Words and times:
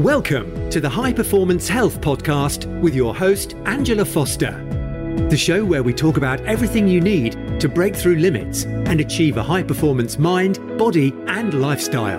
Welcome 0.00 0.70
to 0.70 0.80
the 0.80 0.88
High 0.88 1.12
Performance 1.12 1.68
Health 1.68 2.00
Podcast 2.00 2.64
with 2.80 2.94
your 2.94 3.14
host, 3.14 3.54
Angela 3.66 4.06
Foster. 4.06 4.52
The 5.28 5.36
show 5.36 5.62
where 5.62 5.82
we 5.82 5.92
talk 5.92 6.16
about 6.16 6.40
everything 6.46 6.88
you 6.88 7.02
need 7.02 7.60
to 7.60 7.68
break 7.68 7.94
through 7.94 8.16
limits 8.16 8.64
and 8.64 8.98
achieve 9.02 9.36
a 9.36 9.42
high 9.42 9.62
performance 9.62 10.18
mind, 10.18 10.56
body, 10.78 11.12
and 11.26 11.60
lifestyle. 11.60 12.18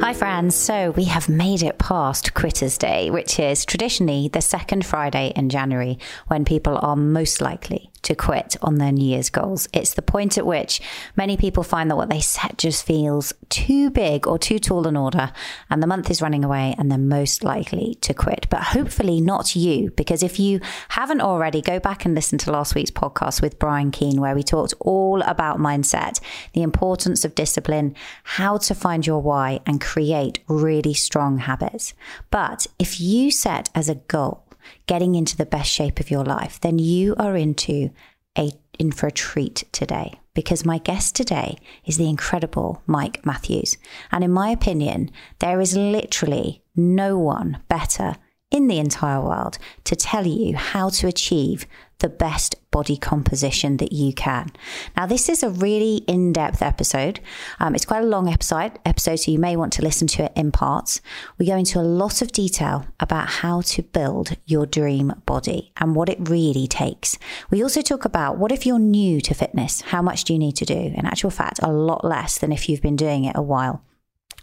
Hi, 0.00 0.14
friends. 0.14 0.54
So, 0.54 0.92
we 0.92 1.04
have 1.04 1.28
made 1.28 1.62
it 1.62 1.76
past 1.78 2.32
Quitters 2.32 2.78
Day, 2.78 3.10
which 3.10 3.38
is 3.38 3.66
traditionally 3.66 4.28
the 4.28 4.40
second 4.40 4.86
Friday 4.86 5.34
in 5.36 5.50
January 5.50 5.98
when 6.28 6.46
people 6.46 6.78
are 6.80 6.96
most 6.96 7.42
likely 7.42 7.89
to 8.02 8.14
quit 8.14 8.56
on 8.62 8.76
their 8.76 8.92
New 8.92 9.04
Year's 9.04 9.30
goals. 9.30 9.68
It's 9.72 9.94
the 9.94 10.02
point 10.02 10.38
at 10.38 10.46
which 10.46 10.80
many 11.16 11.36
people 11.36 11.62
find 11.62 11.90
that 11.90 11.96
what 11.96 12.10
they 12.10 12.20
set 12.20 12.58
just 12.58 12.84
feels 12.84 13.32
too 13.48 13.90
big 13.90 14.26
or 14.26 14.38
too 14.38 14.58
tall 14.58 14.86
an 14.86 14.96
order, 14.96 15.32
and 15.68 15.82
the 15.82 15.86
month 15.86 16.10
is 16.10 16.22
running 16.22 16.44
away, 16.44 16.74
and 16.78 16.90
they're 16.90 16.98
most 16.98 17.44
likely 17.44 17.96
to 18.02 18.14
quit. 18.14 18.46
But 18.50 18.62
hopefully, 18.62 19.20
not 19.20 19.54
you, 19.56 19.90
because 19.96 20.22
if 20.22 20.38
you 20.38 20.60
haven't 20.88 21.20
already, 21.20 21.60
go 21.60 21.78
back 21.78 22.04
and 22.04 22.14
listen 22.14 22.38
to 22.38 22.52
last 22.52 22.74
week's 22.74 22.90
podcast 22.90 23.42
with 23.42 23.58
Brian 23.58 23.90
Keane, 23.90 24.20
where 24.20 24.34
we 24.34 24.42
talked 24.42 24.74
all 24.80 25.22
about 25.22 25.58
mindset, 25.58 26.20
the 26.52 26.62
importance 26.62 27.24
of 27.24 27.34
discipline, 27.34 27.94
how 28.24 28.56
to 28.58 28.74
find 28.74 29.06
your 29.06 29.20
why, 29.20 29.60
and 29.66 29.80
create 29.80 30.38
really 30.48 30.94
strong 30.94 31.38
habits. 31.38 31.94
But 32.30 32.66
if 32.78 33.00
you 33.00 33.30
set 33.30 33.68
as 33.74 33.88
a 33.88 33.96
goal, 33.96 34.44
getting 34.86 35.14
into 35.14 35.36
the 35.36 35.46
best 35.46 35.70
shape 35.70 36.00
of 36.00 36.10
your 36.10 36.24
life, 36.24 36.60
then 36.60 36.78
you 36.78 37.14
are 37.18 37.36
into 37.36 37.90
a 38.36 38.50
in 38.78 38.90
for 38.90 39.08
a 39.08 39.12
treat 39.12 39.64
today 39.72 40.18
because 40.32 40.64
my 40.64 40.78
guest 40.78 41.14
today 41.14 41.58
is 41.84 41.98
the 41.98 42.08
incredible 42.08 42.82
Mike 42.86 43.24
Matthews. 43.26 43.76
And 44.10 44.24
in 44.24 44.30
my 44.30 44.48
opinion, 44.50 45.10
there 45.40 45.60
is 45.60 45.76
literally 45.76 46.62
no 46.74 47.18
one 47.18 47.58
better 47.68 48.16
in 48.50 48.68
the 48.68 48.78
entire 48.78 49.20
world 49.20 49.58
to 49.84 49.96
tell 49.96 50.26
you 50.26 50.56
how 50.56 50.88
to 50.88 51.06
achieve 51.06 51.66
the 52.00 52.08
best 52.08 52.56
body 52.70 52.96
composition 52.96 53.76
that 53.76 53.92
you 53.92 54.12
can. 54.12 54.50
Now, 54.96 55.06
this 55.06 55.28
is 55.28 55.42
a 55.42 55.50
really 55.50 55.96
in 56.06 56.32
depth 56.32 56.62
episode. 56.62 57.20
Um, 57.58 57.74
it's 57.74 57.84
quite 57.84 58.02
a 58.02 58.06
long 58.06 58.28
episode, 58.28 58.78
episode, 58.84 59.16
so 59.16 59.30
you 59.30 59.38
may 59.38 59.56
want 59.56 59.72
to 59.74 59.82
listen 59.82 60.06
to 60.08 60.24
it 60.24 60.32
in 60.34 60.50
parts. 60.50 61.00
We 61.38 61.46
go 61.46 61.56
into 61.56 61.78
a 61.78 61.82
lot 61.82 62.22
of 62.22 62.32
detail 62.32 62.86
about 62.98 63.28
how 63.28 63.60
to 63.62 63.82
build 63.82 64.36
your 64.46 64.66
dream 64.66 65.12
body 65.26 65.72
and 65.76 65.94
what 65.94 66.08
it 66.08 66.28
really 66.28 66.66
takes. 66.66 67.18
We 67.50 67.62
also 67.62 67.82
talk 67.82 68.04
about 68.04 68.38
what 68.38 68.52
if 68.52 68.66
you're 68.66 68.78
new 68.78 69.20
to 69.20 69.34
fitness? 69.34 69.82
How 69.82 70.02
much 70.02 70.24
do 70.24 70.32
you 70.32 70.38
need 70.38 70.56
to 70.56 70.64
do? 70.64 70.92
In 70.94 71.06
actual 71.06 71.30
fact, 71.30 71.60
a 71.62 71.72
lot 71.72 72.04
less 72.04 72.38
than 72.38 72.52
if 72.52 72.68
you've 72.68 72.82
been 72.82 72.96
doing 72.96 73.24
it 73.24 73.36
a 73.36 73.42
while. 73.42 73.82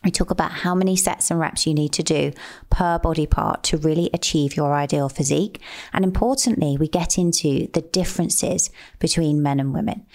We 0.03 0.11
talk 0.11 0.31
about 0.31 0.51
how 0.51 0.75
many 0.75 0.95
sets 0.95 1.31
and 1.31 1.39
reps 1.39 1.65
you 1.65 1.73
need 1.73 1.93
to 1.93 2.03
do 2.03 2.31
per 2.69 2.99
body 2.99 3.25
part 3.25 3.63
to 3.63 3.77
really 3.77 4.09
achieve 4.13 4.55
your 4.55 4.73
ideal 4.73 5.09
physique. 5.09 5.61
And 5.93 6.03
importantly, 6.05 6.77
we 6.77 6.87
get 6.87 7.17
into 7.17 7.67
the 7.73 7.81
differences 7.81 8.69
between 8.99 9.41
men 9.41 9.59
and 9.59 9.73
women. 9.73 10.05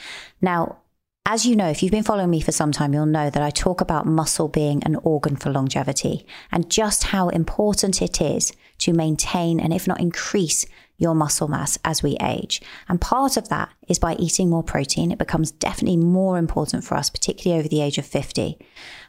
Now, 0.40 0.78
as 1.24 1.46
you 1.46 1.54
know, 1.54 1.68
if 1.68 1.82
you've 1.82 1.92
been 1.92 2.02
following 2.02 2.30
me 2.30 2.40
for 2.40 2.50
some 2.50 2.72
time, 2.72 2.92
you'll 2.92 3.06
know 3.06 3.30
that 3.30 3.42
I 3.42 3.50
talk 3.50 3.80
about 3.80 4.06
muscle 4.06 4.48
being 4.48 4.82
an 4.82 4.96
organ 4.96 5.36
for 5.36 5.50
longevity 5.50 6.26
and 6.50 6.68
just 6.68 7.04
how 7.04 7.28
important 7.28 8.02
it 8.02 8.20
is 8.20 8.52
to 8.78 8.92
maintain 8.92 9.60
and, 9.60 9.72
if 9.72 9.86
not 9.86 10.00
increase, 10.00 10.66
your 10.98 11.14
muscle 11.14 11.48
mass 11.48 11.78
as 11.84 12.02
we 12.02 12.16
age. 12.20 12.60
And 12.88 13.00
part 13.00 13.36
of 13.36 13.48
that 13.48 13.70
is 13.88 13.98
by 13.98 14.14
eating 14.14 14.50
more 14.50 14.62
protein. 14.62 15.10
It 15.10 15.18
becomes 15.18 15.50
definitely 15.50 15.96
more 15.96 16.38
important 16.38 16.84
for 16.84 16.96
us, 16.96 17.10
particularly 17.10 17.58
over 17.58 17.68
the 17.68 17.82
age 17.82 17.98
of 17.98 18.06
50. 18.06 18.58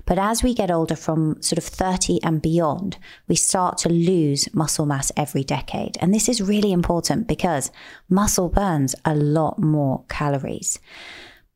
But 0.06 0.20
as 0.20 0.44
we 0.44 0.54
get 0.54 0.72
older 0.72 0.96
from 0.96 1.42
sort 1.42 1.58
of 1.58 1.64
30 1.64 2.22
and 2.24 2.42
beyond, 2.42 2.98
we 3.28 3.36
start 3.36 3.78
to 3.80 3.90
lose 3.90 4.54
muscle 4.54 4.86
mass 4.86 5.12
every 5.16 5.44
decade. 5.44 5.98
And 6.02 6.14
this 6.14 6.28
is 6.28 6.42
really 6.42 6.72
important 6.72 7.28
because 7.28 7.72
muscle 8.10 8.50
burns 8.50 8.96
a 9.06 9.16
lot 9.16 9.60
more 9.60 10.04
calories. 10.10 10.80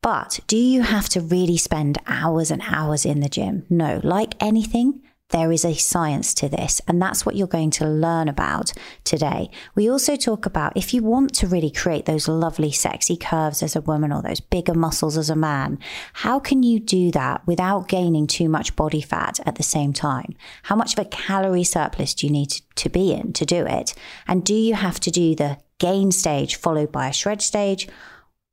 But 0.00 0.40
do 0.46 0.56
you 0.56 0.82
have 0.82 1.08
to 1.10 1.20
really 1.20 1.56
spend 1.56 1.98
hours 2.06 2.50
and 2.50 2.62
hours 2.66 3.04
in 3.04 3.20
the 3.20 3.28
gym? 3.28 3.66
No. 3.68 4.00
Like 4.02 4.34
anything, 4.40 5.02
there 5.30 5.52
is 5.52 5.64
a 5.64 5.74
science 5.74 6.32
to 6.34 6.48
this, 6.48 6.80
and 6.88 7.02
that's 7.02 7.26
what 7.26 7.36
you're 7.36 7.46
going 7.46 7.70
to 7.72 7.86
learn 7.86 8.28
about 8.28 8.72
today. 9.04 9.50
We 9.74 9.90
also 9.90 10.16
talk 10.16 10.46
about 10.46 10.76
if 10.76 10.94
you 10.94 11.02
want 11.02 11.34
to 11.34 11.46
really 11.46 11.70
create 11.70 12.06
those 12.06 12.28
lovely, 12.28 12.72
sexy 12.72 13.16
curves 13.16 13.62
as 13.62 13.76
a 13.76 13.82
woman 13.82 14.10
or 14.10 14.22
those 14.22 14.40
bigger 14.40 14.72
muscles 14.72 15.18
as 15.18 15.28
a 15.28 15.36
man, 15.36 15.78
how 16.14 16.40
can 16.40 16.62
you 16.62 16.80
do 16.80 17.10
that 17.10 17.46
without 17.46 17.88
gaining 17.88 18.26
too 18.26 18.48
much 18.48 18.74
body 18.74 19.02
fat 19.02 19.38
at 19.44 19.56
the 19.56 19.62
same 19.62 19.92
time? 19.92 20.34
How 20.62 20.76
much 20.76 20.94
of 20.94 21.04
a 21.04 21.08
calorie 21.08 21.64
surplus 21.64 22.14
do 22.14 22.26
you 22.26 22.32
need 22.32 22.52
to 22.76 22.88
be 22.88 23.12
in 23.12 23.34
to 23.34 23.44
do 23.44 23.66
it? 23.66 23.94
And 24.26 24.44
do 24.44 24.54
you 24.54 24.74
have 24.74 24.98
to 25.00 25.10
do 25.10 25.34
the 25.34 25.58
gain 25.78 26.10
stage 26.10 26.56
followed 26.56 26.90
by 26.90 27.08
a 27.08 27.12
shred 27.12 27.42
stage? 27.42 27.86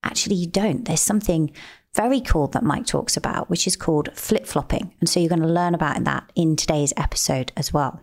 Actually, 0.03 0.35
you 0.35 0.47
don't. 0.47 0.85
There's 0.85 1.01
something 1.01 1.51
very 1.95 2.21
cool 2.21 2.47
that 2.47 2.63
Mike 2.63 2.85
talks 2.85 3.17
about, 3.17 3.49
which 3.49 3.65
is 3.67 3.75
called 3.75 4.09
flip 4.13 4.45
flopping. 4.45 4.93
And 4.99 5.09
so 5.09 5.19
you're 5.19 5.29
going 5.29 5.41
to 5.41 5.47
learn 5.47 5.73
about 5.73 6.03
that 6.03 6.31
in 6.35 6.55
today's 6.55 6.93
episode 6.97 7.51
as 7.55 7.73
well. 7.73 8.01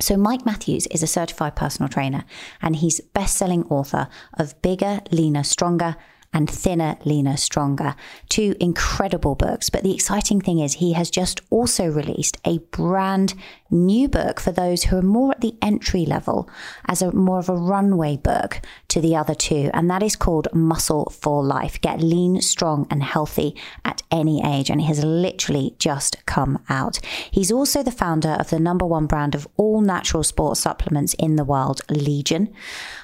So, 0.00 0.16
Mike 0.16 0.46
Matthews 0.46 0.86
is 0.88 1.02
a 1.02 1.08
certified 1.08 1.56
personal 1.56 1.88
trainer 1.88 2.24
and 2.62 2.76
he's 2.76 3.00
best 3.00 3.36
selling 3.36 3.64
author 3.64 4.08
of 4.34 4.60
Bigger, 4.62 5.00
Leaner, 5.10 5.42
Stronger 5.42 5.96
and 6.32 6.48
Thinner, 6.48 6.96
Leaner, 7.04 7.36
Stronger. 7.36 7.94
Two 8.28 8.54
incredible 8.60 9.34
books. 9.34 9.70
But 9.70 9.82
the 9.82 9.94
exciting 9.94 10.40
thing 10.40 10.58
is, 10.58 10.74
he 10.74 10.92
has 10.92 11.10
just 11.10 11.40
also 11.50 11.86
released 11.86 12.36
a 12.44 12.58
brand 12.58 13.34
new 13.70 14.08
book 14.08 14.40
for 14.40 14.52
those 14.52 14.84
who 14.84 14.98
are 14.98 15.02
more 15.02 15.32
at 15.32 15.40
the 15.40 15.54
entry 15.62 16.04
level 16.06 16.48
as 16.86 17.02
a 17.02 17.12
more 17.12 17.38
of 17.38 17.48
a 17.48 17.56
runway 17.56 18.16
book 18.16 18.60
to 18.88 19.00
the 19.00 19.16
other 19.16 19.34
two. 19.34 19.70
And 19.72 19.90
that 19.90 20.02
is 20.02 20.16
called 20.16 20.48
Muscle 20.52 21.10
for 21.10 21.42
Life. 21.42 21.80
Get 21.80 22.00
lean, 22.00 22.40
strong, 22.40 22.86
and 22.90 23.02
healthy 23.02 23.56
at 23.84 24.02
any 24.10 24.42
age. 24.44 24.70
And 24.70 24.80
it 24.80 24.84
has 24.84 25.04
literally 25.04 25.74
just 25.78 26.24
come 26.26 26.62
out. 26.68 27.00
He's 27.30 27.52
also 27.52 27.82
the 27.82 27.90
founder 27.90 28.36
of 28.38 28.50
the 28.50 28.60
number 28.60 28.86
one 28.86 29.06
brand 29.06 29.34
of 29.34 29.48
all 29.56 29.80
natural 29.80 30.22
sports 30.22 30.60
supplements 30.60 31.14
in 31.14 31.36
the 31.36 31.44
world, 31.44 31.80
Legion. 31.90 32.52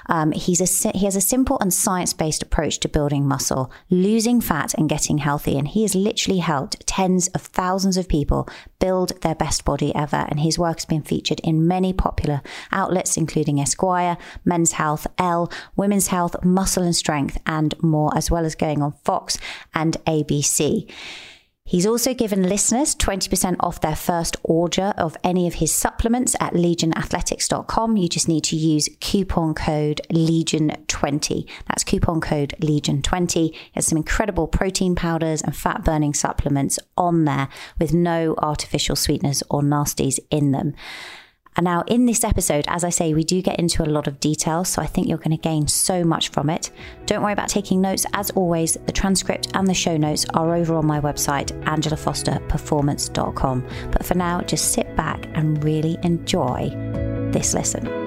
Um, 0.06 0.32
he's 0.32 0.60
a, 0.60 0.90
he 0.90 1.04
has 1.04 1.16
a 1.16 1.20
simple 1.20 1.58
and 1.60 1.72
science 1.72 2.12
based 2.12 2.42
approach 2.42 2.80
to 2.80 2.88
building 2.88 3.26
muscle, 3.26 3.70
losing 3.90 4.40
fat, 4.40 4.74
and 4.74 4.88
getting 4.88 5.18
healthy. 5.18 5.58
And 5.58 5.68
he 5.68 5.82
has 5.82 5.94
literally 5.94 6.40
helped 6.40 6.86
tens 6.86 7.28
of 7.28 7.42
thousands 7.42 7.96
of 7.96 8.08
people 8.08 8.48
build 8.78 9.20
their 9.22 9.34
best 9.34 9.64
body 9.64 9.94
ever. 9.94 10.26
And 10.28 10.40
his 10.40 10.58
work 10.58 10.78
has 10.78 10.84
been 10.84 11.02
featured 11.02 11.40
in 11.40 11.66
many 11.66 11.92
popular 11.92 12.42
outlets, 12.72 13.16
including 13.16 13.60
Esquire, 13.60 14.16
Men's 14.44 14.72
Health, 14.72 15.06
Elle, 15.18 15.50
Women's 15.76 16.08
Health, 16.08 16.36
Muscle 16.44 16.82
and 16.82 16.96
Strength, 16.96 17.38
and 17.46 17.74
more, 17.82 18.16
as 18.16 18.30
well 18.30 18.44
as 18.44 18.54
going 18.54 18.82
on 18.82 18.92
Fox 19.04 19.38
and 19.74 19.96
ABC. 20.06 20.90
He's 21.66 21.86
also 21.86 22.12
given 22.12 22.42
listeners 22.42 22.94
20% 22.94 23.56
off 23.58 23.80
their 23.80 23.96
first 23.96 24.36
order 24.42 24.92
of 24.98 25.16
any 25.24 25.46
of 25.46 25.54
his 25.54 25.74
supplements 25.74 26.36
at 26.38 26.52
legionathletics.com. 26.52 27.96
You 27.96 28.06
just 28.06 28.28
need 28.28 28.44
to 28.44 28.56
use 28.56 28.90
coupon 29.00 29.54
code 29.54 30.02
LEGION20. 30.10 31.48
That's 31.66 31.82
coupon 31.82 32.20
code 32.20 32.54
LEGION20. 32.60 33.56
There's 33.72 33.86
some 33.86 33.96
incredible 33.96 34.46
protein 34.46 34.94
powders 34.94 35.40
and 35.40 35.56
fat 35.56 35.84
burning 35.84 36.12
supplements 36.12 36.78
on 36.98 37.24
there 37.24 37.48
with 37.78 37.94
no 37.94 38.34
artificial 38.36 38.94
sweeteners 38.94 39.42
or 39.48 39.62
nasties 39.62 40.18
in 40.30 40.50
them. 40.50 40.74
And 41.56 41.64
now, 41.64 41.82
in 41.86 42.06
this 42.06 42.24
episode, 42.24 42.64
as 42.68 42.84
I 42.84 42.90
say, 42.90 43.14
we 43.14 43.24
do 43.24 43.40
get 43.40 43.58
into 43.58 43.82
a 43.84 43.86
lot 43.86 44.08
of 44.08 44.20
detail, 44.20 44.64
so 44.64 44.82
I 44.82 44.86
think 44.86 45.08
you're 45.08 45.16
going 45.18 45.30
to 45.30 45.36
gain 45.36 45.68
so 45.68 46.04
much 46.04 46.30
from 46.30 46.50
it. 46.50 46.70
Don't 47.06 47.22
worry 47.22 47.32
about 47.32 47.48
taking 47.48 47.80
notes. 47.80 48.04
As 48.12 48.30
always, 48.30 48.76
the 48.86 48.92
transcript 48.92 49.48
and 49.54 49.66
the 49.66 49.74
show 49.74 49.96
notes 49.96 50.26
are 50.34 50.54
over 50.54 50.74
on 50.74 50.86
my 50.86 51.00
website, 51.00 51.52
angelafosterperformance.com. 51.64 53.66
But 53.92 54.04
for 54.04 54.14
now, 54.14 54.40
just 54.40 54.72
sit 54.72 54.96
back 54.96 55.28
and 55.34 55.62
really 55.62 55.96
enjoy 56.02 56.70
this 57.32 57.54
listen. 57.54 58.03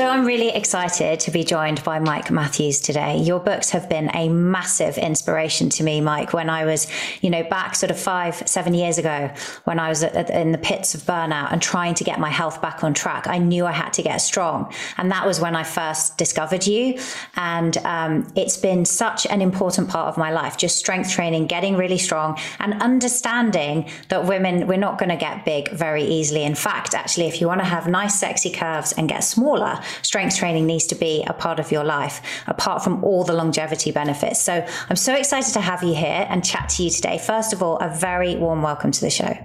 So 0.00 0.08
I'm 0.08 0.24
really 0.24 0.48
excited 0.48 1.20
to 1.20 1.30
be 1.30 1.44
joined 1.44 1.84
by 1.84 1.98
Mike 1.98 2.30
Matthews 2.30 2.80
today. 2.80 3.18
Your 3.18 3.38
books 3.38 3.68
have 3.68 3.86
been 3.90 4.10
a 4.14 4.30
massive 4.30 4.96
inspiration 4.96 5.68
to 5.68 5.84
me, 5.84 6.00
Mike, 6.00 6.32
when 6.32 6.48
I 6.48 6.64
was, 6.64 6.86
you 7.20 7.28
know, 7.28 7.42
back 7.42 7.74
sort 7.74 7.90
of 7.90 8.00
five, 8.00 8.48
seven 8.48 8.72
years 8.72 8.96
ago, 8.96 9.30
when 9.64 9.78
I 9.78 9.90
was 9.90 10.02
in 10.02 10.52
the 10.52 10.58
pits 10.58 10.94
of 10.94 11.02
burnout 11.02 11.52
and 11.52 11.60
trying 11.60 11.92
to 11.96 12.04
get 12.04 12.18
my 12.18 12.30
health 12.30 12.62
back 12.62 12.82
on 12.82 12.94
track. 12.94 13.26
I 13.26 13.36
knew 13.36 13.66
I 13.66 13.72
had 13.72 13.92
to 13.92 14.02
get 14.02 14.22
strong. 14.22 14.72
And 14.96 15.10
that 15.10 15.26
was 15.26 15.38
when 15.38 15.54
I 15.54 15.64
first 15.64 16.16
discovered 16.16 16.66
you. 16.66 16.98
And 17.36 17.76
um, 17.84 18.32
it's 18.34 18.56
been 18.56 18.86
such 18.86 19.26
an 19.26 19.42
important 19.42 19.90
part 19.90 20.08
of 20.08 20.16
my 20.16 20.30
life, 20.30 20.56
just 20.56 20.78
strength 20.78 21.10
training, 21.10 21.46
getting 21.46 21.76
really 21.76 21.98
strong 21.98 22.38
and 22.58 22.80
understanding 22.80 23.90
that 24.08 24.24
women, 24.24 24.66
we're 24.66 24.78
not 24.78 24.98
going 24.98 25.10
to 25.10 25.16
get 25.16 25.44
big 25.44 25.70
very 25.72 26.04
easily. 26.04 26.42
In 26.44 26.54
fact, 26.54 26.94
actually, 26.94 27.26
if 27.26 27.38
you 27.42 27.46
want 27.46 27.60
to 27.60 27.66
have 27.66 27.86
nice, 27.86 28.18
sexy 28.18 28.50
curves 28.50 28.92
and 28.92 29.06
get 29.06 29.22
smaller, 29.22 29.78
strength 30.02 30.36
training 30.36 30.66
needs 30.66 30.86
to 30.86 30.94
be 30.94 31.24
a 31.26 31.32
part 31.32 31.60
of 31.60 31.70
your 31.72 31.84
life, 31.84 32.20
apart 32.46 32.82
from 32.82 33.02
all 33.04 33.24
the 33.24 33.32
longevity 33.32 33.90
benefits. 33.92 34.40
So 34.40 34.66
I'm 34.88 34.96
so 34.96 35.14
excited 35.14 35.52
to 35.54 35.60
have 35.60 35.82
you 35.82 35.94
here 35.94 36.26
and 36.28 36.44
chat 36.44 36.68
to 36.70 36.84
you 36.84 36.90
today. 36.90 37.18
First 37.18 37.52
of 37.52 37.62
all, 37.62 37.76
a 37.78 37.94
very 37.94 38.36
warm 38.36 38.62
welcome 38.62 38.90
to 38.92 39.00
the 39.00 39.10
show. 39.10 39.36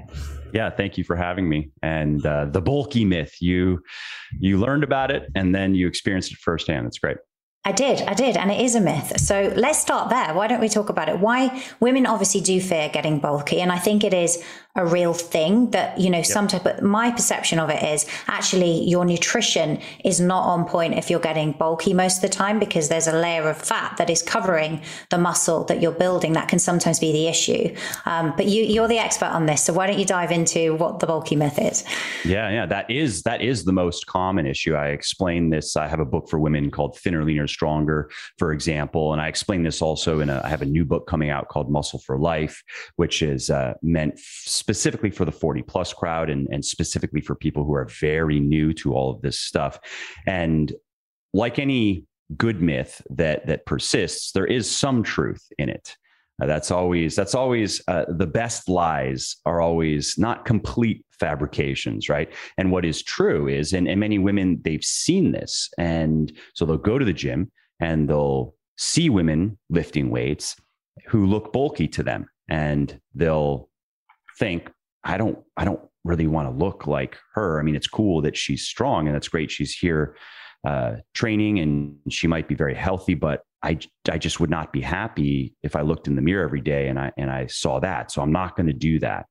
Yeah, 0.54 0.70
thank 0.70 0.98
you 0.98 1.04
for 1.04 1.18
having 1.18 1.50
me. 1.50 1.72
And 1.84 2.26
uh, 2.26 2.46
the 2.46 2.62
bulky 2.62 3.04
myth, 3.04 3.36
you 3.42 3.82
you 4.40 4.58
learned 4.58 4.84
about 4.84 5.12
it 5.12 5.24
and 5.36 5.54
then 5.54 5.76
you 5.76 5.88
experienced 5.88 6.32
it 6.32 6.38
firsthand. 6.38 6.88
It's 6.88 6.98
great. 6.98 7.18
I 7.68 7.72
did, 7.72 8.04
I 8.04 8.14
did, 8.14 8.38
and 8.38 8.52
it 8.52 8.62
is 8.62 8.76
a 8.76 8.80
myth. 8.80 9.20
So 9.20 9.52
let's 9.56 9.80
start 9.80 10.12
there. 10.12 10.36
Why 10.36 10.46
don't 10.46 10.62
we 10.62 10.70
talk 10.70 10.90
about 10.90 11.10
it? 11.10 11.20
Why 11.20 11.64
women 11.80 12.06
obviously 12.06 12.40
do 12.40 12.62
fear 12.62 12.90
getting 12.90 13.20
bulky, 13.20 13.60
and 13.60 13.72
I 13.72 13.80
think 13.80 14.04
it 14.04 14.14
is 14.14 14.44
a 14.76 14.86
real 14.86 15.14
thing 15.14 15.70
that 15.72 15.98
you 15.98 16.10
know 16.10 16.18
yep. 16.18 16.26
sometimes 16.26 16.64
but 16.64 16.84
my 16.84 17.10
perception 17.12 17.60
of 17.60 17.70
it 17.70 17.82
is 17.82 18.06
actually 18.28 18.84
your 18.84 19.06
nutrition 19.06 19.80
is 20.04 20.20
not 20.20 20.44
on 20.44 20.66
point 20.66 20.94
if 20.94 21.10
you're 21.10 21.20
getting 21.20 21.54
bulky 21.54 21.94
most 21.94 22.18
of 22.18 22.22
the 22.22 22.30
time 22.30 22.60
because 22.60 22.90
there's 22.90 23.08
a 23.08 23.18
layer 23.18 23.50
of 23.50 23.58
fat 23.58 23.96
that 23.98 24.10
is 24.10 24.22
covering 24.22 24.82
the 25.12 25.18
muscle 25.18 25.64
that 25.66 25.82
you're 25.82 25.92
building. 25.92 26.34
That 26.34 26.50
can 26.50 26.60
sometimes 26.60 27.00
be 27.00 27.12
the 27.12 27.28
issue. 27.28 27.74
Um, 28.06 28.34
but 28.36 28.48
you 28.48 28.64
you're 28.64 28.88
the 28.88 28.98
expert 28.98 29.28
on 29.28 29.46
this 29.46 29.64
so 29.64 29.72
why 29.72 29.88
don't 29.88 29.98
you 29.98 30.06
dive 30.06 30.32
into 30.32 30.76
what 30.76 31.00
the 31.00 31.08
bulky 31.08 31.36
myth 31.36 31.58
is? 31.60 31.86
Yeah 32.26 32.50
yeah 32.50 32.66
that 32.66 32.90
is 32.90 33.24
that 33.24 33.42
is 33.42 33.64
the 33.64 33.74
most 33.74 34.08
common 34.08 34.46
issue. 34.46 34.76
I 34.76 34.90
explain 34.90 35.50
this 35.50 35.76
i 35.78 35.88
have 35.88 36.00
a 36.00 36.06
book 36.06 36.28
for 36.30 36.40
women 36.40 36.70
called 36.70 36.98
thinner 36.98 37.24
leaner 37.24 37.48
stronger 37.48 38.10
for 38.38 38.52
example 38.52 39.14
and 39.14 39.22
i 39.22 39.28
explain 39.28 39.64
this 39.64 39.82
also 39.82 40.20
in 40.20 40.30
a 40.30 40.42
i 40.44 40.50
have 40.50 40.62
a 40.62 40.66
new 40.66 40.86
book 40.86 41.08
coming 41.08 41.30
out 41.30 41.48
called 41.50 41.70
muscle 41.70 42.00
for 42.00 42.18
life 42.18 42.64
which 42.96 43.22
is 43.22 43.50
uh, 43.50 43.74
meant 43.82 44.20
specifically 44.66 45.12
for 45.12 45.26
the 45.26 45.32
40 45.32 45.62
plus 45.62 45.94
crowd 45.94 46.32
and, 46.32 46.48
and 46.52 46.66
specifically 46.66 47.22
for 47.22 47.36
people 47.36 47.64
who 47.64 47.76
are 47.76 47.86
very 48.02 48.40
new 48.40 48.74
to 48.74 48.96
all 48.96 49.12
of 49.12 49.22
this 49.22 49.40
stuff. 49.40 49.80
And 50.26 50.74
like 51.36 51.60
any 51.60 52.08
good 52.36 52.64
myth 52.64 53.00
that 53.12 53.46
that 53.46 53.68
persists, 53.68 54.32
there 54.32 54.48
is 54.48 54.68
some 54.68 55.04
truth 55.04 55.44
in 55.60 55.70
it. 55.70 55.96
Uh, 56.42 56.48
that's 56.48 56.72
always 56.72 57.16
that's 57.16 57.36
always 57.36 57.80
uh, 57.88 58.06
the 58.18 58.26
best 58.26 58.68
lies 58.68 59.36
are 59.46 59.62
always 59.62 60.18
not 60.18 60.46
complete 60.46 61.06
fabrications, 61.12 62.10
right? 62.10 62.34
And 62.58 62.72
what 62.72 62.86
is 62.86 63.04
true 63.04 63.48
is, 63.48 63.72
and, 63.72 63.88
and 63.88 64.00
many 64.00 64.18
women 64.18 64.62
they've 64.64 64.84
seen 64.84 65.32
this, 65.32 65.70
and 65.78 66.34
so 66.56 66.66
they'll 66.66 66.78
go 66.78 66.98
to 66.98 67.06
the 67.06 67.14
gym 67.14 67.52
and 67.80 68.10
they'll 68.10 68.56
see 68.78 69.12
women 69.12 69.60
lifting 69.70 70.10
weights 70.10 70.56
who 71.06 71.28
look 71.28 71.54
bulky 71.54 71.88
to 71.90 72.02
them, 72.02 72.26
and 72.50 73.00
they'll 73.14 73.70
think 74.40 74.72
I 75.04 75.18
don't 75.18 75.40
I 75.58 75.66
don't 75.66 75.82
really 76.04 76.28
want 76.28 76.48
to 76.48 76.66
look 76.66 76.88
like 76.88 77.18
her. 77.34 77.60
I 77.60 77.64
mean, 77.64 77.76
it's 77.76 77.88
cool 77.88 78.22
that 78.22 78.38
she's 78.38 78.68
strong 78.68 79.08
and 79.08 79.16
that's 79.16 79.28
great. 79.28 79.52
She's 79.52 79.74
here 79.74 80.16
uh, 80.66 80.96
training 81.14 81.60
and 81.60 81.96
she 82.10 82.28
might 82.28 82.48
be 82.48 82.56
very 82.56 82.76
healthy, 82.76 83.14
but 83.14 83.42
I 83.64 83.80
I 84.12 84.18
just 84.18 84.40
would 84.40 84.50
not 84.50 84.72
be 84.72 84.82
happy 84.82 85.54
if 85.64 85.76
I 85.76 85.82
looked 85.82 86.08
in 86.08 86.16
the 86.16 86.22
mirror 86.22 86.44
every 86.44 86.62
day 86.62 86.88
and 86.88 87.00
I 87.00 87.12
and 87.18 87.30
I 87.30 87.48
saw 87.48 87.80
that. 87.80 88.12
So 88.12 88.22
I'm 88.22 88.32
not 88.32 88.56
going 88.56 88.68
to 88.68 88.74
do 88.74 89.00
that. 89.00 89.26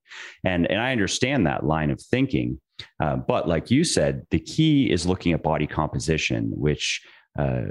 And 0.45 0.71
and 0.71 0.81
I 0.81 0.93
understand 0.93 1.47
that 1.47 1.65
line 1.65 1.91
of 1.91 2.01
thinking. 2.01 2.61
Uh, 3.01 3.17
but 3.17 3.49
like 3.49 3.71
you 3.71 3.85
said, 3.85 4.27
the 4.31 4.41
key 4.41 4.91
is 4.91 5.07
looking 5.07 5.33
at 5.33 5.43
body 5.43 5.67
composition, 5.67 6.51
which 6.55 7.01
uh, 7.39 7.63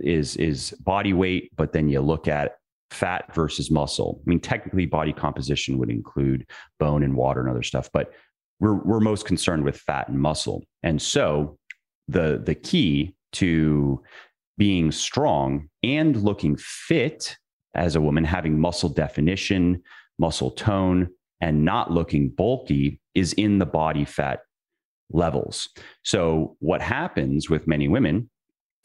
is 0.00 0.36
is 0.36 0.70
body 0.80 1.12
weight, 1.12 1.50
but 1.56 1.72
then 1.72 1.88
you 1.88 2.00
look 2.00 2.28
at 2.28 2.56
fat 2.94 3.34
versus 3.34 3.70
muscle. 3.70 4.22
I 4.26 4.30
mean, 4.30 4.40
technically, 4.40 4.86
body 4.86 5.12
composition 5.12 5.78
would 5.78 5.90
include 5.90 6.46
bone 6.78 7.02
and 7.02 7.16
water 7.16 7.40
and 7.40 7.50
other 7.50 7.62
stuff, 7.62 7.90
but 7.92 8.12
we're 8.60 8.74
we're 8.74 9.00
most 9.00 9.26
concerned 9.26 9.64
with 9.64 9.76
fat 9.76 10.08
and 10.08 10.18
muscle. 10.18 10.64
And 10.82 11.00
so, 11.02 11.58
the 12.08 12.40
the 12.42 12.54
key 12.54 13.14
to 13.32 14.02
being 14.56 14.92
strong 14.92 15.68
and 15.82 16.22
looking 16.22 16.56
fit 16.56 17.36
as 17.74 17.96
a 17.96 18.00
woman, 18.00 18.24
having 18.24 18.58
muscle 18.58 18.88
definition, 18.88 19.82
muscle 20.18 20.52
tone, 20.52 21.08
and 21.40 21.64
not 21.64 21.90
looking 21.90 22.28
bulky 22.28 23.00
is 23.14 23.32
in 23.32 23.58
the 23.58 23.66
body 23.66 24.04
fat 24.04 24.40
levels. 25.10 25.68
So, 26.04 26.56
what 26.60 26.80
happens 26.80 27.50
with 27.50 27.66
many 27.66 27.88
women 27.88 28.30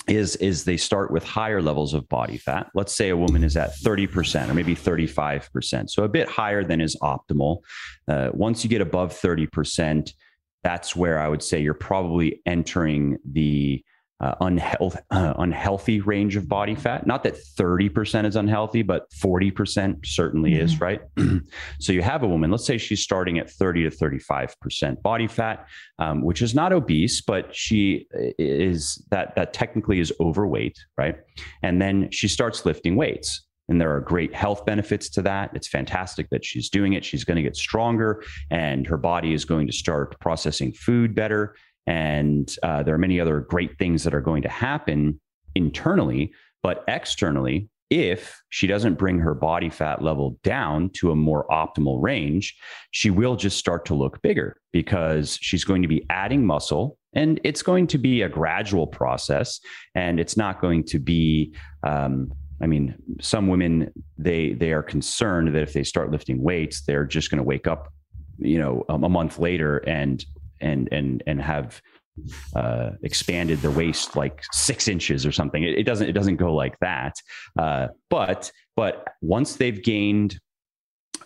is 0.07 0.36
is 0.38 0.63
they 0.63 0.78
start 0.78 1.12
with 1.12 1.24
higher 1.24 1.62
levels 1.62 1.94
of 1.94 2.07
body 2.10 2.38
fat. 2.38 2.68
Let's 2.74 2.96
say 2.96 3.10
a 3.10 3.18
woman 3.18 3.44
is 3.44 3.56
at 3.56 3.75
30% 3.75 4.50
or 4.50 4.54
maybe 4.54 4.75
35%, 4.75 5.90
so 5.90 6.04
a 6.04 6.10
bit 6.10 6.28
higher 6.28 6.63
than 6.63 6.81
is 6.81 6.96
optimal. 7.01 7.60
Uh, 8.07 8.30
once 8.34 8.63
you 8.63 8.69
get 8.69 8.81
above 8.81 9.13
30%, 9.13 10.12
that's 10.63 10.96
where 10.96 11.19
I 11.19 11.28
would 11.28 11.44
say 11.44 11.62
you're 11.62 11.74
probably 11.74 12.42
entering 12.46 13.18
the 13.30 13.84
uh, 14.21 14.36
unhealth, 14.42 14.98
uh, 15.12 15.33
unhealthy 15.38 16.01
range 16.01 16.36
of 16.36 16.50
body 16.50 16.75
fat. 16.75 17.07
Not 17.07 17.24
that 17.24 17.36
30% 17.36 18.25
is 18.25 18.36
unhealthy, 18.36 18.81
but 18.81 19.10
40% 19.12 20.06
certainly 20.06 20.51
mm-hmm. 20.51 20.63
is, 20.63 20.81
right? 20.81 21.01
so 21.80 21.94
you 21.94 22.01
have 22.01 22.24
a 22.24 22.27
woman, 22.27 22.51
let's 22.51 22.66
say 22.66 22.77
she's 22.77 23.01
starting 23.01 23.39
at 23.39 23.50
30 23.50 23.89
to 23.89 23.95
35% 23.95 25.01
body 25.01 25.27
fat, 25.27 25.68
um, 26.00 26.21
which 26.21 26.42
is 26.42 26.54
not 26.54 26.74
obese, 26.74 27.21
but 27.21 27.56
she 27.56 28.07
is 28.38 29.01
that, 29.10 29.36
that 29.36 29.54
technically 29.54 30.00
is 30.00 30.12
overweight, 30.19 30.77
right? 30.98 31.18
And 31.63 31.81
then 31.81 32.12
she 32.12 32.27
starts 32.27 32.65
lifting 32.65 32.95
weights. 32.98 33.45
And 33.69 33.80
there 33.80 33.95
are 33.95 34.01
great 34.01 34.33
health 34.33 34.65
benefits 34.65 35.10
to 35.10 35.22
that. 35.22 35.51
It's 35.54 35.68
fantastic 35.68 36.27
that 36.31 36.44
she's 36.44 36.69
doing 36.69 36.94
it. 36.94 37.06
She's 37.06 37.24
going 37.24 37.36
to 37.36 37.44
get 37.44 37.56
stronger 37.56 38.24
and 38.50 38.86
her 38.88 38.98
body 38.98 39.31
is 39.31 39.45
going 39.45 39.68
to 39.68 39.74
start 39.74 40.19
processing 40.19 40.74
food 40.74 41.13
better 41.13 41.56
and 41.87 42.53
uh, 42.63 42.83
there 42.83 42.93
are 42.93 42.99
many 42.99 43.19
other 43.19 43.39
great 43.41 43.77
things 43.77 44.03
that 44.03 44.13
are 44.13 44.21
going 44.21 44.43
to 44.43 44.49
happen 44.49 45.19
internally, 45.55 46.31
but 46.61 46.83
externally, 46.87 47.69
if 47.89 48.39
she 48.49 48.67
doesn't 48.67 48.99
bring 48.99 49.17
her 49.19 49.33
body 49.33 49.69
fat 49.69 50.03
level 50.03 50.37
down 50.43 50.91
to 50.91 51.11
a 51.11 51.15
more 51.15 51.47
optimal 51.47 52.01
range, 52.01 52.55
she 52.91 53.09
will 53.09 53.35
just 53.35 53.57
start 53.57 53.85
to 53.85 53.95
look 53.95 54.21
bigger 54.21 54.57
because 54.71 55.39
she's 55.41 55.63
going 55.63 55.81
to 55.81 55.87
be 55.87 56.05
adding 56.09 56.45
muscle 56.45 56.99
and 57.13 57.39
it's 57.43 57.63
going 57.63 57.87
to 57.87 57.97
be 57.97 58.21
a 58.21 58.29
gradual 58.29 58.85
process 58.85 59.59
and 59.95 60.19
it's 60.19 60.37
not 60.37 60.61
going 60.61 60.83
to 60.83 60.99
be 60.99 61.53
um, 61.83 62.31
i 62.61 62.67
mean 62.67 62.95
some 63.21 63.47
women 63.47 63.91
they 64.17 64.53
they 64.53 64.71
are 64.71 64.83
concerned 64.83 65.53
that 65.55 65.63
if 65.63 65.73
they 65.73 65.83
start 65.83 66.11
lifting 66.11 66.41
weights 66.41 66.81
they're 66.81 67.05
just 67.05 67.31
going 67.31 67.37
to 67.37 67.43
wake 67.43 67.67
up 67.67 67.91
you 68.37 68.59
know 68.59 68.85
a, 68.89 68.93
a 68.93 69.09
month 69.09 69.39
later 69.39 69.77
and 69.87 70.25
and 70.61 70.89
and 70.91 71.23
and 71.27 71.41
have 71.41 71.81
uh, 72.56 72.91
expanded 73.03 73.59
their 73.59 73.71
waist 73.71 74.15
like 74.15 74.44
six 74.51 74.88
inches 74.88 75.25
or 75.25 75.31
something. 75.31 75.63
It, 75.63 75.79
it 75.79 75.83
doesn't 75.83 76.07
it 76.07 76.13
doesn't 76.13 76.38
go 76.38 76.53
like 76.53 76.77
that. 76.79 77.15
Uh, 77.57 77.88
but 78.09 78.51
but 78.75 79.07
once 79.21 79.56
they've 79.56 79.81
gained 79.81 80.39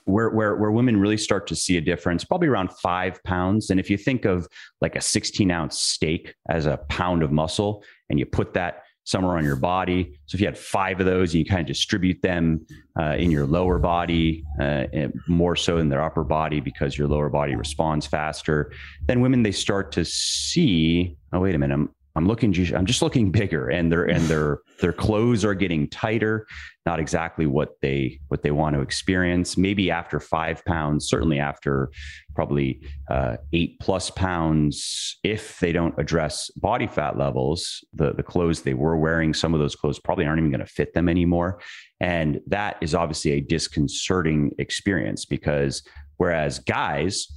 where, 0.06 0.30
where 0.30 0.56
where 0.56 0.72
women 0.72 1.00
really 1.00 1.18
start 1.18 1.48
to 1.48 1.56
see 1.56 1.78
a 1.78 1.82
difference, 1.82 2.24
probably 2.24 2.48
around 2.48 2.72
five 2.74 3.24
pounds. 3.24 3.70
And 3.70 3.80
if 3.80 3.90
you 3.90 3.98
think 3.98 4.26
of 4.26 4.48
like 4.82 4.96
a 4.96 5.02
16 5.02 5.50
ounce 5.50 5.80
steak 5.80 6.36
as 6.50 6.66
a 6.66 6.78
pound 6.90 7.24
of 7.24 7.32
muscle, 7.32 7.84
and 8.10 8.20
you 8.20 8.26
put 8.26 8.54
that 8.54 8.84
somewhere 9.06 9.38
on 9.38 9.44
your 9.44 9.56
body. 9.56 10.18
So 10.26 10.36
if 10.36 10.42
you 10.42 10.48
had 10.48 10.58
five 10.58 11.00
of 11.00 11.06
those, 11.06 11.36
you 11.36 11.46
kind 11.46 11.62
of 11.62 11.68
distribute 11.68 12.22
them 12.22 12.66
uh, 13.00 13.16
in 13.18 13.32
your 13.32 13.46
lower 13.46 13.78
body 13.78 14.44
uh, 14.62 14.86
more 15.28 15.56
so 15.56 15.78
in 15.78 15.90
their 15.90 16.02
upper 16.02 16.24
body 16.24 16.60
because 16.60 16.98
your 16.98 17.08
lower 17.08 17.30
body 17.30 17.56
responds 17.56 18.08
faster. 18.08 18.72
Then 19.06 19.22
women 19.22 19.44
they 19.44 19.52
start 19.52 19.92
to 19.94 20.06
see, 20.06 21.18
oh 21.34 21.42
wait 21.42 21.56
a 21.56 21.58
minute, 21.58 21.74
I'm 21.74 21.90
I'm 22.16 22.28
looking 22.28 22.54
I'm 22.76 22.86
just 22.86 23.02
looking 23.02 23.32
bigger 23.32 23.70
and 23.70 23.92
their 23.92 24.06
and 24.06 24.24
their 24.26 24.60
their 24.80 24.94
clothes 24.94 25.44
are 25.44 25.56
getting 25.56 25.90
tighter 25.90 26.46
not 26.86 27.00
exactly 27.00 27.48
what 27.48 27.80
they 27.82 28.20
what 28.28 28.44
they 28.44 28.52
want 28.52 28.76
to 28.76 28.82
experience. 28.82 29.58
Maybe 29.58 29.90
after 29.90 30.20
5 30.20 30.64
pounds 30.66 31.08
certainly 31.08 31.40
after 31.40 31.92
probably 32.36 32.82
uh, 33.10 33.38
8 33.52 33.80
plus 33.80 34.10
pounds 34.12 35.18
if 35.24 35.60
they 35.60 35.72
don't 35.72 35.98
address 35.98 36.52
body 36.52 36.88
fat 36.88 37.18
levels 37.18 37.84
the 37.94 38.14
the 38.14 38.24
clothes 38.24 38.62
they 38.62 38.76
were 38.76 38.98
wearing 38.98 39.34
some 39.34 39.54
of 39.56 39.60
those 39.60 39.76
clothes 39.76 40.00
probably 40.00 40.26
aren't 40.26 40.40
even 40.40 40.52
going 40.52 40.60
to 40.60 40.68
fit 40.68 40.94
them 40.94 41.10
anymore. 41.10 41.62
And 42.00 42.42
that 42.48 42.78
is 42.82 42.94
obviously 42.94 43.32
a 43.32 43.42
disconcerting 43.42 44.52
experience 44.60 45.26
because 45.26 45.82
whereas 46.18 46.60
guys 46.60 47.28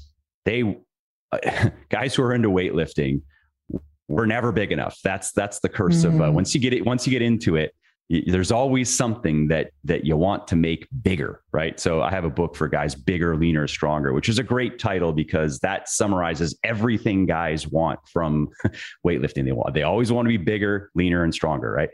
they 0.44 0.76
guys 1.88 2.14
who 2.14 2.22
are 2.22 2.34
into 2.34 2.50
weightlifting 2.50 3.22
we're 4.08 4.26
never 4.26 4.52
big 4.52 4.72
enough. 4.72 4.98
That's 5.02 5.32
that's 5.32 5.60
the 5.60 5.68
curse 5.68 5.98
mm-hmm. 5.98 6.14
of 6.14 6.20
uh, 6.20 6.24
mm-hmm. 6.24 6.34
once 6.34 6.54
you 6.54 6.60
get 6.60 6.72
it 6.72 6.84
once 6.84 7.06
you 7.06 7.10
get 7.10 7.22
into 7.22 7.56
it, 7.56 7.74
there's 8.08 8.52
always 8.52 8.94
something 8.94 9.48
that 9.48 9.70
that 9.84 10.04
you 10.04 10.16
want 10.16 10.46
to 10.48 10.56
make 10.56 10.86
bigger, 11.02 11.42
right? 11.52 11.78
So 11.80 12.02
I 12.02 12.10
have 12.10 12.24
a 12.24 12.30
book 12.30 12.54
for 12.54 12.68
guys 12.68 12.94
bigger, 12.94 13.36
leaner, 13.36 13.66
stronger, 13.66 14.12
which 14.12 14.28
is 14.28 14.38
a 14.38 14.44
great 14.44 14.78
title 14.78 15.12
because 15.12 15.58
that 15.60 15.88
summarizes 15.88 16.56
everything 16.62 17.26
guys 17.26 17.66
want 17.66 17.98
from 18.12 18.48
weightlifting. 19.06 19.44
They 19.44 19.52
want 19.52 19.74
they 19.74 19.82
always 19.82 20.12
want 20.12 20.26
to 20.26 20.28
be 20.28 20.36
bigger, 20.36 20.90
leaner 20.94 21.24
and 21.24 21.34
stronger, 21.34 21.72
right? 21.72 21.90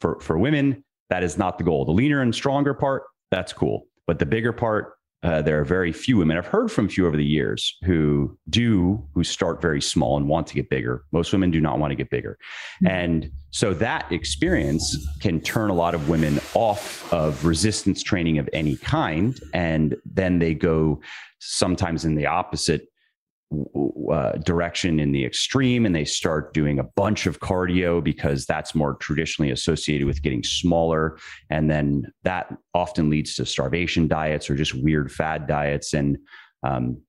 For 0.00 0.20
for 0.20 0.38
women, 0.38 0.84
that 1.10 1.24
is 1.24 1.38
not 1.38 1.58
the 1.58 1.64
goal. 1.64 1.84
The 1.84 1.92
leaner 1.92 2.22
and 2.22 2.32
stronger 2.32 2.74
part, 2.74 3.04
that's 3.30 3.52
cool. 3.52 3.86
But 4.06 4.20
the 4.20 4.26
bigger 4.26 4.52
part, 4.52 4.94
uh, 5.22 5.42
there 5.42 5.60
are 5.60 5.64
very 5.64 5.92
few 5.92 6.16
women. 6.16 6.36
I've 6.36 6.46
heard 6.46 6.70
from 6.70 6.86
a 6.86 6.88
few 6.88 7.06
over 7.06 7.16
the 7.16 7.24
years 7.24 7.76
who 7.84 8.38
do, 8.48 9.04
who 9.14 9.24
start 9.24 9.60
very 9.60 9.80
small 9.80 10.16
and 10.16 10.28
want 10.28 10.46
to 10.48 10.54
get 10.54 10.70
bigger. 10.70 11.04
Most 11.10 11.32
women 11.32 11.50
do 11.50 11.60
not 11.60 11.80
want 11.80 11.90
to 11.90 11.96
get 11.96 12.08
bigger. 12.08 12.38
Mm-hmm. 12.84 12.86
And 12.86 13.30
so 13.50 13.74
that 13.74 14.10
experience 14.12 14.96
can 15.20 15.40
turn 15.40 15.70
a 15.70 15.74
lot 15.74 15.94
of 15.94 16.08
women 16.08 16.38
off 16.54 17.12
of 17.12 17.44
resistance 17.44 18.02
training 18.02 18.38
of 18.38 18.48
any 18.52 18.76
kind. 18.76 19.38
And 19.54 19.96
then 20.04 20.38
they 20.38 20.54
go 20.54 21.00
sometimes 21.40 22.04
in 22.04 22.14
the 22.14 22.26
opposite 22.26 22.88
uh, 24.12 24.32
direction 24.44 25.00
in 25.00 25.12
the 25.12 25.24
extreme 25.24 25.86
and 25.86 25.94
they 25.94 26.04
start 26.04 26.52
doing 26.52 26.78
a 26.78 26.84
bunch 26.84 27.26
of 27.26 27.40
cardio 27.40 28.02
because 28.02 28.44
that's 28.44 28.74
more 28.74 28.94
traditionally 28.94 29.50
associated 29.50 30.06
with 30.06 30.22
getting 30.22 30.42
smaller. 30.42 31.18
And 31.50 31.70
then 31.70 32.12
that 32.24 32.54
often 32.74 33.08
leads 33.08 33.34
to 33.36 33.46
starvation 33.46 34.06
diets 34.06 34.50
or 34.50 34.54
just 34.54 34.74
weird 34.74 35.10
fad 35.10 35.46
diets. 35.46 35.94
And 35.94 36.18
um, 36.62 37.00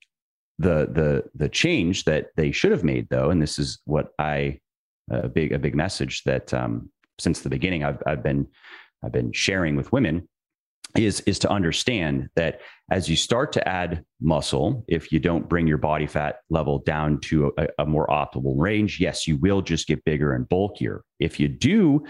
the 0.59 0.89
the 0.91 1.23
the 1.35 1.49
change 1.49 2.03
that 2.03 2.27
they 2.35 2.51
should 2.51 2.71
have 2.71 2.83
made 2.83 3.07
though 3.09 3.31
and 3.31 3.41
this 3.41 3.57
is 3.57 3.79
what 3.85 4.09
i 4.19 4.59
a 5.09 5.27
big 5.27 5.53
a 5.53 5.57
big 5.57 5.73
message 5.73 6.21
that 6.25 6.53
um, 6.53 6.91
since 7.17 7.39
the 7.39 7.49
beginning 7.49 7.83
I've, 7.83 8.03
I've 8.05 8.21
been 8.21 8.45
i've 9.03 9.13
been 9.13 9.31
sharing 9.31 9.75
with 9.75 9.91
women 9.91 10.27
is 10.97 11.21
is 11.21 11.37
to 11.39 11.49
understand 11.49 12.29
that 12.35 12.61
as 12.91 13.07
you 13.07 13.15
start 13.15 13.51
to 13.53 13.67
add 13.67 14.03
muscle 14.21 14.83
if 14.87 15.11
you 15.11 15.19
don't 15.19 15.47
bring 15.47 15.67
your 15.67 15.77
body 15.77 16.07
fat 16.07 16.39
level 16.49 16.79
down 16.79 17.19
to 17.19 17.53
a, 17.57 17.67
a, 17.79 17.85
more 17.85 18.07
optimal 18.07 18.55
range 18.57 18.99
yes 18.99 19.27
you 19.27 19.37
will 19.37 19.61
just 19.61 19.87
get 19.87 20.03
bigger 20.03 20.33
and 20.33 20.49
bulkier. 20.49 21.03
If 21.19 21.39
you 21.39 21.47
do 21.47 22.05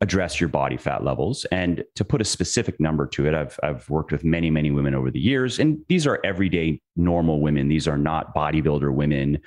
address 0.00 0.40
your 0.40 0.48
body 0.48 0.76
fat 0.76 1.02
levels 1.02 1.44
and 1.46 1.82
to 1.96 2.04
put 2.04 2.20
a 2.20 2.24
specific 2.24 2.78
number 2.78 3.04
to 3.04 3.26
it 3.26 3.34
i've, 3.34 3.58
I've 3.64 3.88
worked 3.90 4.12
with 4.12 4.22
many 4.22 4.50
many 4.50 4.70
women 4.70 4.94
over 4.94 5.10
the 5.10 5.18
years 5.18 5.58
and 5.58 5.78
these 5.88 6.06
are 6.06 6.20
everyday 6.22 6.80
normal 6.98 7.40
women. 7.40 7.68
These 7.68 7.88
are 7.88 7.96
not 7.96 8.34
bodybuilder 8.34 8.92
women 8.92 9.38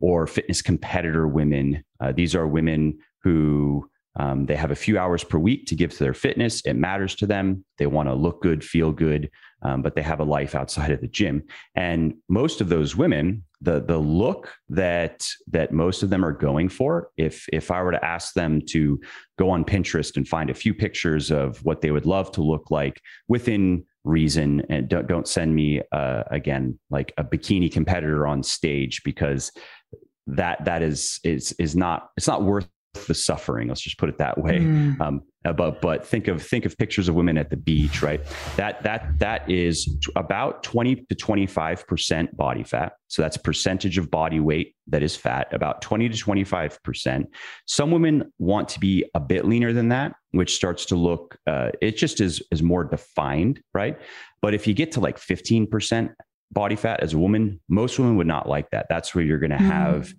or 0.00 0.26
fitness 0.26 0.62
competitor 0.62 1.28
women. 1.28 1.84
Uh, 2.00 2.12
these 2.12 2.34
are 2.34 2.48
women 2.48 2.98
who 3.22 3.88
um, 4.16 4.46
they 4.46 4.54
have 4.54 4.70
a 4.70 4.76
few 4.76 4.98
hours 4.98 5.24
per 5.24 5.38
week 5.38 5.66
to 5.66 5.74
give 5.74 5.92
to 5.92 6.04
their 6.04 6.14
fitness. 6.14 6.60
It 6.64 6.74
matters 6.74 7.14
to 7.16 7.26
them. 7.26 7.64
They 7.78 7.86
want 7.86 8.08
to 8.08 8.14
look 8.14 8.42
good, 8.42 8.64
feel 8.64 8.92
good, 8.92 9.30
um, 9.62 9.82
but 9.82 9.96
they 9.96 10.02
have 10.02 10.20
a 10.20 10.24
life 10.24 10.54
outside 10.54 10.92
of 10.92 11.00
the 11.00 11.08
gym. 11.08 11.42
And 11.74 12.14
most 12.28 12.60
of 12.60 12.68
those 12.68 12.94
women, 12.94 13.42
the 13.60 13.80
the 13.80 13.98
look 13.98 14.54
that 14.68 15.26
that 15.48 15.72
most 15.72 16.02
of 16.02 16.10
them 16.10 16.24
are 16.24 16.32
going 16.32 16.68
for, 16.68 17.08
if 17.16 17.46
if 17.52 17.70
I 17.70 17.82
were 17.82 17.92
to 17.92 18.04
ask 18.04 18.34
them 18.34 18.60
to 18.70 19.00
go 19.38 19.50
on 19.50 19.64
Pinterest 19.64 20.16
and 20.16 20.28
find 20.28 20.50
a 20.50 20.54
few 20.54 20.74
pictures 20.74 21.30
of 21.30 21.64
what 21.64 21.80
they 21.80 21.90
would 21.90 22.06
love 22.06 22.30
to 22.32 22.42
look 22.42 22.70
like 22.70 23.00
within 23.26 23.84
reason, 24.04 24.62
and 24.68 24.88
don't 24.88 25.08
don't 25.08 25.26
send 25.26 25.54
me 25.54 25.80
uh, 25.90 26.22
again 26.30 26.78
like 26.90 27.12
a 27.16 27.24
bikini 27.24 27.72
competitor 27.72 28.26
on 28.28 28.42
stage 28.42 29.02
because 29.02 29.50
that 30.26 30.64
that 30.64 30.82
is 30.82 31.18
is 31.24 31.52
is 31.58 31.74
not 31.74 32.10
it's 32.16 32.28
not 32.28 32.44
worth 32.44 32.68
the 33.06 33.14
suffering. 33.14 33.68
Let's 33.68 33.80
just 33.80 33.98
put 33.98 34.08
it 34.08 34.18
that 34.18 34.38
way. 34.38 34.60
Mm. 34.60 35.00
Um, 35.00 35.22
uh, 35.44 35.52
but 35.52 35.82
but 35.82 36.06
think 36.06 36.26
of 36.26 36.42
think 36.42 36.64
of 36.64 36.76
pictures 36.78 37.08
of 37.08 37.14
women 37.14 37.36
at 37.36 37.50
the 37.50 37.56
beach, 37.56 38.02
right? 38.02 38.20
That 38.56 38.82
that 38.82 39.18
that 39.18 39.50
is 39.50 39.98
about 40.16 40.62
twenty 40.62 40.96
to 40.96 41.14
twenty 41.14 41.46
five 41.46 41.86
percent 41.86 42.34
body 42.36 42.62
fat. 42.62 42.94
So 43.08 43.20
that's 43.20 43.36
percentage 43.36 43.98
of 43.98 44.10
body 44.10 44.40
weight 44.40 44.74
that 44.86 45.02
is 45.02 45.14
fat. 45.14 45.52
About 45.52 45.82
twenty 45.82 46.08
to 46.08 46.16
twenty 46.16 46.44
five 46.44 46.82
percent. 46.82 47.28
Some 47.66 47.90
women 47.90 48.32
want 48.38 48.68
to 48.70 48.80
be 48.80 49.04
a 49.14 49.20
bit 49.20 49.44
leaner 49.44 49.72
than 49.72 49.90
that, 49.90 50.14
which 50.30 50.54
starts 50.54 50.86
to 50.86 50.96
look. 50.96 51.36
Uh, 51.46 51.70
it 51.82 51.98
just 51.98 52.20
is 52.20 52.42
is 52.50 52.62
more 52.62 52.84
defined, 52.84 53.60
right? 53.74 53.98
But 54.40 54.54
if 54.54 54.66
you 54.66 54.72
get 54.72 54.92
to 54.92 55.00
like 55.00 55.18
fifteen 55.18 55.66
percent 55.66 56.12
body 56.52 56.76
fat 56.76 57.00
as 57.00 57.12
a 57.12 57.18
woman, 57.18 57.60
most 57.68 57.98
women 57.98 58.16
would 58.16 58.26
not 58.26 58.48
like 58.48 58.70
that. 58.70 58.86
That's 58.88 59.14
where 59.14 59.24
you're 59.24 59.38
going 59.38 59.50
to 59.50 59.56
mm. 59.56 59.66
have 59.66 60.14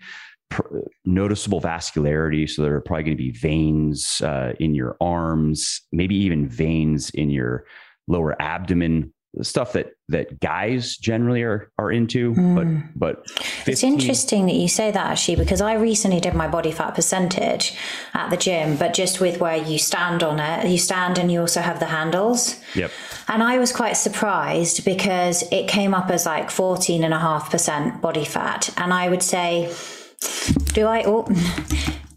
noticeable 1.06 1.62
vascularity. 1.62 2.50
So 2.50 2.62
there 2.62 2.76
are 2.76 2.82
probably 2.82 3.04
going 3.04 3.18
to 3.18 3.24
be 3.24 3.32
veins 3.32 4.22
uh, 4.22 4.54
in 4.60 4.76
your 4.76 4.98
arms, 5.02 5.82
maybe 5.92 6.16
even 6.16 6.48
veins 6.48 7.10
in 7.12 7.30
your 7.30 7.66
lower 8.08 8.40
abdomen. 8.42 9.12
Stuff 9.42 9.74
that 9.74 9.88
that 10.08 10.40
guys 10.40 10.96
generally 10.96 11.42
are 11.42 11.70
are 11.78 11.92
into, 11.92 12.34
mm. 12.34 12.90
but 12.96 13.18
but 13.18 13.30
15... 13.30 13.74
it's 13.74 13.84
interesting 13.84 14.46
that 14.46 14.56
you 14.56 14.70
say 14.70 14.92
that 14.92 15.08
actually 15.08 15.36
because 15.36 15.60
I 15.60 15.74
recently 15.74 16.22
did 16.22 16.34
my 16.34 16.48
body 16.48 16.72
fat 16.72 16.96
percentage 16.96 17.74
at 18.14 18.30
the 18.30 18.38
gym, 18.38 18.78
but 18.78 18.94
just 18.94 19.20
with 19.20 19.42
where 19.42 19.58
you 19.58 19.78
stand 19.78 20.24
on 20.24 20.40
it, 20.40 20.70
you 20.70 20.78
stand 20.78 21.18
and 21.18 21.30
you 21.30 21.42
also 21.42 21.60
have 21.60 21.82
the 21.82 21.88
handles. 21.88 22.58
Yep. 22.76 22.92
And 23.28 23.44
I 23.44 23.58
was 23.58 23.74
quite 23.74 23.98
surprised 23.98 24.86
because 24.86 25.44
it 25.52 25.68
came 25.68 25.94
up 25.94 26.10
as 26.10 26.26
like 26.26 26.50
fourteen 26.50 27.04
and 27.04 27.14
a 27.14 27.20
half 27.20 27.52
percent 27.52 28.02
body 28.02 28.24
fat, 28.24 28.70
and 28.78 28.94
I 28.94 29.10
would 29.10 29.22
say 29.22 29.70
do 30.74 30.88
I? 30.88 31.04
Oh, 31.06 31.28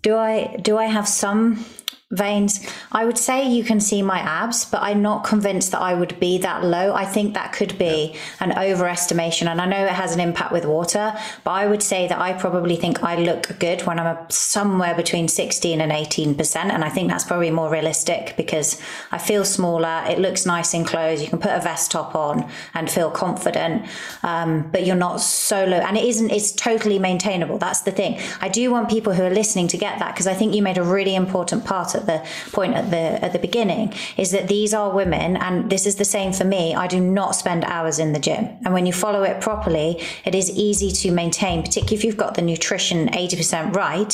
do 0.03 0.17
I? 0.17 0.57
Do 0.63 0.77
I 0.77 0.87
have 0.87 1.09
some 1.09 1.65
veins. 2.11 2.67
I 2.91 3.05
would 3.05 3.19
say 3.19 3.47
you 3.47 3.63
can 3.63 3.81
see 3.81 4.01
my 4.01 4.19
abs, 4.21 4.65
but 4.65 4.83
I'm 4.83 5.03
not 5.03 5.25
convinced 5.25 5.73
that 5.73 5.83
I 5.83 5.93
would 5.93 6.19
be 6.19 6.39
that 6.39 6.65
low. 6.65 6.95
I 6.95 7.05
think 7.05 7.35
that 7.35 7.53
could 7.53 7.77
be 7.77 8.15
an 8.41 8.53
overestimation. 8.53 9.47
And 9.47 9.61
I 9.61 9.67
know 9.67 9.85
it 9.85 9.91
has 9.93 10.15
an 10.15 10.21
impact 10.21 10.51
with 10.51 10.65
water, 10.65 11.15
but 11.45 11.51
I 11.51 11.67
would 11.67 11.83
say 11.83 12.09
that 12.09 12.19
I 12.19 12.33
probably 12.33 12.77
think 12.77 13.05
I 13.05 13.17
look 13.17 13.59
good 13.59 13.83
when 13.83 13.99
I'm 13.99 14.17
somewhere 14.31 14.95
between 14.95 15.29
16 15.29 15.83
and 15.83 15.93
18%. 15.93 16.57
And 16.57 16.83
I 16.83 16.89
think 16.89 17.11
that's 17.11 17.25
probably 17.25 17.51
more 17.51 17.71
realistic 17.71 18.35
because 18.39 18.81
I 19.13 19.19
feel 19.19 19.45
smaller. 19.45 20.03
It 20.09 20.19
looks 20.19 20.47
nice 20.47 20.73
in 20.73 20.87
clothes. 20.87 21.21
You 21.21 21.29
can 21.29 21.41
put 21.41 21.53
a 21.53 21.61
vest 21.61 21.91
top 21.91 22.15
on 22.15 22.51
and 22.73 22.91
feel 22.91 23.11
confident. 23.11 23.85
Um, 24.23 24.71
but 24.73 24.87
you're 24.87 24.97
not 24.97 25.21
so 25.21 25.67
low. 25.67 25.77
And 25.77 25.99
it 25.99 26.05
isn't, 26.05 26.31
it's 26.31 26.53
totally 26.53 26.99
maintainable. 26.99 27.59
That's 27.59 27.83
the 27.83 27.93
thing. 27.93 28.19
I 28.41 28.49
do 28.49 28.71
want 28.71 28.89
people 28.89 29.13
who 29.13 29.25
are 29.25 29.31
listening 29.31 29.69
to 29.69 29.77
get 29.77 29.99
that 29.99 30.15
because 30.15 30.27
I 30.27 30.33
think 30.33 30.55
you 30.55 30.63
made 30.63 30.79
a 30.79 30.83
really 30.83 31.15
important 31.15 31.67
part 31.67 31.98
at 31.99 32.07
the 32.07 32.19
point 32.53 32.75
at 32.75 32.91
the 32.91 33.25
at 33.25 33.33
the 33.33 33.39
beginning 33.39 33.93
is 34.17 34.31
that 34.31 34.49
these 34.49 34.73
are 34.75 34.91
women, 34.91 35.37
and 35.37 35.71
this 35.71 35.87
is 35.87 35.97
the 35.97 36.05
same 36.05 36.33
for 36.33 36.45
me. 36.45 36.75
I 36.75 36.87
do 36.87 37.01
not 37.01 37.35
spend 37.35 37.65
hours 37.65 37.99
in 37.99 38.13
the 38.13 38.19
gym, 38.19 38.45
and 38.65 38.73
when 38.73 38.87
you 38.87 38.93
follow 38.93 39.23
it 39.23 39.41
properly, 39.41 40.01
it 40.25 40.35
is 40.35 40.51
easy 40.51 40.91
to 41.03 41.11
maintain, 41.13 41.63
particularly 41.63 41.97
if 41.97 42.05
you've 42.05 42.17
got 42.17 42.35
the 42.35 42.43
nutrition 42.43 43.15
eighty 43.15 43.37
percent 43.37 43.77
right. 43.77 44.13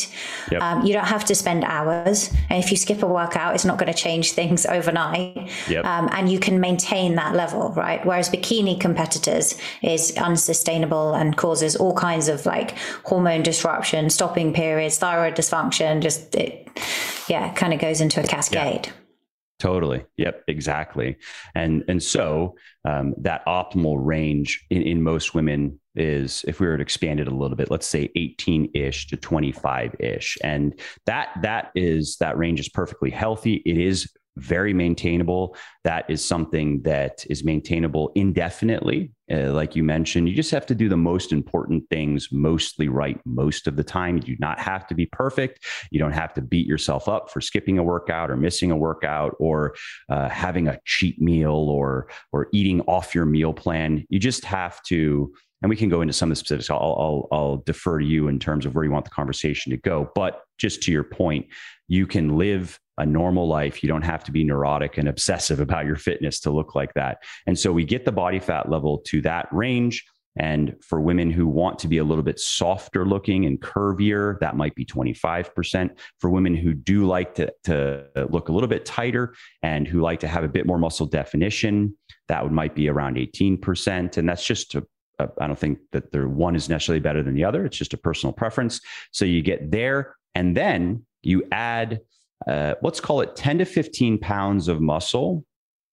Yep. 0.50 0.62
Um, 0.62 0.86
you 0.86 0.92
don't 0.92 1.06
have 1.06 1.24
to 1.26 1.34
spend 1.34 1.64
hours, 1.64 2.30
and 2.50 2.62
if 2.62 2.70
you 2.70 2.76
skip 2.76 3.02
a 3.02 3.06
workout, 3.06 3.54
it's 3.54 3.64
not 3.64 3.78
going 3.78 3.92
to 3.92 3.98
change 3.98 4.32
things 4.32 4.66
overnight. 4.76 5.50
Yep. 5.68 5.84
Um, 5.84 6.08
and 6.12 6.30
you 6.30 6.38
can 6.38 6.60
maintain 6.60 7.14
that 7.16 7.34
level, 7.34 7.70
right? 7.72 8.04
Whereas 8.04 8.28
bikini 8.30 8.80
competitors 8.80 9.56
is 9.82 10.16
unsustainable 10.16 11.14
and 11.14 11.36
causes 11.36 11.76
all 11.76 11.94
kinds 11.94 12.28
of 12.28 12.46
like 12.46 12.76
hormone 13.04 13.42
disruption, 13.42 14.10
stopping 14.10 14.52
periods, 14.52 14.98
thyroid 14.98 15.34
dysfunction, 15.34 16.00
just 16.00 16.34
it, 16.34 16.63
yeah, 17.28 17.50
it 17.50 17.56
kind 17.56 17.72
of 17.72 17.80
goes 17.80 18.00
into 18.00 18.22
a 18.22 18.26
cascade. 18.26 18.86
Yeah. 18.86 18.92
Totally. 19.60 20.04
Yep. 20.16 20.44
Exactly. 20.48 21.16
And 21.54 21.84
and 21.88 22.02
so 22.02 22.56
um, 22.84 23.14
that 23.18 23.46
optimal 23.46 23.96
range 23.98 24.66
in, 24.68 24.82
in 24.82 25.02
most 25.02 25.34
women 25.34 25.80
is, 25.94 26.44
if 26.48 26.58
we 26.58 26.66
were 26.66 26.76
to 26.76 26.82
expand 26.82 27.20
it 27.20 27.28
a 27.28 27.34
little 27.34 27.56
bit, 27.56 27.70
let's 27.70 27.86
say 27.86 28.10
18 28.16 28.72
ish 28.74 29.06
to 29.06 29.16
25 29.16 29.94
ish, 30.00 30.36
and 30.42 30.78
that 31.06 31.28
that 31.42 31.70
is 31.74 32.16
that 32.16 32.36
range 32.36 32.60
is 32.60 32.68
perfectly 32.68 33.10
healthy. 33.10 33.62
It 33.64 33.78
is 33.78 34.12
very 34.36 34.72
maintainable. 34.72 35.56
That 35.84 36.08
is 36.08 36.24
something 36.24 36.82
that 36.82 37.24
is 37.30 37.44
maintainable 37.44 38.12
indefinitely. 38.14 39.12
Uh, 39.30 39.52
like 39.52 39.74
you 39.74 39.82
mentioned, 39.82 40.28
you 40.28 40.34
just 40.34 40.50
have 40.50 40.66
to 40.66 40.74
do 40.74 40.88
the 40.88 40.96
most 40.96 41.32
important 41.32 41.88
things 41.88 42.28
mostly 42.30 42.88
right 42.88 43.18
most 43.24 43.66
of 43.66 43.76
the 43.76 43.84
time. 43.84 44.16
You 44.16 44.22
do 44.22 44.36
not 44.38 44.58
have 44.60 44.86
to 44.88 44.94
be 44.94 45.06
perfect. 45.06 45.64
You 45.90 45.98
don't 45.98 46.12
have 46.12 46.34
to 46.34 46.42
beat 46.42 46.66
yourself 46.66 47.08
up 47.08 47.30
for 47.30 47.40
skipping 47.40 47.78
a 47.78 47.82
workout 47.82 48.30
or 48.30 48.36
missing 48.36 48.70
a 48.70 48.76
workout 48.76 49.34
or 49.38 49.74
uh, 50.10 50.28
having 50.28 50.68
a 50.68 50.78
cheat 50.84 51.20
meal 51.20 51.54
or 51.54 52.08
or 52.32 52.48
eating 52.52 52.80
off 52.82 53.14
your 53.14 53.24
meal 53.24 53.54
plan. 53.54 54.04
You 54.10 54.18
just 54.18 54.44
have 54.44 54.82
to 54.84 55.32
and 55.64 55.70
we 55.70 55.76
can 55.76 55.88
go 55.88 56.02
into 56.02 56.12
some 56.12 56.30
of 56.30 56.36
the 56.36 56.36
specifics. 56.36 56.68
I'll, 56.68 56.76
I'll, 56.78 57.28
I'll 57.32 57.56
defer 57.56 57.98
to 57.98 58.04
you 58.04 58.28
in 58.28 58.38
terms 58.38 58.66
of 58.66 58.74
where 58.74 58.84
you 58.84 58.90
want 58.90 59.06
the 59.06 59.10
conversation 59.10 59.70
to 59.70 59.78
go. 59.78 60.10
But 60.14 60.42
just 60.58 60.82
to 60.82 60.92
your 60.92 61.04
point, 61.04 61.46
you 61.88 62.06
can 62.06 62.36
live 62.36 62.78
a 62.98 63.06
normal 63.06 63.48
life. 63.48 63.82
You 63.82 63.88
don't 63.88 64.02
have 64.02 64.22
to 64.24 64.30
be 64.30 64.44
neurotic 64.44 64.98
and 64.98 65.08
obsessive 65.08 65.60
about 65.60 65.86
your 65.86 65.96
fitness 65.96 66.38
to 66.40 66.50
look 66.50 66.74
like 66.74 66.92
that. 66.96 67.22
And 67.46 67.58
so 67.58 67.72
we 67.72 67.86
get 67.86 68.04
the 68.04 68.12
body 68.12 68.40
fat 68.40 68.68
level 68.68 68.98
to 69.06 69.22
that 69.22 69.48
range. 69.52 70.04
And 70.38 70.76
for 70.82 71.00
women 71.00 71.30
who 71.30 71.46
want 71.46 71.78
to 71.78 71.88
be 71.88 71.96
a 71.96 72.04
little 72.04 72.24
bit 72.24 72.40
softer 72.40 73.06
looking 73.06 73.46
and 73.46 73.58
curvier, 73.58 74.38
that 74.40 74.56
might 74.56 74.74
be 74.74 74.84
25%. 74.84 75.98
For 76.20 76.28
women 76.28 76.54
who 76.54 76.74
do 76.74 77.06
like 77.06 77.36
to, 77.36 77.50
to 77.64 78.04
look 78.28 78.50
a 78.50 78.52
little 78.52 78.68
bit 78.68 78.84
tighter 78.84 79.34
and 79.62 79.88
who 79.88 80.02
like 80.02 80.20
to 80.20 80.28
have 80.28 80.44
a 80.44 80.48
bit 80.48 80.66
more 80.66 80.78
muscle 80.78 81.06
definition, 81.06 81.96
that 82.28 82.42
would 82.42 82.52
might 82.52 82.74
be 82.74 82.90
around 82.90 83.16
18%. 83.16 84.18
And 84.18 84.28
that's 84.28 84.44
just 84.44 84.70
to 84.72 84.86
I 85.18 85.46
don't 85.46 85.58
think 85.58 85.78
that 85.92 86.12
there 86.12 86.28
one 86.28 86.56
is 86.56 86.68
necessarily 86.68 87.00
better 87.00 87.22
than 87.22 87.34
the 87.34 87.44
other. 87.44 87.64
It's 87.64 87.76
just 87.76 87.94
a 87.94 87.98
personal 87.98 88.32
preference. 88.32 88.80
So 89.12 89.24
you 89.24 89.42
get 89.42 89.70
there, 89.70 90.16
and 90.34 90.56
then 90.56 91.06
you 91.22 91.44
add 91.52 92.00
uh, 92.46 92.74
let's 92.82 93.00
call 93.00 93.20
it 93.20 93.36
10 93.36 93.58
to 93.58 93.64
15 93.64 94.18
pounds 94.18 94.68
of 94.68 94.80
muscle 94.80 95.44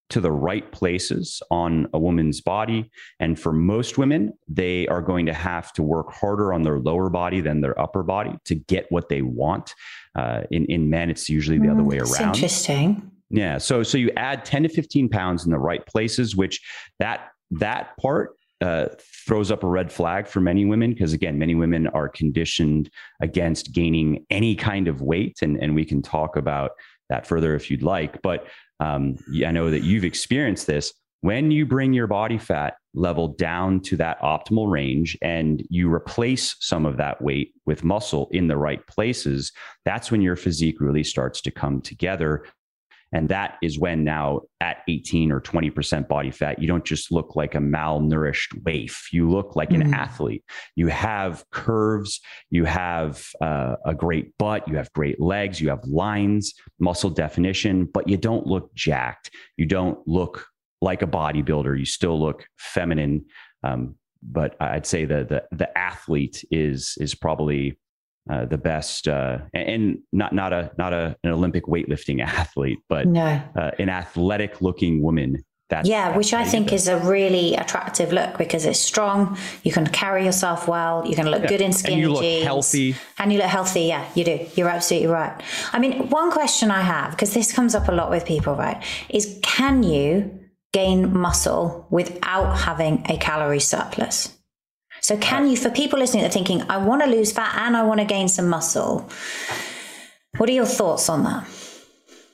to 0.09 0.19
the 0.19 0.31
right 0.31 0.69
places 0.73 1.41
on 1.49 1.87
a 1.93 1.99
woman's 1.99 2.41
body. 2.41 2.91
And 3.21 3.39
for 3.39 3.53
most 3.53 3.97
women, 3.97 4.33
they 4.47 4.85
are 4.87 5.01
going 5.01 5.25
to 5.27 5.33
have 5.33 5.71
to 5.73 5.83
work 5.83 6.11
harder 6.11 6.51
on 6.51 6.63
their 6.63 6.79
lower 6.79 7.09
body 7.09 7.39
than 7.39 7.61
their 7.61 7.79
upper 7.79 8.03
body 8.03 8.37
to 8.45 8.55
get 8.55 8.87
what 8.89 9.07
they 9.07 9.21
want. 9.21 9.73
Uh, 10.13 10.41
in, 10.51 10.65
in 10.65 10.89
men, 10.89 11.09
it's 11.09 11.29
usually 11.29 11.59
the 11.59 11.67
mm, 11.67 11.71
other 11.71 11.83
way 11.83 11.99
around. 11.99 12.35
interesting. 12.35 13.09
Yeah. 13.29 13.57
So 13.57 13.83
so 13.83 13.97
you 13.97 14.11
add 14.17 14.43
10 14.43 14.63
to 14.63 14.69
15 14.69 15.07
pounds 15.07 15.45
in 15.45 15.51
the 15.51 15.59
right 15.59 15.85
places, 15.85 16.35
which 16.35 16.59
that 16.99 17.29
that 17.51 17.95
part 17.95 18.35
uh, 18.61 18.87
throws 19.27 19.51
up 19.51 19.63
a 19.63 19.67
red 19.67 19.91
flag 19.91 20.27
for 20.27 20.39
many 20.39 20.65
women 20.65 20.91
because 20.91 21.13
again 21.13 21.37
many 21.37 21.55
women 21.55 21.87
are 21.87 22.09
conditioned 22.09 22.89
against 23.21 23.73
gaining 23.73 24.25
any 24.29 24.55
kind 24.55 24.87
of 24.87 25.01
weight 25.01 25.37
and, 25.41 25.57
and 25.61 25.75
we 25.75 25.85
can 25.85 26.01
talk 26.01 26.35
about 26.35 26.71
that 27.09 27.25
further 27.25 27.55
if 27.55 27.69
you'd 27.69 27.83
like 27.83 28.21
but 28.21 28.47
um, 28.81 29.15
I 29.45 29.51
know 29.51 29.69
that 29.69 29.83
you've 29.83 30.03
experienced 30.03 30.67
this. 30.67 30.91
When 31.21 31.51
you 31.51 31.67
bring 31.67 31.93
your 31.93 32.07
body 32.07 32.39
fat 32.39 32.73
level 32.95 33.27
down 33.27 33.81
to 33.81 33.97
that 33.97 34.19
optimal 34.21 34.69
range 34.69 35.15
and 35.21 35.63
you 35.69 35.93
replace 35.93 36.55
some 36.59 36.87
of 36.87 36.97
that 36.97 37.21
weight 37.21 37.53
with 37.67 37.83
muscle 37.83 38.27
in 38.31 38.47
the 38.47 38.57
right 38.57 38.85
places, 38.87 39.51
that's 39.85 40.09
when 40.09 40.21
your 40.21 40.35
physique 40.35 40.81
really 40.81 41.03
starts 41.03 41.39
to 41.41 41.51
come 41.51 41.79
together. 41.79 42.45
And 43.13 43.27
that 43.29 43.57
is 43.61 43.77
when 43.77 44.03
now 44.03 44.41
at 44.61 44.83
18 44.87 45.31
or 45.31 45.41
20% 45.41 46.07
body 46.07 46.31
fat, 46.31 46.61
you 46.61 46.67
don't 46.67 46.85
just 46.85 47.11
look 47.11 47.35
like 47.35 47.55
a 47.55 47.59
malnourished 47.59 48.63
waif. 48.63 49.09
You 49.11 49.29
look 49.29 49.55
like 49.55 49.69
mm-hmm. 49.69 49.81
an 49.81 49.93
athlete. 49.93 50.43
You 50.75 50.87
have 50.87 51.43
curves, 51.51 52.21
you 52.49 52.65
have 52.65 53.27
uh, 53.41 53.75
a 53.85 53.93
great 53.93 54.37
butt, 54.37 54.67
you 54.67 54.77
have 54.77 54.91
great 54.93 55.19
legs, 55.19 55.59
you 55.59 55.69
have 55.69 55.83
lines, 55.83 56.53
muscle 56.79 57.09
definition, 57.09 57.85
but 57.85 58.07
you 58.07 58.17
don't 58.17 58.47
look 58.47 58.73
jacked. 58.73 59.29
You 59.57 59.65
don't 59.65 59.99
look 60.07 60.45
like 60.81 61.01
a 61.01 61.07
bodybuilder. 61.07 61.77
You 61.77 61.85
still 61.85 62.19
look 62.19 62.45
feminine. 62.57 63.25
Um, 63.63 63.95
but 64.23 64.55
I'd 64.59 64.85
say 64.85 65.05
the, 65.05 65.25
the 65.25 65.43
the 65.55 65.77
athlete 65.77 66.45
is 66.51 66.95
is 66.99 67.15
probably 67.15 67.79
uh, 68.29 68.45
the 68.45 68.57
best 68.57 69.07
uh, 69.07 69.39
and 69.53 69.99
not 70.11 70.33
not 70.33 70.53
a 70.53 70.71
not 70.77 70.93
a 70.93 71.15
an 71.23 71.31
Olympic 71.31 71.65
weightlifting 71.65 72.21
athlete, 72.25 72.79
but 72.87 73.07
no. 73.07 73.41
uh, 73.55 73.71
an 73.79 73.89
athletic 73.89 74.61
looking 74.61 75.01
woman. 75.01 75.43
That's, 75.69 75.87
yeah, 75.87 76.07
that's 76.09 76.17
which 76.17 76.33
I 76.33 76.43
think 76.43 76.73
is 76.73 76.89
a 76.89 76.97
really 76.97 77.55
attractive 77.55 78.11
look 78.11 78.37
because 78.37 78.65
it's 78.65 78.77
strong. 78.77 79.37
You 79.63 79.71
can 79.71 79.87
carry 79.87 80.25
yourself 80.25 80.67
well. 80.67 81.07
You 81.07 81.15
can 81.15 81.27
look 81.27 81.43
yeah. 81.43 81.47
good 81.47 81.61
in 81.61 81.71
skinny 81.71 81.93
and 81.93 82.01
you 82.01 82.11
look 82.11 82.23
jeans. 82.23 82.43
healthy. 82.43 82.95
And 83.17 83.31
you 83.31 83.39
look 83.39 83.47
healthy. 83.47 83.83
Yeah, 83.83 84.05
you 84.13 84.25
do. 84.25 84.45
You're 84.55 84.67
absolutely 84.67 85.07
right. 85.07 85.41
I 85.71 85.79
mean, 85.79 86.09
one 86.09 86.29
question 86.29 86.71
I 86.71 86.81
have 86.81 87.11
because 87.11 87.33
this 87.33 87.53
comes 87.53 87.73
up 87.73 87.87
a 87.87 87.93
lot 87.93 88.09
with 88.09 88.25
people, 88.25 88.53
right? 88.53 88.83
Is 89.07 89.39
can 89.43 89.81
you 89.81 90.39
gain 90.73 91.17
muscle 91.17 91.87
without 91.89 92.57
having 92.57 93.05
a 93.09 93.17
calorie 93.17 93.61
surplus? 93.61 94.37
So, 95.01 95.17
can 95.17 95.47
you, 95.47 95.57
for 95.57 95.69
people 95.69 95.99
listening 95.99 96.23
that 96.23 96.29
are 96.29 96.33
thinking, 96.33 96.61
I 96.69 96.77
want 96.77 97.03
to 97.03 97.09
lose 97.09 97.31
fat 97.31 97.55
and 97.57 97.75
I 97.75 97.83
want 97.83 97.99
to 97.99 98.05
gain 98.05 98.27
some 98.27 98.47
muscle, 98.47 99.09
what 100.37 100.49
are 100.49 100.53
your 100.53 100.65
thoughts 100.65 101.09
on 101.09 101.23
that? 101.23 101.47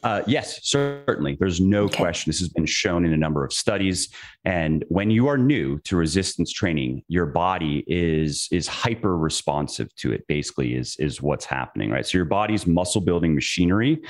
Uh, 0.03 0.21
yes, 0.27 0.59
certainly. 0.63 1.35
There's 1.39 1.59
no 1.59 1.85
okay. 1.85 1.97
question. 1.97 2.29
This 2.29 2.39
has 2.39 2.49
been 2.49 2.65
shown 2.65 3.03
in 3.03 3.13
a 3.13 3.17
number 3.17 3.43
of 3.43 3.51
studies. 3.51 4.09
And 4.45 4.85
when 4.89 5.09
you 5.09 5.27
are 5.27 5.37
new 5.37 5.79
to 5.79 5.95
resistance 5.95 6.51
training, 6.51 7.03
your 7.07 7.25
body 7.25 7.83
is 7.87 8.47
is 8.51 8.67
hyper 8.67 9.17
responsive 9.17 9.93
to 9.95 10.11
it. 10.11 10.25
Basically, 10.27 10.75
is 10.75 10.95
is 10.99 11.21
what's 11.21 11.45
happening, 11.45 11.89
right? 11.89 12.05
So 12.05 12.17
your 12.17 12.25
body's 12.25 12.67
muscle 12.67 13.01
building 13.01 13.33
machinery, 13.33 14.01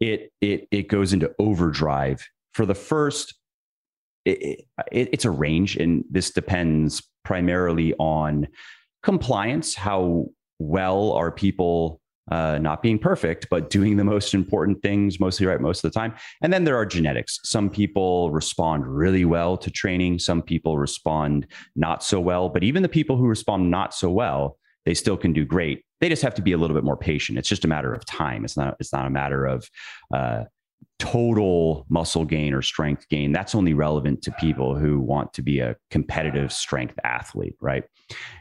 it 0.00 0.32
it 0.40 0.66
it 0.70 0.88
goes 0.88 1.12
into 1.12 1.30
overdrive 1.38 2.26
for 2.52 2.66
the 2.66 2.74
first. 2.74 3.34
It, 4.24 4.66
it, 4.92 5.08
it's 5.12 5.24
a 5.24 5.30
range, 5.30 5.76
and 5.76 6.04
this 6.10 6.30
depends 6.30 7.02
primarily 7.24 7.94
on 7.98 8.48
compliance. 9.02 9.74
How 9.74 10.26
well 10.58 11.12
are 11.12 11.30
people 11.30 12.00
uh, 12.30 12.58
not 12.58 12.82
being 12.82 12.98
perfect, 12.98 13.48
but 13.50 13.68
doing 13.68 13.96
the 13.96 14.04
most 14.04 14.32
important 14.32 14.80
things 14.82 15.20
mostly 15.20 15.46
right 15.46 15.60
most 15.60 15.84
of 15.84 15.92
the 15.92 15.98
time. 15.98 16.14
And 16.42 16.52
then 16.52 16.64
there 16.64 16.76
are 16.76 16.86
genetics. 16.86 17.38
Some 17.44 17.68
people 17.68 18.30
respond 18.30 18.86
really 18.86 19.24
well 19.24 19.56
to 19.58 19.70
training, 19.70 20.18
some 20.20 20.40
people 20.40 20.78
respond 20.78 21.46
not 21.76 22.02
so 22.02 22.20
well. 22.20 22.48
But 22.48 22.64
even 22.64 22.82
the 22.82 22.88
people 22.88 23.16
who 23.16 23.26
respond 23.26 23.70
not 23.70 23.94
so 23.94 24.10
well, 24.10 24.58
they 24.86 24.94
still 24.94 25.16
can 25.16 25.32
do 25.32 25.44
great. 25.44 25.84
They 26.00 26.08
just 26.08 26.22
have 26.22 26.34
to 26.34 26.42
be 26.42 26.52
a 26.52 26.58
little 26.58 26.74
bit 26.74 26.84
more 26.84 26.96
patient. 26.96 27.38
It's 27.38 27.48
just 27.48 27.64
a 27.64 27.68
matter 27.68 27.92
of 27.92 28.04
time. 28.04 28.44
It's 28.44 28.56
not. 28.56 28.76
It's 28.80 28.92
not 28.92 29.06
a 29.06 29.10
matter 29.10 29.46
of 29.46 29.68
uh, 30.14 30.44
total 30.98 31.86
muscle 31.88 32.24
gain 32.24 32.54
or 32.54 32.62
strength 32.62 33.08
gain, 33.08 33.32
that's 33.32 33.54
only 33.54 33.74
relevant 33.74 34.22
to 34.22 34.32
people 34.32 34.74
who 34.74 35.00
want 35.00 35.32
to 35.34 35.42
be 35.42 35.60
a 35.60 35.76
competitive 35.90 36.52
strength 36.52 36.98
athlete, 37.04 37.56
right? 37.60 37.84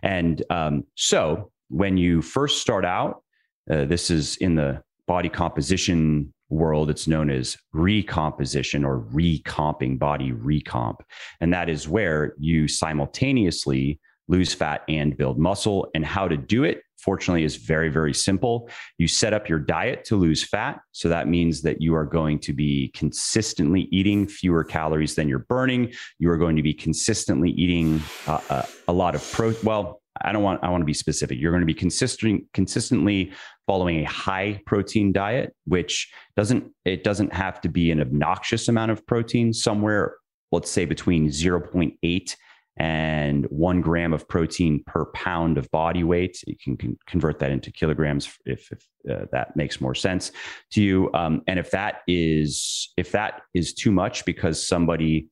And 0.02 0.44
um, 0.50 0.84
so 0.96 1.52
when 1.70 1.98
you 1.98 2.22
first 2.22 2.62
start 2.62 2.86
out, 2.86 3.24
uh, 3.70 3.86
this 3.86 4.10
is 4.10 4.38
in 4.38 4.56
the 4.56 4.82
body 5.08 5.30
composition 5.30 6.34
world, 6.50 6.90
it's 6.90 7.08
known 7.08 7.30
as 7.30 7.58
recomposition 7.74 8.86
or 8.86 9.00
recomping, 9.00 9.98
body 9.98 10.32
recomp. 10.32 10.98
And 11.42 11.54
that 11.54 11.70
is 11.70 11.88
where 11.88 12.36
you 12.38 12.68
simultaneously 12.68 14.00
lose 14.28 14.54
fat 14.54 14.84
and 14.88 15.16
build 15.18 15.38
muscle. 15.38 15.90
And 15.94 16.06
how 16.06 16.28
to 16.28 16.38
do 16.38 16.64
it 16.64 16.82
fortunately 17.04 17.44
is 17.44 17.58
very, 17.58 17.90
very 17.90 18.14
simple. 18.14 18.70
You 18.98 19.08
set 19.08 19.34
up 19.34 19.50
your 19.50 19.60
diet 19.60 20.06
to 20.06 20.16
lose 20.16 20.44
fat. 20.44 20.80
So 20.92 21.10
that 21.10 21.28
means 21.28 21.62
that 21.64 21.82
you 21.82 21.96
are 21.96 22.06
going 22.06 22.40
to 22.40 22.54
be 22.54 22.92
consistently 22.94 23.90
eating 23.92 24.26
fewer 24.26 24.64
calories 24.64 25.16
than 25.16 25.28
you're 25.28 25.40
burning. 25.40 25.94
You 26.20 26.30
are 26.30 26.38
going 26.38 26.56
to 26.56 26.64
be 26.64 26.74
consistently 26.74 27.52
eating 27.52 28.02
uh, 28.28 28.40
a, 28.50 28.54
uh, 28.54 28.66
a 28.88 28.94
lot 28.94 29.16
of 29.16 29.32
pro. 29.32 29.54
Well, 29.64 30.02
I 30.22 30.32
don't 30.32 30.44
want. 30.44 30.64
I 30.64 30.70
want 30.70 30.82
to 30.82 30.86
be 30.86 30.94
specific. 30.94 31.40
You're 31.40 31.52
going 31.52 31.62
to 31.62 31.68
be 31.68 31.74
consistent, 31.74 32.44
consistently 32.54 33.34
following 33.66 34.02
a 34.02 34.08
high 34.08 34.62
protein 34.66 35.12
diet, 35.12 35.56
which 35.66 36.12
doesn't. 36.38 36.72
It 36.86 37.04
doesn't 37.04 37.34
have 37.34 37.60
to 37.62 37.70
be 37.70 37.90
an 37.90 38.00
obnoxious 38.00 38.68
amount 38.68 38.92
of 38.92 39.06
protein. 39.08 39.54
Somewhere, 39.54 40.16
let's 40.52 40.70
say 40.70 40.86
between 40.86 41.30
0.8 41.30 42.36
and 42.78 43.46
one 43.46 43.82
gram 43.82 44.14
of 44.14 44.28
protein 44.28 44.84
per 44.86 45.06
pound 45.14 45.58
of 45.58 45.70
body 45.72 46.04
weight. 46.04 46.44
You 46.48 46.56
can, 46.62 46.76
can 46.76 46.98
convert 47.06 47.40
that 47.40 47.52
into 47.52 47.72
kilograms 47.72 48.34
if, 48.46 48.72
if 48.72 48.88
uh, 49.10 49.26
that 49.32 49.56
makes 49.56 49.80
more 49.80 49.94
sense 49.94 50.32
to 50.72 50.82
you. 50.82 51.12
Um, 51.14 51.42
and 51.48 51.60
if 51.60 51.72
that 51.72 52.02
is 52.08 52.92
if 52.98 53.12
that 53.12 53.42
is 53.54 53.74
too 53.74 53.92
much 53.92 54.26
because 54.26 54.66
somebody 54.66 55.30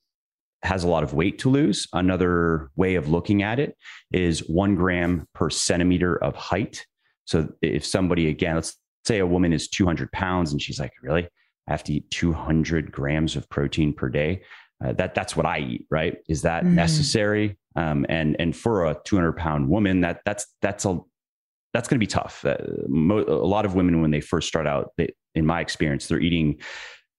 has 0.64 0.84
a 0.84 0.88
lot 0.88 1.04
of 1.04 1.16
weight 1.16 1.40
to 1.40 1.50
lose, 1.50 1.88
another 1.94 2.70
way 2.76 2.94
of 2.94 3.10
looking 3.10 3.42
at 3.42 3.60
it 3.60 3.76
is 4.12 4.48
one 4.48 4.76
gram 4.76 5.28
per 5.34 5.50
centimeter 5.50 6.24
of 6.24 6.36
height. 6.36 6.86
So 7.26 7.50
if 7.64 7.84
somebody 7.84 8.30
again, 8.30 8.56
let's 8.56 8.78
say 9.06 9.18
a 9.18 9.26
woman 9.26 9.54
is 9.54 9.68
200 9.68 10.12
pounds 10.12 10.52
and 10.52 10.62
she's 10.62 10.80
like, 10.80 10.94
really? 11.02 11.28
I 11.68 11.72
have 11.72 11.84
to 11.86 11.94
eat 11.94 12.12
200 12.12 12.92
grams 12.92 13.36
of 13.36 13.50
protein 13.50 13.94
per 13.94 14.10
day 14.10 14.42
uh, 14.84 14.94
that 14.94 15.16
that's 15.16 15.36
what 15.36 15.46
I 15.46 15.60
eat, 15.60 15.86
right? 15.90 16.18
Is 16.28 16.42
that 16.44 16.64
mm-hmm. 16.64 16.76
necessary? 16.76 17.58
Um, 17.76 18.06
and 18.10 18.36
and 18.40 18.56
for 18.56 18.86
a 18.86 18.98
200 19.06 19.34
pound 19.34 19.70
woman, 19.70 20.02
that 20.02 20.22
that's 20.26 20.46
that's 20.62 20.86
a 20.86 21.00
that's 21.74 21.88
going 21.88 21.96
to 21.96 22.00
be 22.00 22.08
tough. 22.08 22.44
Uh, 22.44 22.58
mo- 22.88 23.24
a 23.24 23.48
lot 23.48 23.66
of 23.66 23.76
women, 23.76 24.02
when 24.02 24.12
they 24.12 24.22
first 24.22 24.48
start 24.48 24.68
out, 24.68 24.92
they, 24.98 25.14
in 25.36 25.46
my 25.46 25.62
experience, 25.62 26.08
they're 26.08 26.20
eating 26.20 26.60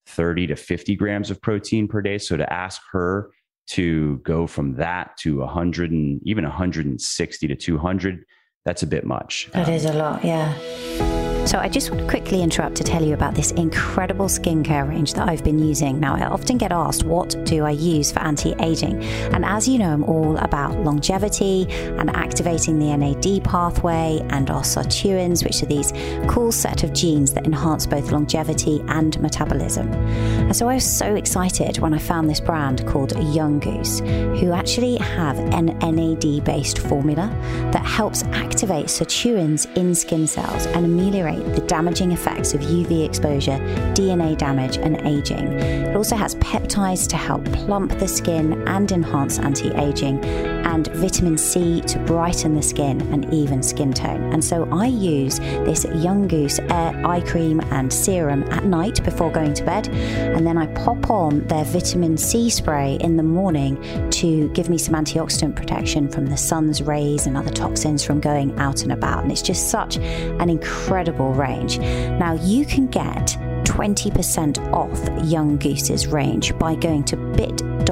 30 0.07 0.49
to 0.49 0.57
50 0.57 0.95
grams 0.97 1.31
of 1.31 1.41
protein 1.41 1.89
per 1.89 2.03
day. 2.03 2.19
So 2.19 2.37
to 2.37 2.53
ask 2.53 2.83
her 2.93 3.31
to 3.69 4.19
go 4.19 4.47
from 4.47 4.75
that 4.75 5.17
to 5.19 5.39
100 5.39 5.91
and 5.91 6.21
even 6.25 6.45
160 6.45 7.49
to 7.49 7.57
200, 7.57 8.25
that's 8.65 8.83
a 8.83 8.87
bit 8.87 9.07
much. 9.07 9.49
That 9.53 9.69
um, 9.69 9.75
is 9.75 9.85
a 9.85 9.93
lot, 9.93 10.25
yeah. 10.25 11.32
So, 11.45 11.59
I 11.59 11.69
just 11.69 11.91
want 11.91 12.03
to 12.03 12.09
quickly 12.09 12.41
interrupt 12.41 12.77
to 12.77 12.85
tell 12.85 13.05
you 13.05 13.15
about 13.15 13.35
this 13.35 13.51
incredible 13.53 14.27
skincare 14.27 14.89
range 14.89 15.15
that 15.15 15.29
I've 15.29 15.43
been 15.43 15.59
using. 15.59 15.99
Now, 15.99 16.15
I 16.15 16.25
often 16.25 16.57
get 16.57 16.71
asked, 16.71 17.03
what 17.03 17.35
do 17.45 17.65
I 17.65 17.73
use 17.73 18.13
for 18.13 18.21
anti 18.21 18.55
aging? 18.61 19.03
And 19.03 19.45
as 19.45 19.67
you 19.67 19.79
know, 19.79 19.93
I'm 19.93 20.05
all 20.05 20.37
about 20.37 20.79
longevity 20.79 21.67
and 21.99 22.15
activating 22.15 22.79
the 22.79 22.97
NAD 22.97 23.43
pathway 23.43 24.21
and 24.31 24.51
our 24.51 24.63
sirtuins, 24.63 25.43
which 25.45 25.63
are 25.65 25.67
these 25.67 25.93
cool 26.29 26.53
set 26.53 26.85
of 26.85 26.93
genes 26.93 27.33
that 27.35 27.45
enhance 27.45 27.87
both 27.87 28.13
longevity 28.13 28.81
and 28.87 29.21
metabolism. 29.21 29.93
And 29.93 30.57
so, 30.57 30.69
I 30.69 30.75
was 30.75 30.89
so 30.89 31.17
excited 31.17 31.81
when 31.81 31.93
I 31.93 31.99
found 31.99 32.31
this 32.31 32.41
brand 32.41 32.87
called 32.87 33.19
Young 33.35 33.59
Goose, 33.59 33.99
who 33.99 34.53
actually 34.53 34.97
have 34.99 35.39
an 35.39 35.67
NAD 35.81 36.45
based 36.45 36.79
formula 36.79 37.29
that 37.73 37.85
helps 37.85 38.23
activate 38.27 38.87
sirtuins 38.87 39.67
in 39.77 39.93
skin 39.93 40.29
cells 40.29 40.67
and 40.67 40.87
ameliorate 40.87 41.32
the 41.37 41.65
damaging 41.67 42.13
effects 42.13 42.55
of 42.55 42.61
UV 42.61 43.05
exposure, 43.05 43.59
DNA 43.95 44.37
damage, 44.37 44.77
and 44.77 45.01
aging. 45.07 45.53
It 45.59 45.97
also 45.97 46.17
has 46.17 46.35
peptides 46.37 47.09
to 47.09 47.17
help 47.17 47.45
plump 47.53 47.99
the 47.99 48.09
skin 48.09 48.67
and 48.69 48.91
enhance 48.91 49.39
anti 49.39 49.71
aging 49.81 50.23
and 50.65 50.89
vitamin 50.89 51.39
C 51.39 51.81
to 51.83 51.99
brighten 52.01 52.55
the 52.55 52.63
skin 52.63 53.01
and 53.13 53.33
even 53.33 53.63
skin 53.63 53.93
tone. 53.93 54.33
And 54.33 54.45
so 54.45 54.69
I 54.73 54.87
use 54.87 55.39
this 55.39 55.85
Young 55.85 56.29
Goose 56.29 56.59
Air 56.59 57.07
eye 57.07 57.21
cream 57.21 57.61
and 57.71 57.93
serum 57.93 58.43
at 58.45 58.65
night 58.65 59.03
before 59.05 59.31
going 59.31 59.55
to 59.55 59.65
bed, 59.65 59.89
and 59.89 60.47
then 60.47 60.59
I 60.59 60.67
pop 60.75 61.11
on 61.11 61.47
their 61.47 61.65
vitamin 61.65 62.17
C 62.17 62.51
spray 62.51 62.99
in 63.01 63.17
the 63.17 63.23
morning 63.23 63.81
to 64.11 64.49
give 64.51 64.69
me 64.69 64.79
some 64.79 64.95
antioxidant 64.95 65.57
protection 65.57 66.09
from 66.09 66.27
the 66.27 66.37
sun's 66.37 66.83
rays 66.83 67.27
and 67.27 67.37
other 67.37 67.51
toxins 67.51 68.05
from 68.05 68.21
going 68.21 68.59
out 68.59 68.83
and 68.83 68.93
about. 68.93 69.23
And 69.23 69.33
it's 69.33 69.43
just 69.43 69.71
such 69.71 69.97
an 69.97 70.49
incredible 70.49 71.33
range. 71.33 71.79
Now, 71.79 72.35
you 72.35 72.65
can 72.65 72.87
get 72.87 73.37
20% 73.65 74.73
off 74.73 75.25
Young 75.25 75.57
Goose's 75.57 76.07
range 76.07 76.57
by 76.59 76.75
going 76.75 77.05
to 77.05 77.17
bit.ly 77.17 77.83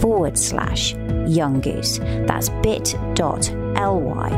forward 0.00 0.38
slash 0.38 0.94
Young 1.26 1.60
Goose. 1.60 1.98
That's 1.98 2.48
bit.ly 2.48 4.30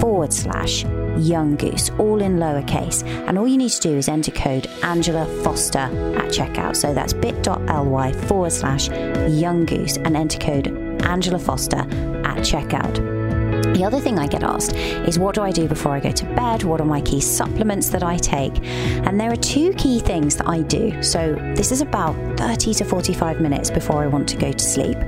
forward 0.00 0.32
slash 0.32 0.84
Young 1.18 1.56
Goose, 1.56 1.90
all 1.98 2.20
in 2.22 2.36
lowercase. 2.36 3.02
And 3.04 3.38
all 3.38 3.48
you 3.48 3.56
need 3.56 3.70
to 3.70 3.80
do 3.80 3.96
is 3.96 4.08
enter 4.08 4.30
code 4.30 4.66
Angela 4.82 5.26
Foster 5.42 5.78
at 5.78 6.30
checkout. 6.30 6.76
So 6.76 6.94
that's 6.94 7.12
bit.ly 7.12 8.12
forward 8.12 8.52
slash 8.52 8.88
Young 9.30 9.64
Goose 9.64 9.96
and 9.96 10.16
enter 10.16 10.38
code 10.38 10.68
Angela 11.02 11.38
Foster 11.38 11.78
at 11.78 12.38
checkout. 12.38 13.17
The 13.62 13.84
other 13.84 14.00
thing 14.00 14.18
I 14.18 14.26
get 14.26 14.42
asked 14.42 14.74
is 14.74 15.18
what 15.18 15.34
do 15.34 15.42
I 15.42 15.50
do 15.50 15.68
before 15.68 15.92
I 15.92 16.00
go 16.00 16.10
to 16.10 16.24
bed? 16.34 16.62
What 16.64 16.80
are 16.80 16.84
my 16.86 17.00
key 17.00 17.20
supplements 17.20 17.88
that 17.90 18.02
I 18.02 18.16
take? 18.16 18.64
And 18.64 19.20
there 19.20 19.30
are 19.30 19.36
two 19.36 19.72
key 19.74 20.00
things 20.00 20.36
that 20.36 20.48
I 20.48 20.62
do. 20.62 21.02
So 21.02 21.34
this 21.54 21.72
is 21.72 21.80
about 21.80 22.14
30 22.38 22.74
to 22.74 22.84
45 22.84 23.40
minutes 23.40 23.70
before 23.70 24.02
I 24.02 24.06
want 24.06 24.28
to 24.30 24.36
go 24.36 24.52
to 24.52 24.64
sleep. 24.64 24.98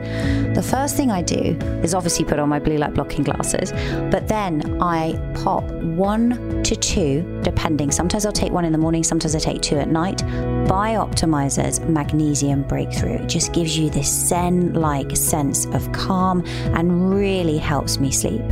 The 0.54 0.66
first 0.68 0.96
thing 0.96 1.10
I 1.10 1.22
do 1.22 1.56
is 1.82 1.94
obviously 1.94 2.24
put 2.24 2.38
on 2.38 2.48
my 2.48 2.58
blue 2.58 2.76
light 2.76 2.94
blocking 2.94 3.24
glasses, 3.24 3.72
but 4.10 4.28
then 4.28 4.80
I 4.80 5.18
pop 5.42 5.64
one 5.64 6.62
to 6.62 6.76
two, 6.76 7.40
depending. 7.42 7.90
Sometimes 7.90 8.26
I'll 8.26 8.32
take 8.32 8.52
one 8.52 8.64
in 8.64 8.72
the 8.72 8.78
morning, 8.78 9.02
sometimes 9.04 9.34
I 9.34 9.38
take 9.38 9.62
two 9.62 9.78
at 9.78 9.88
night. 9.88 10.22
Bioptimizer's 10.70 11.80
Magnesium 11.80 12.62
Breakthrough. 12.62 13.14
It 13.14 13.26
just 13.26 13.52
gives 13.52 13.76
you 13.76 13.90
this 13.90 14.08
zen 14.08 14.72
like 14.72 15.16
sense 15.16 15.66
of 15.66 15.90
calm 15.90 16.44
and 16.46 17.12
really 17.12 17.58
helps 17.58 17.98
me 17.98 18.12
sleep. 18.12 18.44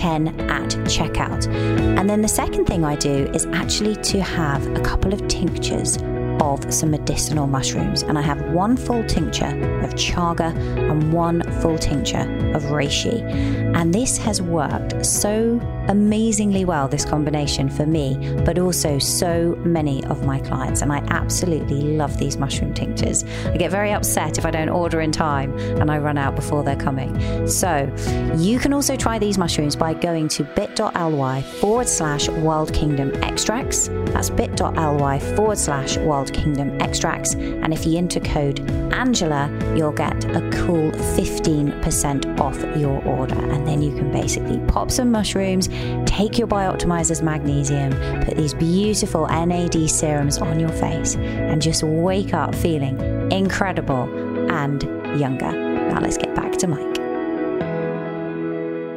Angela10 0.02 0.50
at 0.50 0.70
checkout. 0.86 1.46
And 1.98 2.08
then 2.08 2.22
the 2.22 2.28
second 2.28 2.66
thing 2.66 2.84
I 2.84 2.96
do 2.96 3.26
is 3.34 3.46
actually 3.46 3.96
to 3.96 4.20
have 4.20 4.66
a 4.76 4.80
couple 4.80 5.12
of 5.12 5.26
tinctures 5.28 5.96
of 6.42 6.74
some 6.74 6.90
medicinal 6.90 7.46
mushrooms. 7.46 8.02
And 8.02 8.18
I 8.18 8.22
have 8.22 8.40
one 8.52 8.76
full 8.76 9.04
tincture 9.04 9.54
of 9.84 9.94
chaga 9.94 10.54
and 10.90 11.12
one 11.12 11.42
full 11.60 11.78
tincture 11.78 12.26
of 12.54 12.62
reishi. 12.64 13.22
And 13.76 13.94
this 13.94 14.18
has 14.18 14.42
worked 14.42 15.06
so 15.06 15.60
amazingly 15.88 16.64
well, 16.64 16.88
this 16.88 17.04
combination 17.04 17.68
for 17.68 17.86
me, 17.86 18.16
but 18.44 18.58
also 18.58 18.98
so 18.98 19.56
many 19.64 20.04
of 20.04 20.24
my 20.24 20.38
clients. 20.40 20.82
And 20.82 20.92
I 20.92 20.98
absolutely 21.08 21.82
love 21.96 22.18
these 22.18 22.36
mushroom 22.36 22.74
tinctures. 22.74 23.24
I 23.46 23.56
get 23.56 23.70
very 23.70 23.92
upset 23.92 24.38
if 24.38 24.44
I 24.44 24.50
don't 24.50 24.68
order 24.68 25.00
in 25.00 25.12
time 25.12 25.56
and 25.80 25.90
I 25.90 25.98
run 25.98 26.18
out 26.18 26.34
before 26.36 26.62
they're 26.62 26.76
coming. 26.76 27.46
So 27.48 27.92
you 28.36 28.58
can 28.58 28.72
also 28.72 28.96
try 28.96 29.18
these 29.18 29.38
mushrooms 29.38 29.76
by 29.76 29.94
going 29.94 30.28
to 30.28 30.44
bit.ly 30.44 31.42
forward 31.60 31.88
slash 31.88 32.28
Wild 32.28 32.72
Kingdom 32.72 33.12
extracts. 33.22 33.88
That's 34.12 34.30
bit.ly 34.30 35.18
forward 35.36 35.58
slash 35.58 35.96
Wild 35.98 36.31
Kingdom 36.32 36.80
extracts. 36.80 37.34
And 37.34 37.72
if 37.72 37.86
you 37.86 37.98
enter 37.98 38.20
code 38.20 38.60
Angela, 38.92 39.50
you'll 39.76 39.92
get 39.92 40.24
a 40.26 40.40
cool 40.50 40.90
15% 40.90 42.40
off 42.40 42.58
your 42.78 43.02
order. 43.04 43.34
And 43.34 43.66
then 43.66 43.82
you 43.82 43.94
can 43.96 44.10
basically 44.10 44.58
pop 44.66 44.90
some 44.90 45.10
mushrooms, 45.10 45.68
take 46.06 46.38
your 46.38 46.48
Bioptimizer's 46.48 47.22
magnesium, 47.22 47.92
put 48.24 48.36
these 48.36 48.54
beautiful 48.54 49.26
NAD 49.28 49.88
serums 49.90 50.38
on 50.38 50.60
your 50.60 50.70
face, 50.70 51.16
and 51.16 51.60
just 51.60 51.82
wake 51.82 52.34
up 52.34 52.54
feeling 52.54 53.00
incredible 53.32 54.04
and 54.50 54.82
younger. 55.18 55.52
Now 55.52 56.00
let's 56.00 56.16
get 56.16 56.34
back 56.34 56.52
to 56.58 56.66
Mike. 56.66 56.91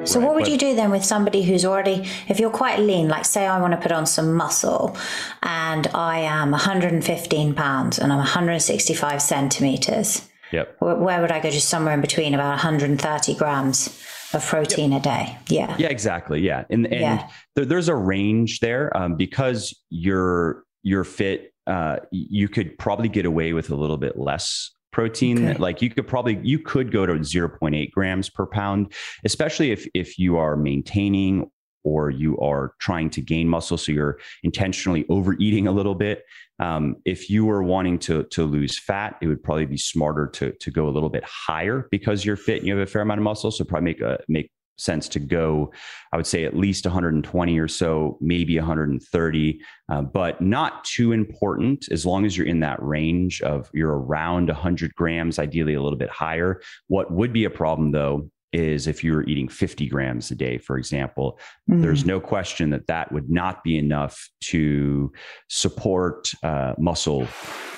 So, 0.06 0.20
what 0.20 0.36
would 0.36 0.48
you 0.48 0.58
do 0.58 0.76
then 0.76 0.92
with 0.92 1.04
somebody 1.04 1.44
who's 1.44 1.66
already, 1.66 2.08
if 2.28 2.40
you're 2.40 2.50
quite 2.50 2.80
lean, 2.80 3.08
like 3.08 3.26
say 3.26 3.46
I 3.46 3.60
want 3.60 3.74
to 3.74 3.78
put 3.78 3.92
on 3.92 4.06
some 4.06 4.34
muscle 4.34 4.98
and 5.44 5.88
I 5.88 6.20
am 6.20 6.52
115 6.52 7.54
pounds 7.54 8.00
and 8.00 8.12
I'm 8.12 8.20
165 8.20 9.22
centimeters? 9.22 10.28
Yep. 10.52 10.78
Where 10.80 11.22
would 11.22 11.32
I 11.32 11.40
go? 11.40 11.50
Just 11.50 11.70
somewhere 11.70 11.94
in 11.94 12.02
between, 12.02 12.34
about 12.34 12.50
130 12.50 13.36
grams 13.36 13.88
of 14.34 14.46
protein 14.46 14.92
yep. 14.92 15.02
a 15.02 15.04
day. 15.04 15.38
Yeah. 15.48 15.76
Yeah, 15.78 15.88
exactly. 15.88 16.42
Yeah. 16.42 16.66
And, 16.70 16.86
and 16.86 17.02
yeah. 17.02 17.30
There, 17.56 17.66
there's 17.66 17.90
a 17.90 17.96
range 17.96 18.60
there 18.60 18.96
um, 18.96 19.16
because 19.16 19.78
you're, 19.90 20.64
you're 20.84 21.04
fit. 21.04 21.54
Uh, 21.68 21.98
you 22.12 22.48
could 22.48 22.78
probably 22.78 23.10
get 23.10 23.26
away 23.26 23.54
with 23.54 23.72
a 23.72 23.76
little 23.76 23.98
bit 23.98 24.18
less 24.18 24.75
protein 24.96 25.50
okay. 25.50 25.60
like 25.60 25.82
you 25.82 25.90
could 25.90 26.08
probably 26.08 26.40
you 26.42 26.58
could 26.58 26.90
go 26.90 27.06
to 27.06 27.16
0.8 27.16 27.92
grams 27.92 28.30
per 28.30 28.46
pound 28.46 28.94
especially 29.26 29.70
if 29.72 29.86
if 29.94 30.18
you 30.18 30.38
are 30.38 30.56
maintaining 30.56 31.52
or 31.84 32.10
you 32.10 32.38
are 32.40 32.72
trying 32.80 33.10
to 33.10 33.20
gain 33.20 33.46
muscle 33.46 33.78
so 33.78 33.92
you're 33.92 34.18
intentionally 34.44 35.06
overeating 35.10 35.68
a 35.68 35.72
little 35.74 35.96
bit 35.96 36.24
um, 36.60 36.96
if 37.04 37.30
you 37.30 37.46
were 37.46 37.62
wanting 37.62 38.00
to 38.00 38.24
to 38.32 38.46
lose 38.46 38.80
fat 38.80 39.18
it 39.22 39.28
would 39.28 39.44
probably 39.44 39.66
be 39.66 39.78
smarter 39.78 40.28
to 40.28 40.54
to 40.62 40.72
go 40.72 40.88
a 40.88 40.94
little 40.96 41.10
bit 41.10 41.26
higher 41.26 41.90
because 41.92 42.24
you're 42.24 42.38
fit 42.38 42.60
and 42.60 42.68
you 42.68 42.78
have 42.78 42.88
a 42.88 42.90
fair 42.90 43.02
amount 43.02 43.20
of 43.20 43.24
muscle 43.26 43.52
so 43.52 43.66
probably 43.66 43.84
make 43.92 44.00
a 44.00 44.18
make 44.30 44.50
sense 44.78 45.08
to 45.10 45.20
go, 45.20 45.72
I 46.12 46.18
would 46.18 46.28
say 46.28 46.44
at 46.44 46.56
least 46.56 46.86
120 46.86 47.60
or 47.60 47.68
so, 47.68 48.18
maybe 48.22 48.58
130, 48.58 49.62
uh, 49.90 50.02
but 50.02 50.42
not 50.42 50.84
too 50.84 51.12
important 51.12 51.86
as 51.92 52.06
long 52.06 52.26
as 52.26 52.38
you're 52.38 52.48
in 52.48 52.60
that 52.62 52.82
range 52.82 53.42
of 53.42 53.70
you're 53.74 53.98
around 53.98 54.48
100 54.48 54.96
grams, 54.96 55.40
ideally 55.40 55.74
a 55.74 55.82
little 55.82 55.98
bit 55.98 56.10
higher. 56.10 56.62
What 56.88 57.12
would 57.12 57.34
be 57.34 57.46
a 57.46 57.50
problem 57.50 57.92
though 57.92 58.30
is 58.54 58.88
if 58.88 59.04
you're 59.04 59.24
eating 59.24 59.50
50 59.50 59.88
grams 59.88 60.32
a 60.32 60.36
day, 60.36 60.58
for 60.58 60.78
example, 60.78 61.40
mm. 61.70 61.82
there's 61.82 62.06
no 62.06 62.22
question 62.22 62.70
that 62.70 62.88
that 62.88 63.12
would 63.12 63.30
not 63.30 63.64
be 63.64 63.78
enough 63.78 64.30
to 64.42 65.12
support 65.50 66.32
uh, 66.42 66.74
muscle 66.78 67.28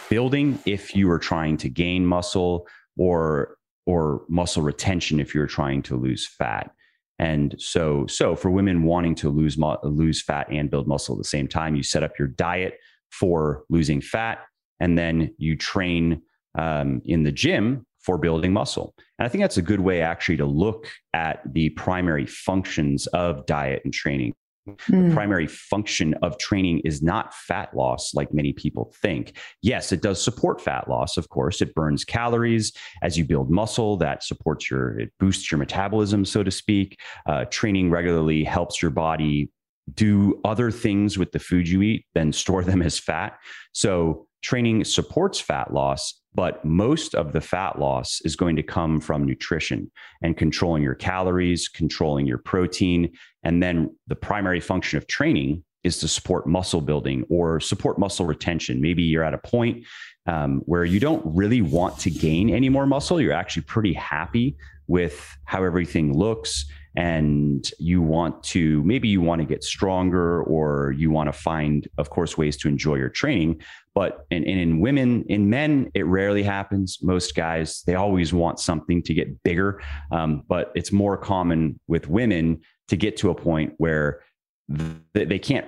building 0.09 0.59
if 0.65 0.95
you 0.95 1.09
are 1.09 1.19
trying 1.19 1.57
to 1.57 1.69
gain 1.69 2.05
muscle 2.05 2.67
or 2.97 3.57
or 3.85 4.23
muscle 4.27 4.61
retention 4.61 5.19
if 5.19 5.33
you're 5.33 5.47
trying 5.47 5.81
to 5.81 5.95
lose 5.95 6.27
fat. 6.27 6.71
And 7.19 7.55
so, 7.57 8.05
so 8.07 8.35
for 8.35 8.51
women 8.51 8.83
wanting 8.83 9.15
to 9.15 9.29
lose 9.29 9.57
lose 9.83 10.21
fat 10.21 10.47
and 10.51 10.69
build 10.69 10.87
muscle 10.87 11.15
at 11.15 11.19
the 11.19 11.27
same 11.27 11.47
time, 11.47 11.75
you 11.75 11.83
set 11.83 12.03
up 12.03 12.19
your 12.19 12.27
diet 12.27 12.75
for 13.09 13.63
losing 13.69 14.01
fat, 14.01 14.39
and 14.79 14.97
then 14.97 15.33
you 15.37 15.55
train 15.55 16.21
um, 16.57 17.01
in 17.05 17.23
the 17.23 17.31
gym 17.31 17.85
for 17.99 18.17
building 18.17 18.53
muscle. 18.53 18.93
And 19.17 19.25
I 19.25 19.29
think 19.29 19.43
that's 19.43 19.57
a 19.57 19.61
good 19.61 19.79
way 19.79 20.01
actually 20.01 20.37
to 20.37 20.45
look 20.45 20.87
at 21.13 21.41
the 21.53 21.69
primary 21.71 22.25
functions 22.25 23.07
of 23.07 23.45
diet 23.45 23.81
and 23.83 23.93
training. 23.93 24.33
Mm. 24.67 25.09
The 25.09 25.13
primary 25.13 25.47
function 25.47 26.13
of 26.21 26.37
training 26.37 26.81
is 26.83 27.01
not 27.01 27.33
fat 27.33 27.75
loss 27.75 28.13
like 28.13 28.33
many 28.33 28.53
people 28.53 28.93
think. 29.01 29.37
Yes, 29.61 29.91
it 29.91 30.01
does 30.01 30.21
support 30.21 30.61
fat 30.61 30.89
loss, 30.89 31.17
of 31.17 31.29
course. 31.29 31.61
It 31.61 31.73
burns 31.73 32.03
calories 32.03 32.73
as 33.01 33.17
you 33.17 33.25
build 33.25 33.49
muscle, 33.49 33.97
that 33.97 34.23
supports 34.23 34.69
your, 34.69 34.99
it 34.99 35.11
boosts 35.19 35.51
your 35.51 35.57
metabolism, 35.57 36.25
so 36.25 36.43
to 36.43 36.51
speak. 36.51 36.99
Uh, 37.25 37.45
training 37.45 37.89
regularly 37.89 38.43
helps 38.43 38.81
your 38.81 38.91
body 38.91 39.51
do 39.93 40.39
other 40.43 40.69
things 40.69 41.17
with 41.17 41.31
the 41.31 41.39
food 41.39 41.67
you 41.67 41.81
eat 41.81 42.05
than 42.13 42.33
store 42.33 42.63
them 42.63 42.81
as 42.81 42.99
fat. 42.99 43.37
So 43.71 44.27
training 44.41 44.83
supports 44.83 45.39
fat 45.39 45.73
loss, 45.73 46.21
but 46.35 46.63
most 46.63 47.15
of 47.15 47.33
the 47.33 47.41
fat 47.41 47.79
loss 47.79 48.21
is 48.23 48.35
going 48.35 48.55
to 48.55 48.63
come 48.63 48.99
from 48.99 49.25
nutrition 49.25 49.91
and 50.21 50.37
controlling 50.37 50.83
your 50.83 50.95
calories, 50.95 51.67
controlling 51.67 52.27
your 52.27 52.37
protein. 52.37 53.11
And 53.47 53.63
then 53.63 53.95
the 54.07 54.15
primary 54.15 54.59
function 54.59 54.97
of 54.97 55.07
training 55.07 55.63
is 55.85 55.99
to 55.99 56.07
support 56.09 56.47
muscle 56.47 56.81
building 56.81 57.25
or 57.29 57.61
support 57.61 57.97
muscle 57.97 58.25
retention. 58.25 58.81
Maybe 58.81 59.03
you're 59.03 59.23
at 59.23 59.33
a 59.33 59.37
point 59.37 59.85
um, 60.25 60.61
where 60.65 60.83
you 60.83 60.99
don't 60.99 61.23
really 61.25 61.61
want 61.61 61.97
to 61.99 62.09
gain 62.11 62.49
any 62.49 62.67
more 62.67 62.85
muscle. 62.85 63.21
You're 63.21 63.31
actually 63.31 63.61
pretty 63.61 63.93
happy 63.93 64.57
with 64.87 65.33
how 65.45 65.63
everything 65.63 66.17
looks 66.17 66.65
and 66.97 67.69
you 67.77 68.01
want 68.01 68.41
to 68.41 68.83
maybe 68.83 69.07
you 69.07 69.21
want 69.21 69.39
to 69.39 69.45
get 69.45 69.63
stronger 69.63 70.41
or 70.43 70.93
you 70.97 71.11
want 71.11 71.27
to 71.27 71.33
find 71.33 71.87
of 71.97 72.09
course 72.09 72.37
ways 72.37 72.57
to 72.57 72.67
enjoy 72.67 72.95
your 72.95 73.09
training 73.09 73.61
but 73.93 74.25
in, 74.31 74.43
in 74.43 74.79
women 74.79 75.23
in 75.27 75.49
men 75.49 75.91
it 75.93 76.05
rarely 76.07 76.41
happens 76.41 76.97
most 77.03 77.35
guys 77.35 77.83
they 77.85 77.93
always 77.93 78.33
want 78.33 78.59
something 78.59 79.03
to 79.03 79.13
get 79.13 79.43
bigger 79.43 79.79
um, 80.11 80.41
but 80.47 80.71
it's 80.73 80.91
more 80.91 81.17
common 81.17 81.79
with 81.87 82.07
women 82.07 82.59
to 82.87 82.97
get 82.97 83.17
to 83.17 83.29
a 83.29 83.35
point 83.35 83.73
where 83.77 84.21
th- 84.75 85.27
they 85.27 85.39
can't 85.39 85.67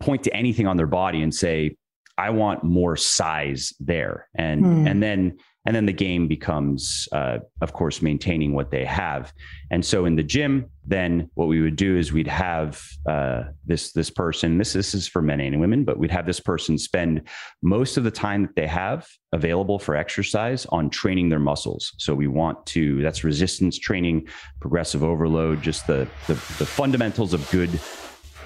point 0.00 0.24
to 0.24 0.34
anything 0.34 0.66
on 0.66 0.76
their 0.76 0.86
body 0.86 1.22
and 1.22 1.34
say 1.34 1.76
i 2.20 2.28
want 2.28 2.62
more 2.62 2.96
size 2.96 3.72
there. 3.80 4.28
And 4.34 4.64
hmm. 4.64 4.86
and 4.86 5.02
then 5.02 5.38
and 5.66 5.76
then 5.76 5.84
the 5.84 5.92
game 5.92 6.26
becomes 6.26 7.06
uh, 7.12 7.38
of 7.60 7.72
course 7.72 8.00
maintaining 8.00 8.54
what 8.54 8.70
they 8.70 8.84
have. 8.84 9.32
And 9.70 9.84
so 9.84 10.04
in 10.04 10.16
the 10.16 10.22
gym 10.22 10.66
then 10.86 11.30
what 11.34 11.48
we 11.48 11.60
would 11.60 11.76
do 11.76 11.96
is 11.96 12.12
we'd 12.12 12.26
have 12.26 12.82
uh, 13.08 13.44
this 13.66 13.92
this 13.92 14.10
person 14.10 14.58
this 14.58 14.72
this 14.72 14.94
is 14.94 15.08
for 15.08 15.22
men 15.22 15.40
and 15.40 15.60
women 15.60 15.84
but 15.84 15.98
we'd 15.98 16.10
have 16.10 16.26
this 16.26 16.40
person 16.40 16.76
spend 16.78 17.22
most 17.62 17.96
of 17.96 18.04
the 18.04 18.10
time 18.10 18.42
that 18.42 18.56
they 18.56 18.66
have 18.66 19.06
available 19.32 19.78
for 19.78 19.94
exercise 19.96 20.66
on 20.66 20.90
training 20.90 21.28
their 21.28 21.38
muscles. 21.38 21.92
So 21.98 22.14
we 22.14 22.26
want 22.26 22.66
to 22.74 23.02
that's 23.02 23.24
resistance 23.24 23.78
training 23.78 24.28
progressive 24.60 25.02
overload 25.02 25.62
just 25.62 25.86
the, 25.86 26.06
the, 26.26 26.34
the 26.34 26.66
fundamentals 26.66 27.32
of 27.32 27.48
good 27.50 27.80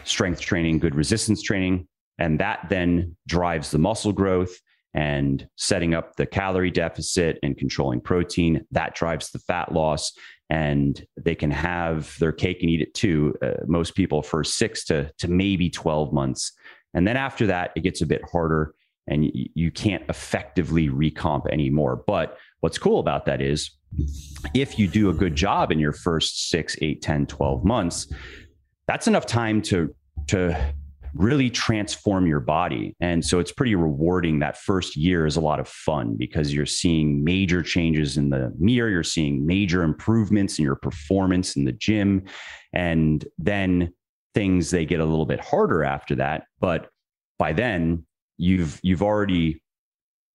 strength 0.05 0.41
training 0.41 0.79
good 0.79 0.95
resistance 0.95 1.43
training 1.43 1.89
and 2.19 2.39
that 2.41 2.67
then 2.69 3.17
drives 3.27 3.71
the 3.71 3.79
muscle 3.79 4.13
growth 4.13 4.61
and 4.95 5.49
setting 5.57 5.95
up 5.95 6.15
the 6.17 6.27
calorie 6.27 6.71
deficit 6.71 7.39
and 7.43 7.59
controlling 7.59 8.01
protein. 8.01 8.65
That 8.71 8.95
drives 8.95 9.31
the 9.31 9.41
fat 9.41 9.73
loss. 9.73 10.13
And 10.51 11.05
they 11.17 11.35
can 11.35 11.51
have 11.51 12.17
their 12.21 12.31
cake 12.31 12.59
and 12.61 12.71
eat 12.71 12.83
it 12.83 12.95
too 12.95 13.35
uh, 13.43 13.65
most 13.67 13.95
people 13.95 14.23
for 14.23 14.45
6 14.45 14.85
to 14.85 15.11
to 15.19 15.29
maybe 15.29 15.71
12 15.71 16.13
months. 16.13 16.53
And 16.93 17.09
then 17.09 17.17
after 17.17 17.47
that 17.47 17.73
it 17.75 17.81
gets 17.81 18.03
a 18.03 18.07
bit 18.07 18.23
harder 18.31 18.75
and 19.07 19.25
you, 19.25 19.49
you 19.55 19.71
can't 19.71 20.05
effectively 20.09 20.91
recomp 20.91 21.51
anymore. 21.51 22.05
But 22.07 22.37
what's 22.61 22.79
cool 22.79 23.01
about 23.01 23.25
that 23.25 23.41
is 23.41 23.71
if 24.55 24.79
you 24.79 24.87
do 24.87 25.09
a 25.09 25.15
good 25.15 25.35
job 25.35 25.73
in 25.73 25.79
your 25.79 25.93
first 25.93 26.51
6 26.51 26.77
8 26.81 27.01
10 27.01 27.27
12 27.27 27.65
months 27.65 28.13
that's 28.87 29.07
enough 29.07 29.27
time 29.27 29.63
to 29.63 29.95
to 30.27 30.75
really 31.15 31.49
transform 31.49 32.27
your 32.27 32.41
body. 32.41 32.97
And 33.01 33.25
so 33.25 33.39
it's 33.39 33.53
pretty 33.53 33.75
rewarding. 33.75 34.41
That 34.41 34.59
first 34.59 34.97
year 34.97 35.27
is 35.27 35.37
a 35.37 35.41
lot 35.41 35.61
of 35.61 35.69
fun 35.69 36.17
because 36.17 36.53
you're 36.53 36.67
seeing 36.67 37.23
major 37.23 37.63
changes 37.63 38.17
in 38.17 38.31
the 38.31 38.53
mirror, 38.59 38.91
you're 38.91 39.03
seeing 39.03 39.47
major 39.47 39.83
improvements 39.83 40.59
in 40.59 40.65
your 40.65 40.77
performance 40.77 41.57
in 41.57 41.65
the 41.65 41.73
gym. 41.73 42.25
And 42.73 43.25
then 43.39 43.93
things 44.35 44.71
they 44.71 44.85
get 44.85 45.01
a 45.01 45.05
little 45.05 45.27
bit 45.27 45.41
harder 45.41 45.85
after 45.85 46.17
that. 46.17 46.45
But 46.61 46.89
by 47.39 47.53
then, 47.53 48.05
you've 48.37 48.81
you've 48.83 49.03
already 49.03 49.63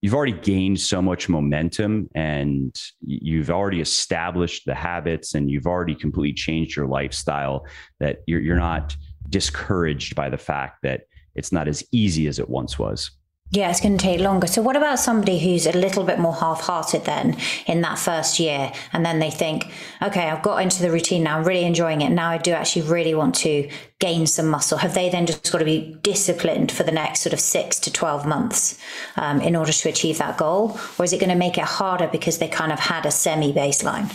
you've 0.02 0.14
already 0.14 0.32
gained 0.32 0.80
so 0.80 1.02
much 1.02 1.28
momentum 1.28 2.08
and 2.16 2.74
you've 3.02 3.50
already 3.50 3.82
established 3.82 4.66
the 4.66 4.76
habits 4.76 5.34
and 5.34 5.52
you've 5.52 5.68
already 5.68 5.94
completely 5.94 6.34
changed 6.34 6.78
your 6.78 6.88
lifestyle 6.88 7.66
that 8.00 8.20
you're, 8.26 8.40
you're 8.40 8.56
not 8.56 8.96
discouraged 9.30 10.16
by 10.16 10.30
the 10.30 10.38
fact 10.38 10.82
that 10.84 11.02
it's 11.36 11.52
not 11.52 11.68
as 11.68 11.84
easy 11.92 12.28
as 12.28 12.40
it 12.40 12.50
once 12.50 12.78
was. 12.78 13.12
Yeah, 13.52 13.72
it's 13.72 13.82
going 13.82 13.98
to 13.98 14.04
take 14.04 14.20
longer. 14.20 14.46
So, 14.46 14.62
what 14.62 14.76
about 14.76 15.00
somebody 15.00 15.40
who's 15.40 15.66
a 15.66 15.72
little 15.72 16.04
bit 16.04 16.20
more 16.20 16.36
half 16.36 16.62
hearted 16.62 17.06
then 17.06 17.36
in 17.66 17.82
that 17.82 17.98
first 17.98 18.40
year? 18.40 18.72
And 18.94 19.04
then 19.04 19.18
they 19.18 19.32
think, 19.32 19.72
okay, 20.04 20.30
I've 20.30 20.44
got 20.44 20.62
into 20.62 20.84
the 20.84 20.92
routine 20.92 21.24
now, 21.24 21.40
I'm 21.40 21.44
really 21.44 21.66
enjoying 21.66 22.02
it. 22.02 22.12
Now 22.12 22.30
I 22.30 22.38
do 22.38 22.52
actually 22.52 22.84
really 22.84 23.16
want 23.16 23.34
to 23.38 23.68
gain 23.98 24.28
some 24.28 24.48
muscle. 24.48 24.78
Have 24.78 24.94
they 24.94 25.10
then 25.10 25.26
just 25.26 25.52
got 25.52 25.58
to 25.58 25.66
be 25.66 25.98
disciplined 26.04 26.72
for 26.72 26.84
the 26.84 26.92
next 26.92 27.22
sort 27.22 27.34
of 27.34 27.40
six 27.40 27.80
to 27.80 27.92
12 27.92 28.28
months 28.28 28.78
um, 29.16 29.42
in 29.42 29.56
order 29.56 29.72
to 29.72 29.90
achieve 29.90 30.20
that 30.20 30.38
goal? 30.38 30.80
Or 31.00 31.06
is 31.06 31.12
it 31.12 31.20
going 31.20 31.32
to 31.32 31.36
make 31.36 31.58
it 31.58 31.64
harder 31.64 32.08
because 32.08 32.38
they 32.38 32.50
kind 32.50 32.72
of 32.72 32.80
had 32.80 33.08
a 33.08 33.12
semi 33.12 33.52
baseline? 33.52 34.14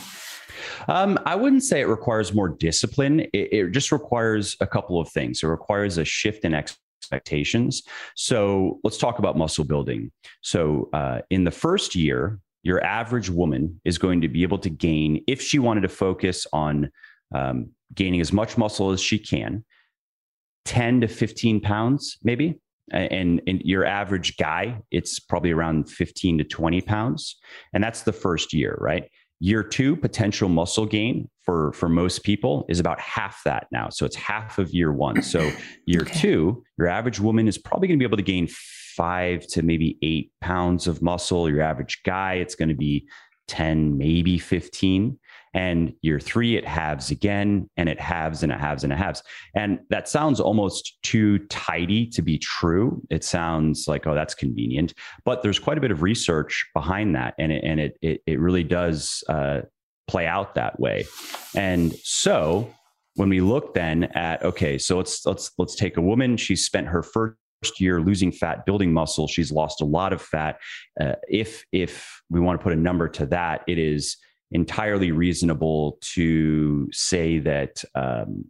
Um, 0.89 1.19
I 1.27 1.35
wouldn't 1.35 1.63
say 1.63 1.81
it 1.81 1.89
requires 1.89 2.35
more 2.35 2.49
discipline. 2.49 3.21
It, 3.33 3.53
it, 3.53 3.71
just 3.71 3.93
requires 3.93 4.57
a 4.61 4.67
couple 4.67 5.01
of 5.01 5.09
things. 5.09 5.43
It 5.43 5.47
requires 5.47 5.99
a 5.99 6.05
shift 6.05 6.45
in 6.45 6.55
expectations. 6.55 7.83
So 8.17 8.81
let's 8.85 8.99
talk 8.99 9.19
about 9.19 9.37
muscle 9.37 9.65
building. 9.65 10.11
So 10.43 10.89
uh, 10.93 11.21
in 11.31 11.45
the 11.45 11.51
first 11.51 11.95
year, 11.95 12.39
your 12.63 12.83
average 12.83 13.29
woman 13.29 13.81
is 13.85 13.99
going 13.99 14.23
to 14.23 14.29
be 14.29 14.43
able 14.43 14.59
to 14.59 14.71
gain, 14.71 15.23
if 15.27 15.41
she 15.41 15.59
wanted 15.59 15.83
to 15.83 15.89
focus 15.89 16.47
on 16.53 16.91
um, 17.35 17.71
gaining 17.95 18.21
as 18.21 18.33
much 18.33 18.57
muscle 18.57 18.91
as 18.91 19.01
she 19.01 19.19
can, 19.19 19.65
10 20.65 21.03
to 21.03 21.09
15 21.09 21.61
pounds, 21.61 22.19
maybe. 22.23 22.59
And, 22.91 23.41
and 23.47 23.63
your 23.63 23.87
average 23.87 24.37
guy, 24.37 24.83
it's 24.91 25.19
probably 25.19 25.53
around 25.53 25.89
15 25.89 26.39
to 26.39 26.45
20 26.45 26.81
pounds. 26.83 27.37
And 27.73 27.83
that's 27.83 28.03
the 28.03 28.13
first 28.13 28.53
year, 28.53 28.77
right? 28.79 29.11
Year 29.45 29.63
two 29.63 29.95
potential 29.95 30.49
muscle 30.49 30.87
gain 30.87 31.29
for 31.43 31.75
for 31.75 31.87
most 31.87 32.25
people 32.25 32.65
is 32.71 32.81
about 32.81 32.99
half 32.99 33.43
that 33.45 33.67
now. 33.71 33.91
So 33.91 34.07
it's 34.07 34.17
half 34.17 34.59
of 34.59 34.73
year 34.73 34.91
one. 34.91 35.21
So 35.21 35.53
year 35.87 36.01
okay. 36.01 36.19
two, 36.19 36.65
your 36.79 36.89
average 36.89 37.21
woman 37.21 37.47
is 37.47 37.59
probably 37.59 37.87
going 37.87 37.99
to 37.99 38.03
be 38.03 38.09
able 38.09 38.17
to 38.17 38.23
gain 38.23 38.49
five 38.49 39.47
to 39.49 39.61
maybe 39.61 39.99
eight 40.01 40.33
pounds 40.41 40.87
of 40.87 41.03
muscle. 41.03 41.47
Your 41.47 41.61
average 41.61 42.01
guy, 42.07 42.35
it's 42.37 42.55
going 42.55 42.71
to 42.71 42.75
be 42.75 43.07
10, 43.49 43.99
maybe 43.99 44.39
15. 44.39 45.19
And 45.55 45.95
year 46.03 46.19
three, 46.19 46.57
it 46.57 46.67
halves 46.67 47.11
again, 47.11 47.71
and 47.77 47.89
it 47.89 48.01
halves 48.01 48.43
and 48.43 48.51
it 48.51 48.59
halves 48.59 48.83
and 48.85 48.93
it 48.93 48.97
halves. 48.97 49.23
And 49.55 49.79
that 49.91 50.09
sounds 50.09 50.41
almost 50.41 50.99
too 51.03 51.39
tidy 51.47 52.07
to 52.09 52.23
be 52.23 52.39
true. 52.39 53.01
It 53.11 53.23
sounds 53.23 53.87
like, 53.87 54.07
oh, 54.07 54.15
that's 54.15 54.35
convenient. 54.35 54.95
But 55.25 55.43
there's 55.43 55.61
quite 55.61 55.79
a 55.79 55.81
bit 55.81 55.93
of 55.93 56.03
research 56.03 56.67
behind 56.75 57.15
that. 57.15 57.35
And 57.39 57.53
it, 57.53 57.65
and 57.65 57.81
it, 57.81 57.97
it, 58.03 58.23
it 58.27 58.41
really 58.41 58.65
does 58.65 59.23
uh, 59.29 59.61
play 60.09 60.27
out 60.27 60.57
that 60.57 60.79
way. 60.81 61.05
And 61.55 61.95
so 62.03 62.69
when 63.15 63.29
we 63.29 63.41
look 63.41 63.75
then 63.75 64.05
at, 64.05 64.43
okay, 64.43 64.77
so 64.77 64.99
let's, 64.99 65.25
let's, 65.25 65.53
let's 65.57 65.77
take 65.77 65.97
a 65.97 66.03
woman, 66.03 66.37
she's 66.37 66.65
spent 66.65 66.89
her 66.89 67.03
first 67.03 67.37
year 67.79 68.01
losing 68.01 68.31
fat 68.31 68.67
building 68.67 68.93
muscle 68.93 69.27
she's 69.27 69.51
lost 69.51 69.81
a 69.81 69.87
lot 69.87 70.13
of 70.13 70.21
fat 70.21 70.59
uh, 71.01 71.15
if 71.31 71.65
if 71.73 72.21
we 72.29 72.39
want 72.39 72.61
to 72.61 72.63
put 72.63 72.75
a 72.75 72.77
number 72.77 73.09
to 73.09 73.25
that 73.25 73.63
it 73.67 73.79
is 73.79 74.19
entirely 74.55 75.11
reasonable 75.11 75.99
to 76.01 76.89
say 76.93 77.41
that, 77.41 77.85
um, 77.95 78.45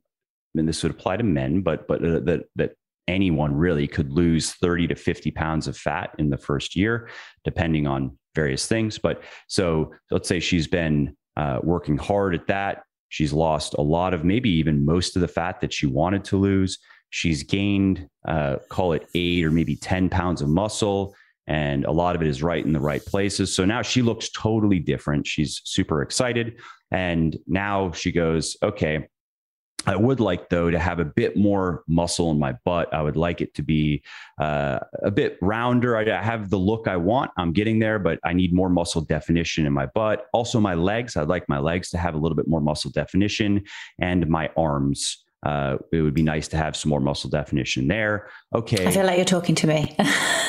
and 0.55 0.69
this 0.69 0.83
would 0.83 0.93
apply 0.93 1.17
to 1.17 1.25
men, 1.25 1.62
but 1.62 1.88
but 1.88 2.05
uh, 2.05 2.21
that 2.21 2.45
that 2.55 2.73
anyone 3.09 3.55
really 3.55 3.87
could 3.87 4.11
lose 4.12 4.53
30 4.53 4.88
to 4.88 4.95
50 4.95 5.31
pounds 5.33 5.67
of 5.67 5.77
fat 5.77 6.11
in 6.19 6.31
the 6.31 6.38
first 6.38 6.77
year, 6.77 7.11
depending 7.45 7.87
on 7.87 8.17
various 8.35 8.67
things. 8.67 8.99
But 8.99 9.23
so 9.47 9.93
let's 10.11 10.29
say 10.29 10.40
she's 10.40 10.67
been 10.67 11.17
uh, 11.37 11.59
working 11.62 11.99
hard 11.99 12.35
at 12.35 12.47
that. 12.47 12.85
She's 13.11 13.33
lost 13.33 13.75
a 13.75 13.83
lot 13.83 14.14
of, 14.14 14.25
maybe 14.25 14.51
even 14.51 14.85
most 14.85 15.17
of 15.17 15.21
the 15.21 15.29
fat 15.29 15.61
that 15.61 15.73
she 15.73 15.87
wanted 15.87 16.25
to 16.25 16.38
lose. 16.38 16.79
She's 17.11 17.43
gained, 17.43 18.09
uh, 18.27 18.57
call 18.71 18.95
it 18.95 19.07
eight 19.14 19.45
or 19.45 19.51
maybe 19.51 19.77
10 19.77 20.09
pounds 20.09 20.40
of 20.40 20.49
muscle 20.49 21.14
and 21.46 21.85
a 21.85 21.92
lot 21.92 22.16
of 22.16 22.22
it 22.22 22.28
is 22.28 22.42
right 22.42 22.64
in 22.64 22.72
the 22.72 22.80
right 22.80 23.04
places. 23.04 23.54
So 23.54 23.64
now 23.64 23.83
she 23.83 24.02
looks 24.02 24.30
totally 24.30 24.78
different. 24.78 25.26
She's 25.26 25.61
super 25.64 26.02
excited. 26.02 26.59
And 26.90 27.37
now 27.46 27.92
she 27.92 28.12
goes, 28.12 28.57
okay, 28.62 29.09
I 29.87 29.96
would 29.96 30.20
like, 30.20 30.48
though, 30.48 30.70
to 30.70 30.78
have 30.78 30.98
a 30.98 31.04
bit 31.04 31.37
more 31.37 31.83
muscle 31.87 32.30
in 32.30 32.38
my 32.38 32.54
butt. 32.64 32.92
I 32.94 33.02
would 33.02 33.16
like 33.16 33.40
it 33.40 33.52
to 33.54 33.62
be 33.62 34.02
uh, 34.40 34.78
a 35.02 35.11
bit 35.11 35.37
rounder. 35.42 35.96
I 35.96 36.22
have 36.22 36.48
the 36.48 36.57
look 36.57 36.88
I 36.88 36.96
want. 36.96 37.30
I'm 37.37 37.52
getting 37.52 37.78
there, 37.78 37.98
but 37.98 38.18
I 38.24 38.33
need 38.33 38.54
more 38.54 38.70
muscle 38.70 39.02
definition 39.02 39.66
in 39.66 39.72
my 39.72 39.87
butt. 39.87 40.26
Also, 40.33 40.59
my 40.59 40.74
legs. 40.74 41.16
I'd 41.16 41.28
like 41.28 41.48
my 41.48 41.59
legs 41.59 41.90
to 41.90 41.98
have 41.98 42.14
a 42.14 42.18
little 42.18 42.37
bit 42.37 42.48
more 42.48 42.61
muscle 42.61 42.90
definition 42.90 43.64
and 43.98 44.26
my 44.26 44.48
arms 44.57 45.24
uh, 45.44 45.76
it 45.92 46.00
would 46.00 46.14
be 46.14 46.22
nice 46.22 46.48
to 46.48 46.57
have 46.57 46.74
some 46.74 46.88
more 46.88 47.00
muscle 47.00 47.28
definition 47.28 47.87
there. 47.87 48.30
Okay. 48.54 48.87
I 48.87 48.90
feel 48.90 49.04
like 49.04 49.16
you're 49.16 49.26
talking 49.26 49.54
to 49.57 49.66
me. 49.66 49.94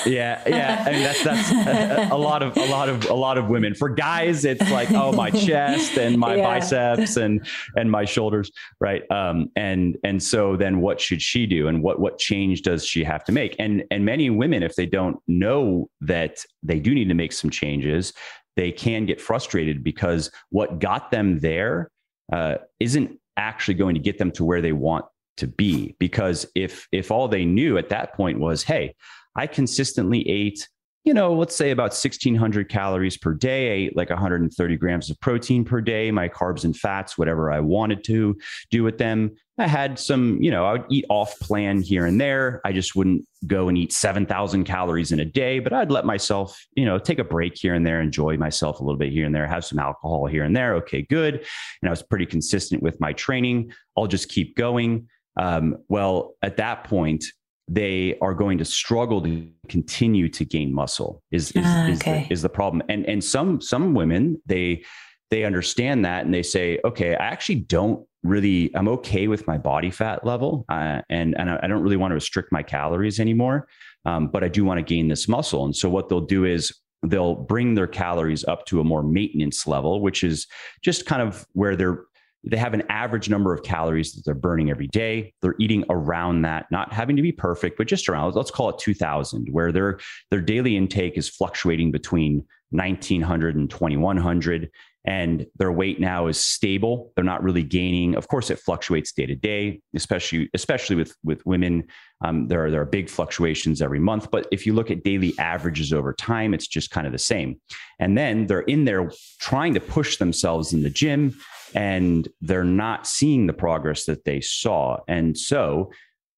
yeah, 0.06 0.42
yeah. 0.48 0.84
I 0.88 0.92
mean, 0.92 1.04
that's 1.04 1.24
that's 1.24 1.52
a, 1.52 2.14
a, 2.14 2.18
lot 2.18 2.42
of 2.42 2.56
a 2.56 2.66
lot 2.68 2.88
of 2.88 3.06
a 3.10 3.14
lot 3.14 3.38
of 3.38 3.48
women. 3.48 3.76
For 3.76 3.90
guys, 3.90 4.46
it's 4.46 4.72
like 4.72 4.92
oh 4.92 5.12
my 5.12 5.32
chest 5.46 5.98
and 5.98 6.18
my 6.18 6.36
yeah. 6.36 6.44
biceps 6.44 7.18
and 7.18 7.46
and 7.76 7.92
my 7.92 8.06
shoulders, 8.06 8.52
right? 8.80 9.10
Um, 9.12 9.52
and 9.58 9.98
and 10.06 10.24
so 10.24 10.56
then 10.56 10.80
what 10.80 11.02
should 11.02 11.22
she 11.22 11.46
do, 11.46 11.68
and 11.68 11.84
what 11.84 12.00
what 12.00 12.18
change 12.18 12.62
does 12.62 12.86
she 12.86 13.04
have 13.04 13.26
to 13.26 13.34
make? 13.34 13.56
And 13.60 13.84
and 13.92 14.06
many 14.06 14.30
women, 14.30 14.64
if 14.64 14.76
they 14.76 14.86
don't 14.86 15.18
know 15.28 15.90
that 16.02 16.38
they 16.64 16.80
do 16.80 16.96
need 16.96 17.10
to 17.10 17.16
make 17.16 17.34
some 17.34 17.50
changes, 17.50 18.14
they 18.56 18.72
can 18.72 19.06
get 19.06 19.20
frustrated 19.20 19.84
because 19.84 20.32
what 20.52 20.80
got 20.80 21.12
them 21.12 21.40
there 21.40 21.92
uh, 22.32 22.56
not 22.80 23.20
actually 23.38 23.76
going 23.76 23.96
to 23.96 24.02
get 24.02 24.18
them 24.18 24.32
to 24.32 24.46
where 24.46 24.62
they 24.62 24.72
want 24.72 25.06
to 25.38 25.48
be. 25.48 25.96
Because 26.00 26.46
if 26.56 26.88
if 26.92 27.12
all 27.12 27.28
they 27.28 27.46
knew 27.46 27.78
at 27.78 27.90
that 27.90 28.14
point 28.14 28.40
was 28.40 28.64
hey 28.64 28.96
i 29.36 29.46
consistently 29.48 30.28
ate 30.30 30.68
you 31.06 31.14
know, 31.14 31.34
let's 31.34 31.56
say 31.56 31.70
about 31.70 31.92
1600 31.92 32.68
calories 32.68 33.16
per 33.16 33.34
day. 33.34 33.70
I 33.70 33.76
ate 33.86 33.96
like 33.96 34.10
130 34.10 34.78
grams 34.78 35.12
of 35.12 35.20
protein 35.20 35.64
per 35.64 35.80
day, 35.80 36.10
my 36.10 36.28
carbs 36.28 36.64
and 36.64 36.76
fats, 36.76 37.16
whatever 37.16 37.52
I 37.52 37.60
wanted 37.60 38.04
to 38.06 38.36
do 38.72 38.84
with 38.84 38.98
them. 38.98 39.36
I 39.60 39.68
had 39.68 40.00
some, 40.00 40.42
you 40.42 40.50
know, 40.50 40.66
I 40.66 40.74
would 40.74 40.86
eat 40.90 41.06
off 41.10 41.40
plan 41.40 41.82
here 41.82 42.08
and 42.08 42.20
there. 42.20 42.60
I 42.66 42.74
just 42.74 42.96
wouldn't 42.96 43.24
go 43.46 43.70
and 43.70 43.78
eat 43.78 43.94
7,000 43.94 44.64
calories 44.64 45.12
in 45.12 45.20
a 45.20 45.26
day, 45.26 45.60
but 45.60 45.74
I'd 45.74 45.92
let 45.92 46.06
myself, 46.06 46.60
you 46.76 46.86
know, 46.86 46.98
take 46.98 47.20
a 47.20 47.24
break 47.24 47.56
here 47.56 47.76
and 47.76 47.86
there, 47.86 48.02
enjoy 48.02 48.36
myself 48.36 48.80
a 48.80 48.84
little 48.84 48.98
bit 48.98 49.14
here 49.14 49.28
and 49.28 49.34
there, 49.34 49.46
have 49.46 49.64
some 49.64 49.78
alcohol 49.78 50.26
here 50.26 50.44
and 50.44 50.56
there. 50.56 50.74
Okay, 50.78 51.04
good. 51.04 51.36
And 51.36 51.88
I 51.88 51.92
was 51.92 52.02
pretty 52.02 52.26
consistent 52.26 52.82
with 52.82 53.00
my 53.00 53.14
training. 53.14 53.72
I'll 53.96 54.08
just 54.08 54.28
keep 54.28 54.58
going. 54.58 55.08
Um, 55.38 55.78
well, 55.88 56.34
at 56.42 56.58
that 56.58 56.86
point, 56.86 57.26
they 57.68 58.18
are 58.22 58.34
going 58.34 58.58
to 58.58 58.66
struggle 58.66 59.22
to 59.22 59.48
continue 59.68 60.30
to 60.30 60.46
gain 60.46 60.74
muscle 60.74 61.24
is 61.32 61.52
is, 61.52 61.64
ah, 61.66 61.86
okay. 61.86 61.92
is, 61.92 62.00
the, 62.00 62.34
is 62.34 62.42
the 62.44 62.50
problem 62.50 62.82
and 62.90 63.06
and 63.06 63.24
some 63.24 63.60
some 63.60 63.94
women 63.94 64.40
they 64.46 64.84
they 65.32 65.44
understand 65.44 66.06
that 66.06 66.26
and 66.26 66.34
they 66.34 66.44
say 66.44 66.80
okay 66.86 67.16
i 67.16 67.26
actually 67.26 67.56
don't 67.56 68.06
really 68.24 68.74
i'm 68.76 68.88
okay 68.88 69.28
with 69.28 69.48
my 69.48 69.58
body 69.58 69.90
fat 69.90 70.24
level 70.26 70.66
uh, 70.70 71.02
and 71.10 71.36
and 71.40 71.50
i 71.50 71.68
don't 71.68 71.82
really 71.82 71.98
want 71.98 72.12
to 72.12 72.16
restrict 72.16 72.52
my 72.52 72.62
calories 72.62 73.20
anymore 73.20 73.68
um, 74.06 74.28
but 74.28 74.44
i 74.44 74.48
do 74.48 74.64
want 74.64 74.78
to 74.78 74.84
gain 74.84 75.08
this 75.08 75.28
muscle 75.28 75.66
and 75.66 75.76
so 75.76 75.90
what 75.90 76.08
they'll 76.08 76.22
do 76.22 76.46
is 76.46 76.72
they'll 77.08 77.36
bring 77.36 77.74
their 77.74 77.88
calories 77.88 78.44
up 78.46 78.66
to 78.66 78.80
a 78.80 78.84
more 78.84 79.02
maintenance 79.02 79.66
level 79.66 80.02
which 80.02 80.24
is 80.24 80.46
just 80.84 81.08
kind 81.08 81.22
of 81.22 81.48
where 81.54 81.76
they're 81.76 82.04
they 82.46 82.58
have 82.58 82.74
an 82.74 82.84
average 82.90 83.30
number 83.30 83.54
of 83.54 83.64
calories 83.64 84.14
that 84.14 84.24
they're 84.26 84.36
burning 84.36 84.70
every 84.70 84.88
day. 84.88 85.34
They're 85.42 85.56
eating 85.60 85.84
around 85.90 86.44
that, 86.44 86.68
not 86.72 86.94
having 86.94 87.16
to 87.16 87.22
be 87.22 87.32
perfect, 87.32 87.78
but 87.78 87.88
just 87.88 88.08
around, 88.08 88.36
let's 88.36 88.52
call 88.52 88.70
it 88.70 88.80
2000, 88.80 89.48
where 89.52 89.72
their, 89.72 90.00
their 90.32 90.42
daily 90.42 90.78
intake 90.78 91.18
is 91.18 91.30
fluctuating 91.30 91.92
between 91.92 92.46
1900 92.72 93.56
and 93.56 93.70
2100 93.70 94.70
and 95.08 95.46
their 95.58 95.72
weight 95.72 96.00
now 96.00 96.26
is 96.26 96.40
stable. 96.40 97.12
They're 97.16 97.24
not 97.24 97.44
really 97.44 97.62
gaining. 97.62 98.16
Of 98.16 98.28
course 98.28 98.50
it 98.50 98.60
fluctuates 98.60 99.12
day 99.14 99.28
to 99.28 99.36
day 99.36 99.82
especially 99.96 100.50
especially 100.54 100.96
with 100.96 101.16
with 101.24 101.46
women. 101.46 101.88
Um, 102.24 102.48
there 102.48 102.66
are 102.66 102.72
there 102.72 102.82
are 102.82 102.86
big 102.86 103.10
fluctuations 103.10 103.82
every 103.82 104.00
month 104.00 104.32
but 104.32 104.48
if 104.52 104.66
you 104.66 104.74
look 104.74 104.90
at 104.90 105.04
daily 105.04 105.38
averages 105.38 105.94
over 105.94 106.12
time 106.14 106.54
it's 106.54 106.68
just 106.68 106.90
kind 106.90 107.06
of 107.06 107.14
the 107.14 107.20
same. 107.20 107.62
And 108.00 108.18
then 108.18 108.48
they're 108.48 108.62
in 108.62 108.86
there 108.86 109.12
trying 109.40 109.76
to 109.76 109.80
push 109.80 110.18
themselves 110.18 110.74
in 110.74 110.82
the 110.82 110.90
gym 110.90 111.38
and 111.76 112.28
they're 112.42 112.64
not 112.64 113.06
seeing 113.06 113.48
the 113.48 113.54
progress 113.54 114.06
that 114.06 114.24
they 114.24 114.42
saw. 114.42 114.98
And 115.08 115.38
so 115.38 115.92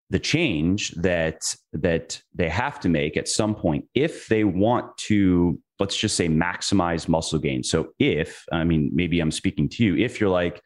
the 0.09 0.19
change 0.19 0.91
that 0.91 1.55
that 1.73 2.21
they 2.33 2.49
have 2.49 2.79
to 2.79 2.89
make 2.89 3.17
at 3.17 3.27
some 3.27 3.53
point 3.53 3.85
if 3.93 4.27
they 4.27 4.43
want 4.43 4.97
to 4.97 5.59
let's 5.79 5.97
just 5.97 6.15
say 6.15 6.29
maximize 6.29 7.07
muscle 7.09 7.39
gain 7.39 7.61
so 7.61 7.89
if 7.99 8.45
i 8.53 8.63
mean 8.63 8.89
maybe 8.93 9.19
i'm 9.19 9.31
speaking 9.31 9.67
to 9.67 9.83
you 9.83 9.97
if 9.97 10.21
you're 10.21 10.29
like 10.29 10.61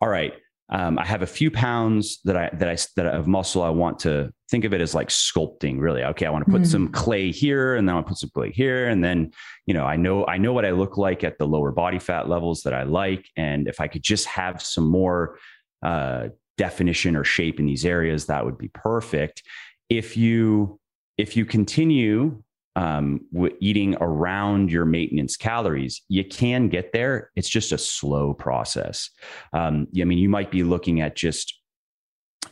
all 0.00 0.08
right 0.08 0.32
um, 0.70 0.98
I 0.98 1.04
have 1.04 1.22
a 1.22 1.26
few 1.26 1.50
pounds 1.50 2.20
that 2.24 2.36
I 2.36 2.50
that 2.54 2.68
I 2.68 2.76
that 2.96 3.06
of 3.06 3.26
muscle. 3.26 3.62
I 3.62 3.70
want 3.70 3.98
to 4.00 4.30
think 4.50 4.64
of 4.64 4.74
it 4.74 4.82
as 4.82 4.94
like 4.94 5.08
sculpting. 5.08 5.80
Really, 5.80 6.04
okay. 6.04 6.26
I 6.26 6.30
want 6.30 6.44
to 6.44 6.50
put 6.50 6.62
mm-hmm. 6.62 6.70
some 6.70 6.88
clay 6.88 7.30
here, 7.30 7.74
and 7.74 7.88
then 7.88 7.96
I 7.96 8.02
put 8.02 8.18
some 8.18 8.30
clay 8.34 8.50
here, 8.50 8.88
and 8.88 9.02
then 9.02 9.30
you 9.66 9.72
know 9.72 9.84
I 9.84 9.96
know 9.96 10.26
I 10.26 10.36
know 10.36 10.52
what 10.52 10.66
I 10.66 10.72
look 10.72 10.98
like 10.98 11.24
at 11.24 11.38
the 11.38 11.46
lower 11.46 11.72
body 11.72 11.98
fat 11.98 12.28
levels 12.28 12.62
that 12.62 12.74
I 12.74 12.82
like, 12.82 13.26
and 13.36 13.66
if 13.66 13.80
I 13.80 13.88
could 13.88 14.02
just 14.02 14.26
have 14.26 14.60
some 14.60 14.86
more 14.86 15.38
uh, 15.82 16.28
definition 16.58 17.16
or 17.16 17.24
shape 17.24 17.58
in 17.58 17.66
these 17.66 17.86
areas, 17.86 18.26
that 18.26 18.44
would 18.44 18.58
be 18.58 18.68
perfect. 18.68 19.42
If 19.88 20.18
you 20.18 20.78
if 21.16 21.34
you 21.34 21.46
continue 21.46 22.42
um, 22.78 23.20
eating 23.58 23.96
around 24.00 24.70
your 24.70 24.84
maintenance 24.84 25.36
calories, 25.36 26.02
you 26.08 26.24
can 26.24 26.68
get 26.68 26.92
there. 26.92 27.30
It's 27.34 27.48
just 27.48 27.72
a 27.72 27.78
slow 27.78 28.34
process. 28.34 29.10
Um, 29.52 29.88
I 30.00 30.04
mean, 30.04 30.18
you 30.18 30.28
might 30.28 30.52
be 30.52 30.62
looking 30.62 31.00
at 31.00 31.16
just 31.16 31.60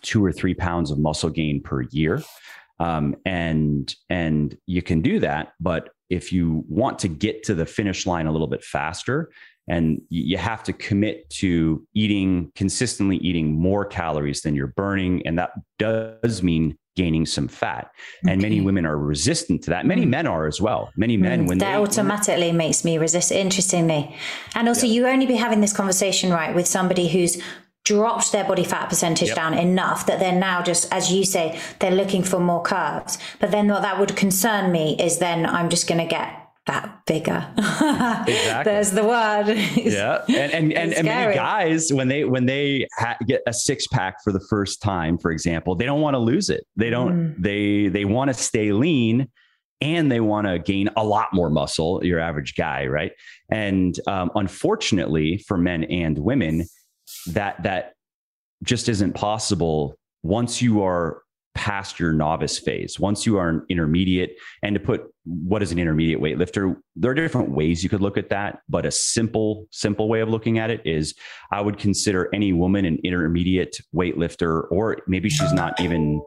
two 0.02 0.24
or 0.24 0.32
three 0.32 0.54
pounds 0.54 0.90
of 0.90 0.98
muscle 0.98 1.30
gain 1.30 1.62
per 1.62 1.82
year. 1.82 2.22
Um, 2.80 3.14
and 3.24 3.94
and 4.10 4.58
you 4.66 4.82
can 4.82 5.00
do 5.00 5.20
that, 5.20 5.52
but 5.60 5.90
if 6.10 6.32
you 6.32 6.64
want 6.68 6.98
to 7.00 7.08
get 7.08 7.44
to 7.44 7.54
the 7.54 7.64
finish 7.64 8.04
line 8.04 8.26
a 8.26 8.32
little 8.32 8.48
bit 8.48 8.64
faster, 8.64 9.30
and 9.68 10.00
you 10.08 10.36
have 10.36 10.62
to 10.64 10.72
commit 10.72 11.28
to 11.30 11.86
eating 11.94 12.52
consistently 12.54 13.16
eating 13.18 13.52
more 13.52 13.84
calories 13.84 14.42
than 14.42 14.54
you're 14.54 14.68
burning, 14.68 15.26
and 15.26 15.38
that 15.38 15.50
does 15.78 16.42
mean 16.42 16.76
gaining 16.94 17.26
some 17.26 17.46
fat. 17.46 17.90
Okay. 18.24 18.32
And 18.32 18.40
many 18.40 18.60
women 18.60 18.86
are 18.86 18.96
resistant 18.96 19.62
to 19.64 19.70
that. 19.70 19.84
Many 19.84 20.06
mm. 20.06 20.08
men 20.08 20.26
are 20.26 20.46
as 20.46 20.60
well. 20.60 20.90
Many 20.96 21.16
men, 21.16 21.44
mm. 21.44 21.48
when 21.48 21.58
that 21.58 21.72
they, 21.72 21.82
automatically 21.82 22.48
when, 22.48 22.56
makes 22.56 22.84
me 22.84 22.98
resist. 22.98 23.32
Interestingly, 23.32 24.14
and 24.54 24.68
also 24.68 24.86
yeah. 24.86 24.92
you 24.92 25.06
only 25.06 25.26
be 25.26 25.36
having 25.36 25.60
this 25.60 25.72
conversation 25.72 26.30
right 26.30 26.54
with 26.54 26.66
somebody 26.66 27.08
who's 27.08 27.42
dropped 27.84 28.32
their 28.32 28.44
body 28.44 28.64
fat 28.64 28.88
percentage 28.88 29.28
yep. 29.28 29.36
down 29.36 29.54
enough 29.54 30.06
that 30.06 30.18
they're 30.18 30.32
now 30.32 30.60
just, 30.60 30.92
as 30.92 31.12
you 31.12 31.24
say, 31.24 31.56
they're 31.78 31.92
looking 31.92 32.22
for 32.22 32.40
more 32.40 32.62
carbs. 32.62 33.16
But 33.38 33.52
then 33.52 33.68
what 33.68 33.82
that 33.82 34.00
would 34.00 34.16
concern 34.16 34.72
me 34.72 34.96
is 35.00 35.18
then 35.18 35.46
I'm 35.46 35.70
just 35.70 35.86
going 35.86 36.00
to 36.00 36.06
get 36.06 36.45
that 36.66 37.02
bigger. 37.06 37.46
exactly. 37.56 38.64
There's 38.64 38.90
the 38.90 39.04
word. 39.04 39.48
yeah, 39.76 40.24
and 40.28 40.52
and 40.52 40.72
and, 40.72 40.92
and 40.92 41.06
many 41.06 41.34
guys 41.34 41.92
when 41.92 42.08
they 42.08 42.24
when 42.24 42.46
they 42.46 42.86
ha- 42.98 43.16
get 43.26 43.42
a 43.46 43.52
six 43.52 43.86
pack 43.86 44.22
for 44.22 44.32
the 44.32 44.44
first 44.50 44.82
time, 44.82 45.16
for 45.18 45.30
example, 45.30 45.74
they 45.74 45.86
don't 45.86 46.00
want 46.00 46.14
to 46.14 46.18
lose 46.18 46.50
it. 46.50 46.66
They 46.76 46.90
don't. 46.90 47.34
Mm. 47.34 47.42
They 47.42 47.88
they 47.88 48.04
want 48.04 48.28
to 48.28 48.34
stay 48.34 48.72
lean. 48.72 49.28
And 49.82 50.10
they 50.10 50.20
want 50.20 50.46
to 50.46 50.58
gain 50.58 50.88
a 50.96 51.04
lot 51.04 51.34
more 51.34 51.50
muscle, 51.50 52.02
your 52.02 52.18
average 52.18 52.54
guy, 52.54 52.86
right? 52.86 53.12
And 53.50 53.94
um, 54.06 54.30
unfortunately, 54.34 55.44
for 55.46 55.58
men 55.58 55.84
and 55.84 56.18
women, 56.18 56.64
that 57.26 57.62
that 57.62 57.92
just 58.64 58.88
isn't 58.88 59.12
possible 59.12 59.94
once 60.22 60.62
you 60.62 60.82
are 60.82 61.20
past 61.54 62.00
your 62.00 62.12
novice 62.12 62.58
phase. 62.58 62.98
Once 62.98 63.26
you 63.26 63.38
are 63.38 63.50
an 63.50 63.66
intermediate, 63.68 64.36
and 64.62 64.74
to 64.74 64.80
put 64.80 65.02
what 65.26 65.60
is 65.60 65.72
an 65.72 65.78
intermediate 65.78 66.20
weightlifter, 66.20 66.76
there 66.94 67.10
are 67.10 67.14
different 67.14 67.50
ways 67.50 67.82
you 67.82 67.90
could 67.90 68.00
look 68.00 68.16
at 68.16 68.28
that, 68.30 68.60
but 68.68 68.86
a 68.86 68.92
simple, 68.92 69.66
simple 69.72 70.08
way 70.08 70.20
of 70.20 70.28
looking 70.28 70.58
at 70.58 70.70
it 70.70 70.80
is 70.86 71.14
I 71.50 71.60
would 71.60 71.78
consider 71.78 72.30
any 72.32 72.52
woman 72.52 72.84
an 72.84 72.98
intermediate 73.02 73.76
weightlifter, 73.94 74.70
or 74.70 74.98
maybe 75.06 75.28
she's 75.28 75.52
not 75.52 75.80
even. 75.80 76.22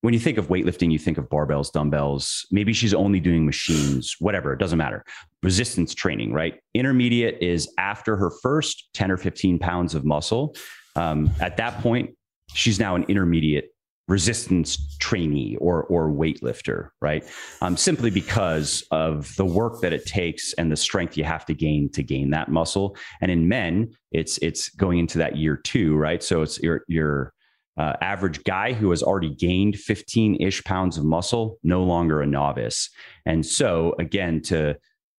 When 0.00 0.14
you 0.14 0.20
think 0.20 0.38
of 0.38 0.46
weightlifting, 0.46 0.92
you 0.92 0.98
think 0.98 1.18
of 1.18 1.28
barbells, 1.28 1.72
dumbbells. 1.72 2.46
Maybe 2.52 2.72
she's 2.72 2.94
only 2.94 3.18
doing 3.18 3.44
machines, 3.44 4.14
whatever, 4.20 4.52
it 4.52 4.60
doesn't 4.60 4.78
matter. 4.78 5.04
Resistance 5.42 5.92
training, 5.92 6.32
right? 6.32 6.54
Intermediate 6.72 7.42
is 7.42 7.68
after 7.78 8.16
her 8.16 8.30
first 8.40 8.90
10 8.94 9.10
or 9.10 9.16
15 9.16 9.58
pounds 9.58 9.96
of 9.96 10.04
muscle. 10.04 10.54
Um, 10.94 11.30
at 11.40 11.56
that 11.56 11.80
point, 11.80 12.16
she's 12.54 12.78
now 12.78 12.94
an 12.94 13.06
intermediate 13.08 13.72
resistance 14.08 14.96
trainee 14.98 15.56
or 15.56 15.84
or 15.84 16.10
weightlifter, 16.10 16.88
right? 17.00 17.24
Um, 17.60 17.76
simply 17.76 18.10
because 18.10 18.82
of 18.90 19.34
the 19.36 19.44
work 19.44 19.80
that 19.82 19.92
it 19.92 20.06
takes 20.06 20.54
and 20.54 20.72
the 20.72 20.76
strength 20.76 21.16
you 21.16 21.24
have 21.24 21.44
to 21.46 21.54
gain 21.54 21.90
to 21.92 22.02
gain 22.02 22.30
that 22.30 22.48
muscle. 22.50 22.96
And 23.20 23.30
in 23.30 23.48
men, 23.48 23.92
it's 24.10 24.38
it's 24.38 24.70
going 24.70 24.98
into 24.98 25.18
that 25.18 25.36
year 25.36 25.56
two, 25.56 25.96
right? 25.96 26.22
So 26.22 26.42
it's 26.42 26.58
your 26.60 26.82
your 26.88 27.32
uh, 27.78 27.92
average 28.00 28.42
guy 28.42 28.72
who 28.72 28.90
has 28.90 29.04
already 29.04 29.32
gained 29.32 29.76
15 29.76 30.42
ish 30.42 30.64
pounds 30.64 30.98
of 30.98 31.04
muscle, 31.04 31.58
no 31.62 31.84
longer 31.84 32.20
a 32.20 32.26
novice. 32.26 32.90
And 33.24 33.46
so 33.46 33.94
again, 34.00 34.42
to 34.42 34.76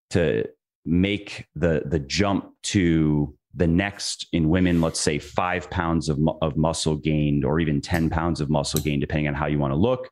to 0.10 0.46
make 0.86 1.46
the 1.56 1.84
the 1.86 2.00
jump 2.00 2.52
to 2.64 3.36
the 3.56 3.68
next 3.68 4.28
in 4.32 4.50
women, 4.50 4.82
let's 4.82 5.00
say 5.00 5.20
five 5.20 5.70
pounds 5.70 6.10
of, 6.10 6.20
of 6.42 6.56
muscle 6.56 6.96
gained 6.96 7.44
or 7.44 7.60
even 7.60 7.82
10 7.82 8.10
pounds 8.10 8.42
of 8.42 8.50
muscle 8.50 8.80
gain, 8.80 9.00
depending 9.00 9.28
on 9.28 9.34
how 9.34 9.48
you 9.48 9.60
want 9.60 9.72
to 9.72 9.78
look. 9.78 10.10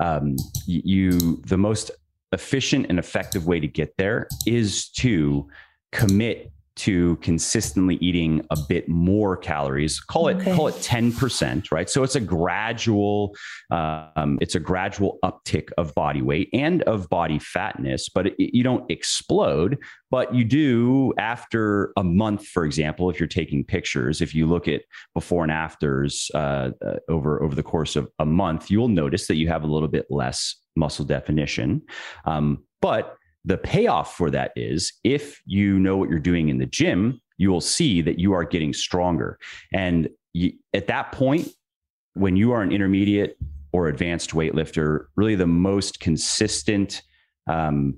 Um, 0.00 0.36
you, 0.66 1.42
the 1.46 1.58
most 1.58 1.90
efficient 2.32 2.86
and 2.88 2.98
effective 2.98 3.46
way 3.46 3.60
to 3.60 3.68
get 3.68 3.96
there 3.96 4.28
is 4.46 4.88
to 4.90 5.48
commit 5.92 6.52
to 6.76 7.16
consistently 7.16 7.96
eating 7.96 8.46
a 8.50 8.56
bit 8.68 8.88
more 8.88 9.36
calories 9.36 9.98
call 9.98 10.28
it 10.28 10.36
okay. 10.36 10.54
call 10.54 10.68
it 10.68 10.74
10% 10.74 11.72
right? 11.72 11.88
So 11.88 12.02
it's 12.02 12.16
a 12.16 12.20
gradual 12.20 13.34
um, 13.70 14.38
it's 14.40 14.54
a 14.54 14.60
gradual 14.60 15.18
uptick 15.24 15.70
of 15.78 15.94
body 15.94 16.22
weight 16.22 16.48
and 16.52 16.82
of 16.82 17.08
body 17.08 17.38
fatness 17.38 18.08
but 18.08 18.26
it, 18.28 18.34
you 18.38 18.62
don't 18.62 18.88
explode. 18.90 19.78
But 20.08 20.32
you 20.34 20.44
do 20.44 21.12
after 21.18 21.92
a 21.96 22.04
month 22.04 22.46
for 22.46 22.64
example 22.64 23.10
if 23.10 23.18
you're 23.18 23.26
taking 23.26 23.64
pictures 23.64 24.20
if 24.20 24.34
you 24.34 24.46
look 24.46 24.68
at 24.68 24.82
before 25.14 25.42
and 25.42 25.52
afters 25.52 26.30
uh, 26.34 26.70
uh, 26.84 26.96
over 27.08 27.42
over 27.42 27.54
the 27.54 27.62
course 27.62 27.96
of 27.96 28.08
a 28.18 28.26
month 28.26 28.70
you'll 28.70 28.88
notice 28.88 29.26
that 29.26 29.36
you 29.36 29.48
have 29.48 29.64
a 29.64 29.66
little 29.66 29.88
bit 29.88 30.06
less 30.10 30.56
muscle 30.76 31.04
definition. 31.04 31.82
Um, 32.24 32.64
but 32.80 33.16
the 33.46 33.56
payoff 33.56 34.16
for 34.16 34.30
that 34.30 34.52
is 34.56 34.92
if 35.04 35.40
you 35.46 35.78
know 35.78 35.96
what 35.96 36.10
you're 36.10 36.18
doing 36.18 36.48
in 36.48 36.58
the 36.58 36.66
gym, 36.66 37.20
you 37.38 37.50
will 37.50 37.60
see 37.60 38.02
that 38.02 38.18
you 38.18 38.32
are 38.32 38.44
getting 38.44 38.72
stronger. 38.72 39.38
And 39.72 40.08
you, 40.32 40.52
at 40.74 40.88
that 40.88 41.12
point, 41.12 41.48
when 42.14 42.36
you 42.36 42.52
are 42.52 42.62
an 42.62 42.72
intermediate 42.72 43.38
or 43.72 43.88
advanced 43.88 44.30
weightlifter, 44.30 45.06
really 45.14 45.36
the 45.36 45.46
most 45.46 46.00
consistent 46.00 47.02
um, 47.46 47.96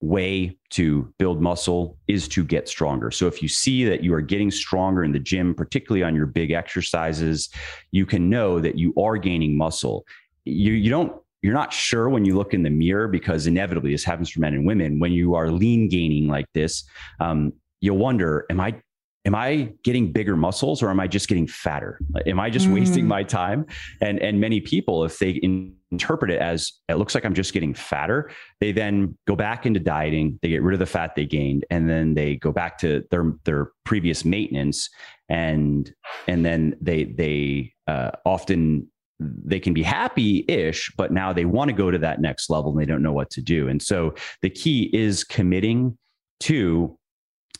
way 0.00 0.56
to 0.70 1.12
build 1.18 1.42
muscle 1.42 1.98
is 2.08 2.26
to 2.28 2.44
get 2.44 2.68
stronger. 2.68 3.10
So 3.10 3.26
if 3.26 3.42
you 3.42 3.48
see 3.48 3.84
that 3.84 4.02
you 4.02 4.14
are 4.14 4.20
getting 4.20 4.50
stronger 4.50 5.04
in 5.04 5.12
the 5.12 5.18
gym, 5.18 5.54
particularly 5.54 6.02
on 6.02 6.14
your 6.14 6.26
big 6.26 6.52
exercises, 6.52 7.50
you 7.90 8.06
can 8.06 8.30
know 8.30 8.60
that 8.60 8.78
you 8.78 8.94
are 8.98 9.16
gaining 9.18 9.56
muscle. 9.56 10.04
You 10.44 10.72
you 10.72 10.90
don't 10.90 11.23
you're 11.44 11.52
not 11.52 11.74
sure 11.74 12.08
when 12.08 12.24
you 12.24 12.38
look 12.38 12.54
in 12.54 12.62
the 12.62 12.70
mirror 12.70 13.06
because 13.06 13.46
inevitably 13.46 13.92
this 13.92 14.02
happens 14.02 14.30
for 14.30 14.40
men 14.40 14.54
and 14.54 14.66
women. 14.66 14.98
When 14.98 15.12
you 15.12 15.34
are 15.34 15.50
lean 15.50 15.90
gaining 15.90 16.26
like 16.26 16.46
this, 16.54 16.84
um, 17.20 17.52
you'll 17.82 17.98
wonder, 17.98 18.46
am 18.48 18.60
I 18.60 18.80
am 19.26 19.34
I 19.34 19.74
getting 19.84 20.10
bigger 20.10 20.36
muscles 20.36 20.82
or 20.82 20.88
am 20.88 21.00
I 21.00 21.06
just 21.06 21.28
getting 21.28 21.46
fatter? 21.46 22.00
Am 22.26 22.40
I 22.40 22.48
just 22.48 22.66
mm. 22.66 22.72
wasting 22.72 23.06
my 23.06 23.24
time? 23.24 23.66
And 24.00 24.20
and 24.20 24.40
many 24.40 24.62
people, 24.62 25.04
if 25.04 25.18
they 25.18 25.32
in, 25.32 25.74
interpret 25.90 26.30
it 26.30 26.40
as 26.40 26.72
it 26.88 26.94
looks 26.94 27.14
like 27.14 27.26
I'm 27.26 27.34
just 27.34 27.52
getting 27.52 27.74
fatter, 27.74 28.30
they 28.60 28.72
then 28.72 29.14
go 29.26 29.36
back 29.36 29.66
into 29.66 29.80
dieting, 29.80 30.38
they 30.40 30.48
get 30.48 30.62
rid 30.62 30.72
of 30.72 30.78
the 30.78 30.86
fat 30.86 31.14
they 31.14 31.26
gained, 31.26 31.66
and 31.68 31.90
then 31.90 32.14
they 32.14 32.36
go 32.36 32.52
back 32.52 32.78
to 32.78 33.04
their 33.10 33.34
their 33.44 33.68
previous 33.84 34.24
maintenance, 34.24 34.88
and 35.28 35.92
and 36.26 36.42
then 36.42 36.74
they 36.80 37.04
they 37.04 37.74
uh, 37.86 38.12
often 38.24 38.88
they 39.20 39.60
can 39.60 39.72
be 39.72 39.82
happy-ish 39.82 40.92
but 40.96 41.12
now 41.12 41.32
they 41.32 41.44
want 41.44 41.68
to 41.68 41.74
go 41.74 41.90
to 41.90 41.98
that 41.98 42.20
next 42.20 42.50
level 42.50 42.72
and 42.72 42.80
they 42.80 42.86
don't 42.86 43.02
know 43.02 43.12
what 43.12 43.30
to 43.30 43.40
do 43.40 43.68
and 43.68 43.80
so 43.80 44.14
the 44.42 44.50
key 44.50 44.90
is 44.92 45.22
committing 45.22 45.96
to 46.40 46.98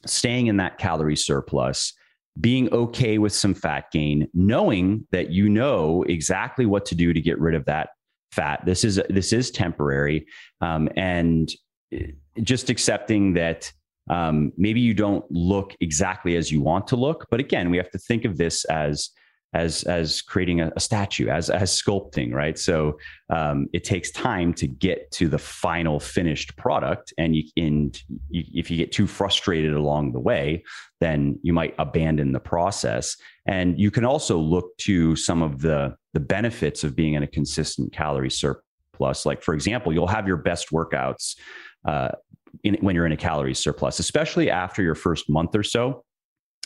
staying 0.06 0.46
in 0.46 0.56
that 0.58 0.78
calorie 0.78 1.16
surplus, 1.16 1.92
being 2.40 2.72
okay 2.72 3.18
with 3.18 3.32
some 3.32 3.54
fat 3.54 3.90
gain, 3.92 4.28
knowing 4.34 5.06
that 5.12 5.30
you 5.30 5.48
know 5.48 6.02
exactly 6.04 6.66
what 6.66 6.84
to 6.86 6.94
do 6.94 7.12
to 7.12 7.20
get 7.20 7.38
rid 7.38 7.54
of 7.54 7.64
that 7.66 7.90
fat. 8.32 8.64
This 8.66 8.84
is 8.84 9.00
this 9.08 9.32
is 9.32 9.50
temporary, 9.50 10.26
um, 10.60 10.88
and 10.96 11.50
eh, 11.92 12.08
just 12.42 12.70
accepting 12.70 13.34
that 13.34 13.72
um, 14.10 14.52
maybe 14.56 14.80
you 14.80 14.94
don't 14.94 15.24
look 15.30 15.74
exactly 15.80 16.36
as 16.36 16.50
you 16.50 16.60
want 16.60 16.88
to 16.88 16.96
look. 16.96 17.26
But 17.30 17.40
again, 17.40 17.70
we 17.70 17.76
have 17.76 17.90
to 17.92 17.98
think 17.98 18.24
of 18.24 18.36
this 18.36 18.64
as 18.66 19.10
as 19.54 19.84
as 19.84 20.20
creating 20.20 20.60
a, 20.60 20.72
a 20.76 20.80
statue, 20.80 21.28
as 21.28 21.48
as 21.48 21.80
sculpting, 21.80 22.32
right? 22.34 22.58
So 22.58 22.98
um, 23.30 23.68
it 23.72 23.84
takes 23.84 24.10
time 24.10 24.52
to 24.54 24.66
get 24.66 25.10
to 25.12 25.28
the 25.28 25.38
final 25.38 26.00
finished 26.00 26.56
product, 26.56 27.14
and 27.16 27.36
you 27.36 27.44
and 27.56 27.98
you, 28.28 28.44
if 28.52 28.70
you 28.70 28.76
get 28.76 28.92
too 28.92 29.06
frustrated 29.06 29.72
along 29.72 30.12
the 30.12 30.20
way, 30.20 30.64
then 31.00 31.38
you 31.42 31.52
might 31.52 31.74
abandon 31.78 32.32
the 32.32 32.40
process. 32.40 33.16
And 33.46 33.78
you 33.78 33.90
can 33.90 34.04
also 34.04 34.38
look 34.38 34.76
to 34.78 35.16
some 35.16 35.42
of 35.42 35.60
the 35.60 35.96
the 36.12 36.20
benefits 36.20 36.84
of 36.84 36.96
being 36.96 37.14
in 37.14 37.22
a 37.22 37.28
consistent 37.28 37.92
calorie 37.92 38.30
surplus. 38.30 39.24
Like 39.24 39.42
for 39.42 39.54
example, 39.54 39.92
you'll 39.92 40.06
have 40.08 40.26
your 40.26 40.36
best 40.36 40.70
workouts. 40.70 41.36
Uh, 41.86 42.10
in, 42.62 42.74
when 42.74 42.94
you're 42.94 43.04
in 43.06 43.12
a 43.12 43.16
calorie 43.16 43.54
surplus, 43.54 43.98
especially 43.98 44.48
after 44.48 44.80
your 44.80 44.94
first 44.94 45.28
month 45.28 45.56
or 45.56 45.64
so, 45.64 46.03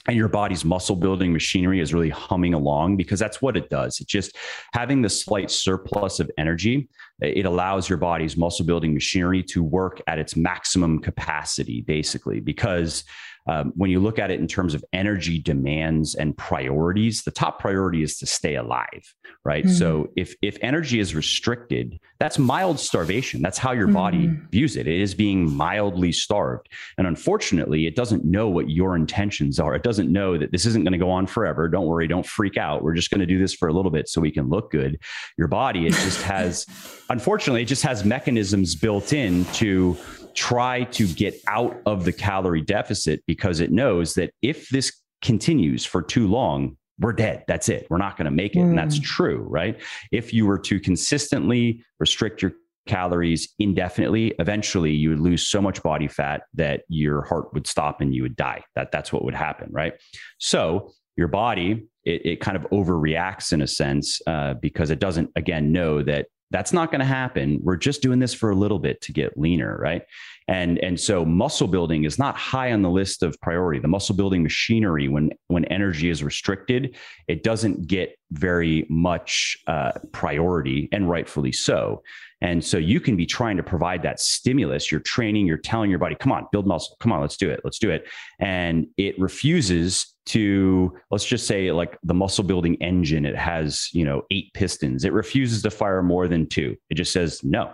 and 0.08 0.16
your 0.16 0.28
body's 0.28 0.64
muscle 0.64 0.96
building 0.96 1.34
machinery 1.34 1.80
is 1.80 1.92
really 1.92 2.08
humming 2.08 2.54
along 2.54 2.96
because 2.96 3.20
that's 3.20 3.42
what 3.42 3.58
it 3.58 3.68
does. 3.68 4.00
It's 4.00 4.10
just 4.10 4.36
having 4.72 5.02
the 5.02 5.10
slight 5.10 5.50
surplus 5.50 6.18
of 6.18 6.30
energy. 6.38 6.88
It 7.20 7.44
allows 7.44 7.90
your 7.90 7.98
body's 7.98 8.34
muscle 8.34 8.64
building 8.64 8.94
machinery 8.94 9.42
to 9.44 9.62
work 9.62 10.00
at 10.06 10.18
its 10.18 10.34
maximum 10.34 11.00
capacity, 11.00 11.82
basically, 11.82 12.40
because 12.40 13.04
um, 13.48 13.72
when 13.76 13.90
you 13.90 13.98
look 13.98 14.18
at 14.18 14.30
it 14.30 14.38
in 14.38 14.46
terms 14.46 14.74
of 14.74 14.84
energy 14.92 15.38
demands 15.38 16.14
and 16.14 16.36
priorities, 16.36 17.22
the 17.22 17.30
top 17.30 17.58
priority 17.58 18.02
is 18.02 18.18
to 18.18 18.26
stay 18.26 18.56
alive, 18.56 19.14
right? 19.44 19.64
Mm-hmm. 19.64 19.74
So 19.74 20.08
if 20.16 20.34
if 20.42 20.58
energy 20.60 21.00
is 21.00 21.14
restricted, 21.14 21.98
that's 22.20 22.38
mild 22.38 22.78
starvation. 22.78 23.40
That's 23.40 23.56
how 23.56 23.72
your 23.72 23.88
body 23.88 24.26
mm-hmm. 24.26 24.46
views 24.50 24.76
it. 24.76 24.86
It 24.86 25.00
is 25.00 25.14
being 25.14 25.50
mildly 25.50 26.12
starved, 26.12 26.68
and 26.98 27.06
unfortunately, 27.06 27.86
it 27.86 27.96
doesn't 27.96 28.24
know 28.24 28.48
what 28.48 28.68
your 28.68 28.94
intentions 28.94 29.58
are. 29.58 29.74
It 29.74 29.82
doesn't 29.82 30.12
know 30.12 30.36
that 30.36 30.52
this 30.52 30.66
isn't 30.66 30.84
going 30.84 30.92
to 30.92 30.98
go 30.98 31.10
on 31.10 31.26
forever. 31.26 31.68
Don't 31.68 31.86
worry, 31.86 32.06
don't 32.06 32.26
freak 32.26 32.58
out. 32.58 32.82
We're 32.82 32.94
just 32.94 33.10
going 33.10 33.20
to 33.20 33.26
do 33.26 33.38
this 33.38 33.54
for 33.54 33.68
a 33.68 33.72
little 33.72 33.90
bit 33.90 34.08
so 34.10 34.20
we 34.20 34.30
can 34.30 34.48
look 34.50 34.70
good. 34.70 35.00
Your 35.38 35.48
body, 35.48 35.86
it 35.86 35.94
just 35.94 36.22
has, 36.28 36.66
unfortunately, 37.08 37.62
it 37.62 37.68
just 37.68 37.82
has 37.82 38.04
mechanisms 38.04 38.74
built 38.74 39.14
in 39.14 39.46
to 39.46 39.96
try 40.38 40.84
to 40.84 41.06
get 41.08 41.34
out 41.48 41.82
of 41.84 42.04
the 42.04 42.12
calorie 42.12 42.62
deficit 42.62 43.20
because 43.26 43.58
it 43.58 43.72
knows 43.72 44.14
that 44.14 44.30
if 44.40 44.68
this 44.68 44.92
continues 45.20 45.84
for 45.84 46.00
too 46.00 46.28
long, 46.28 46.76
we're 47.00 47.12
dead. 47.12 47.42
That's 47.48 47.68
it. 47.68 47.88
We're 47.90 47.98
not 47.98 48.16
going 48.16 48.26
to 48.26 48.30
make 48.30 48.54
it. 48.54 48.60
Mm. 48.60 48.70
And 48.70 48.78
that's 48.78 49.00
mm. 49.00 49.02
true, 49.02 49.38
right? 49.48 49.80
If 50.12 50.32
you 50.32 50.46
were 50.46 50.58
to 50.60 50.78
consistently 50.78 51.84
restrict 51.98 52.40
your 52.40 52.52
calories 52.86 53.52
indefinitely, 53.58 54.32
eventually 54.38 54.92
you 54.92 55.10
would 55.10 55.20
lose 55.20 55.48
so 55.48 55.60
much 55.60 55.82
body 55.82 56.06
fat 56.06 56.42
that 56.54 56.82
your 56.88 57.22
heart 57.22 57.52
would 57.52 57.66
stop 57.66 58.00
and 58.00 58.14
you 58.14 58.22
would 58.22 58.36
die. 58.36 58.62
That 58.76 58.92
that's 58.92 59.12
what 59.12 59.24
would 59.24 59.34
happen, 59.34 59.68
right? 59.72 59.94
So 60.38 60.92
your 61.16 61.28
body 61.28 61.88
it, 62.04 62.24
it 62.24 62.40
kind 62.40 62.56
of 62.56 62.62
overreacts 62.70 63.52
in 63.52 63.60
a 63.60 63.66
sense 63.66 64.22
uh, 64.28 64.54
because 64.54 64.90
it 64.90 65.00
doesn't 65.00 65.30
again 65.34 65.72
know 65.72 66.00
that 66.04 66.26
that's 66.50 66.72
not 66.72 66.90
going 66.90 67.00
to 67.00 67.04
happen. 67.06 67.60
We're 67.62 67.76
just 67.76 68.02
doing 68.02 68.18
this 68.18 68.32
for 68.32 68.50
a 68.50 68.54
little 68.54 68.78
bit 68.78 69.00
to 69.02 69.12
get 69.12 69.38
leaner, 69.38 69.76
right? 69.78 70.02
And 70.48 70.78
and 70.78 70.98
so 70.98 71.24
muscle 71.24 71.68
building 71.68 72.04
is 72.04 72.18
not 72.18 72.36
high 72.36 72.72
on 72.72 72.80
the 72.80 72.90
list 72.90 73.22
of 73.22 73.38
priority. 73.42 73.80
The 73.80 73.88
muscle 73.88 74.16
building 74.16 74.42
machinery, 74.42 75.06
when 75.06 75.30
when 75.48 75.66
energy 75.66 76.08
is 76.08 76.24
restricted, 76.24 76.96
it 77.28 77.42
doesn't 77.42 77.86
get 77.86 78.18
very 78.30 78.86
much 78.88 79.58
uh, 79.66 79.92
priority, 80.12 80.88
and 80.90 81.08
rightfully 81.08 81.52
so. 81.52 82.02
And 82.40 82.64
so 82.64 82.78
you 82.78 83.00
can 83.00 83.16
be 83.16 83.26
trying 83.26 83.56
to 83.56 83.62
provide 83.62 84.02
that 84.02 84.20
stimulus. 84.20 84.92
You're 84.92 85.00
training, 85.00 85.46
you're 85.46 85.58
telling 85.58 85.90
your 85.90 85.98
body, 85.98 86.14
come 86.14 86.30
on, 86.30 86.46
build 86.52 86.66
muscle. 86.66 86.96
Come 87.00 87.12
on, 87.12 87.20
let's 87.20 87.36
do 87.36 87.50
it. 87.50 87.60
Let's 87.64 87.78
do 87.78 87.90
it. 87.90 88.06
And 88.38 88.86
it 88.96 89.18
refuses 89.18 90.14
to, 90.26 90.96
let's 91.10 91.24
just 91.24 91.46
say, 91.46 91.72
like 91.72 91.98
the 92.02 92.14
muscle 92.14 92.44
building 92.44 92.76
engine, 92.76 93.24
it 93.24 93.34
has, 93.34 93.88
you 93.92 94.04
know, 94.04 94.22
eight 94.30 94.52
pistons. 94.54 95.04
It 95.04 95.12
refuses 95.12 95.62
to 95.62 95.70
fire 95.70 96.02
more 96.02 96.28
than 96.28 96.46
two. 96.46 96.76
It 96.90 96.94
just 96.94 97.12
says, 97.12 97.42
no, 97.42 97.72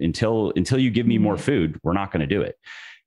until 0.00 0.52
until 0.56 0.78
you 0.78 0.90
give 0.90 1.06
me 1.06 1.18
more 1.18 1.34
mm-hmm. 1.34 1.42
food, 1.42 1.80
we're 1.82 1.92
not 1.92 2.10
going 2.10 2.20
to 2.20 2.26
do 2.26 2.42
it. 2.42 2.56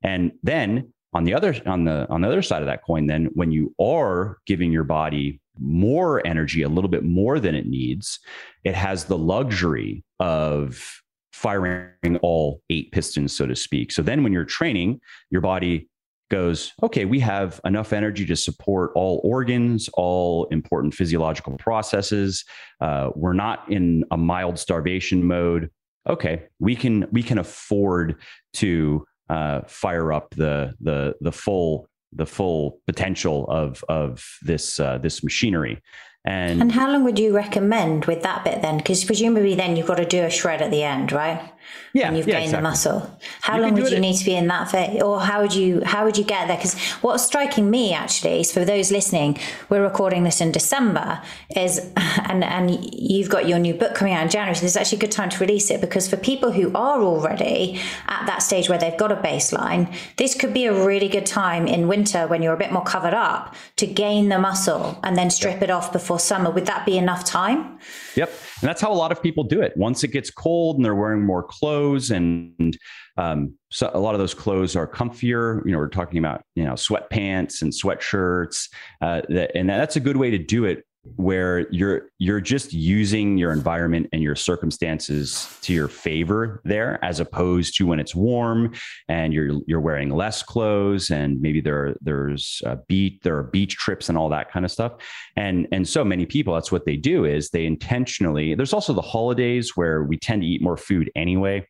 And 0.04 0.34
then 0.44 0.94
on 1.14 1.24
the 1.24 1.34
other 1.34 1.56
on 1.66 1.84
the 1.84 2.08
on 2.10 2.22
the 2.22 2.28
other 2.28 2.42
side 2.42 2.62
of 2.62 2.68
that 2.68 2.84
coin, 2.84 3.08
then 3.08 3.30
when 3.34 3.52
you 3.52 3.74
are 3.80 4.38
giving 4.46 4.72
your 4.72 4.84
body 4.84 5.42
more 5.60 6.26
energy, 6.26 6.62
a 6.62 6.70
little 6.70 6.90
bit 6.90 7.04
more 7.04 7.40
than 7.40 7.56
it 7.56 7.68
needs, 7.68 8.20
it 8.64 8.76
has 8.76 9.06
the 9.06 9.18
luxury 9.18 10.04
of 10.20 11.02
firing 11.34 12.18
all 12.22 12.62
eight 12.70 12.92
pistons, 12.92 13.36
so 13.36 13.46
to 13.46 13.56
speak. 13.56 13.92
So 13.92 14.02
then 14.02 14.24
when 14.24 14.32
you're 14.32 14.46
training, 14.46 15.02
your 15.30 15.42
body 15.42 15.90
goes, 16.32 16.74
okay, 16.82 17.06
we 17.06 17.20
have 17.20 17.62
enough 17.66 17.94
energy 17.94 18.26
to 18.26 18.36
support 18.36 18.92
all 18.96 19.22
organs, 19.24 19.90
all 19.94 20.46
important 20.46 20.94
physiological 20.94 21.58
processes. 21.58 22.44
Uh, 22.82 23.10
we're 23.16 23.34
not 23.34 23.70
in 23.72 24.04
a 24.12 24.18
mild 24.18 24.58
starvation 24.58 25.26
mode. 25.26 25.70
Okay, 26.08 26.44
we 26.60 26.76
can 26.76 27.08
we 27.12 27.24
can 27.24 27.38
afford 27.40 28.22
to 28.54 29.06
uh, 29.30 29.62
fire 29.68 30.14
up 30.14 30.30
the 30.36 30.74
the 30.80 31.16
the 31.22 31.32
full 31.32 31.88
the 32.16 32.26
full 32.26 32.80
potential 32.86 33.46
of 33.50 33.84
of 33.90 34.26
this 34.42 34.80
uh, 34.80 34.98
this 34.98 35.24
machinery. 35.24 35.82
And, 36.28 36.60
and 36.60 36.72
how 36.72 36.92
long 36.92 37.04
would 37.04 37.20
you 37.20 37.36
recommend 37.36 38.06
with 38.06 38.24
that 38.24 38.44
bit 38.44 38.64
then? 38.64 38.78
Because 38.78 39.04
presumably 39.04 39.54
then 39.54 39.76
you've 39.76 39.86
got 39.86 39.98
to 39.98 40.06
do 40.06 40.24
a 40.24 40.30
shred 40.32 40.60
at 40.62 40.72
the 40.72 40.82
end, 40.82 41.12
right? 41.12 41.52
Yeah, 41.94 42.10
and 42.10 42.18
you've 42.18 42.28
yeah, 42.28 42.36
gained 42.36 42.46
exactly. 42.46 42.64
the 42.64 42.70
muscle. 42.70 43.20
How 43.42 43.56
you 43.56 43.62
long 43.62 43.74
would 43.76 43.90
you 43.90 44.00
need 44.00 44.18
to 44.18 44.26
be 44.26 44.36
in 44.36 44.48
that 44.48 44.70
phase, 44.70 45.02
or 45.02 45.22
how 45.22 45.42
would 45.42 45.56
you 45.56 45.82
how 45.86 46.04
would 46.04 46.18
you 46.18 46.26
get 46.26 46.48
there? 46.48 46.58
Because 46.58 46.78
what's 47.02 47.24
striking 47.24 47.70
me 47.70 47.94
actually 47.94 48.42
is 48.42 48.52
for 48.52 48.66
those 48.66 48.92
listening, 48.92 49.38
we're 49.70 49.84
recording 49.84 50.24
this 50.24 50.42
in 50.42 50.52
December, 50.52 51.22
is 51.56 51.80
and 51.96 52.44
and 52.44 52.94
you've 52.94 53.30
got 53.30 53.48
your 53.48 53.60
new 53.60 53.74
book 53.74 53.96
coming 53.96 54.14
out 54.14 54.24
in 54.24 54.30
January, 54.30 54.56
so 54.56 54.62
this 54.62 54.72
is 54.72 54.78
actually 54.78 54.98
a 54.98 55.02
good 55.02 55.12
time 55.12 55.30
to 55.30 55.40
release 55.40 55.72
it 55.72 55.80
because 55.80 56.10
for 56.10 56.18
people 56.18 56.52
who 56.52 56.72
are 56.76 57.02
already 57.02 57.80
at 58.08 58.26
that 58.26 58.42
stage 58.44 58.68
where 58.68 58.78
they've 58.78 58.98
got 58.98 59.12
a 59.12 59.16
baseline, 59.16 59.94
this 60.18 60.36
could 60.36 60.54
be 60.54 60.66
a 60.66 60.74
really 60.74 61.08
good 61.08 61.26
time 61.26 61.66
in 61.66 61.88
winter 61.88 62.28
when 62.28 62.42
you're 62.42 62.54
a 62.54 62.58
bit 62.58 62.72
more 62.72 62.84
covered 62.84 63.14
up 63.14 63.56
to 63.78 63.88
gain 63.88 64.30
the 64.30 64.38
muscle 64.40 65.00
and 65.04 65.18
then 65.18 65.30
strip 65.30 65.62
it 65.62 65.70
off 65.70 65.94
before 65.94 66.20
summer. 66.20 66.52
Would 66.52 66.66
that 66.66 66.86
be 66.86 66.98
enough 66.98 67.24
time? 67.24 67.80
Yep. 68.16 68.32
And 68.62 68.70
that's 68.70 68.82
how 68.82 68.92
a 68.92 68.96
lot 68.96 69.12
of 69.12 69.22
people 69.22 69.44
do 69.44 69.62
it. 69.62 69.74
Once 69.76 70.04
it 70.04 70.10
gets 70.10 70.30
cold 70.30 70.78
and 70.78 70.86
they're 70.86 70.96
wearing 70.96 71.24
more 71.24 71.44
clothes 71.44 72.12
and 72.12 72.78
um, 73.18 73.54
so 73.70 73.90
a 73.94 74.00
lot 74.00 74.16
of 74.16 74.20
those 74.20 74.34
clothes 74.34 74.76
are 74.76 74.88
comfier. 74.88 75.66
You 75.66 75.72
know, 75.72 75.78
we're 75.78 75.90
talking 75.90 76.20
about, 76.20 76.42
you 76.56 76.64
know, 76.64 76.74
sweatpants 76.74 77.62
and 77.62 77.72
sweatshirts. 77.72 78.70
Uh, 79.02 79.22
that, 79.30 79.56
and 79.56 79.70
that's 79.70 79.96
a 79.96 80.00
good 80.00 80.18
way 80.18 80.30
to 80.30 80.38
do 80.38 80.66
it 80.66 80.86
where 81.16 81.72
you're 81.72 82.10
you're 82.18 82.42
just 82.42 82.74
using 82.74 83.38
your 83.38 83.52
environment 83.52 84.08
and 84.12 84.22
your 84.22 84.36
circumstances 84.36 85.48
to 85.62 85.74
your 85.74 85.88
favor 85.88 86.62
there 86.66 87.04
as 87.04 87.20
opposed 87.20 87.76
to 87.78 87.86
when 87.86 88.00
it's 88.00 88.16
warm 88.16 88.74
and 89.08 89.34
you're 89.34 89.60
you're 89.68 89.80
wearing 89.80 90.10
less 90.10 90.42
clothes 90.42 91.10
and 91.10 91.40
maybe 91.42 91.62
there 91.62 91.96
there's 92.02 92.62
a 92.66 92.76
beach 92.88 93.20
there 93.24 93.38
are 93.38 93.44
beach 93.44 93.76
trips 93.76 94.10
and 94.10 94.18
all 94.18 94.30
that 94.30 94.52
kind 94.52 94.66
of 94.66 94.72
stuff 94.72 94.94
and 95.36 95.68
and 95.72 95.88
so 95.88 96.04
many 96.04 96.26
people 96.26 96.54
that's 96.54 96.72
what 96.72 96.86
they 96.86 96.98
do 96.98 97.26
is 97.26 97.50
they 97.50 97.66
intentionally 97.66 98.56
there's 98.56 98.74
also 98.74 98.94
the 98.94 99.02
holidays 99.02 99.76
where 99.76 100.04
we 100.04 100.18
tend 100.18 100.42
to 100.42 100.48
eat 100.48 100.62
more 100.62 100.78
food 100.78 101.12
anyway. 101.16 101.66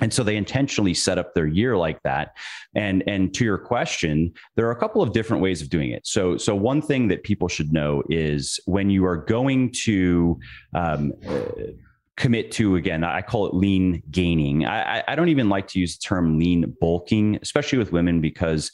And 0.00 0.12
so 0.12 0.22
they 0.22 0.36
intentionally 0.36 0.94
set 0.94 1.18
up 1.18 1.34
their 1.34 1.46
year 1.46 1.76
like 1.76 2.02
that. 2.02 2.36
And 2.74 3.02
and 3.06 3.32
to 3.34 3.44
your 3.44 3.58
question, 3.58 4.32
there 4.56 4.66
are 4.66 4.72
a 4.72 4.76
couple 4.76 5.02
of 5.02 5.12
different 5.12 5.42
ways 5.42 5.62
of 5.62 5.68
doing 5.68 5.90
it. 5.90 6.06
So 6.06 6.36
so 6.36 6.54
one 6.54 6.82
thing 6.82 7.08
that 7.08 7.22
people 7.22 7.48
should 7.48 7.72
know 7.72 8.02
is 8.08 8.60
when 8.66 8.90
you 8.90 9.04
are 9.06 9.16
going 9.16 9.72
to 9.84 10.38
um, 10.74 11.12
uh, 11.28 11.72
commit 12.16 12.52
to 12.52 12.76
again 12.76 13.02
i 13.02 13.22
call 13.22 13.46
it 13.46 13.54
lean 13.54 14.02
gaining 14.10 14.66
I, 14.66 15.02
I 15.08 15.14
don't 15.14 15.30
even 15.30 15.48
like 15.48 15.68
to 15.68 15.80
use 15.80 15.96
the 15.96 16.02
term 16.02 16.38
lean 16.38 16.76
bulking 16.78 17.38
especially 17.40 17.78
with 17.78 17.92
women 17.92 18.20
because 18.20 18.72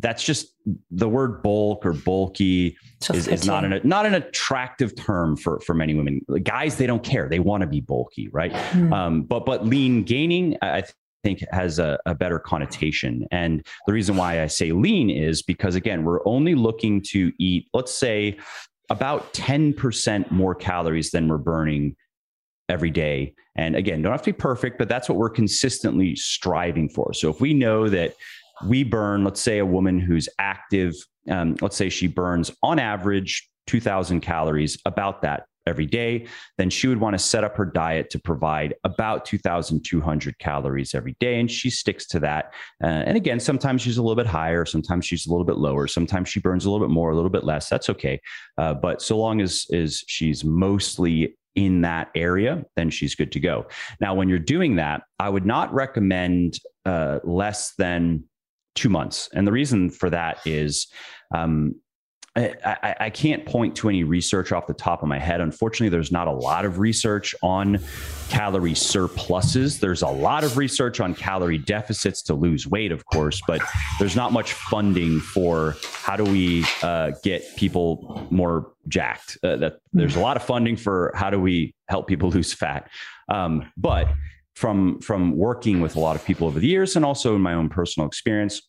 that's 0.00 0.24
just 0.24 0.54
the 0.90 1.08
word 1.08 1.42
bulk 1.42 1.86
or 1.86 1.92
bulky 1.92 2.76
is, 3.12 3.28
is, 3.28 3.46
not 3.46 3.64
an 3.64 3.80
not 3.84 4.06
an 4.06 4.14
attractive 4.14 4.94
term 4.96 5.36
for 5.36 5.60
for 5.60 5.74
many 5.74 5.94
women. 5.94 6.20
Guys, 6.42 6.76
they 6.76 6.86
don't 6.86 7.02
care; 7.02 7.28
they 7.28 7.38
want 7.38 7.60
to 7.60 7.66
be 7.66 7.80
bulky, 7.80 8.28
right? 8.28 8.52
Mm. 8.52 8.92
Um, 8.92 9.22
but 9.22 9.46
but 9.46 9.66
lean 9.66 10.02
gaining, 10.02 10.56
I 10.62 10.82
think 11.22 11.44
has 11.50 11.78
a, 11.78 11.98
a, 12.06 12.14
better 12.14 12.38
connotation. 12.38 13.26
And 13.30 13.64
the 13.86 13.92
reason 13.92 14.16
why 14.16 14.42
I 14.42 14.46
say 14.46 14.72
lean 14.72 15.10
is 15.10 15.42
because 15.42 15.74
again, 15.74 16.04
we're 16.04 16.26
only 16.26 16.54
looking 16.54 17.02
to 17.08 17.32
eat, 17.38 17.68
let's 17.72 17.94
say, 17.94 18.38
about 18.90 19.32
ten 19.32 19.72
percent 19.72 20.30
more 20.32 20.54
calories 20.54 21.10
than 21.10 21.28
we're 21.28 21.38
burning 21.38 21.96
every 22.68 22.90
day. 22.90 23.34
And 23.56 23.74
again, 23.74 24.02
don't 24.02 24.12
have 24.12 24.22
to 24.22 24.32
be 24.32 24.36
perfect, 24.36 24.78
but 24.78 24.88
that's 24.88 25.08
what 25.08 25.18
we're 25.18 25.30
consistently 25.30 26.14
striving 26.16 26.88
for. 26.88 27.12
So 27.12 27.30
if 27.30 27.40
we 27.40 27.54
know 27.54 27.88
that 27.88 28.14
we 28.66 28.84
burn, 28.84 29.24
let's 29.24 29.40
say, 29.40 29.58
a 29.58 29.66
woman 29.66 29.98
who's 29.98 30.28
active, 30.38 30.94
um, 31.30 31.56
let's 31.60 31.76
say 31.76 31.88
she 31.88 32.06
burns 32.06 32.50
on 32.62 32.78
average 32.78 33.48
2000 33.66 34.20
calories, 34.20 34.78
about 34.86 35.22
that 35.22 35.44
every 35.68 35.86
day, 35.86 36.26
then 36.56 36.70
she 36.70 36.88
would 36.88 36.98
want 36.98 37.14
to 37.14 37.18
set 37.18 37.44
up 37.44 37.56
her 37.56 37.66
diet 37.66 38.10
to 38.10 38.18
provide 38.18 38.74
about 38.82 39.24
2,200 39.24 40.38
calories 40.38 40.94
every 40.94 41.14
day. 41.20 41.38
And 41.38 41.48
she 41.48 41.70
sticks 41.70 42.06
to 42.08 42.20
that. 42.20 42.54
Uh, 42.82 42.86
and 42.86 43.16
again, 43.16 43.38
sometimes 43.38 43.82
she's 43.82 43.98
a 43.98 44.02
little 44.02 44.16
bit 44.16 44.26
higher, 44.26 44.64
sometimes 44.64 45.06
she's 45.06 45.26
a 45.26 45.30
little 45.30 45.44
bit 45.44 45.58
lower, 45.58 45.86
sometimes 45.86 46.28
she 46.28 46.40
burns 46.40 46.64
a 46.64 46.70
little 46.70 46.84
bit 46.84 46.92
more, 46.92 47.10
a 47.10 47.14
little 47.14 47.30
bit 47.30 47.44
less. 47.44 47.68
That's 47.68 47.90
okay. 47.90 48.20
Uh, 48.56 48.74
but 48.74 49.00
so 49.02 49.16
long 49.16 49.40
as, 49.40 49.66
as 49.72 50.02
she's 50.08 50.44
mostly 50.44 51.36
in 51.54 51.82
that 51.82 52.08
area, 52.14 52.64
then 52.76 52.88
she's 52.88 53.14
good 53.14 53.32
to 53.32 53.40
go. 53.40 53.66
Now, 54.00 54.14
when 54.14 54.28
you're 54.28 54.38
doing 54.38 54.76
that, 54.76 55.02
I 55.18 55.28
would 55.28 55.44
not 55.44 55.72
recommend 55.74 56.58
uh, 56.84 57.18
less 57.24 57.74
than 57.76 58.24
two 58.78 58.88
months. 58.88 59.28
And 59.34 59.46
the 59.46 59.52
reason 59.52 59.90
for 59.90 60.10
that 60.10 60.38
is 60.46 60.86
um, 61.34 61.74
I, 62.36 62.94
I, 63.00 63.10
can't 63.10 63.44
point 63.44 63.74
to 63.76 63.88
any 63.88 64.04
research 64.04 64.52
off 64.52 64.66
the 64.66 64.74
top 64.74 65.02
of 65.02 65.08
my 65.08 65.18
head. 65.18 65.40
Unfortunately, 65.40 65.88
there's 65.88 66.12
not 66.12 66.28
a 66.28 66.32
lot 66.32 66.64
of 66.64 66.78
research 66.78 67.34
on 67.42 67.80
calorie 68.28 68.74
surpluses. 68.74 69.80
There's 69.80 70.02
a 70.02 70.08
lot 70.08 70.44
of 70.44 70.56
research 70.56 71.00
on 71.00 71.14
calorie 71.14 71.58
deficits 71.58 72.22
to 72.24 72.34
lose 72.34 72.66
weight, 72.66 72.92
of 72.92 73.04
course, 73.06 73.40
but 73.46 73.60
there's 73.98 74.14
not 74.14 74.32
much 74.32 74.52
funding 74.52 75.20
for 75.20 75.76
how 76.04 76.16
do 76.16 76.24
we 76.24 76.64
uh, 76.82 77.12
get 77.24 77.56
people 77.56 78.26
more 78.30 78.72
jacked. 78.86 79.38
Uh, 79.42 79.56
that 79.56 79.78
there's 79.92 80.16
a 80.16 80.20
lot 80.20 80.36
of 80.36 80.42
funding 80.42 80.76
for 80.76 81.10
how 81.14 81.30
do 81.30 81.40
we 81.40 81.74
help 81.88 82.06
people 82.06 82.30
lose 82.38 82.52
fat. 82.52 82.88
Um, 83.28 83.70
but 83.76 84.08
from 84.54 85.00
from 85.00 85.36
working 85.36 85.80
with 85.80 85.94
a 85.94 86.00
lot 86.00 86.16
of 86.16 86.24
people 86.24 86.46
over 86.46 86.58
the 86.58 86.66
years 86.66 86.96
and 86.96 87.04
also 87.04 87.36
in 87.36 87.40
my 87.40 87.54
own 87.54 87.68
personal 87.68 88.06
experience 88.08 88.60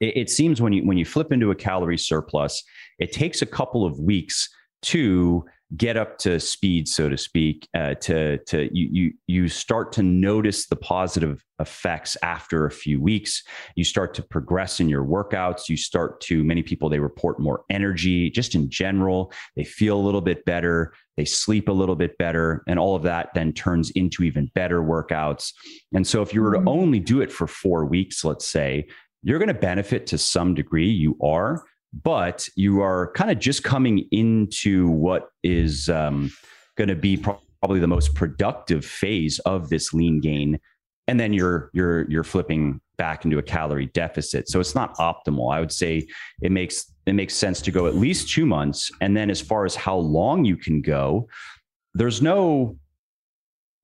it, 0.00 0.16
it 0.16 0.30
seems 0.30 0.60
when 0.60 0.72
you 0.72 0.84
when 0.84 0.98
you 0.98 1.04
flip 1.04 1.32
into 1.32 1.50
a 1.50 1.54
calorie 1.54 1.98
surplus 1.98 2.62
it 2.98 3.12
takes 3.12 3.42
a 3.42 3.46
couple 3.46 3.84
of 3.84 3.98
weeks 3.98 4.48
to 4.80 5.44
get 5.76 5.98
up 5.98 6.16
to 6.18 6.40
speed, 6.40 6.88
so 6.88 7.08
to 7.08 7.18
speak, 7.18 7.68
uh, 7.74 7.94
to 7.94 8.38
to 8.38 8.68
you 8.72 8.88
you 8.90 9.12
you 9.26 9.48
start 9.48 9.92
to 9.92 10.02
notice 10.02 10.66
the 10.66 10.76
positive 10.76 11.44
effects 11.60 12.16
after 12.22 12.64
a 12.64 12.70
few 12.70 13.00
weeks. 13.00 13.42
You 13.74 13.84
start 13.84 14.14
to 14.14 14.22
progress 14.22 14.80
in 14.80 14.88
your 14.88 15.04
workouts. 15.04 15.68
You 15.68 15.76
start 15.76 16.20
to 16.22 16.42
many 16.42 16.62
people 16.62 16.88
they 16.88 17.00
report 17.00 17.38
more 17.38 17.64
energy, 17.68 18.30
just 18.30 18.54
in 18.54 18.70
general. 18.70 19.32
They 19.56 19.64
feel 19.64 19.98
a 19.98 20.00
little 20.00 20.22
bit 20.22 20.44
better. 20.44 20.94
They 21.16 21.26
sleep 21.26 21.68
a 21.68 21.72
little 21.72 21.96
bit 21.96 22.16
better, 22.16 22.62
and 22.66 22.78
all 22.78 22.94
of 22.94 23.02
that 23.02 23.30
then 23.34 23.52
turns 23.52 23.90
into 23.90 24.22
even 24.22 24.50
better 24.54 24.80
workouts. 24.80 25.52
And 25.92 26.06
so, 26.06 26.22
if 26.22 26.32
you 26.32 26.42
were 26.42 26.52
to 26.52 26.58
mm-hmm. 26.60 26.68
only 26.68 27.00
do 27.00 27.20
it 27.20 27.30
for 27.30 27.46
four 27.46 27.84
weeks, 27.84 28.24
let's 28.24 28.46
say, 28.46 28.86
you're 29.22 29.38
going 29.38 29.48
to 29.48 29.54
benefit 29.54 30.06
to 30.08 30.18
some 30.18 30.54
degree. 30.54 30.88
You 30.88 31.16
are 31.22 31.62
but 31.92 32.48
you 32.56 32.82
are 32.82 33.12
kind 33.12 33.30
of 33.30 33.38
just 33.38 33.64
coming 33.64 34.06
into 34.10 34.88
what 34.90 35.30
is 35.42 35.88
um, 35.88 36.30
going 36.76 36.88
to 36.88 36.96
be 36.96 37.16
probably 37.16 37.80
the 37.80 37.86
most 37.86 38.14
productive 38.14 38.84
phase 38.84 39.38
of 39.40 39.68
this 39.68 39.92
lean 39.92 40.20
gain 40.20 40.58
and 41.06 41.18
then 41.18 41.32
you're 41.32 41.70
you're 41.72 42.08
you're 42.10 42.24
flipping 42.24 42.80
back 42.98 43.24
into 43.24 43.38
a 43.38 43.42
calorie 43.42 43.86
deficit 43.94 44.48
so 44.48 44.60
it's 44.60 44.74
not 44.74 44.94
optimal 44.96 45.52
i 45.52 45.58
would 45.58 45.72
say 45.72 46.06
it 46.42 46.52
makes 46.52 46.92
it 47.06 47.14
makes 47.14 47.34
sense 47.34 47.60
to 47.62 47.70
go 47.70 47.86
at 47.86 47.94
least 47.94 48.32
2 48.32 48.46
months 48.46 48.90
and 49.00 49.16
then 49.16 49.30
as 49.30 49.40
far 49.40 49.64
as 49.64 49.74
how 49.74 49.96
long 49.96 50.44
you 50.44 50.56
can 50.56 50.80
go 50.82 51.26
there's 51.94 52.20
no 52.22 52.76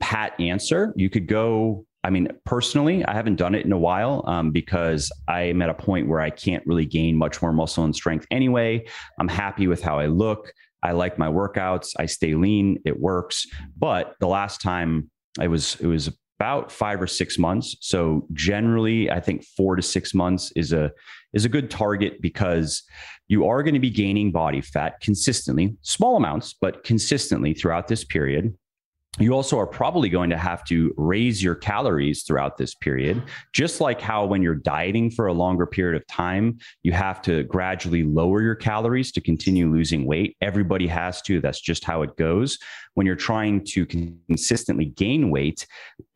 pat 0.00 0.38
answer 0.38 0.92
you 0.96 1.08
could 1.08 1.26
go 1.26 1.84
I 2.04 2.10
mean, 2.10 2.28
personally, 2.44 3.02
I 3.06 3.14
haven't 3.14 3.36
done 3.36 3.54
it 3.54 3.64
in 3.64 3.72
a 3.72 3.78
while 3.78 4.22
um, 4.26 4.50
because 4.50 5.10
I'm 5.26 5.62
at 5.62 5.70
a 5.70 5.74
point 5.74 6.06
where 6.06 6.20
I 6.20 6.28
can't 6.28 6.64
really 6.66 6.84
gain 6.84 7.16
much 7.16 7.40
more 7.40 7.52
muscle 7.52 7.82
and 7.82 7.96
strength 7.96 8.26
anyway. 8.30 8.86
I'm 9.18 9.28
happy 9.28 9.66
with 9.66 9.82
how 9.82 9.98
I 9.98 10.06
look. 10.06 10.52
I 10.82 10.92
like 10.92 11.18
my 11.18 11.28
workouts. 11.28 11.94
I 11.98 12.04
stay 12.04 12.34
lean. 12.34 12.78
It 12.84 13.00
works. 13.00 13.46
But 13.78 14.16
the 14.20 14.28
last 14.28 14.60
time 14.60 15.10
I 15.40 15.46
was, 15.46 15.76
it 15.80 15.86
was 15.86 16.10
about 16.38 16.70
five 16.70 17.00
or 17.00 17.06
six 17.06 17.38
months. 17.38 17.74
So 17.80 18.26
generally, 18.34 19.10
I 19.10 19.18
think 19.18 19.42
four 19.56 19.74
to 19.74 19.82
six 19.82 20.12
months 20.12 20.52
is 20.54 20.74
a 20.74 20.92
is 21.32 21.46
a 21.46 21.48
good 21.48 21.70
target 21.70 22.20
because 22.20 22.82
you 23.28 23.46
are 23.46 23.62
going 23.62 23.74
to 23.74 23.80
be 23.80 23.90
gaining 23.90 24.30
body 24.30 24.60
fat 24.60 25.00
consistently, 25.00 25.74
small 25.80 26.16
amounts, 26.16 26.54
but 26.60 26.84
consistently 26.84 27.54
throughout 27.54 27.88
this 27.88 28.04
period 28.04 28.54
you 29.20 29.32
also 29.32 29.58
are 29.58 29.66
probably 29.66 30.08
going 30.08 30.30
to 30.30 30.36
have 30.36 30.64
to 30.64 30.92
raise 30.96 31.40
your 31.40 31.54
calories 31.54 32.24
throughout 32.24 32.56
this 32.56 32.74
period, 32.74 33.22
just 33.52 33.80
like 33.80 34.00
how 34.00 34.24
when 34.24 34.42
you're 34.42 34.56
dieting 34.56 35.08
for 35.08 35.28
a 35.28 35.32
longer 35.32 35.66
period 35.66 36.00
of 36.00 36.06
time, 36.08 36.58
you 36.82 36.90
have 36.90 37.22
to 37.22 37.44
gradually 37.44 38.02
lower 38.02 38.42
your 38.42 38.56
calories 38.56 39.12
to 39.12 39.20
continue 39.20 39.70
losing 39.70 40.04
weight. 40.04 40.36
Everybody 40.40 40.88
has 40.88 41.22
to. 41.22 41.40
That's 41.40 41.60
just 41.60 41.84
how 41.84 42.02
it 42.02 42.16
goes. 42.16 42.58
When 42.94 43.06
you're 43.06 43.14
trying 43.14 43.64
to 43.66 43.86
consistently 43.86 44.86
gain 44.86 45.30
weight, 45.30 45.64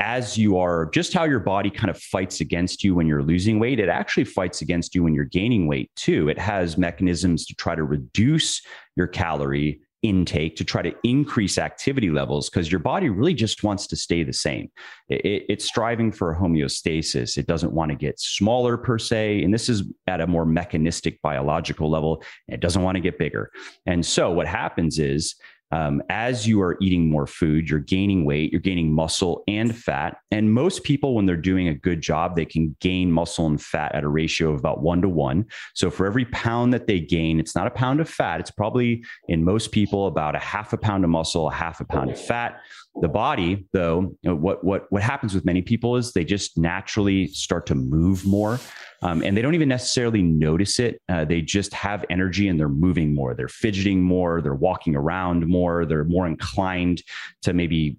as 0.00 0.36
you 0.36 0.58
are 0.58 0.90
just 0.90 1.12
how 1.12 1.24
your 1.24 1.40
body 1.40 1.70
kind 1.70 1.90
of 1.90 2.00
fights 2.00 2.40
against 2.40 2.82
you 2.82 2.96
when 2.96 3.06
you're 3.06 3.22
losing 3.22 3.60
weight, 3.60 3.78
it 3.78 3.88
actually 3.88 4.24
fights 4.24 4.60
against 4.60 4.94
you 4.94 5.04
when 5.04 5.14
you're 5.14 5.24
gaining 5.24 5.68
weight 5.68 5.90
too. 5.94 6.28
It 6.28 6.38
has 6.38 6.76
mechanisms 6.76 7.46
to 7.46 7.54
try 7.54 7.76
to 7.76 7.84
reduce 7.84 8.60
your 8.96 9.06
calorie 9.06 9.80
intake 10.02 10.56
to 10.56 10.64
try 10.64 10.82
to 10.82 10.94
increase 11.02 11.58
activity 11.58 12.10
levels 12.10 12.48
because 12.48 12.70
your 12.70 12.78
body 12.78 13.08
really 13.08 13.34
just 13.34 13.64
wants 13.64 13.86
to 13.88 13.96
stay 13.96 14.22
the 14.22 14.32
same. 14.32 14.70
It, 15.08 15.44
it's 15.48 15.64
striving 15.64 16.12
for 16.12 16.34
homeostasis. 16.34 17.36
It 17.36 17.46
doesn't 17.46 17.72
want 17.72 17.90
to 17.90 17.96
get 17.96 18.20
smaller 18.20 18.76
per 18.76 18.98
se. 18.98 19.42
And 19.42 19.52
this 19.52 19.68
is 19.68 19.84
at 20.06 20.20
a 20.20 20.26
more 20.26 20.44
mechanistic 20.44 21.20
biological 21.22 21.90
level. 21.90 22.22
It 22.46 22.60
doesn't 22.60 22.82
want 22.82 22.96
to 22.96 23.00
get 23.00 23.18
bigger. 23.18 23.50
And 23.86 24.04
so 24.04 24.30
what 24.30 24.46
happens 24.46 24.98
is 24.98 25.34
um, 25.70 26.02
as 26.08 26.46
you 26.46 26.60
are 26.62 26.76
eating 26.80 27.10
more 27.10 27.26
food, 27.26 27.68
you're 27.68 27.78
gaining 27.78 28.24
weight, 28.24 28.52
you're 28.52 28.60
gaining 28.60 28.92
muscle 28.92 29.44
and 29.46 29.76
fat. 29.76 30.18
And 30.30 30.52
most 30.52 30.82
people, 30.82 31.14
when 31.14 31.26
they're 31.26 31.36
doing 31.36 31.68
a 31.68 31.74
good 31.74 32.00
job, 32.00 32.36
they 32.36 32.44
can 32.44 32.74
gain 32.80 33.12
muscle 33.12 33.46
and 33.46 33.60
fat 33.60 33.94
at 33.94 34.04
a 34.04 34.08
ratio 34.08 34.50
of 34.52 34.58
about 34.58 34.82
one 34.82 35.02
to 35.02 35.08
one. 35.08 35.46
So 35.74 35.90
for 35.90 36.06
every 36.06 36.24
pound 36.26 36.72
that 36.72 36.86
they 36.86 37.00
gain, 37.00 37.38
it's 37.38 37.54
not 37.54 37.66
a 37.66 37.70
pound 37.70 38.00
of 38.00 38.08
fat. 38.08 38.40
It's 38.40 38.50
probably 38.50 39.04
in 39.28 39.44
most 39.44 39.72
people 39.72 40.06
about 40.06 40.34
a 40.34 40.38
half 40.38 40.72
a 40.72 40.78
pound 40.78 41.04
of 41.04 41.10
muscle, 41.10 41.48
a 41.48 41.52
half 41.52 41.80
a 41.80 41.84
pound 41.84 42.10
of 42.10 42.20
fat. 42.20 42.60
The 43.00 43.08
body, 43.08 43.66
though, 43.72 44.00
you 44.22 44.30
know, 44.30 44.34
what 44.34 44.64
what 44.64 44.86
what 44.90 45.02
happens 45.02 45.34
with 45.34 45.44
many 45.44 45.62
people 45.62 45.96
is 45.96 46.12
they 46.12 46.24
just 46.24 46.58
naturally 46.58 47.28
start 47.28 47.66
to 47.66 47.74
move 47.74 48.26
more, 48.26 48.58
um, 49.02 49.22
and 49.22 49.36
they 49.36 49.42
don't 49.42 49.54
even 49.54 49.68
necessarily 49.68 50.22
notice 50.22 50.78
it. 50.78 51.00
Uh, 51.08 51.24
they 51.24 51.40
just 51.40 51.72
have 51.74 52.04
energy 52.10 52.48
and 52.48 52.58
they're 52.58 52.68
moving 52.68 53.14
more. 53.14 53.34
They're 53.34 53.48
fidgeting 53.48 54.02
more. 54.02 54.40
They're 54.40 54.54
walking 54.54 54.96
around 54.96 55.46
more. 55.46 55.86
They're 55.86 56.04
more 56.04 56.26
inclined 56.26 57.02
to 57.42 57.52
maybe 57.52 57.98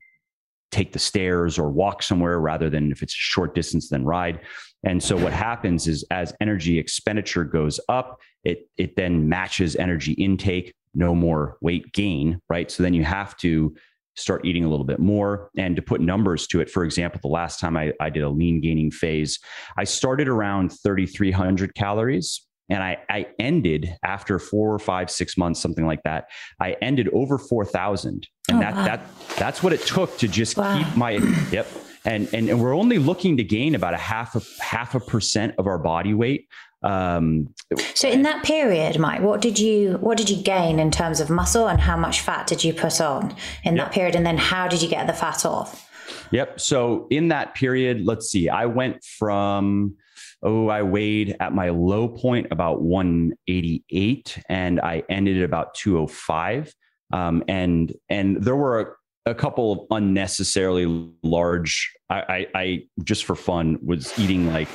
take 0.71 0.93
the 0.93 0.99
stairs 0.99 1.57
or 1.57 1.69
walk 1.69 2.03
somewhere 2.03 2.39
rather 2.39 2.69
than 2.69 2.91
if 2.91 3.01
it's 3.01 3.13
a 3.13 3.17
short 3.17 3.55
distance 3.55 3.89
then 3.89 4.05
ride. 4.05 4.39
And 4.83 5.01
so 5.01 5.17
what 5.17 5.33
happens 5.33 5.87
is 5.87 6.05
as 6.11 6.33
energy 6.39 6.77
expenditure 6.77 7.43
goes 7.43 7.79
up, 7.89 8.19
it 8.43 8.69
it 8.77 8.95
then 8.95 9.27
matches 9.27 9.75
energy 9.75 10.13
intake, 10.13 10.73
no 10.93 11.13
more 11.15 11.57
weight 11.61 11.91
gain, 11.93 12.39
right? 12.49 12.69
So 12.71 12.83
then 12.83 12.93
you 12.93 13.03
have 13.03 13.35
to 13.37 13.75
start 14.16 14.45
eating 14.45 14.66
a 14.66 14.70
little 14.70 14.86
bit 14.86 14.99
more. 14.99 15.49
And 15.57 15.76
to 15.76 15.82
put 15.82 16.01
numbers 16.01 16.47
to 16.47 16.60
it, 16.62 16.70
for 16.70 16.84
example, 16.84 17.20
the 17.22 17.30
last 17.30 17.60
time 17.60 17.78
I, 17.78 17.93
I 17.99 18.10
did 18.10 18.24
a 18.24 18.30
lean 18.30 18.62
gaining 18.62 18.91
phase, 18.91 19.39
I 19.78 19.84
started 19.84 20.28
around 20.28 20.70
3,300 20.70 21.76
calories. 21.76 22.45
And 22.72 22.84
I, 22.84 22.97
I 23.10 23.26
ended 23.39 23.95
after 24.03 24.38
four 24.38 24.72
or 24.72 24.78
five, 24.78 25.10
six 25.10 25.38
months, 25.38 25.60
something 25.60 25.88
like 25.88 26.03
that. 26.03 26.26
I 26.60 26.74
ended 26.84 27.10
over 27.14 27.39
4,000. 27.39 28.28
And 28.47 28.57
oh, 28.57 28.60
that, 28.60 28.76
wow. 28.76 28.86
that, 28.86 29.01
that's 29.38 29.64
what 29.64 29.74
it 29.74 29.82
took 29.82 30.16
to 30.20 30.28
just 30.28 30.55
wow. 30.55 30.78
keep 30.78 30.95
my, 30.95 31.12
yep 31.51 31.68
and, 32.05 32.34
and 32.34 32.49
and 32.49 32.62
we're 32.62 32.76
only 32.76 32.97
looking 32.97 33.38
to 33.38 33.43
gain 33.43 33.76
about 33.76 33.93
a 33.93 33.97
half 33.97 34.36
a 34.36 34.64
half 34.64 34.95
a 34.95 34.99
percent 34.99 35.55
of 35.57 35.68
our 35.68 35.78
body 35.78 36.14
weight. 36.14 36.47
Um, 36.82 37.53
so 37.93 38.07
in 38.07 38.21
that 38.23 38.43
period, 38.43 38.97
Mike, 38.99 39.21
what 39.21 39.41
did 39.41 39.59
you 39.59 39.97
what 39.99 40.17
did 40.17 40.30
you 40.30 40.41
gain 40.41 40.80
in 40.80 40.91
terms 40.91 41.19
of 41.19 41.30
muscle, 41.30 41.67
and 41.67 41.80
how 41.80 41.97
much 41.97 42.21
fat 42.21 42.47
did 42.47 42.63
you 42.63 42.73
put 42.73 43.01
on 43.01 43.36
in 43.63 43.75
yep. 43.75 43.86
that 43.86 43.93
period, 43.93 44.15
and 44.15 44.25
then 44.25 44.38
how 44.38 44.67
did 44.67 44.82
you 44.82 44.89
get 44.89 45.07
the 45.07 45.13
fat 45.13 45.45
off? 45.45 45.88
Yep. 46.32 46.59
So 46.59 47.07
in 47.09 47.27
that 47.30 47.55
period, 47.55 48.05
let's 48.05 48.30
see, 48.30 48.49
I 48.49 48.65
went 48.65 49.03
from 49.03 49.95
oh, 50.41 50.67
I 50.67 50.84
weighed 50.84 51.36
at 51.39 51.53
my 51.53 51.69
low 51.69 52.07
point 52.07 52.47
about 52.51 52.82
188 52.82 54.41
and 54.47 54.80
I 54.80 55.03
ended 55.09 55.38
at 55.38 55.43
about 55.43 55.73
205. 55.75 56.73
Um, 57.11 57.43
and 57.47 57.93
and 58.09 58.41
there 58.43 58.55
were 58.55 58.97
a, 59.25 59.32
a, 59.32 59.36
couple 59.36 59.71
of 59.71 59.80
unnecessarily 59.89 61.11
large. 61.23 61.91
I, 62.09 62.19
I, 62.19 62.47
I 62.55 62.84
just 63.03 63.25
for 63.25 63.36
fun 63.36 63.80
was 63.84 64.17
eating 64.19 64.53
like 64.53 64.69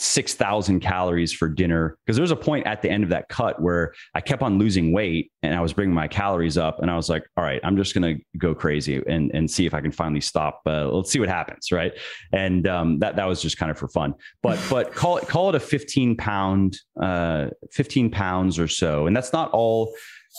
6,000 0.00 0.80
calories 0.80 1.30
for 1.30 1.46
dinner. 1.46 1.98
Because 2.04 2.16
there 2.16 2.22
was 2.22 2.30
a 2.30 2.36
point 2.36 2.66
at 2.66 2.80
the 2.80 2.90
end 2.90 3.04
of 3.04 3.10
that 3.10 3.28
cut 3.28 3.60
where 3.60 3.92
I 4.14 4.22
kept 4.22 4.42
on 4.42 4.58
losing 4.58 4.92
weight 4.92 5.30
and 5.42 5.54
I 5.54 5.60
was 5.60 5.74
bringing 5.74 5.94
my 5.94 6.08
calories 6.08 6.56
up. 6.56 6.80
And 6.80 6.90
I 6.90 6.96
was 6.96 7.10
like, 7.10 7.24
all 7.36 7.44
right, 7.44 7.60
I'm 7.62 7.76
just 7.76 7.94
going 7.94 8.16
to 8.16 8.22
go 8.38 8.54
crazy 8.54 9.02
and, 9.06 9.30
and 9.34 9.50
see 9.50 9.66
if 9.66 9.74
I 9.74 9.82
can 9.82 9.92
finally 9.92 10.22
stop. 10.22 10.62
Uh, 10.66 10.88
let's 10.88 11.10
see 11.10 11.20
what 11.20 11.28
happens. 11.28 11.70
Right. 11.70 11.92
And 12.32 12.66
um, 12.66 12.98
that, 13.00 13.16
that 13.16 13.26
was 13.26 13.42
just 13.42 13.58
kind 13.58 13.70
of 13.70 13.78
for 13.78 13.88
fun. 13.88 14.14
But, 14.42 14.58
but 14.70 14.94
call 14.94 15.18
it, 15.18 15.28
call 15.28 15.50
it 15.50 15.54
a 15.54 15.60
15 15.60 16.16
pound, 16.16 16.78
uh, 17.00 17.48
15 17.72 18.10
pounds 18.10 18.58
or 18.58 18.68
so. 18.68 19.06
And 19.06 19.14
that's 19.14 19.34
not 19.34 19.50
all 19.50 19.94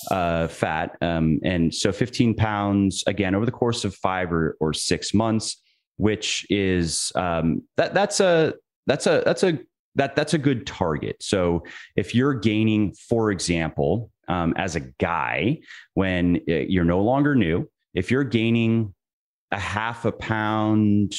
uh, 0.10 0.48
fat. 0.48 0.98
Um, 1.02 1.40
and 1.44 1.74
so 1.74 1.92
15 1.92 2.34
pounds 2.34 3.04
again 3.06 3.36
over 3.36 3.46
the 3.46 3.52
course 3.52 3.86
of 3.86 3.94
five 3.94 4.34
or, 4.34 4.58
or 4.60 4.74
six 4.74 5.14
months, 5.14 5.62
which 5.98 6.48
is 6.50 7.12
um, 7.14 7.62
that 7.78 7.94
that's 7.94 8.20
a 8.20 8.56
that's 8.88 9.08
a 9.08 9.24
that's 9.26 9.44
a 9.44 9.60
that 9.96 10.16
that's 10.16 10.34
a 10.34 10.38
good 10.38 10.66
target. 10.66 11.18
So 11.22 11.64
if 11.96 12.16
you're 12.16 12.34
gaining, 12.34 12.94
for 12.94 13.32
example, 13.32 14.12
um, 14.28 14.54
as 14.58 14.76
a 14.76 14.80
guy, 14.80 15.60
when 15.94 16.38
uh, 16.50 16.54
you're 16.54 16.86
no 16.86 17.02
longer 17.02 17.36
new, 17.36 17.70
if 17.94 18.10
you're 18.12 18.24
gaining 18.24 18.94
a 19.52 19.60
half 19.60 20.06
a 20.06 20.12
pound, 20.12 21.14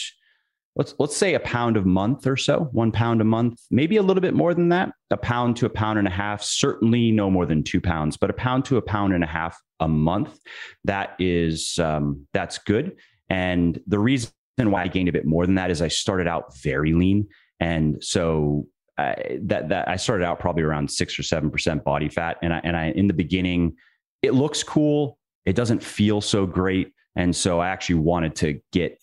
let's 0.76 0.94
let's 0.98 1.16
say 1.16 1.34
a 1.34 1.40
pound 1.40 1.76
a 1.76 1.82
month 1.82 2.26
or 2.26 2.36
so, 2.36 2.70
one 2.72 2.90
pound 2.90 3.20
a 3.20 3.24
month, 3.24 3.60
maybe 3.70 3.98
a 3.98 4.02
little 4.02 4.22
bit 4.22 4.34
more 4.34 4.54
than 4.54 4.70
that, 4.70 4.92
a 5.10 5.16
pound 5.16 5.56
to 5.56 5.66
a 5.66 5.70
pound 5.70 5.98
and 5.98 6.08
a 6.08 6.12
half, 6.12 6.42
certainly 6.42 7.10
no 7.10 7.30
more 7.30 7.44
than 7.44 7.62
two 7.62 7.80
pounds, 7.80 8.16
but 8.16 8.30
a 8.30 8.34
pound 8.34 8.64
to 8.64 8.78
a 8.78 8.82
pound 8.82 9.12
and 9.12 9.22
a 9.22 9.26
half 9.26 9.60
a 9.80 9.88
month, 9.88 10.38
that 10.84 11.14
is 11.18 11.78
um, 11.78 12.26
that's 12.32 12.58
good. 12.58 12.96
And 13.28 13.80
the 13.86 13.98
reason 13.98 14.30
why 14.56 14.82
I 14.82 14.88
gained 14.88 15.08
a 15.08 15.12
bit 15.12 15.26
more 15.26 15.44
than 15.44 15.56
that 15.56 15.70
is 15.70 15.82
I 15.82 15.88
started 15.88 16.26
out 16.26 16.56
very 16.58 16.92
lean. 16.92 17.28
And 17.62 18.02
so 18.02 18.66
uh, 18.98 19.14
that 19.42 19.68
that 19.68 19.88
I 19.88 19.96
started 19.96 20.24
out 20.24 20.40
probably 20.40 20.64
around 20.64 20.90
six 20.90 21.16
or 21.18 21.22
seven 21.22 21.48
percent 21.48 21.84
body 21.84 22.08
fat, 22.08 22.36
and 22.42 22.52
I 22.52 22.60
and 22.64 22.76
I 22.76 22.86
in 22.90 23.06
the 23.06 23.14
beginning, 23.14 23.76
it 24.20 24.34
looks 24.34 24.62
cool. 24.64 25.16
It 25.46 25.54
doesn't 25.54 25.82
feel 25.82 26.20
so 26.20 26.44
great, 26.44 26.92
and 27.16 27.34
so 27.34 27.60
I 27.60 27.68
actually 27.68 28.00
wanted 28.00 28.34
to 28.36 28.60
get 28.72 28.98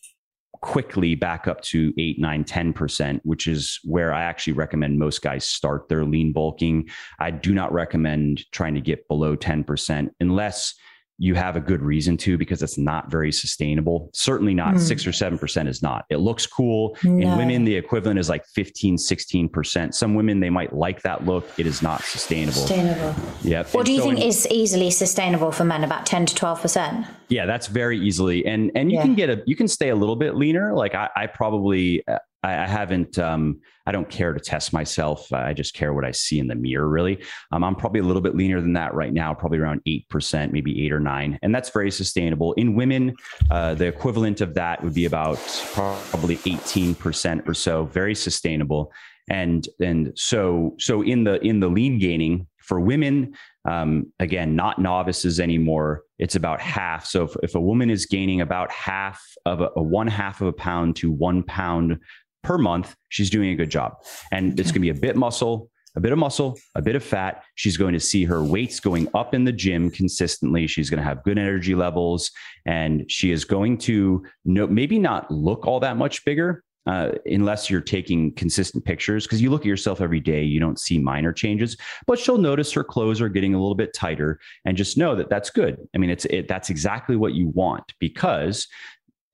quickly 0.61 1.15
back 1.15 1.47
up 1.47 1.61
to 1.61 1.93
eight, 1.97 2.19
nine, 2.19 2.43
10%, 2.43 3.21
which 3.23 3.47
is 3.47 3.79
where 3.85 4.13
I 4.13 4.23
actually 4.23 4.53
recommend 4.53 4.99
most 4.99 5.21
guys 5.21 5.45
start 5.45 5.87
their 5.87 6.03
lean 6.03 6.33
bulking. 6.33 6.89
I 7.17 7.31
do 7.31 7.53
not 7.53 7.71
recommend 7.71 8.43
trying 8.51 8.75
to 8.75 8.81
get 8.81 9.07
below 9.07 9.37
10% 9.37 10.09
unless 10.19 10.75
you 11.19 11.35
have 11.35 11.57
a 11.57 11.59
good 11.59 11.81
reason 11.81 12.15
to 12.15 12.37
because 12.37 12.63
it's 12.63 12.77
not 12.77 13.11
very 13.11 13.31
sustainable. 13.31 14.09
Certainly 14.13 14.53
not 14.53 14.75
mm. 14.75 14.79
six 14.79 15.05
or 15.05 15.11
7% 15.11 15.67
is 15.67 15.83
not. 15.83 16.05
It 16.09 16.17
looks 16.17 16.47
cool. 16.47 16.97
No. 17.03 17.11
In 17.11 17.37
women, 17.37 17.65
the 17.65 17.75
equivalent 17.75 18.17
is 18.19 18.29
like 18.29 18.45
15, 18.55 18.95
16%. 18.95 19.93
Some 19.93 20.15
women, 20.15 20.39
they 20.39 20.49
might 20.49 20.73
like 20.73 21.01
that 21.01 21.25
look. 21.25 21.45
It 21.57 21.67
is 21.67 21.81
not 21.81 22.03
sustainable. 22.03 22.53
Sustainable. 22.53 23.13
Yep. 23.43 23.73
What 23.73 23.81
and 23.81 23.85
do 23.85 23.91
you 23.91 23.99
so 23.99 24.05
think 24.05 24.19
in, 24.21 24.27
is 24.27 24.47
easily 24.49 24.89
sustainable 24.91 25.51
for 25.51 25.65
men? 25.65 25.83
About 25.83 26.05
10 26.05 26.25
to 26.27 26.35
12%? 26.35 27.05
Yeah, 27.27 27.45
that's 27.45 27.67
very 27.67 27.99
easily. 27.99 28.45
And, 28.45 28.71
and 28.75 28.89
you 28.89 28.97
yeah. 28.97 29.03
can 29.03 29.15
get 29.15 29.29
a, 29.29 29.43
you 29.45 29.57
can 29.57 29.67
stay 29.67 29.89
a 29.89 29.95
little 29.95 30.15
bit 30.15 30.35
leaner. 30.35 30.73
Like 30.73 30.95
I, 30.95 31.09
I 31.17 31.27
probably, 31.27 32.01
uh, 32.07 32.19
I, 32.43 32.63
I 32.63 32.67
haven't. 32.67 33.19
Um, 33.19 33.59
I 33.85 33.91
don't 33.91 34.09
care 34.09 34.33
to 34.33 34.39
test 34.39 34.71
myself. 34.71 35.31
I 35.33 35.53
just 35.53 35.73
care 35.73 35.93
what 35.93 36.05
I 36.05 36.11
see 36.11 36.39
in 36.39 36.47
the 36.47 36.55
mirror. 36.55 36.87
Really, 36.87 37.23
um, 37.51 37.63
I'm 37.63 37.75
probably 37.75 37.99
a 37.99 38.03
little 38.03 38.21
bit 38.21 38.35
leaner 38.35 38.61
than 38.61 38.73
that 38.73 38.93
right 38.93 39.13
now. 39.13 39.33
Probably 39.33 39.57
around 39.57 39.81
eight 39.85 40.07
percent, 40.09 40.53
maybe 40.53 40.85
eight 40.85 40.91
or 40.91 40.99
nine, 40.99 41.39
and 41.41 41.53
that's 41.53 41.69
very 41.69 41.91
sustainable. 41.91 42.53
In 42.53 42.75
women, 42.75 43.15
uh, 43.51 43.75
the 43.75 43.87
equivalent 43.87 44.41
of 44.41 44.53
that 44.55 44.83
would 44.83 44.93
be 44.93 45.05
about 45.05 45.37
probably 45.73 46.39
18 46.45 46.95
percent 46.95 47.43
or 47.47 47.53
so. 47.53 47.85
Very 47.85 48.15
sustainable. 48.15 48.91
And 49.29 49.67
and 49.79 50.11
so 50.15 50.75
so 50.79 51.01
in 51.01 51.23
the 51.23 51.39
in 51.45 51.59
the 51.59 51.67
lean 51.67 51.99
gaining 51.99 52.47
for 52.69 52.79
women, 52.79 53.33
um, 53.65 54.13
again, 54.19 54.55
not 54.55 54.79
novices 54.79 55.39
anymore. 55.39 56.03
It's 56.19 56.35
about 56.35 56.61
half. 56.61 57.05
So 57.05 57.23
if, 57.23 57.35
if, 57.41 57.55
a 57.55 57.59
woman 57.59 57.89
is 57.89 58.05
gaining 58.05 58.41
about 58.41 58.71
half 58.71 59.21
of 59.45 59.61
a, 59.61 59.69
a, 59.75 59.81
one 59.81 60.07
half 60.07 60.39
of 60.41 60.47
a 60.47 60.53
pound 60.53 60.95
to 60.97 61.11
one 61.11 61.41
pound 61.43 61.99
per 62.43 62.57
month, 62.57 62.95
she's 63.09 63.29
doing 63.29 63.49
a 63.49 63.55
good 63.55 63.69
job. 63.69 63.97
And 64.31 64.59
it's 64.59 64.71
going 64.71 64.81
to 64.81 64.91
be 64.93 64.97
a 64.97 65.01
bit 65.01 65.15
muscle, 65.15 65.69
a 65.95 65.99
bit 65.99 66.11
of 66.11 66.17
muscle, 66.17 66.57
a 66.75 66.81
bit 66.81 66.95
of 66.95 67.03
fat. 67.03 67.43
She's 67.55 67.77
going 67.77 67.93
to 67.93 67.99
see 67.99 68.23
her 68.25 68.43
weights 68.43 68.79
going 68.79 69.07
up 69.13 69.33
in 69.33 69.43
the 69.43 69.51
gym 69.51 69.89
consistently. 69.89 70.67
She's 70.67 70.89
going 70.89 70.99
to 70.99 71.03
have 71.03 71.23
good 71.23 71.37
energy 71.37 71.75
levels 71.75 72.31
and 72.65 73.09
she 73.09 73.31
is 73.31 73.45
going 73.45 73.77
to 73.79 74.23
know, 74.45 74.67
maybe 74.67 74.99
not 74.99 75.29
look 75.31 75.65
all 75.65 75.79
that 75.81 75.97
much 75.97 76.23
bigger. 76.25 76.63
Uh, 76.87 77.11
unless 77.25 77.69
you're 77.69 77.81
taking 77.81 78.33
consistent 78.33 78.83
pictures, 78.83 79.25
because 79.25 79.39
you 79.41 79.51
look 79.51 79.61
at 79.61 79.67
yourself 79.67 80.01
every 80.01 80.19
day, 80.19 80.41
you 80.41 80.59
don't 80.59 80.79
see 80.79 80.97
minor 80.97 81.31
changes. 81.31 81.77
But 82.07 82.17
she'll 82.17 82.39
notice 82.39 82.71
her 82.71 82.83
clothes 82.83 83.21
are 83.21 83.29
getting 83.29 83.53
a 83.53 83.59
little 83.59 83.75
bit 83.75 83.93
tighter, 83.93 84.39
and 84.65 84.75
just 84.75 84.97
know 84.97 85.13
that 85.15 85.29
that's 85.29 85.51
good. 85.51 85.77
I 85.93 85.99
mean, 85.99 86.09
it's 86.09 86.25
it, 86.25 86.47
that's 86.47 86.71
exactly 86.71 87.15
what 87.15 87.33
you 87.33 87.49
want 87.49 87.93
because 87.99 88.67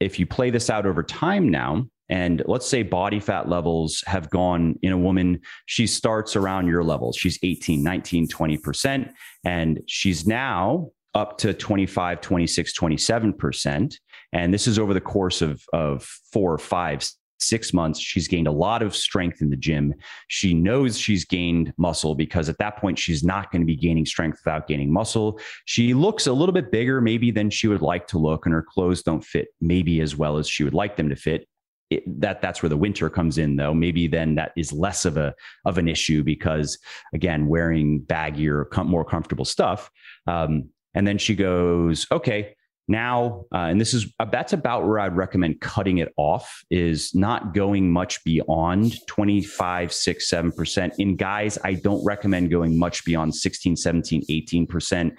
if 0.01 0.19
you 0.19 0.25
play 0.25 0.49
this 0.49 0.69
out 0.69 0.85
over 0.85 1.01
time 1.01 1.47
now, 1.47 1.87
and 2.09 2.43
let's 2.45 2.67
say 2.67 2.83
body 2.83 3.19
fat 3.19 3.49
levels 3.49 4.03
have 4.05 4.29
gone 4.29 4.77
in 4.81 4.91
a 4.91 4.97
woman, 4.97 5.41
she 5.65 5.87
starts 5.87 6.35
around 6.35 6.67
your 6.67 6.83
levels. 6.83 7.17
She's 7.17 7.39
18, 7.41 7.81
19, 7.81 8.27
20%. 8.27 9.11
And 9.43 9.81
she's 9.87 10.27
now 10.27 10.91
up 11.15 11.37
to 11.39 11.53
25, 11.53 12.21
26, 12.21 12.77
27%. 12.77 13.95
And 14.33 14.53
this 14.53 14.67
is 14.67 14.77
over 14.77 14.93
the 14.93 15.01
course 15.01 15.41
of, 15.41 15.63
of 15.73 16.03
four, 16.31 16.57
five, 16.57 17.09
six 17.39 17.73
months. 17.73 17.99
She's 17.99 18.27
gained 18.27 18.47
a 18.47 18.51
lot 18.51 18.81
of 18.81 18.95
strength 18.95 19.41
in 19.41 19.49
the 19.49 19.55
gym. 19.55 19.93
She 20.27 20.53
knows 20.53 20.97
she's 20.97 21.25
gained 21.25 21.73
muscle 21.77 22.15
because 22.15 22.49
at 22.49 22.57
that 22.59 22.77
point, 22.77 22.99
she's 22.99 23.23
not 23.23 23.51
going 23.51 23.61
to 23.61 23.65
be 23.65 23.75
gaining 23.75 24.05
strength 24.05 24.39
without 24.43 24.67
gaining 24.67 24.91
muscle. 24.91 25.39
She 25.65 25.93
looks 25.93 26.27
a 26.27 26.33
little 26.33 26.53
bit 26.53 26.71
bigger, 26.71 27.01
maybe 27.01 27.31
than 27.31 27.49
she 27.49 27.67
would 27.67 27.81
like 27.81 28.07
to 28.07 28.17
look, 28.17 28.45
and 28.45 28.53
her 28.53 28.65
clothes 28.67 29.01
don't 29.01 29.23
fit 29.23 29.47
maybe 29.61 30.01
as 30.01 30.15
well 30.15 30.37
as 30.37 30.47
she 30.47 30.63
would 30.63 30.73
like 30.73 30.97
them 30.97 31.09
to 31.09 31.15
fit 31.15 31.47
it, 31.89 32.03
that 32.21 32.41
that's 32.41 32.63
where 32.63 32.69
the 32.69 32.77
winter 32.77 33.09
comes 33.09 33.37
in 33.37 33.55
though. 33.55 33.73
Maybe 33.73 34.07
then 34.07 34.35
that 34.35 34.51
is 34.57 34.71
less 34.71 35.05
of 35.05 35.17
a 35.17 35.33
of 35.65 35.77
an 35.77 35.87
issue 35.87 36.23
because 36.23 36.77
again 37.13 37.47
wearing 37.47 38.01
baggier 38.01 38.69
com- 38.69 38.87
more 38.87 39.05
comfortable 39.05 39.45
stuff 39.45 39.89
um, 40.27 40.69
and 40.93 41.07
then 41.07 41.17
she 41.17 41.35
goes 41.35 42.07
okay 42.11 42.55
now 42.87 43.45
uh, 43.53 43.67
and 43.69 43.81
this 43.81 43.93
is 43.93 44.13
uh, 44.19 44.25
that's 44.25 44.53
about 44.53 44.85
where 44.85 44.99
i'd 44.99 45.15
recommend 45.15 45.59
cutting 45.59 45.97
it 45.97 46.13
off 46.17 46.63
is 46.69 47.13
not 47.15 47.53
going 47.53 47.91
much 47.91 48.23
beyond 48.23 48.95
25 49.07 49.91
6 49.91 50.31
7% 50.31 50.91
in 50.99 51.15
guys 51.15 51.57
i 51.63 51.73
don't 51.73 52.03
recommend 52.05 52.51
going 52.51 52.77
much 52.77 53.03
beyond 53.05 53.33
16 53.33 53.75
17 53.75 54.23
18% 54.29 55.11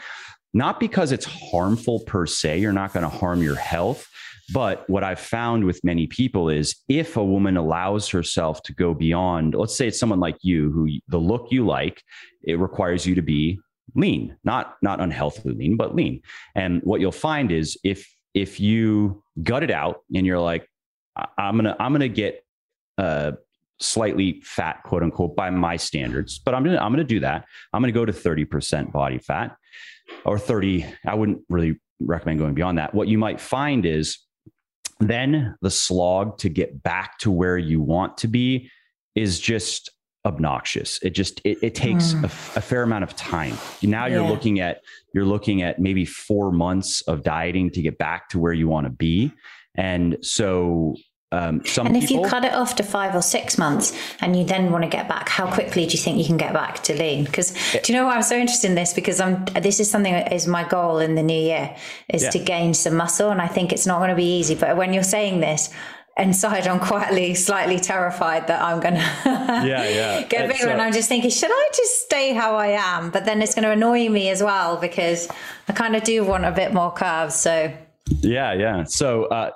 not 0.55 0.79
because 0.81 1.13
it's 1.13 1.27
harmful 1.27 2.01
per 2.07 2.25
se 2.25 2.59
you're 2.59 2.73
not 2.73 2.93
going 2.93 3.03
to 3.03 3.17
harm 3.17 3.43
your 3.43 3.57
health 3.57 4.09
but 4.53 4.89
what 4.89 5.03
I've 5.03 5.21
found 5.21 5.65
with 5.65 5.83
many 5.83 6.07
people 6.07 6.49
is 6.49 6.77
if 6.89 7.17
a 7.17 7.25
woman 7.25 7.57
allows 7.57 8.09
herself 8.09 8.63
to 8.65 8.73
go 8.73 8.95
beyond, 8.95 9.55
let's 9.55 9.77
say 9.77 9.89
it's 9.89 9.99
someone 9.99 10.21
like 10.21 10.37
you 10.43 10.71
who 10.71 10.89
the 11.09 11.19
look 11.19 11.49
you 11.51 11.67
like, 11.67 12.03
it 12.45 12.59
requires 12.59 13.07
you 13.07 13.15
to 13.17 13.23
be 13.23 13.59
lean, 13.95 14.37
not 14.45 14.77
not 14.83 15.01
unhealthily 15.01 15.55
lean, 15.55 15.77
but 15.77 15.95
lean. 15.95 16.23
And 16.55 16.81
what 16.83 17.01
you'll 17.01 17.13
find 17.13 17.51
is 17.51 17.77
if 17.83 18.09
if 18.35 18.61
you 18.61 19.23
gut 19.43 19.63
it 19.63 19.71
out 19.71 20.03
and 20.15 20.27
you're 20.27 20.41
like, 20.41 20.69
I'm 21.39 21.57
gonna 21.57 21.77
I'm 21.81 21.93
gonna 21.93 22.09
get 22.09 22.45
uh 22.99 23.33
slightly 23.81 24.41
fat, 24.43 24.83
quote 24.85 25.03
unquote, 25.03 25.35
by 25.37 25.51
my 25.51 25.77
standards, 25.77 26.39
but 26.39 26.55
I'm 26.55 26.63
gonna 26.63 26.79
I'm 26.79 26.93
gonna 26.93 27.05
do 27.05 27.21
that. 27.21 27.47
I'm 27.73 27.83
gonna 27.83 27.93
go 27.93 28.05
to 28.05 28.13
30% 28.13 28.93
body 28.93 29.19
fat 29.19 29.57
or 30.25 30.39
30. 30.39 30.87
I 31.05 31.15
wouldn't 31.15 31.43
really 31.49 31.81
recommend 32.01 32.39
going 32.39 32.55
beyond 32.55 32.79
that. 32.79 32.95
What 32.95 33.09
you 33.09 33.19
might 33.19 33.41
find 33.41 33.85
is 33.85 34.19
then 35.01 35.57
the 35.63 35.71
slog 35.71 36.39
to 36.39 36.49
get 36.49 36.83
back 36.83 37.19
to 37.19 37.31
where 37.31 37.59
you 37.59 37.81
want 37.81 38.19
to 38.19 38.29
be 38.29 38.71
is 39.15 39.41
just 39.41 39.91
obnoxious. 40.25 40.99
It 41.03 41.11
just 41.11 41.41
it, 41.45 41.59
it 41.63 41.75
takes 41.75 42.13
mm. 42.13 42.23
a, 42.23 42.27
a, 42.59 42.61
fair 42.61 42.83
amount 42.83 43.05
of 43.05 43.15
time. 43.15 43.57
Now 43.83 44.07
you're 44.07 44.27
looking 44.27 44.61
at 44.61 44.81
you're 45.15 45.25
looking 45.25 45.63
at 45.63 45.79
maybe 45.79 46.05
four 46.05 46.51
months 46.51 47.01
of 47.03 47.23
dieting 47.23 47.71
to 47.71 47.83
get 47.83 47.97
back 47.97 48.29
to 48.31 48.39
where 48.39 48.53
you 48.53 48.69
want 48.69 48.87
to 48.87 48.91
be. 48.91 49.33
And 49.77 50.19
so 50.23 50.97
um, 51.33 51.65
some 51.65 51.89
and 51.89 51.97
if 51.97 52.09
people, 52.09 52.25
you 52.25 52.31
cut 52.31 52.45
it 52.45 52.55
off 52.55 52.77
to 52.77 52.85
five 52.85 53.17
or 53.17 53.21
six 53.21 53.59
months 53.59 53.93
and 54.21 54.37
you 54.37 54.45
then 54.45 54.71
want 54.71 54.85
to 54.85 54.91
get 54.91 55.09
back, 55.09 55.29
how 55.29 55.53
quickly 55.53 55.85
do 55.85 55.93
you 55.93 55.99
think 55.99 56.19
you 56.19 56.25
can 56.25 56.37
get 56.37 56.53
back 56.53 56.85
to 56.85 56.95
lean? 56.95 57.25
Because 57.25 57.53
do 57.73 57.93
you 57.93 57.99
know 57.99 58.07
why 58.07 58.15
I'm 58.15 58.23
so 58.23 58.37
interested 58.37 58.69
in 58.69 58.77
this? 58.77 58.93
Because 58.93 59.21
I'm 59.21 59.45
this 59.47 59.81
is 59.81 59.91
something 59.91 60.13
that 60.13 60.33
is 60.33 60.47
my 60.47 60.63
goal 60.63 60.99
in 60.99 61.17
the 61.17 61.25
new 61.25 61.39
year 61.39 61.77
is 62.09 62.23
yeah. 62.23 62.31
to 62.31 62.39
gain 62.39 62.75
some 62.75 62.95
muscle, 62.95 63.31
and 63.31 63.43
I 63.43 63.49
think 63.49 63.73
it's 63.73 63.87
not 63.87 63.99
going 63.99 64.11
to 64.11 64.17
be 64.17 64.39
easy. 64.39 64.55
But 64.55 64.77
when 64.77 64.93
you're 64.93 65.03
saying 65.03 65.41
this, 65.41 65.75
inside 66.17 66.67
I'm 66.67 66.81
quietly 66.81 67.35
slightly 67.35 67.79
terrified 67.79 68.47
that 68.47 68.63
I'm 68.63 68.81
gonna 68.81 69.01
yeah 69.67 69.87
yeah 69.87 70.23
get 70.29 70.49
bigger 70.49 70.69
and 70.71 70.81
I'm 70.81 70.95
just 70.95 71.11
thinking 71.11 71.29
should 71.29 71.51
I 71.53 71.69
just 71.77 72.05
stay 72.07 72.33
how 72.33 72.57
I 72.57 72.69
am 72.69 73.11
but 73.11 73.27
then 73.27 73.43
it's 73.43 73.55
going 73.55 73.65
to 73.65 73.73
annoy 73.73 74.09
me 74.09 74.31
as 74.31 74.43
well 74.43 74.79
because 74.79 75.29
I 75.69 75.75
kind 75.75 75.95
of 75.95 76.05
do 76.05 76.25
want 76.25 76.47
a 76.47 76.53
bit 76.53 76.73
more 76.73 76.91
curves 76.91 77.35
so 77.35 77.71
yeah, 78.21 78.53
yeah. 78.53 78.85
So 78.85 79.25
uh, 79.25 79.51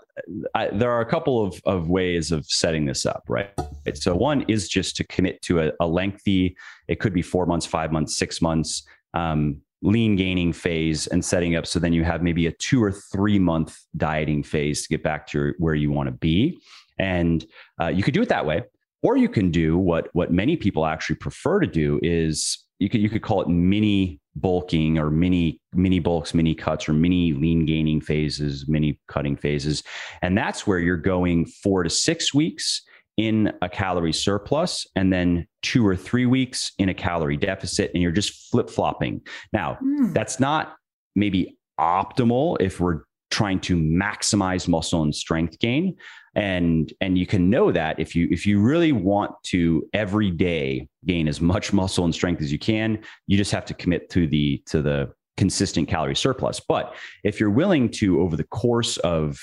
I, 0.55 0.69
there 0.69 0.91
are 0.91 1.01
a 1.01 1.07
couple 1.07 1.45
of, 1.45 1.61
of 1.65 1.89
ways 1.89 2.33
of 2.33 2.47
setting 2.47 2.85
this 2.85 3.07
up, 3.07 3.25
right? 3.29 3.51
So 3.95 4.15
one 4.15 4.43
is 4.43 4.69
just 4.69 4.97
to 4.97 5.05
commit 5.05 5.41
to 5.43 5.61
a, 5.61 5.73
a 5.81 5.87
lengthy, 5.87 6.57
it 6.89 7.01
could 7.01 7.13
be 7.13 7.23
four 7.23 7.47
months, 7.47 7.67
five 7.67 7.93
months, 7.93 8.17
six 8.17 8.43
months, 8.43 8.83
um, 9.15 9.61
lean 9.83 10.17
gaining 10.17 10.53
phase 10.53 11.07
and 11.07 11.25
setting 11.25 11.57
up 11.57 11.67
so 11.67 11.79
then 11.79 11.93
you 11.93 12.05
have 12.05 12.23
maybe 12.23 12.47
a 12.47 12.53
two 12.53 12.83
or 12.83 12.93
three 12.93 13.39
month 13.39 13.79
dieting 13.97 14.43
phase 14.43 14.83
to 14.83 14.89
get 14.89 15.03
back 15.03 15.27
to 15.27 15.55
where 15.59 15.75
you 15.75 15.91
want 15.91 16.07
to 16.07 16.13
be. 16.13 16.59
And 16.99 17.47
uh, 17.81 17.87
you 17.87 18.03
could 18.03 18.13
do 18.13 18.21
it 18.21 18.29
that 18.29 18.45
way. 18.45 18.63
Or 19.03 19.17
you 19.17 19.31
can 19.31 19.51
do 19.51 19.79
what 19.79 20.09
what 20.13 20.31
many 20.31 20.57
people 20.57 20.85
actually 20.85 21.17
prefer 21.17 21.61
to 21.61 21.67
do 21.67 21.99
is 22.03 22.67
you 22.79 22.91
could 22.91 23.01
you 23.01 23.09
could 23.09 23.23
call 23.23 23.41
it 23.41 23.49
mini 23.49 24.20
bulking 24.37 24.99
or 24.99 25.11
mini 25.11 25.61
mini 25.73 25.99
bulks 25.99 26.35
mini 26.35 26.55
cuts 26.55 26.89
or 26.89 26.93
mini 26.93 27.33
lean 27.33 27.67
gaining 27.67 28.01
phases 28.01 28.69
mini 28.69 28.99
cutting 29.09 29.37
phases 29.37 29.83
and 30.23 30.39
that's 30.39 30.67
where 30.67 30.79
you're 30.79 30.97
going 30.97 31.45
4 31.47 31.83
to 31.83 31.91
6 31.91 32.35
weeks 32.35 32.83
in 33.17 33.53
a 33.61 33.69
calorie 33.69 34.13
surplus 34.13 34.87
and 34.95 35.13
then 35.13 35.47
2 35.63 35.87
or 35.87 35.97
3 35.97 36.27
weeks 36.27 36.73
in 36.79 36.89
a 36.89 36.95
calorie 36.95 37.37
deficit 37.37 37.91
and 37.93 38.03
you're 38.03 38.13
just 38.13 38.51
flip-flopping 38.51 39.21
now 39.53 39.77
mm. 39.83 40.15
that's 40.15 40.39
not 40.39 40.77
maybe 41.17 41.59
optimal 41.79 42.57
if 42.61 42.79
we're 42.79 43.03
trying 43.31 43.61
to 43.61 43.77
maximize 43.77 44.69
muscle 44.69 45.03
and 45.03 45.15
strength 45.15 45.59
gain. 45.59 45.97
And 46.35 46.93
and 47.01 47.19
you 47.19 47.27
can 47.27 47.51
know 47.51 47.73
that 47.73 47.99
if 47.99 48.15
you 48.15 48.29
if 48.31 48.47
you 48.47 48.61
really 48.61 48.93
want 48.93 49.33
to 49.45 49.89
every 49.93 50.31
day 50.31 50.89
gain 51.05 51.27
as 51.27 51.41
much 51.41 51.73
muscle 51.81 52.05
and 52.05 52.15
strength 52.15 52.41
as 52.41 52.53
you 52.53 52.59
can 52.59 53.03
you 53.27 53.37
just 53.37 53.51
have 53.53 53.65
to 53.67 53.75
commit 53.75 54.11
to 54.11 54.27
the 54.27 54.63
to 54.67 54.83
the 54.83 55.13
consistent 55.37 55.89
calorie 55.89 56.15
surplus. 56.15 56.61
But 56.61 56.95
if 57.25 57.41
you're 57.41 57.51
willing 57.51 57.89
to 57.93 58.21
over 58.21 58.37
the 58.37 58.45
course 58.45 58.97
of 58.99 59.39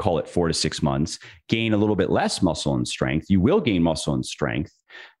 call 0.00 0.18
it 0.18 0.28
4 0.28 0.48
to 0.48 0.54
6 0.54 0.82
months 0.82 1.18
gain 1.48 1.72
a 1.72 1.76
little 1.76 1.94
bit 1.94 2.10
less 2.10 2.42
muscle 2.42 2.74
and 2.74 2.86
strength 2.86 3.26
you 3.28 3.40
will 3.40 3.60
gain 3.60 3.80
muscle 3.80 4.14
and 4.14 4.26
strength 4.26 4.72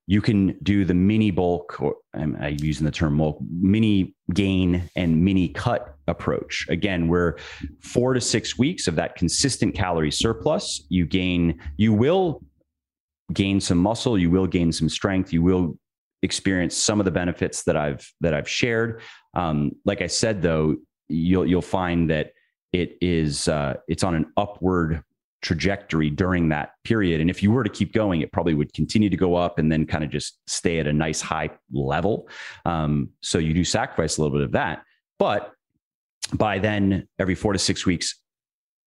you 0.06 0.20
can 0.20 0.56
do 0.62 0.84
the 0.84 0.94
mini 0.94 1.30
bulk, 1.30 1.80
or 1.80 1.96
I'm, 2.12 2.36
I'm 2.40 2.56
using 2.60 2.84
the 2.84 2.90
term 2.90 3.16
bulk, 3.16 3.38
mini 3.50 4.14
gain 4.34 4.88
and 4.96 5.24
mini 5.24 5.48
cut 5.48 5.96
approach. 6.06 6.66
Again, 6.68 7.08
we're 7.08 7.38
four 7.80 8.12
to 8.12 8.20
six 8.20 8.58
weeks 8.58 8.86
of 8.86 8.96
that 8.96 9.16
consistent 9.16 9.74
calorie 9.74 10.10
surplus. 10.10 10.84
You 10.90 11.06
gain, 11.06 11.60
you 11.76 11.94
will 11.94 12.42
gain 13.32 13.60
some 13.60 13.78
muscle, 13.78 14.18
you 14.18 14.30
will 14.30 14.46
gain 14.46 14.72
some 14.72 14.90
strength, 14.90 15.32
you 15.32 15.42
will 15.42 15.78
experience 16.22 16.76
some 16.76 17.00
of 17.00 17.04
the 17.04 17.10
benefits 17.10 17.64
that 17.64 17.76
I've 17.76 18.06
that 18.20 18.34
I've 18.34 18.48
shared. 18.48 19.00
Um, 19.34 19.72
like 19.84 20.02
I 20.02 20.06
said, 20.06 20.42
though, 20.42 20.76
you'll 21.08 21.46
you'll 21.46 21.62
find 21.62 22.10
that 22.10 22.32
it 22.72 22.98
is 23.00 23.48
uh, 23.48 23.74
it's 23.88 24.04
on 24.04 24.14
an 24.14 24.26
upward 24.36 25.02
trajectory 25.44 26.10
during 26.10 26.48
that 26.48 26.70
period. 26.84 27.20
And 27.20 27.28
if 27.28 27.42
you 27.42 27.52
were 27.52 27.62
to 27.62 27.70
keep 27.70 27.92
going, 27.92 28.22
it 28.22 28.32
probably 28.32 28.54
would 28.54 28.72
continue 28.72 29.10
to 29.10 29.16
go 29.16 29.36
up 29.36 29.58
and 29.58 29.70
then 29.70 29.86
kind 29.86 30.02
of 30.02 30.10
just 30.10 30.40
stay 30.46 30.78
at 30.80 30.86
a 30.86 30.92
nice 30.92 31.20
high 31.20 31.50
level. 31.72 32.28
Um, 32.64 33.10
so 33.20 33.38
you 33.38 33.52
do 33.52 33.62
sacrifice 33.62 34.16
a 34.16 34.22
little 34.22 34.36
bit 34.36 34.44
of 34.44 34.52
that. 34.52 34.82
But 35.18 35.52
by 36.32 36.58
then, 36.58 37.06
every 37.18 37.34
four 37.34 37.52
to 37.52 37.58
six 37.58 37.84
weeks, 37.84 38.20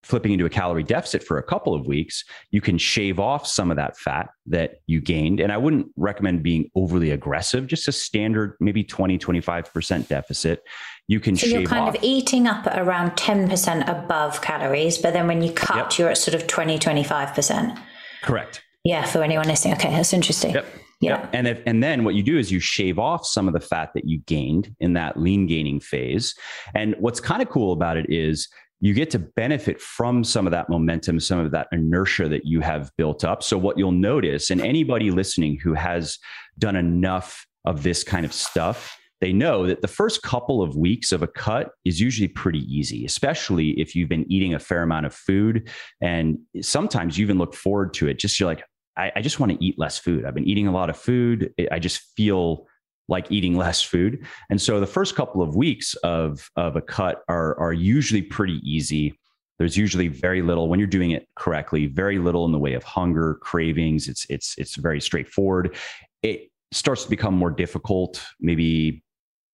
flipping 0.06 0.32
into 0.32 0.46
a 0.46 0.50
calorie 0.50 0.84
deficit 0.84 1.22
for 1.22 1.38
a 1.38 1.42
couple 1.42 1.74
of 1.74 1.86
weeks, 1.86 2.24
you 2.50 2.60
can 2.60 2.78
shave 2.78 3.18
off 3.18 3.46
some 3.46 3.70
of 3.70 3.76
that 3.76 3.96
fat 3.98 4.28
that 4.46 4.80
you 4.86 5.00
gained. 5.00 5.40
And 5.40 5.52
I 5.52 5.56
wouldn't 5.56 5.88
recommend 5.96 6.42
being 6.42 6.70
overly 6.74 7.10
aggressive, 7.10 7.66
just 7.66 7.88
a 7.88 7.92
standard, 7.92 8.56
maybe 8.60 8.84
20, 8.84 9.18
25% 9.18 10.08
deficit 10.08 10.62
you 11.08 11.20
can 11.20 11.36
shave. 11.36 11.50
so 11.50 11.58
you're 11.58 11.68
kind 11.68 11.88
off. 11.88 11.94
of 11.94 12.02
eating 12.02 12.46
up 12.46 12.66
around 12.66 13.12
10% 13.12 13.88
above 13.88 14.40
calories 14.40 14.98
but 14.98 15.12
then 15.12 15.26
when 15.26 15.40
you 15.40 15.52
cut 15.52 15.76
yep. 15.76 15.98
you're 15.98 16.08
at 16.10 16.18
sort 16.18 16.34
of 16.34 16.46
20 16.46 16.78
25% 16.78 17.80
correct 18.22 18.62
yeah 18.84 19.04
for 19.04 19.22
anyone 19.22 19.46
listening 19.46 19.74
okay 19.74 19.90
that's 19.90 20.12
interesting 20.12 20.52
yep. 20.52 20.66
Yeah. 21.00 21.20
Yep. 21.20 21.30
And 21.34 21.46
if, 21.46 21.62
and 21.66 21.82
then 21.82 22.04
what 22.04 22.14
you 22.14 22.22
do 22.22 22.38
is 22.38 22.50
you 22.50 22.58
shave 22.58 22.98
off 22.98 23.26
some 23.26 23.48
of 23.48 23.52
the 23.52 23.60
fat 23.60 23.90
that 23.94 24.06
you 24.06 24.18
gained 24.20 24.74
in 24.80 24.94
that 24.94 25.18
lean 25.18 25.46
gaining 25.46 25.78
phase. 25.78 26.34
And 26.74 26.94
what's 26.98 27.20
kind 27.20 27.42
of 27.42 27.50
cool 27.50 27.74
about 27.74 27.98
it 27.98 28.06
is 28.08 28.48
you 28.80 28.92
get 28.94 29.10
to 29.10 29.18
benefit 29.18 29.80
from 29.80 30.22
some 30.22 30.46
of 30.46 30.50
that 30.50 30.68
momentum, 30.68 31.18
some 31.18 31.38
of 31.38 31.50
that 31.50 31.68
inertia 31.72 32.28
that 32.28 32.44
you 32.44 32.60
have 32.60 32.90
built 32.98 33.24
up. 33.24 33.42
So 33.42 33.56
what 33.56 33.78
you'll 33.78 33.92
notice, 33.92 34.50
and 34.50 34.60
anybody 34.60 35.10
listening 35.10 35.58
who 35.62 35.74
has 35.74 36.18
done 36.58 36.76
enough 36.76 37.46
of 37.64 37.82
this 37.82 38.04
kind 38.04 38.26
of 38.26 38.32
stuff, 38.32 38.96
they 39.22 39.32
know 39.32 39.66
that 39.66 39.80
the 39.80 39.88
first 39.88 40.22
couple 40.22 40.62
of 40.62 40.76
weeks 40.76 41.10
of 41.10 41.22
a 41.22 41.26
cut 41.26 41.70
is 41.86 42.00
usually 42.00 42.28
pretty 42.28 42.60
easy, 42.72 43.06
especially 43.06 43.70
if 43.80 43.94
you've 43.94 44.10
been 44.10 44.30
eating 44.30 44.52
a 44.52 44.58
fair 44.58 44.82
amount 44.82 45.06
of 45.06 45.14
food. 45.14 45.70
And 46.02 46.38
sometimes 46.60 47.16
you 47.16 47.24
even 47.24 47.38
look 47.38 47.54
forward 47.54 47.94
to 47.94 48.08
it. 48.08 48.18
Just 48.18 48.38
you're 48.38 48.48
like, 48.48 48.62
I, 48.98 49.12
I 49.16 49.20
just 49.22 49.40
want 49.40 49.52
to 49.52 49.64
eat 49.64 49.78
less 49.78 49.98
food. 49.98 50.26
I've 50.26 50.34
been 50.34 50.46
eating 50.46 50.66
a 50.66 50.72
lot 50.72 50.90
of 50.90 50.98
food. 50.98 51.52
I 51.72 51.78
just 51.78 52.02
feel 52.14 52.66
like 53.08 53.30
eating 53.30 53.56
less 53.56 53.82
food. 53.82 54.26
And 54.50 54.60
so 54.60 54.80
the 54.80 54.86
first 54.86 55.14
couple 55.14 55.42
of 55.42 55.54
weeks 55.54 55.94
of, 55.96 56.50
of 56.56 56.76
a 56.76 56.80
cut 56.80 57.22
are, 57.28 57.58
are 57.58 57.72
usually 57.72 58.22
pretty 58.22 58.60
easy. 58.64 59.14
There's 59.58 59.76
usually 59.76 60.08
very 60.08 60.42
little 60.42 60.68
when 60.68 60.78
you're 60.78 60.86
doing 60.86 61.12
it 61.12 61.28
correctly, 61.36 61.86
very 61.86 62.18
little 62.18 62.44
in 62.44 62.52
the 62.52 62.58
way 62.58 62.74
of 62.74 62.82
hunger, 62.82 63.38
cravings. 63.40 64.06
It's 64.06 64.26
it's 64.28 64.54
it's 64.58 64.76
very 64.76 65.00
straightforward. 65.00 65.76
It 66.22 66.50
starts 66.72 67.04
to 67.04 67.10
become 67.10 67.34
more 67.34 67.50
difficult, 67.50 68.22
maybe 68.38 69.02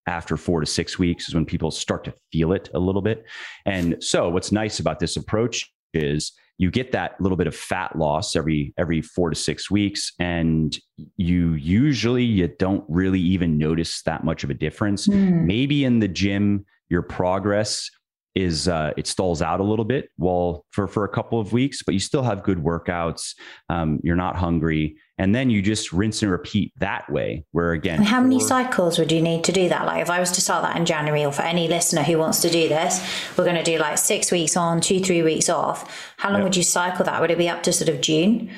after 0.09 0.37
four 0.37 0.61
to 0.61 0.67
six 0.67 0.99
weeks 0.99 1.29
is 1.29 1.35
when 1.35 1.47
people 1.47 1.71
start 1.71 2.03
to 2.05 2.15
feel 2.33 2.53
it 2.53 2.69
a 2.75 2.79
little 2.79 3.03
bit. 3.03 3.25
And 3.65 4.03
so 4.03 4.29
what's 4.29 4.51
nice 4.51 4.81
about 4.81 4.99
this 4.99 5.17
approach 5.17 5.73
is 5.95 6.33
you 6.59 6.71
get 6.71 6.93
that 6.93 7.21
little 7.21 7.37
bit 7.37 7.47
of 7.47 7.57
fat 7.57 7.97
loss 7.97 8.37
every 8.37 8.73
every 8.77 9.03
4 9.03 9.31
to 9.31 9.37
6 9.37 9.71
weeks 9.71 10.13
and 10.19 10.79
you 11.17 11.55
usually 11.55 12.25
you 12.25 12.49
don't 12.59 12.85
really 12.89 13.21
even 13.21 13.59
notice 13.59 14.03
that 14.03 14.25
much 14.25 14.45
of 14.45 14.51
a 14.51 14.55
difference. 14.55 15.09
Mm. 15.09 15.45
Maybe 15.45 15.85
in 15.85 15.99
the 15.99 16.09
gym 16.09 16.65
your 16.89 17.03
progress 17.03 17.91
is 18.35 18.68
uh, 18.68 18.93
it 18.97 19.07
stalls 19.07 19.43
out 19.43 19.61
a 19.61 19.62
little 19.62 19.85
bit 19.85 20.11
while 20.16 20.64
for 20.70 20.89
for 20.89 21.05
a 21.05 21.09
couple 21.09 21.39
of 21.39 21.53
weeks, 21.53 21.83
but 21.83 21.95
you 21.95 22.01
still 22.01 22.22
have 22.22 22.43
good 22.43 22.59
workouts. 22.59 23.35
Um, 23.68 24.01
you're 24.03 24.16
not 24.16 24.37
hungry, 24.37 24.97
and 25.18 25.35
then 25.35 25.51
you 25.51 25.61
just 25.61 25.93
rinse 25.93 26.22
and 26.22 26.30
repeat 26.30 26.72
that 26.78 27.11
way. 27.11 27.45
Where 27.53 27.72
again, 27.72 27.99
and 27.99 28.07
how 28.07 28.22
many 28.22 28.41
cycles 28.41 28.99
would 28.99 29.12
you 29.12 29.20
need 29.20 29.45
to 29.45 29.53
do 29.53 29.68
that? 29.68 29.87
Like 29.87 30.03
if 30.03 30.11
I 30.11 30.20
was 30.20 30.30
to 30.33 30.41
start 30.41 30.62
that 30.62 30.76
in 30.76 30.87
January, 30.87 31.24
or 31.24 31.33
for 31.33 31.43
any 31.43 31.68
listener 31.68 32.03
who 32.03 32.18
wants 32.18 32.41
to 32.43 32.51
do 32.51 32.68
this, 32.68 33.01
we're 33.37 33.45
going 33.45 33.57
to 33.57 33.62
do 33.62 33.78
like 33.78 33.99
six 33.99 34.30
weeks 34.33 34.57
on, 34.57 34.80
two 34.80 35.01
three 35.01 35.22
weeks 35.22 35.49
off. 35.49 36.12
How 36.16 36.30
long 36.33 36.43
would 36.43 36.57
you 36.57 36.62
cycle 36.62 37.05
that? 37.05 37.20
Would 37.20 37.30
it 37.30 37.39
be 37.39 37.49
up 37.49 37.62
to 37.64 37.72
sort 37.72 37.89
of 37.89 38.01
June? 38.01 38.51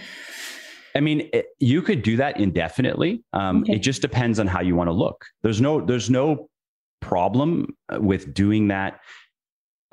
I 0.96 1.00
mean, 1.00 1.28
it, 1.32 1.46
you 1.58 1.82
could 1.82 2.02
do 2.02 2.16
that 2.18 2.38
indefinitely. 2.38 3.24
Um, 3.32 3.62
okay. 3.62 3.74
It 3.74 3.78
just 3.80 4.00
depends 4.00 4.38
on 4.38 4.46
how 4.46 4.60
you 4.60 4.76
want 4.76 4.88
to 4.88 4.92
look. 4.92 5.24
There's 5.42 5.60
no 5.60 5.84
there's 5.84 6.10
no 6.10 6.48
problem 7.00 7.76
with 7.98 8.32
doing 8.32 8.68
that 8.68 9.00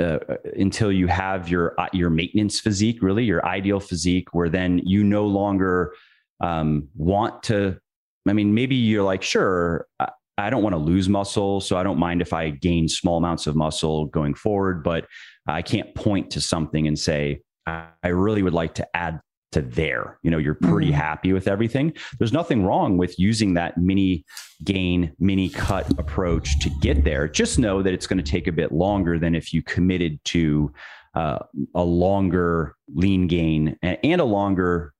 uh, 0.01 0.19
until 0.57 0.91
you 0.91 1.07
have 1.07 1.49
your 1.49 1.79
uh, 1.79 1.87
your 1.93 2.09
maintenance 2.09 2.59
physique, 2.59 3.01
really 3.01 3.23
your 3.23 3.45
ideal 3.45 3.79
physique, 3.79 4.33
where 4.33 4.49
then 4.49 4.79
you 4.83 5.03
no 5.03 5.25
longer 5.25 5.93
um, 6.41 6.87
want 6.95 7.43
to. 7.43 7.79
I 8.27 8.33
mean, 8.33 8.53
maybe 8.53 8.75
you're 8.75 9.03
like, 9.03 9.23
sure, 9.23 9.87
I, 9.99 10.09
I 10.37 10.49
don't 10.49 10.63
want 10.63 10.73
to 10.73 10.79
lose 10.79 11.09
muscle, 11.09 11.61
so 11.61 11.77
I 11.77 11.83
don't 11.83 11.99
mind 11.99 12.21
if 12.21 12.33
I 12.33 12.49
gain 12.49 12.87
small 12.87 13.17
amounts 13.17 13.47
of 13.47 13.55
muscle 13.55 14.05
going 14.05 14.33
forward, 14.33 14.83
but 14.83 15.07
I 15.47 15.61
can't 15.61 15.93
point 15.95 16.31
to 16.31 16.41
something 16.41 16.87
and 16.87 16.97
say 16.97 17.41
I 17.67 18.07
really 18.07 18.41
would 18.43 18.53
like 18.53 18.75
to 18.75 18.87
add 18.95 19.19
to 19.51 19.61
there. 19.61 20.17
You 20.23 20.31
know, 20.31 20.37
you're 20.37 20.55
pretty 20.55 20.87
mm-hmm. 20.87 20.95
happy 20.95 21.33
with 21.33 21.47
everything. 21.47 21.93
There's 22.17 22.33
nothing 22.33 22.63
wrong 22.63 22.97
with 22.97 23.17
using 23.19 23.53
that 23.55 23.77
mini 23.77 24.25
gain, 24.63 25.13
mini 25.19 25.49
cut 25.49 25.89
approach 25.99 26.59
to 26.59 26.69
get 26.81 27.03
there. 27.03 27.27
Just 27.27 27.59
know 27.59 27.81
that 27.81 27.93
it's 27.93 28.07
going 28.07 28.23
to 28.23 28.31
take 28.31 28.47
a 28.47 28.51
bit 28.51 28.71
longer 28.71 29.19
than 29.19 29.35
if 29.35 29.53
you 29.53 29.61
committed 29.63 30.23
to 30.25 30.71
uh, 31.15 31.39
a 31.75 31.83
longer 31.83 32.75
lean 32.93 33.27
gain 33.27 33.77
and, 33.81 34.21
a 34.21 34.23
longer 34.23 34.93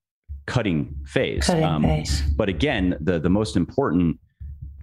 cutting 0.46 0.96
phase. 1.06 1.46
Cutting 1.46 1.64
um, 1.64 1.84
phase. 1.84 2.22
But 2.36 2.50
again, 2.50 2.98
the 3.00 3.20
the 3.20 3.30
most 3.30 3.56
important 3.56 4.20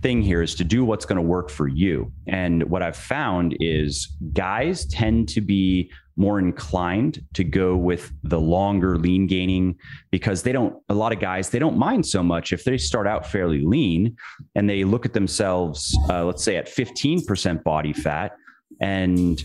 thing 0.00 0.22
here 0.22 0.42
is 0.42 0.54
to 0.54 0.64
do 0.64 0.84
what's 0.84 1.04
going 1.04 1.16
to 1.16 1.22
work 1.22 1.50
for 1.50 1.66
you. 1.66 2.12
And 2.26 2.62
what 2.70 2.82
I've 2.82 2.96
found 2.96 3.56
is 3.60 4.16
guys 4.32 4.86
tend 4.86 5.28
to 5.30 5.40
be 5.40 5.90
more 6.18 6.40
inclined 6.40 7.24
to 7.32 7.44
go 7.44 7.76
with 7.76 8.12
the 8.24 8.40
longer 8.40 8.98
lean 8.98 9.26
gaining 9.28 9.76
because 10.10 10.42
they 10.42 10.50
don't 10.50 10.74
a 10.88 10.94
lot 10.94 11.12
of 11.12 11.20
guys 11.20 11.48
they 11.48 11.60
don't 11.60 11.78
mind 11.78 12.04
so 12.04 12.22
much 12.22 12.52
if 12.52 12.64
they 12.64 12.76
start 12.76 13.06
out 13.06 13.24
fairly 13.24 13.64
lean 13.64 14.14
and 14.56 14.68
they 14.68 14.82
look 14.82 15.06
at 15.06 15.12
themselves 15.12 15.96
uh, 16.10 16.24
let's 16.24 16.42
say 16.42 16.56
at 16.56 16.66
15% 16.66 17.62
body 17.62 17.92
fat. 17.92 18.32
And 18.80 19.40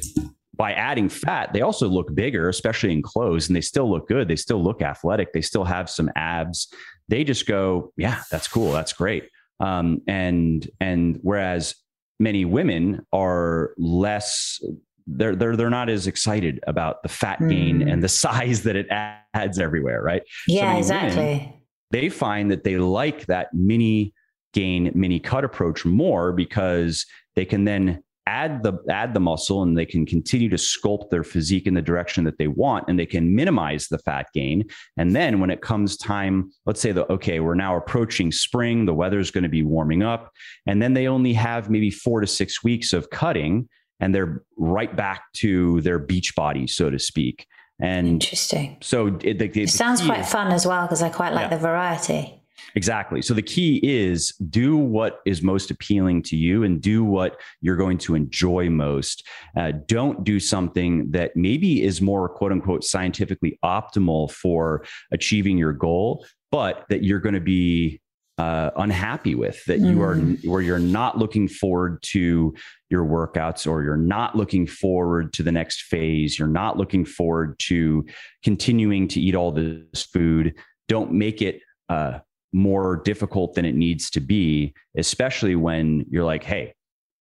by 0.56 0.74
adding 0.74 1.10
fat 1.10 1.54
they 1.54 1.62
also 1.62 1.88
look 1.88 2.14
bigger 2.16 2.50
especially 2.50 2.92
in 2.92 3.04
clothes 3.04 3.48
and 3.48 3.56
they 3.56 3.62
still 3.62 3.90
look 3.90 4.08
good. 4.08 4.28
They 4.28 4.36
still 4.36 4.62
look 4.62 4.82
athletic. 4.82 5.32
They 5.32 5.42
still 5.42 5.64
have 5.64 5.90
some 5.90 6.10
abs. 6.16 6.74
They 7.08 7.24
just 7.24 7.46
go 7.46 7.94
yeah 7.98 8.24
that's 8.32 8.48
cool. 8.48 8.72
That's 8.72 8.94
great. 8.94 9.30
Um, 9.60 10.02
and 10.08 10.68
and 10.80 11.20
whereas 11.22 11.76
many 12.20 12.46
women 12.46 13.06
are 13.14 13.74
less 13.78 14.60
they're 15.08 15.36
they're 15.36 15.56
they're 15.56 15.70
not 15.70 15.90
as 15.90 16.08
excited 16.08 16.60
about 16.68 17.04
the 17.04 17.10
fat 17.10 17.40
gain 17.40 17.80
mm. 17.80 17.92
and 17.92 18.04
the 18.04 18.10
size 18.24 18.64
that 18.64 18.76
it 18.76 18.88
adds 18.90 19.60
everywhere, 19.60 20.02
right? 20.02 20.24
Yeah, 20.48 20.74
so 20.74 20.80
exactly. 20.80 21.26
Women, 21.26 21.54
they 21.92 22.10
find 22.10 22.52
that 22.52 22.64
they 22.64 22.78
like 22.78 23.28
that 23.28 23.54
mini 23.54 24.14
gain, 24.54 24.92
mini 24.96 25.20
cut 25.20 25.44
approach 25.44 25.86
more 25.86 26.32
because 26.32 27.06
they 27.36 27.46
can 27.46 27.66
then 27.66 28.04
add 28.26 28.64
the 28.64 28.74
add 28.90 29.14
the 29.14 29.20
muscle 29.20 29.64
and 29.64 29.78
they 29.78 29.86
can 29.86 30.06
continue 30.06 30.50
to 30.50 30.56
sculpt 30.56 31.10
their 31.10 31.24
physique 31.24 31.68
in 31.68 31.74
the 31.74 31.82
direction 31.82 32.24
that 32.24 32.38
they 32.38 32.48
want 32.48 32.86
and 32.88 32.98
they 32.98 33.06
can 33.06 33.36
minimize 33.36 33.88
the 33.90 33.98
fat 33.98 34.28
gain 34.34 34.64
and 34.96 35.14
then 35.14 35.42
when 35.42 35.50
it 35.50 35.62
comes 35.62 35.98
time 35.98 36.50
let's 36.66 36.80
say 36.80 36.94
that 36.94 37.10
okay 37.10 37.42
we're 37.42 37.54
now 37.54 37.76
approaching 37.76 38.32
spring 38.32 38.86
the 38.86 38.94
weather's 38.94 39.30
going 39.30 39.44
to 39.44 39.50
be 39.50 39.64
warming 39.64 40.04
up 40.04 40.32
and 40.68 40.82
then 40.82 40.94
they 40.94 41.08
only 41.08 41.34
have 41.34 41.70
maybe 41.70 41.92
4 41.92 42.22
to 42.22 42.28
6 42.28 42.64
weeks 42.64 42.94
of 42.94 43.10
cutting 43.10 43.68
and 44.04 44.14
they're 44.14 44.44
right 44.58 44.94
back 44.94 45.32
to 45.32 45.80
their 45.80 45.98
beach 45.98 46.36
body, 46.36 46.68
so 46.68 46.90
to 46.90 47.00
speak. 47.00 47.48
And 47.80 48.08
interesting. 48.08 48.76
So 48.82 49.08
it, 49.24 49.40
the, 49.40 49.48
the, 49.48 49.64
it 49.64 49.70
sounds 49.70 50.02
quite 50.02 50.20
is, 50.20 50.30
fun 50.30 50.52
as 50.52 50.68
well 50.68 50.82
because 50.86 51.02
I 51.02 51.10
quite 51.10 51.34
like 51.34 51.50
yeah. 51.50 51.56
the 51.56 51.58
variety. 51.58 52.42
Exactly. 52.76 53.22
So 53.22 53.34
the 53.34 53.42
key 53.42 53.80
is 53.82 54.34
do 54.50 54.76
what 54.76 55.22
is 55.26 55.42
most 55.42 55.72
appealing 55.72 56.22
to 56.24 56.36
you 56.36 56.64
and 56.64 56.82
do 56.82 57.06
what 57.06 57.40
you're 57.62 57.78
going 57.78 57.98
to 58.00 58.14
enjoy 58.16 58.70
most. 58.70 59.26
Uh, 59.56 59.72
don't 59.88 60.26
do 60.26 60.38
something 60.38 61.10
that 61.12 61.38
maybe 61.38 61.82
is 61.82 62.02
more 62.02 62.28
quote 62.28 62.52
unquote 62.52 62.84
scientifically 62.84 63.58
optimal 63.64 64.30
for 64.32 64.84
achieving 65.14 65.58
your 65.58 65.74
goal, 65.74 66.26
but 66.52 66.84
that 66.90 67.04
you're 67.04 67.20
going 67.20 67.36
to 67.36 67.42
be 67.42 68.02
uh, 68.38 68.72
unhappy 68.78 69.36
with 69.36 69.64
that 69.66 69.80
you 69.80 70.02
are 70.02 70.16
mm. 70.16 70.44
where 70.48 70.62
you're 70.62 70.80
not 70.80 71.20
looking 71.20 71.48
forward 71.48 72.02
to 72.02 72.54
your 72.90 73.06
workouts 73.06 73.70
or 73.70 73.84
you're 73.84 73.96
not 73.96 74.36
looking 74.36 74.66
forward 74.66 75.32
to 75.34 75.44
the 75.44 75.52
next 75.52 75.84
phase 75.84 76.40
you're 76.40 76.48
not 76.48 76.76
looking 76.76 77.06
forward 77.06 77.58
to 77.60 78.04
continuing 78.44 79.08
to 79.08 79.22
eat 79.22 79.36
all 79.36 79.52
this 79.52 80.02
food 80.02 80.56
don't 80.88 81.12
make 81.12 81.44
it 81.44 81.62
uh, 81.90 82.18
more 82.54 83.02
difficult 83.06 83.54
than 83.54 83.66
it 83.66 83.76
needs 83.76 84.10
to 84.10 84.20
be 84.20 84.74
especially 84.98 85.56
when 85.56 86.04
you're 86.10 86.26
like 86.26 86.44
hey 86.44 86.74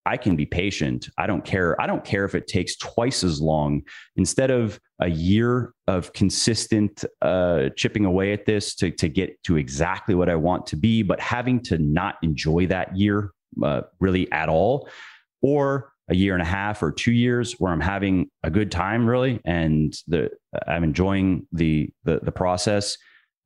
I 0.06 0.18
can 0.18 0.36
be 0.36 0.46
patient. 0.46 1.10
I 1.18 1.28
don't 1.28 1.46
care. 1.46 1.80
I 1.80 1.86
don't 1.86 2.04
care 2.04 2.26
if 2.26 2.34
it 2.34 2.48
takes 2.48 2.76
twice 2.78 3.24
as 3.24 3.40
long. 3.40 3.84
Instead 4.16 4.50
of 4.50 4.80
a 5.00 5.10
year 5.10 5.74
of 5.88 6.12
consistent 6.14 7.06
uh, 7.22 7.70
chipping 7.76 8.06
away 8.06 8.34
at 8.34 8.46
this 8.46 8.76
to, 8.76 8.92
to 8.92 9.08
get 9.10 9.42
to 9.44 9.58
exactly 9.58 10.16
what 10.16 10.30
I 10.30 10.36
want 10.36 10.66
to 10.68 10.76
be, 10.76 11.04
but 11.04 11.20
having 11.20 11.62
to 11.64 11.78
not 11.78 12.16
enjoy 12.24 12.68
that 12.68 12.98
year 12.98 13.32
uh, 13.64 13.82
really 14.00 14.32
at 14.32 14.50
all, 14.50 14.90
or 15.42 15.92
a 16.10 16.16
year 16.16 16.34
and 16.34 16.42
a 16.42 16.46
half 16.46 16.84
or 16.84 16.92
two 16.92 17.12
years 17.12 17.54
where 17.54 17.72
I'm 17.72 17.82
having 17.82 18.30
a 18.44 18.50
good 18.50 18.72
time 18.72 19.08
really, 19.08 19.40
and 19.46 19.94
the 20.08 20.30
I'm 20.68 20.84
enjoying 20.84 21.48
the 21.52 21.90
the, 22.04 22.20
the 22.22 22.32
process. 22.32 22.98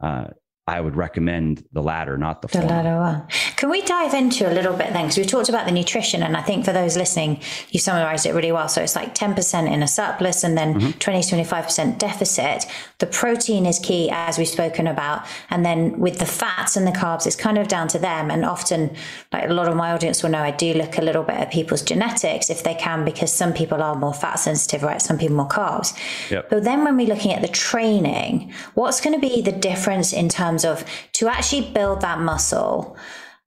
Uh, 0.01 0.27
I 0.67 0.81
would 0.81 0.95
recommend 0.95 1.63
the 1.73 1.83
latter, 1.83 2.17
not 2.17 2.41
the, 2.41 2.47
the 2.47 2.53
former. 2.53 2.67
latter 2.69 2.97
one. 2.97 3.27
Can 3.55 3.69
we 3.69 3.83
dive 3.83 4.15
into 4.15 4.51
a 4.51 4.53
little 4.53 4.75
bit 4.75 4.93
then? 4.93 5.03
Because 5.03 5.19
we 5.19 5.25
talked 5.25 5.47
about 5.47 5.67
the 5.67 5.71
nutrition, 5.71 6.23
and 6.23 6.35
I 6.35 6.41
think 6.41 6.65
for 6.65 6.73
those 6.73 6.97
listening, 6.97 7.39
you 7.69 7.79
summarized 7.79 8.25
it 8.25 8.33
really 8.33 8.51
well. 8.51 8.67
So 8.67 8.81
it's 8.81 8.95
like 8.95 9.13
10% 9.13 9.71
in 9.71 9.83
a 9.83 9.87
surplus 9.87 10.43
and 10.43 10.57
then 10.57 10.73
mm-hmm. 10.73 10.97
20 10.97 11.21
to 11.21 11.35
25% 11.35 11.99
deficit. 11.99 12.65
The 12.97 13.05
protein 13.05 13.67
is 13.67 13.77
key, 13.77 14.09
as 14.11 14.39
we've 14.39 14.47
spoken 14.47 14.87
about. 14.87 15.27
And 15.51 15.63
then 15.63 15.99
with 15.99 16.17
the 16.17 16.25
fats 16.25 16.75
and 16.75 16.87
the 16.87 16.91
carbs, 16.91 17.27
it's 17.27 17.35
kind 17.35 17.59
of 17.59 17.67
down 17.67 17.87
to 17.89 17.99
them. 17.99 18.31
And 18.31 18.43
often, 18.43 18.95
like 19.31 19.47
a 19.47 19.53
lot 19.53 19.67
of 19.67 19.75
my 19.75 19.91
audience 19.91 20.23
will 20.23 20.31
know, 20.31 20.41
I 20.41 20.49
do 20.49 20.73
look 20.73 20.97
a 20.97 21.01
little 21.01 21.23
bit 21.23 21.35
at 21.35 21.51
people's 21.51 21.83
genetics 21.83 22.49
if 22.49 22.63
they 22.63 22.73
can, 22.73 23.05
because 23.05 23.31
some 23.31 23.53
people 23.53 23.83
are 23.83 23.93
more 23.93 24.15
fat 24.15 24.39
sensitive, 24.39 24.81
right? 24.81 24.99
Some 24.99 25.19
people 25.19 25.35
more 25.35 25.47
carbs. 25.47 25.95
Yep. 26.31 26.49
But 26.49 26.63
then 26.63 26.83
when 26.83 26.97
we're 26.97 27.05
looking 27.05 27.33
at 27.33 27.43
the 27.43 27.47
training, 27.47 28.51
what's 28.73 28.99
going 28.99 29.13
to 29.13 29.21
be 29.21 29.43
the 29.43 29.51
difference 29.51 30.11
in 30.11 30.27
terms 30.27 30.54
terms 30.55 30.65
of 30.65 30.87
to 31.13 31.27
actually 31.27 31.71
build 31.71 32.01
that 32.01 32.19
muscle. 32.19 32.97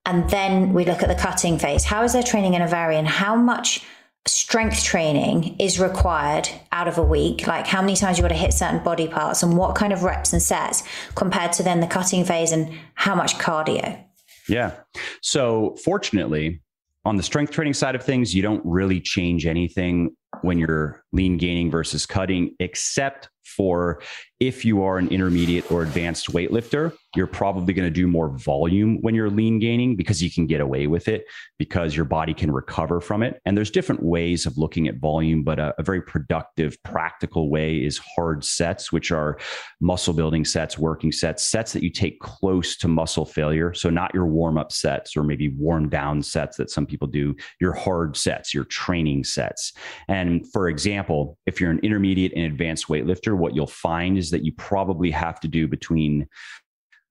And 0.04 0.28
then 0.30 0.72
we 0.72 0.84
look 0.84 1.02
at 1.02 1.08
the 1.08 1.14
cutting 1.14 1.58
phase. 1.58 1.84
How 1.84 2.02
is 2.04 2.12
their 2.12 2.22
training 2.22 2.52
going 2.52 2.62
to 2.62 2.68
vary 2.68 2.96
and 2.96 3.06
how 3.06 3.36
much 3.36 3.84
strength 4.26 4.82
training 4.84 5.56
is 5.58 5.80
required 5.80 6.48
out 6.72 6.88
of 6.88 6.98
a 6.98 7.02
week? 7.02 7.46
Like 7.46 7.66
how 7.66 7.80
many 7.80 7.96
times 7.96 8.18
you 8.18 8.22
got 8.22 8.28
to 8.28 8.34
hit 8.34 8.52
certain 8.52 8.82
body 8.82 9.08
parts 9.08 9.42
and 9.42 9.56
what 9.56 9.74
kind 9.74 9.92
of 9.92 10.02
reps 10.02 10.32
and 10.32 10.42
sets 10.42 10.82
compared 11.14 11.52
to 11.52 11.62
then 11.62 11.80
the 11.80 11.86
cutting 11.86 12.24
phase 12.24 12.52
and 12.52 12.72
how 12.94 13.14
much 13.14 13.36
cardio? 13.36 14.02
Yeah. 14.48 14.72
So 15.20 15.76
fortunately, 15.84 16.62
on 17.04 17.16
the 17.16 17.22
strength 17.22 17.52
training 17.52 17.74
side 17.74 17.94
of 17.94 18.02
things, 18.02 18.34
you 18.34 18.42
don't 18.42 18.62
really 18.64 19.00
change 19.00 19.46
anything 19.46 20.14
when 20.42 20.58
you're 20.58 21.02
lean 21.12 21.36
gaining 21.36 21.70
versus 21.70 22.06
cutting, 22.06 22.54
except 22.60 23.28
for 23.58 24.00
if 24.38 24.64
you 24.64 24.84
are 24.84 24.98
an 24.98 25.08
intermediate 25.08 25.70
or 25.70 25.82
advanced 25.82 26.32
weightlifter, 26.32 26.94
you're 27.18 27.26
probably 27.26 27.74
going 27.74 27.84
to 27.84 27.90
do 27.92 28.06
more 28.06 28.28
volume 28.28 28.98
when 29.00 29.12
you're 29.12 29.28
lean 29.28 29.58
gaining 29.58 29.96
because 29.96 30.22
you 30.22 30.30
can 30.30 30.46
get 30.46 30.60
away 30.60 30.86
with 30.86 31.08
it 31.08 31.24
because 31.58 31.96
your 31.96 32.04
body 32.04 32.32
can 32.32 32.48
recover 32.48 33.00
from 33.00 33.24
it. 33.24 33.40
And 33.44 33.56
there's 33.56 33.72
different 33.72 34.04
ways 34.04 34.46
of 34.46 34.56
looking 34.56 34.86
at 34.86 34.98
volume, 34.98 35.42
but 35.42 35.58
a, 35.58 35.74
a 35.78 35.82
very 35.82 36.00
productive, 36.00 36.80
practical 36.84 37.50
way 37.50 37.78
is 37.78 37.98
hard 37.98 38.44
sets, 38.44 38.92
which 38.92 39.10
are 39.10 39.36
muscle 39.80 40.14
building 40.14 40.44
sets, 40.44 40.78
working 40.78 41.10
sets, 41.10 41.44
sets 41.44 41.72
that 41.72 41.82
you 41.82 41.90
take 41.90 42.20
close 42.20 42.76
to 42.76 42.86
muscle 42.86 43.26
failure. 43.26 43.74
So, 43.74 43.90
not 43.90 44.14
your 44.14 44.26
warm 44.26 44.56
up 44.56 44.70
sets 44.70 45.16
or 45.16 45.24
maybe 45.24 45.48
warm 45.48 45.88
down 45.88 46.22
sets 46.22 46.56
that 46.58 46.70
some 46.70 46.86
people 46.86 47.08
do, 47.08 47.34
your 47.60 47.72
hard 47.72 48.16
sets, 48.16 48.54
your 48.54 48.64
training 48.64 49.24
sets. 49.24 49.72
And 50.06 50.48
for 50.52 50.68
example, 50.68 51.36
if 51.46 51.60
you're 51.60 51.72
an 51.72 51.80
intermediate 51.82 52.32
and 52.36 52.44
advanced 52.44 52.86
weightlifter, 52.86 53.36
what 53.36 53.56
you'll 53.56 53.66
find 53.66 54.16
is 54.16 54.30
that 54.30 54.44
you 54.44 54.52
probably 54.52 55.10
have 55.10 55.40
to 55.40 55.48
do 55.48 55.66
between 55.66 56.28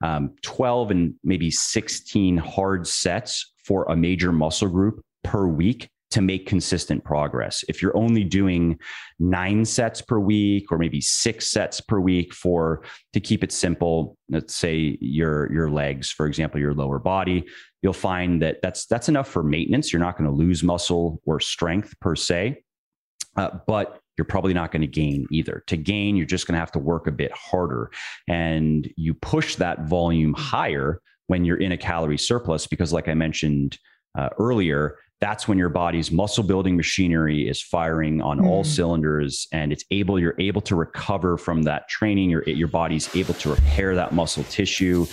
um, 0.03 0.35
12 0.41 0.91
and 0.91 1.15
maybe 1.23 1.51
16 1.51 2.37
hard 2.37 2.87
sets 2.87 3.53
for 3.65 3.85
a 3.85 3.95
major 3.95 4.31
muscle 4.31 4.69
group 4.69 5.01
per 5.23 5.47
week 5.47 5.89
to 6.09 6.21
make 6.21 6.47
consistent 6.47 7.03
progress. 7.03 7.65
If 7.67 7.81
you're 7.81 7.95
only 7.97 8.23
doing 8.23 8.79
nine 9.19 9.65
sets 9.65 10.01
per 10.01 10.19
week 10.19 10.71
or 10.71 10.77
maybe 10.77 11.01
six 11.01 11.49
sets 11.49 11.81
per 11.81 11.99
week 11.99 12.33
for 12.33 12.83
to 13.13 13.19
keep 13.19 13.43
it 13.43 13.51
simple, 13.51 14.17
let's 14.29 14.55
say 14.55 14.97
your 15.01 15.51
your 15.51 15.69
legs, 15.69 16.09
for 16.09 16.25
example, 16.25 16.61
your 16.61 16.73
lower 16.73 16.99
body, 16.99 17.45
you'll 17.81 17.93
find 17.93 18.41
that 18.41 18.61
that's 18.61 18.85
that's 18.85 19.09
enough 19.09 19.27
for 19.27 19.43
maintenance. 19.43 19.91
You're 19.91 19.99
not 19.99 20.17
going 20.17 20.29
to 20.29 20.35
lose 20.35 20.63
muscle 20.63 21.21
or 21.25 21.39
strength 21.41 21.93
per 21.99 22.15
se. 22.15 22.63
Uh, 23.35 23.49
but 23.67 23.99
you're 24.17 24.25
probably 24.25 24.53
not 24.53 24.71
going 24.71 24.81
to 24.81 24.87
gain 24.87 25.27
either. 25.31 25.63
To 25.67 25.77
gain, 25.77 26.15
you're 26.15 26.25
just 26.25 26.47
going 26.47 26.53
to 26.53 26.59
have 26.59 26.71
to 26.73 26.79
work 26.79 27.07
a 27.07 27.11
bit 27.11 27.31
harder. 27.31 27.91
And 28.27 28.91
you 28.95 29.13
push 29.13 29.55
that 29.55 29.85
volume 29.85 30.33
higher 30.33 31.01
when 31.27 31.45
you're 31.45 31.57
in 31.57 31.71
a 31.71 31.77
calorie 31.77 32.17
surplus, 32.17 32.67
because, 32.67 32.93
like 32.93 33.07
I 33.07 33.13
mentioned 33.13 33.77
uh, 34.17 34.29
earlier, 34.39 34.97
that's 35.19 35.47
when 35.47 35.57
your 35.57 35.69
body's 35.69 36.11
muscle 36.11 36.43
building 36.43 36.77
machinery 36.77 37.47
is 37.47 37.61
firing 37.61 38.21
on 38.21 38.39
mm. 38.39 38.47
all 38.47 38.63
cylinders 38.63 39.47
and 39.51 39.71
it's 39.71 39.83
able 39.89 40.19
you're 40.19 40.35
able 40.39 40.61
to 40.61 40.75
recover 40.75 41.37
from 41.37 41.63
that 41.63 41.87
training 41.89 42.29
your 42.29 42.43
your 42.43 42.67
body's 42.67 43.13
able 43.15 43.33
to 43.35 43.49
repair 43.49 43.95
that 43.95 44.13
muscle 44.13 44.43
tissue 44.45 45.05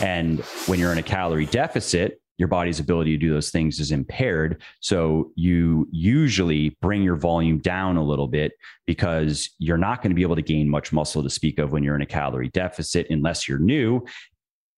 and 0.00 0.40
when 0.66 0.78
you're 0.78 0.92
in 0.92 0.98
a 0.98 1.02
calorie 1.02 1.46
deficit 1.46 2.19
your 2.40 2.48
body's 2.48 2.80
ability 2.80 3.10
to 3.10 3.18
do 3.18 3.30
those 3.30 3.50
things 3.50 3.78
is 3.78 3.92
impaired. 3.92 4.62
So 4.80 5.30
you 5.34 5.86
usually 5.92 6.74
bring 6.80 7.02
your 7.02 7.16
volume 7.16 7.58
down 7.58 7.98
a 7.98 8.02
little 8.02 8.26
bit 8.26 8.52
because 8.86 9.50
you're 9.58 9.76
not 9.76 10.02
going 10.02 10.10
to 10.10 10.14
be 10.14 10.22
able 10.22 10.36
to 10.36 10.42
gain 10.42 10.66
much 10.66 10.90
muscle 10.90 11.22
to 11.22 11.28
speak 11.28 11.58
of 11.58 11.70
when 11.70 11.82
you're 11.82 11.94
in 11.94 12.00
a 12.00 12.06
calorie 12.06 12.48
deficit 12.48 13.06
unless 13.10 13.46
you're 13.46 13.58
new. 13.58 14.06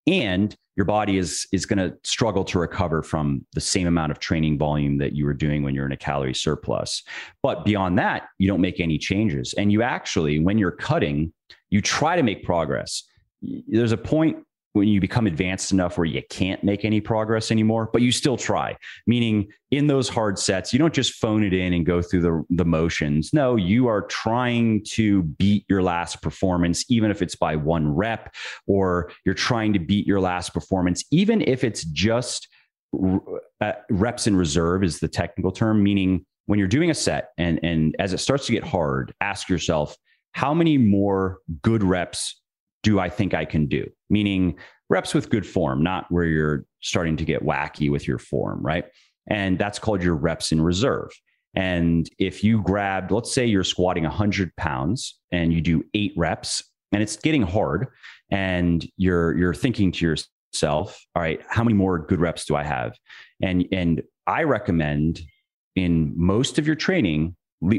And 0.09 0.53
your 0.75 0.87
body 0.87 1.19
is 1.19 1.47
is 1.53 1.65
going 1.65 1.79
to 1.79 1.97
struggle 2.03 2.43
to 2.47 2.59
recover 2.59 3.01
from 3.01 3.47
the 3.55 3.61
same 3.61 3.87
amount 3.87 4.11
of 4.11 4.19
training 4.19 4.59
volume 4.59 4.99
that 4.99 5.13
you 5.13 5.25
were 5.25 5.35
doing 5.35 5.63
when 5.63 5.73
you're 5.73 5.87
in 5.87 5.93
a 5.93 5.97
calorie 5.97 6.35
surplus. 6.35 7.05
But 7.45 7.65
beyond 7.65 7.97
that, 7.99 8.25
you 8.39 8.49
don't 8.49 8.61
make 8.61 8.81
any 8.81 8.99
changes. 8.99 9.53
And 9.53 9.71
you 9.71 9.83
actually, 9.83 10.41
when 10.41 10.59
you're 10.59 10.73
cutting, 10.73 11.33
you 11.71 11.81
try 11.81 12.17
to 12.17 12.25
make 12.25 12.43
progress. 12.43 13.05
There's 13.41 13.93
a 13.93 13.97
point 13.97 14.39
when 14.73 14.89
you 14.89 15.01
become 15.01 15.27
advanced 15.27 15.73
enough 15.73 15.99
where 15.99 16.07
you 16.07 16.23
can't 16.31 16.65
make 16.65 16.85
any 16.85 17.01
progress 17.01 17.51
anymore, 17.51 17.91
but 17.93 18.03
you 18.03 18.11
still 18.11 18.37
try. 18.37 18.77
Meaning, 19.07 19.49
in 19.71 19.87
those 19.87 20.09
hard 20.09 20.39
sets, 20.39 20.73
you 20.73 20.79
don't 20.79 20.95
just 20.95 21.15
phone 21.15 21.45
it 21.45 21.53
in 21.53 21.73
and 21.73 21.87
go 21.87 22.03
through 22.03 22.23
the, 22.23 22.45
the 22.51 22.65
motions. 22.65 23.33
No, 23.33 23.57
you 23.57 23.87
are 23.87 24.03
trying 24.03 24.85
to 24.85 25.23
beat 25.23 25.65
your 25.69 25.83
last 25.83 26.23
performance, 26.23 26.85
even 26.91 27.11
if 27.11 27.23
it's 27.23 27.37
by 27.37 27.57
one 27.57 27.95
rep, 27.95 28.35
or 28.67 29.11
you're 29.25 29.35
trying 29.35 29.73
to 29.73 29.79
beat 29.79 30.07
your 30.07 30.21
last 30.21 30.53
performance, 30.53 31.05
even 31.11 31.43
if 31.43 31.65
it's 31.65 31.85
just 31.85 32.49
uh, 33.61 33.73
reps 33.91 34.27
in 34.27 34.37
reserve, 34.37 34.85
is 34.85 35.01
the 35.01 35.09
technical 35.09 35.53
term, 35.53 35.83
meaning 35.83 36.25
when 36.47 36.59
you're 36.59 36.69
doing 36.69 36.91
a 36.91 36.95
set 36.95 37.31
and, 37.39 37.61
and 37.63 37.97
as 37.99 38.13
it 38.13 38.19
starts 38.19 38.47
to 38.47 38.53
get 38.53 38.65
hard, 38.65 39.15
ask 39.21 39.49
yourself, 39.49 39.97
how 40.33 40.53
many 40.53 40.79
more 40.79 41.39
good 41.63 41.83
reps 41.83 42.42
do 42.83 42.99
I 42.99 43.09
think 43.09 43.35
I 43.35 43.45
can 43.45 43.67
do? 43.67 43.89
Meaning 44.11 44.57
reps 44.89 45.15
with 45.15 45.31
good 45.31 45.47
form, 45.47 45.83
not 45.83 46.11
where 46.11 46.25
you're 46.25 46.65
starting 46.81 47.17
to 47.17 47.25
get 47.25 47.43
wacky 47.43 47.91
with 47.91 48.07
your 48.07 48.19
form, 48.19 48.63
right? 48.63 48.85
And 49.29 49.59
that's 49.59 49.79
called 49.79 50.03
your 50.03 50.17
reps 50.17 50.53
in 50.53 50.61
reserve. 50.61 51.11
And 51.55 52.09
if 52.19 52.43
you 52.43 52.63
grabbed, 52.63 53.11
let's 53.11 53.33
say 53.33 53.47
you're 53.47 53.65
squatting 53.65 54.05
100 54.05 54.55
pounds 54.57 55.19
and 55.31 55.53
you 55.53 55.61
do 55.61 55.85
eight 55.95 56.13
reps 56.17 56.63
and 56.93 57.03
it's 57.03 57.17
getting 57.17 57.43
hard 57.43 57.89
and 58.31 58.87
you're 58.97 59.37
you're 59.37 59.55
thinking 59.55 59.91
to 59.93 60.05
yourself 60.07 61.05
all 61.15 61.23
right 61.23 61.41
how 61.49 61.65
many 61.65 61.75
more 61.75 61.99
good 61.99 62.21
reps 62.21 62.45
do 62.45 62.55
i 62.55 62.63
have 62.63 62.97
and 63.43 63.67
and 63.73 64.03
i 64.27 64.43
recommend 64.43 65.21
in 65.75 66.13
most 66.17 66.59
of 66.59 66.67
your 66.67 66.77
training 66.77 67.35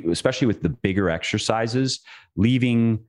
especially 0.10 0.48
with 0.48 0.62
the 0.62 0.70
bigger 0.70 1.10
exercises 1.10 2.02
leaving 2.36 3.00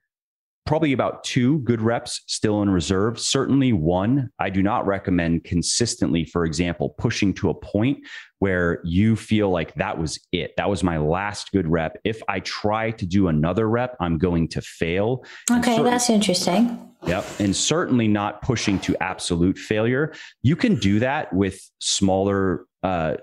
probably 0.66 0.92
about 0.92 1.24
two 1.24 1.58
good 1.60 1.82
reps 1.82 2.22
still 2.26 2.62
in 2.62 2.70
reserve. 2.70 3.18
Certainly 3.18 3.74
one. 3.74 4.30
I 4.38 4.50
do 4.50 4.62
not 4.62 4.86
recommend 4.86 5.44
consistently, 5.44 6.24
for 6.24 6.44
example, 6.44 6.90
pushing 6.98 7.34
to 7.34 7.50
a 7.50 7.54
point 7.54 7.98
where 8.38 8.80
you 8.84 9.16
feel 9.16 9.50
like 9.50 9.74
that 9.74 9.98
was 9.98 10.18
it. 10.32 10.52
That 10.56 10.70
was 10.70 10.82
my 10.82 10.98
last 10.98 11.52
good 11.52 11.66
rep. 11.66 11.98
If 12.04 12.22
I 12.28 12.40
try 12.40 12.92
to 12.92 13.06
do 13.06 13.28
another 13.28 13.68
rep, 13.68 13.96
I'm 14.00 14.18
going 14.18 14.48
to 14.48 14.62
fail. 14.62 15.24
Okay, 15.50 15.82
that's 15.82 16.10
interesting. 16.10 16.90
Yep. 17.06 17.24
And 17.38 17.54
certainly 17.54 18.08
not 18.08 18.40
pushing 18.40 18.78
to 18.80 18.96
absolute 19.02 19.58
failure. 19.58 20.14
You 20.42 20.56
can 20.56 20.76
do 20.76 20.98
that 21.00 21.32
with 21.32 21.60
smaller 21.78 22.64
uh, 22.82 23.16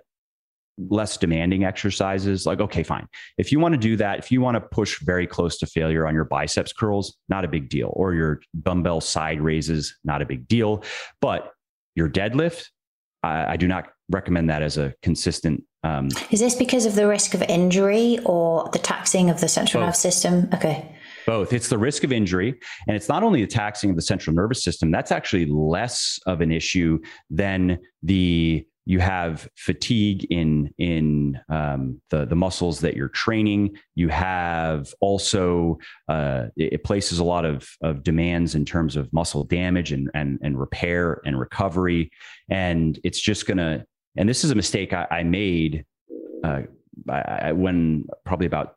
less 0.78 1.18
demanding 1.18 1.64
exercises 1.64 2.46
like 2.46 2.60
okay 2.60 2.82
fine 2.82 3.06
if 3.38 3.52
you 3.52 3.60
want 3.60 3.74
to 3.74 3.78
do 3.78 3.96
that 3.96 4.20
if 4.20 4.32
you 4.32 4.42
want 4.42 4.56
to 4.56 4.62
push 4.62 5.00
very 5.02 5.28
close 5.28 5.58
to 5.58 5.66
failure 5.66 6.08
on 6.08 6.16
your 6.16 6.26
biceps 6.26 6.74
curls 6.74 7.18
not 7.30 7.46
a 7.46 7.48
big 7.48 7.70
deal 7.70 7.92
or 7.94 8.14
your 8.14 8.42
dumbbell 8.64 9.02
side 9.02 9.42
raises 9.42 9.98
not 10.04 10.22
a 10.22 10.26
big 10.26 10.48
deal 10.48 10.84
but 11.20 11.52
your 11.96 12.10
deadlift 12.10 12.68
I, 13.22 13.54
I 13.54 13.58
do 13.58 13.68
not 13.68 13.90
recommend 14.10 14.50
that 14.50 14.62
as 14.62 14.78
a 14.78 14.94
consistent 15.04 15.64
um, 15.84 16.10
is 16.30 16.40
this 16.40 16.56
because 16.56 16.86
of 16.86 16.96
the 16.96 17.08
risk 17.08 17.34
of 17.34 17.42
injury 17.44 18.20
or 18.26 18.70
the 18.72 18.80
taxing 18.80 19.30
of 19.30 19.42
the 19.42 19.48
central 19.48 19.84
nervous 19.84 20.00
system 20.00 20.50
okay 20.54 20.96
both. 21.26 21.54
It's 21.54 21.70
the 21.70 21.78
risk 21.78 22.04
of 22.04 22.12
injury, 22.12 22.60
and 22.88 22.96
it's 22.96 23.10
not 23.10 23.24
only 23.24 23.42
the 23.42 23.48
taxing 23.48 23.90
of 23.90 23.96
the 23.96 24.02
central 24.02 24.36
nervous 24.36 24.64
system. 24.64 24.92
That's 24.92 25.12
actually 25.12 25.46
less 25.46 26.20
of 26.26 26.42
an 26.42 26.52
issue 26.52 27.00
than 27.30 27.80
the 28.04 28.66
you 28.86 29.00
have 29.00 29.48
fatigue 29.56 30.26
in 30.30 30.74
in 30.78 31.40
um, 31.50 32.02
the 32.10 32.26
the 32.26 32.36
muscles 32.36 32.80
that 32.82 32.96
you're 32.96 33.10
training. 33.10 33.76
You 33.96 34.10
have 34.10 34.94
also 35.00 35.78
uh, 36.10 36.46
it, 36.58 36.74
it, 36.74 36.84
places 36.84 37.20
a 37.20 37.24
lot 37.24 37.46
of 37.46 37.68
of 37.82 38.04
demands 38.04 38.56
in 38.56 38.66
terms 38.66 38.96
of 38.96 39.12
muscle 39.14 39.44
damage 39.44 39.92
and 39.92 40.10
and 40.14 40.40
and 40.42 40.60
repair 40.60 41.22
and 41.26 41.40
recovery, 41.40 42.12
and 42.50 43.00
it's 43.04 43.22
just 43.22 43.46
gonna. 43.46 43.86
And 44.18 44.28
this 44.28 44.44
is 44.44 44.52
a 44.52 44.56
mistake 44.56 44.92
I, 44.92 45.08
I 45.10 45.24
made 45.24 45.86
uh, 46.44 46.64
I, 47.10 47.54
when 47.54 48.06
probably 48.26 48.48
about 48.48 48.76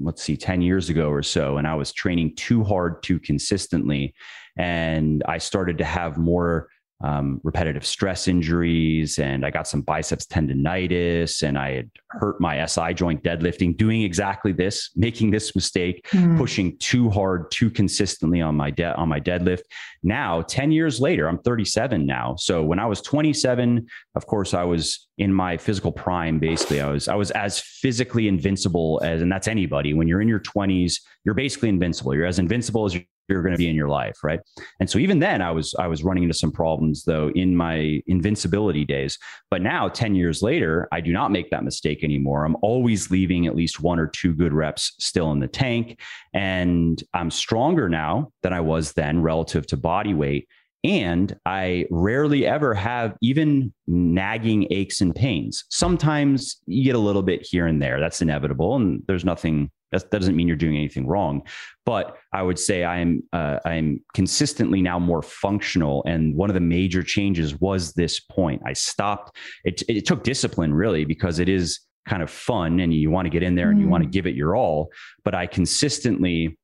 let's 0.00 0.22
see 0.22 0.36
10 0.36 0.62
years 0.62 0.88
ago 0.88 1.10
or 1.10 1.22
so 1.24 1.56
and 1.56 1.66
i 1.66 1.74
was 1.74 1.92
training 1.92 2.34
too 2.36 2.62
hard 2.62 3.02
too 3.02 3.18
consistently 3.18 4.14
and 4.56 5.24
i 5.26 5.38
started 5.38 5.76
to 5.78 5.84
have 5.84 6.16
more 6.18 6.68
um, 7.00 7.40
repetitive 7.44 7.86
stress 7.86 8.26
injuries 8.26 9.20
and 9.20 9.46
I 9.46 9.50
got 9.50 9.68
some 9.68 9.82
biceps 9.82 10.26
tendonitis 10.26 11.42
and 11.42 11.56
I 11.56 11.70
had 11.70 11.90
hurt 12.10 12.40
my 12.40 12.64
SI 12.66 12.92
joint 12.92 13.22
deadlifting 13.22 13.76
doing 13.76 14.02
exactly 14.02 14.50
this, 14.52 14.90
making 14.96 15.30
this 15.30 15.54
mistake, 15.54 16.04
mm. 16.10 16.36
pushing 16.36 16.76
too 16.78 17.08
hard, 17.08 17.52
too 17.52 17.70
consistently 17.70 18.40
on 18.40 18.56
my 18.56 18.70
de- 18.72 18.94
on 18.96 19.08
my 19.08 19.20
deadlift. 19.20 19.60
Now, 20.02 20.42
10 20.42 20.72
years 20.72 21.00
later, 21.00 21.28
I'm 21.28 21.38
37 21.38 22.04
now. 22.04 22.34
So 22.36 22.64
when 22.64 22.80
I 22.80 22.86
was 22.86 23.00
27, 23.02 23.86
of 24.16 24.26
course, 24.26 24.52
I 24.52 24.64
was 24.64 25.08
in 25.18 25.32
my 25.32 25.56
physical 25.56 25.92
prime 25.92 26.40
basically. 26.40 26.80
I 26.80 26.90
was 26.90 27.06
I 27.06 27.14
was 27.14 27.30
as 27.32 27.60
physically 27.60 28.26
invincible 28.26 29.00
as 29.04 29.22
and 29.22 29.30
that's 29.30 29.46
anybody. 29.46 29.94
When 29.94 30.08
you're 30.08 30.20
in 30.20 30.28
your 30.28 30.40
20s, 30.40 31.00
you're 31.24 31.34
basically 31.34 31.68
invincible. 31.68 32.12
You're 32.12 32.26
as 32.26 32.40
invincible 32.40 32.86
as 32.86 32.98
you're 33.28 33.42
going 33.42 33.52
to 33.52 33.58
be 33.58 33.68
in 33.68 33.76
your 33.76 33.88
life 33.88 34.18
right? 34.22 34.40
And 34.80 34.88
so 34.88 34.98
even 34.98 35.18
then 35.18 35.42
i 35.42 35.50
was 35.50 35.74
i 35.78 35.86
was 35.86 36.04
running 36.04 36.22
into 36.22 36.34
some 36.34 36.52
problems 36.52 37.04
though 37.04 37.30
in 37.34 37.56
my 37.56 38.02
invincibility 38.06 38.84
days. 38.84 39.18
But 39.50 39.62
now 39.62 39.88
10 39.88 40.14
years 40.14 40.42
later 40.42 40.88
i 40.92 41.00
do 41.00 41.12
not 41.12 41.30
make 41.30 41.50
that 41.50 41.64
mistake 41.64 42.02
anymore. 42.02 42.44
I'm 42.44 42.56
always 42.62 43.10
leaving 43.10 43.46
at 43.46 43.56
least 43.56 43.80
one 43.80 43.98
or 43.98 44.06
two 44.06 44.34
good 44.34 44.52
reps 44.52 44.94
still 44.98 45.32
in 45.32 45.40
the 45.40 45.48
tank. 45.48 46.00
And 46.34 47.02
i'm 47.14 47.30
stronger 47.30 47.88
now 47.88 48.32
than 48.42 48.52
i 48.52 48.60
was 48.60 48.92
then 48.92 49.22
relative 49.22 49.66
to 49.68 49.76
body 49.76 50.14
weight 50.14 50.48
and 50.84 51.36
I 51.44 51.86
rarely 51.90 52.46
ever 52.46 52.74
have 52.74 53.16
even 53.20 53.72
nagging 53.86 54.66
aches 54.70 55.00
and 55.00 55.14
pains. 55.14 55.64
Sometimes 55.70 56.60
you 56.66 56.84
get 56.84 56.94
a 56.94 57.00
little 57.00 57.22
bit 57.22 57.46
here 57.48 57.66
and 57.66 57.82
there. 57.82 58.00
That's 58.00 58.22
inevitable. 58.22 58.76
And 58.76 59.02
there's 59.06 59.24
nothing 59.24 59.70
that 59.92 60.10
doesn't 60.10 60.36
mean 60.36 60.46
you're 60.46 60.56
doing 60.56 60.76
anything 60.76 61.06
wrong, 61.06 61.42
but 61.86 62.18
I 62.32 62.42
would 62.42 62.58
say 62.58 62.84
I'm 62.84 63.22
uh, 63.32 63.58
I'm 63.64 64.04
consistently 64.14 64.82
now 64.82 64.98
more 64.98 65.22
functional. 65.22 66.04
And 66.06 66.34
one 66.34 66.50
of 66.50 66.54
the 66.54 66.60
major 66.60 67.02
changes 67.02 67.58
was 67.60 67.94
this 67.94 68.20
point. 68.20 68.62
I 68.66 68.74
stopped. 68.74 69.36
It, 69.64 69.82
it 69.88 70.06
took 70.06 70.24
discipline 70.24 70.74
really 70.74 71.04
because 71.06 71.38
it 71.38 71.48
is 71.48 71.80
kind 72.06 72.22
of 72.22 72.30
fun 72.30 72.80
and 72.80 72.92
you 72.92 73.10
want 73.10 73.26
to 73.26 73.30
get 73.30 73.42
in 73.42 73.54
there 73.54 73.70
and 73.70 73.80
you 73.80 73.88
want 73.88 74.02
to 74.02 74.08
mm. 74.08 74.12
give 74.12 74.26
it 74.26 74.34
your 74.34 74.56
all. 74.56 74.90
But 75.24 75.34
I 75.34 75.46
consistently 75.46 76.58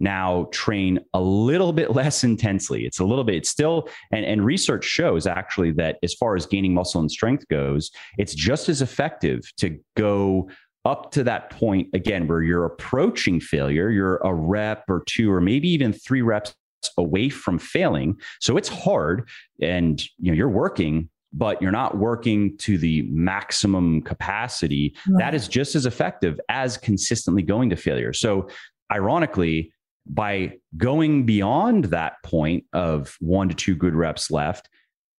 now 0.00 0.48
train 0.52 0.98
a 1.14 1.20
little 1.20 1.72
bit 1.72 1.90
less 1.94 2.24
intensely. 2.24 2.84
It's 2.84 2.98
a 2.98 3.04
little 3.04 3.24
bit, 3.24 3.36
it's 3.36 3.50
still, 3.50 3.88
and, 4.12 4.24
and 4.24 4.44
research 4.44 4.84
shows 4.84 5.26
actually 5.26 5.72
that 5.72 5.98
as 6.02 6.14
far 6.14 6.36
as 6.36 6.46
gaining 6.46 6.74
muscle 6.74 7.00
and 7.00 7.10
strength 7.10 7.46
goes, 7.48 7.90
it's 8.18 8.34
just 8.34 8.68
as 8.68 8.82
effective 8.82 9.42
to 9.58 9.78
go 9.96 10.50
up 10.86 11.10
to 11.12 11.22
that 11.24 11.50
point 11.50 11.88
again 11.92 12.26
where 12.26 12.42
you're 12.42 12.64
approaching 12.64 13.38
failure, 13.38 13.90
you're 13.90 14.16
a 14.18 14.32
rep 14.32 14.84
or 14.88 15.02
two, 15.06 15.30
or 15.30 15.40
maybe 15.40 15.68
even 15.68 15.92
three 15.92 16.22
reps 16.22 16.54
away 16.96 17.28
from 17.28 17.58
failing. 17.58 18.18
So 18.40 18.56
it's 18.56 18.68
hard 18.68 19.28
and 19.60 20.02
you 20.18 20.30
know 20.30 20.36
you're 20.36 20.48
working 20.48 21.10
but 21.32 21.62
you're 21.62 21.70
not 21.70 21.96
working 21.96 22.56
to 22.58 22.76
the 22.76 23.02
maximum 23.02 24.02
capacity 24.02 24.96
right. 25.08 25.18
that 25.18 25.34
is 25.34 25.46
just 25.46 25.76
as 25.76 25.86
effective 25.86 26.40
as 26.48 26.76
consistently 26.76 27.42
going 27.42 27.70
to 27.70 27.76
failure 27.76 28.12
so 28.12 28.48
ironically 28.92 29.72
by 30.06 30.54
going 30.76 31.26
beyond 31.26 31.86
that 31.86 32.14
point 32.24 32.64
of 32.72 33.16
one 33.20 33.48
to 33.48 33.54
two 33.54 33.74
good 33.74 33.94
reps 33.94 34.30
left 34.30 34.68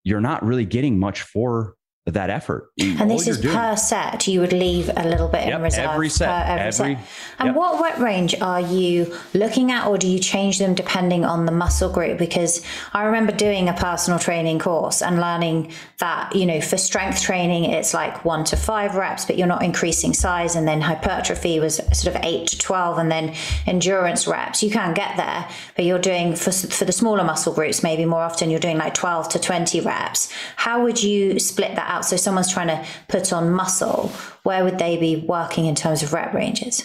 you're 0.04 0.22
not 0.22 0.44
really 0.44 0.66
getting 0.66 1.00
much 1.00 1.22
for 1.22 1.76
that 2.08 2.32
effort. 2.32 2.72
And 2.80 3.12
this 3.12 3.28
is 3.28 3.40
doing. 3.40 3.54
per 3.56 3.76
set. 3.76 4.28
You 4.28 4.40
would 4.40 4.54
leave 4.54 4.90
a 4.90 5.08
little 5.08 5.28
bit 5.28 5.46
yep, 5.46 5.58
in 5.58 5.62
reserve. 5.62 5.92
Every 5.92 6.10
set. 6.10 6.48
every, 6.48 6.62
every 6.62 6.72
set. 6.72 7.08
And 7.38 7.48
yep. 7.48 7.56
what 7.56 7.80
rep 7.80 8.00
range 8.00 8.34
are 8.42 8.60
you 8.60 9.16
looking 9.36 9.72
at, 9.72 9.86
or 9.86 10.00
do 10.00 10.08
you 10.08 10.18
change 10.18 10.58
them 10.58 10.74
depending 10.74 11.26
on 11.26 11.46
the 11.46 11.52
muscle 11.52 11.92
group? 11.92 12.18
Because 12.18 12.66
I 12.94 13.04
remember 13.04 13.32
doing 13.32 13.70
a 13.70 13.74
personal 13.74 14.18
training 14.18 14.58
course 14.58 15.04
and 15.04 15.22
learning 15.22 15.74
that, 16.00 16.36
you 16.36 16.48
know, 16.48 16.60
for 16.60 16.76
strength 16.76 17.22
training, 17.22 17.66
it's 17.66 17.94
like 17.94 18.26
one 18.26 18.46
to 18.46 18.58
five 18.58 18.96
reps, 18.96 19.26
but 19.26 19.38
you're 19.38 19.46
not 19.46 19.64
increasing 19.64 20.16
size. 20.16 20.56
And 20.56 20.68
then 20.68 20.82
hypertrophy 20.82 21.60
was 21.60 21.76
sort 21.94 22.16
of 22.16 22.22
eight 22.24 22.48
to 22.48 22.58
12. 22.58 22.98
And 22.98 23.12
then 23.12 23.36
endurance 23.68 24.26
reps, 24.26 24.64
you 24.64 24.72
can 24.72 24.96
get 24.96 25.18
there, 25.18 25.48
but 25.76 25.86
you're 25.86 26.00
doing 26.00 26.36
for, 26.36 26.52
for 26.52 26.84
the 26.84 26.92
smaller 26.92 27.24
muscle 27.24 27.54
groups, 27.54 27.84
maybe 27.84 28.06
more 28.06 28.22
often 28.22 28.50
you're 28.50 28.60
doing 28.60 28.80
like 28.80 28.96
12 28.96 29.30
to 29.30 29.40
20 29.40 29.82
reps. 29.82 30.34
How 30.56 30.82
would 30.82 31.04
you 31.04 31.38
split 31.38 31.76
that 31.76 31.91
out? 31.92 32.06
So 32.06 32.16
someone's 32.16 32.52
trying 32.52 32.68
to 32.68 32.86
put 33.08 33.32
on 33.34 33.52
muscle, 33.52 34.12
where 34.44 34.64
would 34.64 34.80
they 34.80 34.98
be 34.98 35.18
working 35.28 35.66
in 35.66 35.76
terms 35.76 36.02
of 36.02 36.14
rep 36.14 36.34
ranges? 36.34 36.84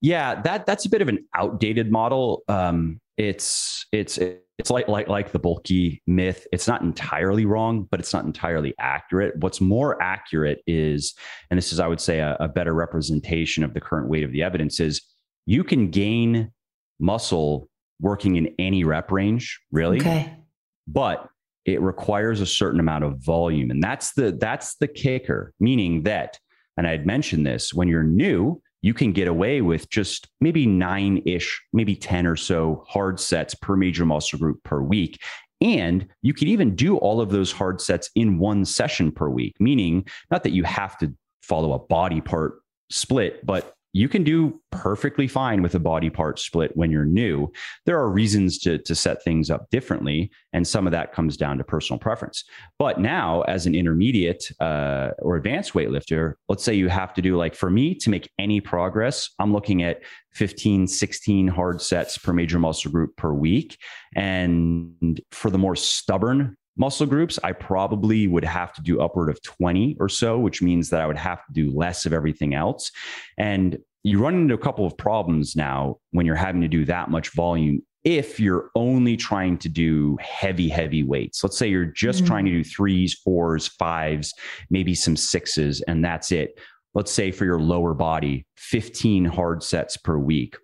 Yeah, 0.00 0.40
that 0.42 0.66
that's 0.66 0.84
a 0.84 0.90
bit 0.90 1.00
of 1.00 1.08
an 1.08 1.24
outdated 1.34 1.90
model. 1.90 2.42
Um, 2.48 3.00
it's 3.16 3.86
it's 3.92 4.18
it's 4.18 4.70
like 4.70 4.88
like 4.88 5.08
like 5.08 5.30
the 5.30 5.38
bulky 5.38 6.02
myth. 6.08 6.46
It's 6.52 6.66
not 6.66 6.82
entirely 6.82 7.46
wrong, 7.46 7.86
but 7.88 8.00
it's 8.00 8.12
not 8.12 8.24
entirely 8.24 8.74
accurate. 8.80 9.36
What's 9.38 9.60
more 9.60 10.02
accurate 10.02 10.60
is, 10.66 11.14
and 11.50 11.56
this 11.56 11.72
is 11.72 11.78
I 11.78 11.86
would 11.86 12.00
say 12.00 12.18
a, 12.18 12.36
a 12.40 12.48
better 12.48 12.74
representation 12.74 13.62
of 13.62 13.74
the 13.74 13.80
current 13.80 14.08
weight 14.08 14.24
of 14.24 14.32
the 14.32 14.42
evidence 14.42 14.80
is 14.80 15.02
you 15.46 15.62
can 15.62 15.90
gain 15.90 16.50
muscle 16.98 17.68
working 18.00 18.34
in 18.34 18.52
any 18.58 18.82
rep 18.82 19.12
range, 19.12 19.60
really. 19.70 20.00
Okay 20.00 20.36
but 20.86 21.28
it 21.64 21.80
requires 21.80 22.40
a 22.40 22.46
certain 22.46 22.80
amount 22.80 23.04
of 23.04 23.18
volume. 23.18 23.70
And 23.70 23.82
that's 23.82 24.12
the 24.14 24.32
that's 24.32 24.76
the 24.76 24.88
kicker, 24.88 25.52
meaning 25.60 26.02
that, 26.04 26.38
and 26.76 26.86
I'd 26.86 27.06
mentioned 27.06 27.46
this, 27.46 27.72
when 27.72 27.88
you're 27.88 28.02
new, 28.02 28.60
you 28.82 28.94
can 28.94 29.12
get 29.12 29.28
away 29.28 29.60
with 29.60 29.88
just 29.88 30.28
maybe 30.40 30.66
nine 30.66 31.22
ish, 31.24 31.62
maybe 31.72 31.94
10 31.94 32.26
or 32.26 32.36
so 32.36 32.84
hard 32.88 33.20
sets 33.20 33.54
per 33.54 33.76
major 33.76 34.04
muscle 34.04 34.38
group 34.38 34.62
per 34.64 34.80
week. 34.80 35.20
And 35.60 36.08
you 36.22 36.34
could 36.34 36.48
even 36.48 36.74
do 36.74 36.96
all 36.96 37.20
of 37.20 37.30
those 37.30 37.52
hard 37.52 37.80
sets 37.80 38.10
in 38.16 38.38
one 38.38 38.64
session 38.64 39.12
per 39.12 39.28
week, 39.28 39.54
meaning 39.60 40.04
not 40.30 40.42
that 40.42 40.50
you 40.50 40.64
have 40.64 40.98
to 40.98 41.14
follow 41.42 41.72
a 41.72 41.78
body 41.78 42.20
part 42.20 42.60
split, 42.90 43.46
but 43.46 43.72
you 43.92 44.08
can 44.08 44.24
do 44.24 44.60
perfectly 44.70 45.28
fine 45.28 45.62
with 45.62 45.74
a 45.74 45.78
body 45.78 46.08
part 46.08 46.38
split 46.38 46.74
when 46.76 46.90
you're 46.90 47.04
new. 47.04 47.52
There 47.84 47.98
are 47.98 48.08
reasons 48.08 48.58
to, 48.60 48.78
to 48.78 48.94
set 48.94 49.22
things 49.22 49.50
up 49.50 49.68
differently, 49.70 50.30
and 50.52 50.66
some 50.66 50.86
of 50.86 50.92
that 50.92 51.12
comes 51.12 51.36
down 51.36 51.58
to 51.58 51.64
personal 51.64 51.98
preference. 51.98 52.44
But 52.78 53.00
now, 53.00 53.42
as 53.42 53.66
an 53.66 53.74
intermediate 53.74 54.44
uh, 54.60 55.10
or 55.18 55.36
advanced 55.36 55.74
weightlifter, 55.74 56.34
let's 56.48 56.64
say 56.64 56.74
you 56.74 56.88
have 56.88 57.12
to 57.14 57.22
do 57.22 57.36
like 57.36 57.54
for 57.54 57.70
me 57.70 57.94
to 57.96 58.10
make 58.10 58.30
any 58.38 58.60
progress, 58.60 59.30
I'm 59.38 59.52
looking 59.52 59.82
at 59.82 60.02
15, 60.32 60.86
16 60.86 61.48
hard 61.48 61.82
sets 61.82 62.16
per 62.16 62.32
major 62.32 62.58
muscle 62.58 62.90
group 62.90 63.14
per 63.16 63.32
week. 63.32 63.78
And 64.16 65.20
for 65.30 65.50
the 65.50 65.58
more 65.58 65.76
stubborn 65.76 66.56
muscle 66.76 67.06
groups, 67.06 67.38
I 67.42 67.52
probably 67.52 68.26
would 68.26 68.44
have 68.44 68.72
to 68.74 68.82
do 68.82 69.00
upward 69.00 69.28
of 69.28 69.42
20 69.42 69.96
or 70.00 70.08
so, 70.08 70.38
which 70.38 70.62
means 70.62 70.90
that 70.90 71.00
I 71.00 71.06
would 71.06 71.18
have 71.18 71.44
to 71.46 71.52
do 71.52 71.70
less 71.70 72.06
of 72.06 72.12
everything 72.12 72.54
else. 72.54 72.90
And 73.38 73.78
you 74.02 74.18
run 74.18 74.34
into 74.34 74.54
a 74.54 74.58
couple 74.58 74.86
of 74.86 74.96
problems 74.96 75.54
now 75.54 75.98
when 76.10 76.26
you're 76.26 76.34
having 76.34 76.62
to 76.62 76.68
do 76.68 76.84
that 76.86 77.10
much 77.10 77.30
volume 77.30 77.82
if 78.04 78.40
you're 78.40 78.70
only 78.74 79.16
trying 79.16 79.56
to 79.58 79.68
do 79.68 80.18
heavy, 80.20 80.68
heavy 80.68 81.02
weights. 81.02 81.42
Let's 81.42 81.56
say 81.56 81.68
you're 81.68 81.84
just 81.84 82.18
mm-hmm. 82.20 82.26
trying 82.26 82.44
to 82.46 82.50
do 82.50 82.64
threes, 82.64 83.14
fours, 83.14 83.68
fives, 83.68 84.34
maybe 84.70 84.94
some 84.94 85.16
sixes, 85.16 85.80
and 85.82 86.04
that's 86.04 86.32
it. 86.32 86.58
Let's 86.94 87.12
say 87.12 87.30
for 87.30 87.44
your 87.44 87.60
lower 87.60 87.94
body, 87.94 88.46
15 88.56 89.24
hard 89.24 89.62
sets 89.62 89.96
per 89.96 90.18
week. 90.18 90.56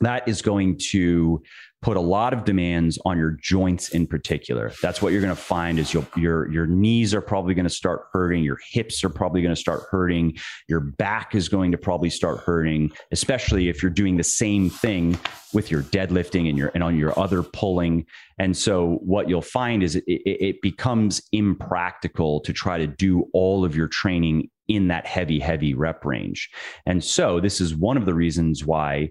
That 0.00 0.26
is 0.28 0.42
going 0.42 0.78
to 0.90 1.42
put 1.84 1.98
a 1.98 2.00
lot 2.00 2.32
of 2.32 2.46
demands 2.46 2.98
on 3.04 3.18
your 3.18 3.32
joints 3.42 3.90
in 3.90 4.06
particular. 4.06 4.72
That's 4.80 5.02
what 5.02 5.12
you're 5.12 5.20
going 5.20 5.36
to 5.36 5.40
find 5.40 5.78
is 5.78 5.92
your 5.92 6.06
your 6.16 6.50
your 6.50 6.66
knees 6.66 7.12
are 7.12 7.20
probably 7.20 7.52
going 7.52 7.66
to 7.66 7.70
start 7.70 8.06
hurting, 8.10 8.42
your 8.42 8.58
hips 8.70 9.04
are 9.04 9.10
probably 9.10 9.42
going 9.42 9.54
to 9.54 9.60
start 9.60 9.82
hurting, 9.90 10.38
your 10.66 10.80
back 10.80 11.34
is 11.34 11.50
going 11.50 11.72
to 11.72 11.78
probably 11.78 12.08
start 12.08 12.38
hurting, 12.38 12.90
especially 13.12 13.68
if 13.68 13.82
you're 13.82 13.90
doing 13.90 14.16
the 14.16 14.24
same 14.24 14.70
thing 14.70 15.18
with 15.52 15.70
your 15.70 15.82
deadlifting 15.82 16.48
and 16.48 16.56
your 16.56 16.70
and 16.72 16.82
on 16.82 16.96
your 16.96 17.16
other 17.18 17.42
pulling. 17.42 18.06
And 18.38 18.56
so 18.56 18.98
what 19.02 19.28
you'll 19.28 19.42
find 19.42 19.82
is 19.82 19.94
it, 19.94 20.04
it, 20.06 20.42
it 20.42 20.62
becomes 20.62 21.20
impractical 21.32 22.40
to 22.40 22.54
try 22.54 22.78
to 22.78 22.86
do 22.86 23.26
all 23.34 23.62
of 23.62 23.76
your 23.76 23.88
training 23.88 24.48
in 24.68 24.88
that 24.88 25.06
heavy 25.06 25.38
heavy 25.38 25.74
rep 25.74 26.02
range. 26.02 26.48
And 26.86 27.04
so 27.04 27.40
this 27.40 27.60
is 27.60 27.74
one 27.74 27.98
of 27.98 28.06
the 28.06 28.14
reasons 28.14 28.64
why 28.64 29.10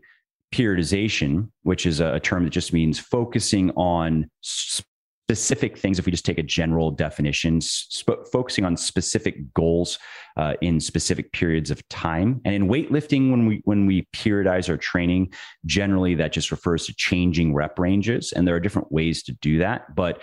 periodization, 0.53 1.49
which 1.63 1.85
is 1.85 1.99
a, 1.99 2.19
term 2.19 2.43
that 2.43 2.51
just 2.51 2.73
means 2.73 2.99
focusing 2.99 3.71
on 3.71 4.29
specific 4.41 5.77
things. 5.77 5.97
If 5.97 6.05
we 6.05 6.11
just 6.11 6.25
take 6.25 6.37
a 6.37 6.43
general 6.43 6.91
definition, 6.91 7.59
sp- 7.59 8.29
focusing 8.31 8.63
on 8.63 8.77
specific 8.77 9.51
goals 9.55 9.97
uh, 10.37 10.53
in 10.61 10.79
specific 10.79 11.31
periods 11.33 11.71
of 11.71 11.87
time. 11.89 12.39
And 12.45 12.53
in 12.53 12.67
weightlifting, 12.67 13.31
when 13.31 13.47
we 13.47 13.61
when 13.65 13.87
we 13.87 14.07
periodize 14.15 14.69
our 14.69 14.77
training, 14.77 15.33
generally 15.65 16.13
that 16.15 16.33
just 16.33 16.51
refers 16.51 16.85
to 16.85 16.93
changing 16.95 17.55
rep 17.55 17.79
ranges, 17.79 18.31
and 18.31 18.47
there 18.47 18.55
are 18.55 18.59
different 18.59 18.91
ways 18.91 19.23
to 19.23 19.31
do 19.41 19.57
that. 19.57 19.95
But 19.95 20.21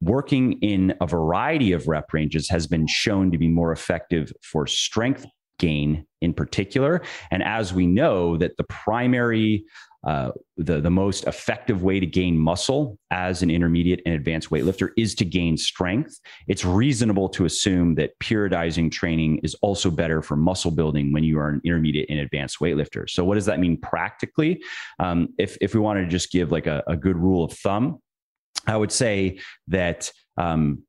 working 0.00 0.52
in 0.60 0.94
a 1.00 1.06
variety 1.06 1.72
of 1.72 1.86
rep 1.86 2.12
ranges 2.12 2.48
has 2.48 2.66
been 2.66 2.86
shown 2.86 3.30
to 3.32 3.38
be 3.38 3.48
more 3.48 3.72
effective 3.72 4.32
for 4.42 4.66
strength 4.66 5.26
gain 5.58 6.06
in 6.26 6.34
particular. 6.34 7.00
And 7.30 7.42
as 7.42 7.72
we 7.72 7.86
know 7.86 8.36
that 8.36 8.58
the 8.58 8.64
primary 8.64 9.64
uh, 10.06 10.30
the, 10.56 10.80
the 10.80 10.90
most 10.90 11.24
effective 11.24 11.82
way 11.82 11.98
to 11.98 12.06
gain 12.06 12.38
muscle 12.38 12.96
as 13.10 13.42
an 13.42 13.50
intermediate 13.50 14.00
and 14.06 14.14
advanced 14.14 14.50
weightlifter 14.50 14.90
is 14.96 15.16
to 15.16 15.24
gain 15.24 15.56
strength. 15.56 16.20
It's 16.46 16.64
reasonable 16.64 17.28
to 17.30 17.44
assume 17.44 17.96
that 17.96 18.16
periodizing 18.20 18.92
training 18.92 19.40
is 19.42 19.56
also 19.62 19.90
better 19.90 20.22
for 20.22 20.36
muscle 20.36 20.70
building 20.70 21.12
when 21.12 21.24
you 21.24 21.40
are 21.40 21.48
an 21.48 21.60
intermediate 21.64 22.08
and 22.08 22.20
advanced 22.20 22.60
weightlifter. 22.60 23.10
So, 23.10 23.24
what 23.24 23.34
does 23.34 23.46
that 23.46 23.58
mean 23.58 23.78
practically? 23.78 24.62
Um, 25.00 25.30
if, 25.38 25.56
if 25.60 25.74
we 25.74 25.80
wanted 25.80 26.02
to 26.02 26.08
just 26.08 26.30
give 26.30 26.52
like 26.52 26.68
a, 26.68 26.84
a 26.86 26.96
good 26.96 27.16
rule 27.16 27.42
of 27.42 27.52
thumb, 27.54 27.98
I 28.64 28.76
would 28.76 28.92
say 28.92 29.40
that 29.68 30.12
um, 30.36 30.84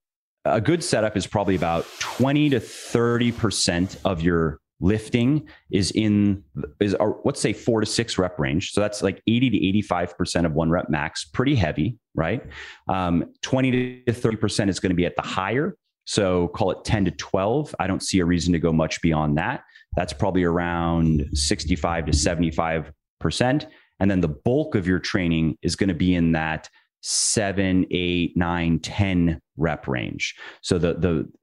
a 0.45 0.61
good 0.61 0.83
setup 0.83 1.17
is 1.17 1.25
probably 1.25 1.55
about 1.55 1.87
20 1.99 2.51
to 2.51 2.59
30% 2.59 3.97
of 4.05 4.21
your 4.21 4.59
lifting 4.79 5.47
is 5.71 5.91
in 5.91 6.43
is 6.79 6.93
our, 6.95 7.17
let's 7.25 7.41
say 7.41 7.53
four 7.53 7.79
to 7.79 7.85
six 7.85 8.17
rep 8.17 8.39
range. 8.39 8.71
So 8.71 8.81
that's 8.81 9.01
like 9.01 9.21
80 9.27 9.49
to 9.49 9.83
85% 9.87 10.45
of 10.45 10.53
one 10.53 10.69
rep 10.69 10.89
max 10.89 11.25
pretty 11.25 11.55
heavy 11.55 11.97
right? 12.17 12.43
Um, 12.89 13.31
20 13.43 14.03
to 14.03 14.11
30% 14.11 14.67
is 14.67 14.81
going 14.81 14.89
to 14.89 14.95
be 14.95 15.05
at 15.05 15.15
the 15.15 15.21
higher. 15.21 15.77
So 16.05 16.49
call 16.49 16.71
it 16.71 16.83
10 16.83 17.05
to 17.05 17.11
12 17.11 17.75
i 17.79 17.87
don't 17.87 18.01
see 18.01 18.19
a 18.19 18.25
reason 18.25 18.51
to 18.53 18.59
go 18.59 18.73
much 18.73 19.01
beyond 19.01 19.37
that. 19.37 19.63
That's 19.95 20.13
probably 20.13 20.43
around 20.43 21.29
65 21.33 22.07
to 22.07 22.11
75% 22.11 23.67
and 23.99 24.11
then 24.11 24.21
the 24.21 24.27
bulk 24.27 24.75
of 24.75 24.87
your 24.87 24.99
training 24.99 25.57
is 25.61 25.75
going 25.75 25.87
to 25.87 25.95
be 25.95 26.13
in 26.13 26.33
that 26.33 26.69
seven, 27.09 27.85
eight, 27.89 28.35
nine, 28.35 28.79
10 28.79 29.39
rep 29.55 29.87
range. 29.87 30.35
So 30.61 30.77
the 30.77 30.93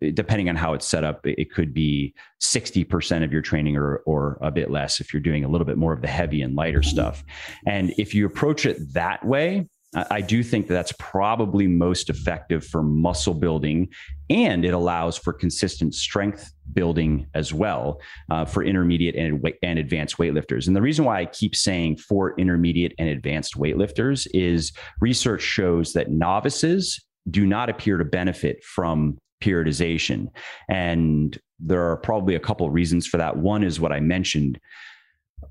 the 0.00 0.12
depending 0.12 0.50
on 0.50 0.56
how 0.56 0.74
it's 0.74 0.86
set 0.86 1.04
up, 1.04 1.20
it 1.24 1.50
could 1.50 1.72
be 1.72 2.14
60% 2.42 3.24
of 3.24 3.32
your 3.32 3.40
training 3.40 3.74
or 3.74 4.02
or 4.04 4.38
a 4.42 4.50
bit 4.50 4.70
less 4.70 5.00
if 5.00 5.14
you're 5.14 5.22
doing 5.22 5.42
a 5.42 5.48
little 5.48 5.64
bit 5.64 5.78
more 5.78 5.94
of 5.94 6.02
the 6.02 6.08
heavy 6.08 6.42
and 6.42 6.54
lighter 6.54 6.82
stuff. 6.82 7.24
And 7.66 7.94
if 7.96 8.14
you 8.14 8.26
approach 8.26 8.66
it 8.66 8.92
that 8.92 9.24
way, 9.24 9.66
I 9.94 10.20
do 10.20 10.42
think 10.42 10.66
that 10.66 10.74
that's 10.74 10.92
probably 10.98 11.66
most 11.66 12.10
effective 12.10 12.66
for 12.66 12.82
muscle 12.82 13.34
building, 13.34 13.88
and 14.28 14.64
it 14.64 14.74
allows 14.74 15.16
for 15.16 15.32
consistent 15.32 15.94
strength 15.94 16.52
building 16.72 17.26
as 17.34 17.52
well 17.52 18.00
uh, 18.30 18.44
for 18.44 18.64
intermediate 18.64 19.14
and, 19.14 19.46
and 19.62 19.78
advanced 19.78 20.16
weightlifters. 20.18 20.66
And 20.66 20.74
the 20.74 20.82
reason 20.82 21.04
why 21.04 21.20
I 21.20 21.26
keep 21.26 21.54
saying 21.54 21.98
for 21.98 22.38
intermediate 22.38 22.94
and 22.98 23.08
advanced 23.08 23.56
weightlifters 23.56 24.26
is 24.34 24.72
research 25.00 25.42
shows 25.42 25.92
that 25.92 26.10
novices 26.10 27.00
do 27.30 27.46
not 27.46 27.68
appear 27.68 27.96
to 27.96 28.04
benefit 28.04 28.62
from 28.64 29.18
periodization, 29.42 30.28
and 30.68 31.38
there 31.60 31.88
are 31.88 31.96
probably 31.96 32.34
a 32.34 32.40
couple 32.40 32.66
of 32.66 32.72
reasons 32.72 33.06
for 33.06 33.18
that. 33.18 33.36
One 33.36 33.62
is 33.62 33.78
what 33.78 33.92
I 33.92 34.00
mentioned 34.00 34.58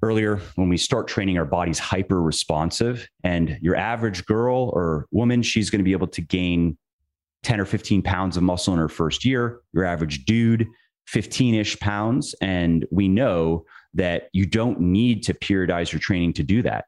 earlier 0.04 0.42
when 0.56 0.68
we 0.68 0.78
start 0.78 1.08
training 1.08 1.38
our 1.38 1.46
bodies 1.46 1.80
hyper 1.80 2.22
responsive 2.22 3.08
and 3.24 3.58
your 3.62 3.76
average 3.76 4.26
girl 4.26 4.70
or 4.74 5.08
woman 5.12 5.42
she's 5.42 5.70
going 5.70 5.80
to 5.80 5.84
be 5.84 5.94
able 5.94 6.08
to 6.08 6.22
gain 6.22 6.78
10 7.44 7.60
or 7.60 7.66
15 7.66 8.02
pounds 8.02 8.36
of 8.38 8.44
muscle 8.44 8.74
in 8.74 8.80
her 8.80 8.90
first 8.90 9.24
year. 9.24 9.62
Your 9.74 9.86
average 9.86 10.26
dude 10.26 10.68
15ish 11.12 11.80
pounds. 11.80 12.36
And 12.42 12.86
we 12.92 13.08
know 13.08 13.66
that 13.94 14.30
you 14.34 14.46
don't 14.46 14.80
need 14.80 15.24
to 15.24 15.34
periodize 15.34 15.92
your 15.92 16.00
training 16.00 16.34
to 16.34 16.44
do 16.44 16.62
that. 16.62 16.86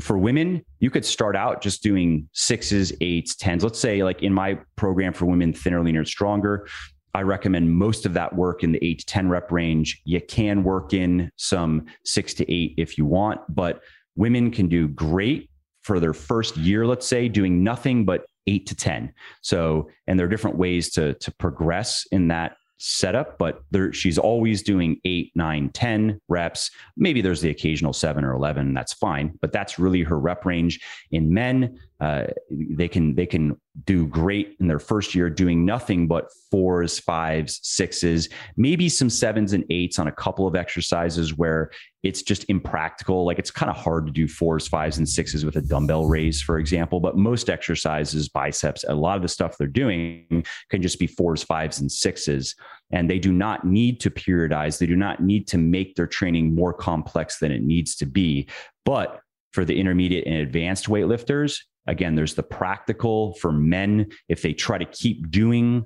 For 0.00 0.18
women 0.18 0.64
you 0.80 0.90
could 0.90 1.04
start 1.04 1.36
out 1.36 1.62
just 1.62 1.82
doing 1.82 2.28
sixes 2.32 2.92
eights 3.00 3.36
tens. 3.36 3.62
Let's 3.62 3.78
say 3.78 4.02
like 4.02 4.22
in 4.22 4.32
my 4.32 4.58
program 4.76 5.12
for 5.12 5.26
women 5.26 5.52
thinner 5.52 5.82
leaner 5.82 6.04
stronger 6.04 6.66
I 7.14 7.22
recommend 7.22 7.72
most 7.72 8.06
of 8.06 8.14
that 8.14 8.34
work 8.34 8.64
in 8.64 8.72
the 8.72 8.84
eight 8.84 9.00
to 9.00 9.06
10 9.06 9.28
rep 9.28 9.52
range. 9.52 10.02
You 10.04 10.20
can 10.20 10.64
work 10.64 10.92
in 10.92 11.30
some 11.36 11.86
six 12.04 12.34
to 12.34 12.52
eight 12.52 12.74
if 12.76 12.98
you 12.98 13.06
want, 13.06 13.40
but 13.48 13.80
women 14.16 14.50
can 14.50 14.68
do 14.68 14.88
great 14.88 15.50
for 15.82 16.00
their 16.00 16.14
first 16.14 16.56
year, 16.56 16.86
let's 16.86 17.06
say, 17.06 17.28
doing 17.28 17.62
nothing 17.62 18.04
but 18.04 18.26
eight 18.46 18.66
to 18.66 18.74
10. 18.74 19.12
So, 19.42 19.88
and 20.06 20.18
there 20.18 20.26
are 20.26 20.30
different 20.30 20.56
ways 20.56 20.90
to, 20.92 21.14
to 21.14 21.32
progress 21.32 22.06
in 22.10 22.28
that 22.28 22.56
setup, 22.78 23.38
but 23.38 23.62
there, 23.70 23.92
she's 23.92 24.18
always 24.18 24.62
doing 24.62 25.00
eight, 25.04 25.32
nine, 25.34 25.70
10 25.72 26.20
reps. 26.28 26.70
Maybe 26.96 27.20
there's 27.20 27.40
the 27.40 27.50
occasional 27.50 27.92
seven 27.92 28.24
or 28.24 28.32
11. 28.32 28.74
That's 28.74 28.92
fine, 28.92 29.38
but 29.40 29.52
that's 29.52 29.78
really 29.78 30.02
her 30.02 30.18
rep 30.18 30.44
range. 30.44 30.80
In 31.10 31.32
men, 31.32 31.78
uh, 32.00 32.24
they 32.50 32.88
can 32.88 33.14
they 33.14 33.26
can 33.26 33.58
do 33.84 34.06
great 34.06 34.56
in 34.58 34.66
their 34.66 34.80
first 34.80 35.14
year 35.14 35.30
doing 35.30 35.64
nothing 35.64 36.08
but 36.08 36.28
fours, 36.50 36.98
fives, 36.98 37.60
sixes, 37.62 38.28
maybe 38.56 38.88
some 38.88 39.08
sevens 39.08 39.52
and 39.52 39.64
eights 39.70 39.98
on 39.98 40.08
a 40.08 40.12
couple 40.12 40.46
of 40.46 40.56
exercises 40.56 41.36
where 41.36 41.70
it's 42.02 42.22
just 42.22 42.44
impractical. 42.48 43.24
Like 43.24 43.38
it's 43.38 43.50
kind 43.50 43.70
of 43.70 43.76
hard 43.76 44.06
to 44.06 44.12
do 44.12 44.26
fours, 44.26 44.66
fives, 44.66 44.98
and 44.98 45.08
sixes 45.08 45.44
with 45.44 45.56
a 45.56 45.60
dumbbell 45.60 46.06
raise, 46.06 46.42
for 46.42 46.58
example. 46.58 46.98
But 46.98 47.16
most 47.16 47.48
exercises, 47.48 48.28
biceps, 48.28 48.84
a 48.88 48.94
lot 48.94 49.16
of 49.16 49.22
the 49.22 49.28
stuff 49.28 49.56
they're 49.56 49.68
doing 49.68 50.44
can 50.70 50.82
just 50.82 50.98
be 50.98 51.06
fours, 51.06 51.44
fives, 51.44 51.80
and 51.80 51.90
sixes. 51.90 52.56
And 52.90 53.08
they 53.08 53.20
do 53.20 53.32
not 53.32 53.64
need 53.64 54.00
to 54.00 54.10
periodize. 54.10 54.78
They 54.78 54.86
do 54.86 54.96
not 54.96 55.22
need 55.22 55.46
to 55.48 55.58
make 55.58 55.94
their 55.94 56.08
training 56.08 56.54
more 56.54 56.72
complex 56.72 57.38
than 57.38 57.52
it 57.52 57.62
needs 57.62 57.94
to 57.96 58.06
be. 58.06 58.48
But 58.84 59.20
for 59.52 59.64
the 59.64 59.78
intermediate 59.78 60.26
and 60.26 60.36
advanced 60.36 60.86
weightlifters, 60.86 61.60
again, 61.86 62.14
there's 62.14 62.34
the 62.34 62.42
practical 62.42 63.34
for 63.34 63.52
men. 63.52 64.10
If 64.28 64.42
they 64.42 64.52
try 64.52 64.78
to 64.78 64.84
keep 64.84 65.30
doing 65.30 65.84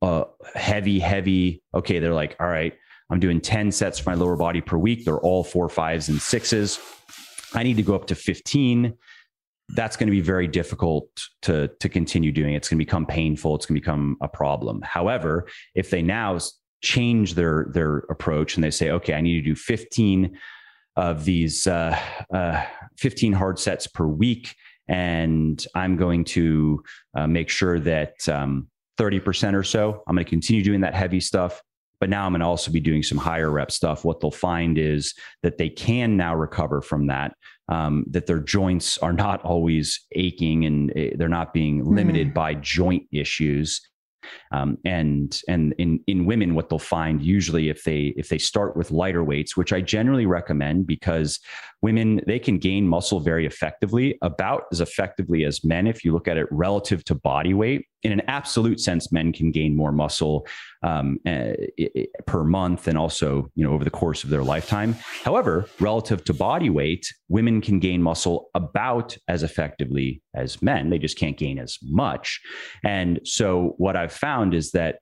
uh, 0.00 0.24
heavy, 0.54 0.98
heavy, 0.98 1.62
okay, 1.74 1.98
they're 1.98 2.14
like, 2.14 2.36
all 2.40 2.48
right, 2.48 2.74
I'm 3.10 3.20
doing 3.20 3.40
10 3.40 3.72
sets 3.72 3.98
for 3.98 4.10
my 4.10 4.16
lower 4.16 4.36
body 4.36 4.60
per 4.60 4.76
week. 4.76 5.04
They're 5.04 5.20
all 5.20 5.44
four, 5.44 5.68
fives, 5.68 6.08
and 6.08 6.20
sixes. 6.20 6.80
I 7.54 7.62
need 7.62 7.76
to 7.76 7.82
go 7.82 7.94
up 7.94 8.06
to 8.06 8.14
15. 8.14 8.94
That's 9.74 9.96
going 9.96 10.06
to 10.06 10.12
be 10.12 10.20
very 10.20 10.48
difficult 10.48 11.08
to, 11.42 11.68
to 11.80 11.88
continue 11.88 12.32
doing. 12.32 12.54
It's 12.54 12.68
going 12.68 12.78
to 12.78 12.84
become 12.84 13.06
painful. 13.06 13.54
It's 13.54 13.66
going 13.66 13.76
to 13.76 13.80
become 13.80 14.16
a 14.20 14.28
problem. 14.28 14.82
However, 14.82 15.46
if 15.74 15.90
they 15.90 16.02
now 16.02 16.38
change 16.82 17.34
their 17.34 17.68
their 17.72 17.98
approach 18.10 18.56
and 18.56 18.64
they 18.64 18.70
say, 18.70 18.90
okay, 18.90 19.14
I 19.14 19.20
need 19.20 19.34
to 19.34 19.42
do 19.42 19.54
15 19.54 20.36
of 20.96 21.24
these 21.24 21.66
uh, 21.66 21.98
uh, 22.34 22.64
15 22.98 23.32
hard 23.32 23.58
sets 23.58 23.86
per 23.86 24.06
week, 24.06 24.54
and 24.88 25.64
I'm 25.74 25.96
going 25.96 26.24
to 26.24 26.82
uh, 27.16 27.26
make 27.26 27.48
sure 27.48 27.78
that 27.80 28.28
um, 28.28 28.68
30% 28.98 29.54
or 29.54 29.62
so, 29.62 30.02
I'm 30.06 30.14
going 30.14 30.24
to 30.24 30.30
continue 30.30 30.62
doing 30.62 30.80
that 30.82 30.94
heavy 30.94 31.20
stuff. 31.20 31.62
But 32.00 32.10
now 32.10 32.26
I'm 32.26 32.32
going 32.32 32.40
to 32.40 32.46
also 32.46 32.72
be 32.72 32.80
doing 32.80 33.04
some 33.04 33.18
higher 33.18 33.50
rep 33.50 33.70
stuff. 33.70 34.04
What 34.04 34.18
they'll 34.18 34.32
find 34.32 34.76
is 34.76 35.14
that 35.44 35.56
they 35.56 35.68
can 35.68 36.16
now 36.16 36.34
recover 36.34 36.82
from 36.82 37.06
that, 37.06 37.36
um, 37.68 38.04
that 38.10 38.26
their 38.26 38.40
joints 38.40 38.98
are 38.98 39.12
not 39.12 39.40
always 39.44 40.00
aching 40.12 40.66
and 40.66 40.92
eh, 40.96 41.10
they're 41.14 41.28
not 41.28 41.54
being 41.54 41.84
limited 41.84 42.30
mm. 42.30 42.34
by 42.34 42.54
joint 42.54 43.04
issues. 43.12 43.80
Um, 44.52 44.78
and 44.84 45.40
and 45.48 45.74
in 45.78 46.00
in 46.06 46.26
women, 46.26 46.54
what 46.54 46.68
they'll 46.68 46.78
find 46.78 47.22
usually 47.22 47.68
if 47.68 47.84
they 47.84 48.14
if 48.16 48.28
they 48.28 48.38
start 48.38 48.76
with 48.76 48.90
lighter 48.90 49.24
weights, 49.24 49.56
which 49.56 49.72
I 49.72 49.80
generally 49.80 50.26
recommend 50.26 50.86
because 50.86 51.40
women 51.80 52.20
they 52.26 52.38
can 52.38 52.58
gain 52.58 52.86
muscle 52.86 53.20
very 53.20 53.46
effectively, 53.46 54.18
about 54.22 54.64
as 54.72 54.80
effectively 54.80 55.44
as 55.44 55.64
men 55.64 55.86
if 55.86 56.04
you 56.04 56.12
look 56.12 56.28
at 56.28 56.36
it 56.36 56.46
relative 56.50 57.04
to 57.04 57.14
body 57.14 57.54
weight. 57.54 57.86
In 58.02 58.12
an 58.12 58.22
absolute 58.26 58.80
sense, 58.80 59.12
men 59.12 59.32
can 59.32 59.50
gain 59.52 59.76
more 59.76 59.92
muscle 59.92 60.46
um, 60.82 61.18
uh, 61.26 61.52
per 62.26 62.44
month 62.44 62.88
and 62.88 62.98
also, 62.98 63.50
you 63.54 63.64
know, 63.64 63.72
over 63.72 63.84
the 63.84 63.90
course 63.90 64.24
of 64.24 64.30
their 64.30 64.42
lifetime. 64.42 64.94
However, 65.24 65.66
relative 65.80 66.24
to 66.24 66.34
body 66.34 66.70
weight, 66.70 67.12
women 67.28 67.60
can 67.60 67.78
gain 67.78 68.02
muscle 68.02 68.50
about 68.54 69.16
as 69.28 69.42
effectively 69.42 70.22
as 70.34 70.60
men. 70.60 70.90
They 70.90 70.98
just 70.98 71.18
can't 71.18 71.36
gain 71.36 71.58
as 71.58 71.78
much. 71.82 72.40
And 72.84 73.20
so, 73.24 73.74
what 73.78 73.96
I've 73.96 74.12
found 74.12 74.54
is 74.54 74.72
that 74.72 74.98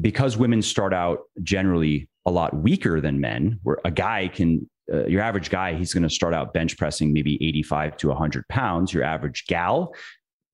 because 0.00 0.36
women 0.36 0.60
start 0.60 0.92
out 0.92 1.20
generally 1.42 2.08
a 2.26 2.30
lot 2.30 2.54
weaker 2.54 3.00
than 3.00 3.20
men, 3.20 3.58
where 3.62 3.78
a 3.84 3.90
guy 3.90 4.28
can 4.28 4.68
uh, 4.92 5.04
your 5.06 5.20
average 5.20 5.50
guy, 5.50 5.74
he's 5.74 5.92
going 5.92 6.04
to 6.04 6.10
start 6.10 6.32
out 6.32 6.54
bench 6.54 6.78
pressing 6.78 7.12
maybe 7.12 7.34
85 7.44 7.96
to 7.98 8.08
100 8.08 8.46
pounds. 8.48 8.92
Your 8.92 9.02
average 9.02 9.44
gal 9.48 9.92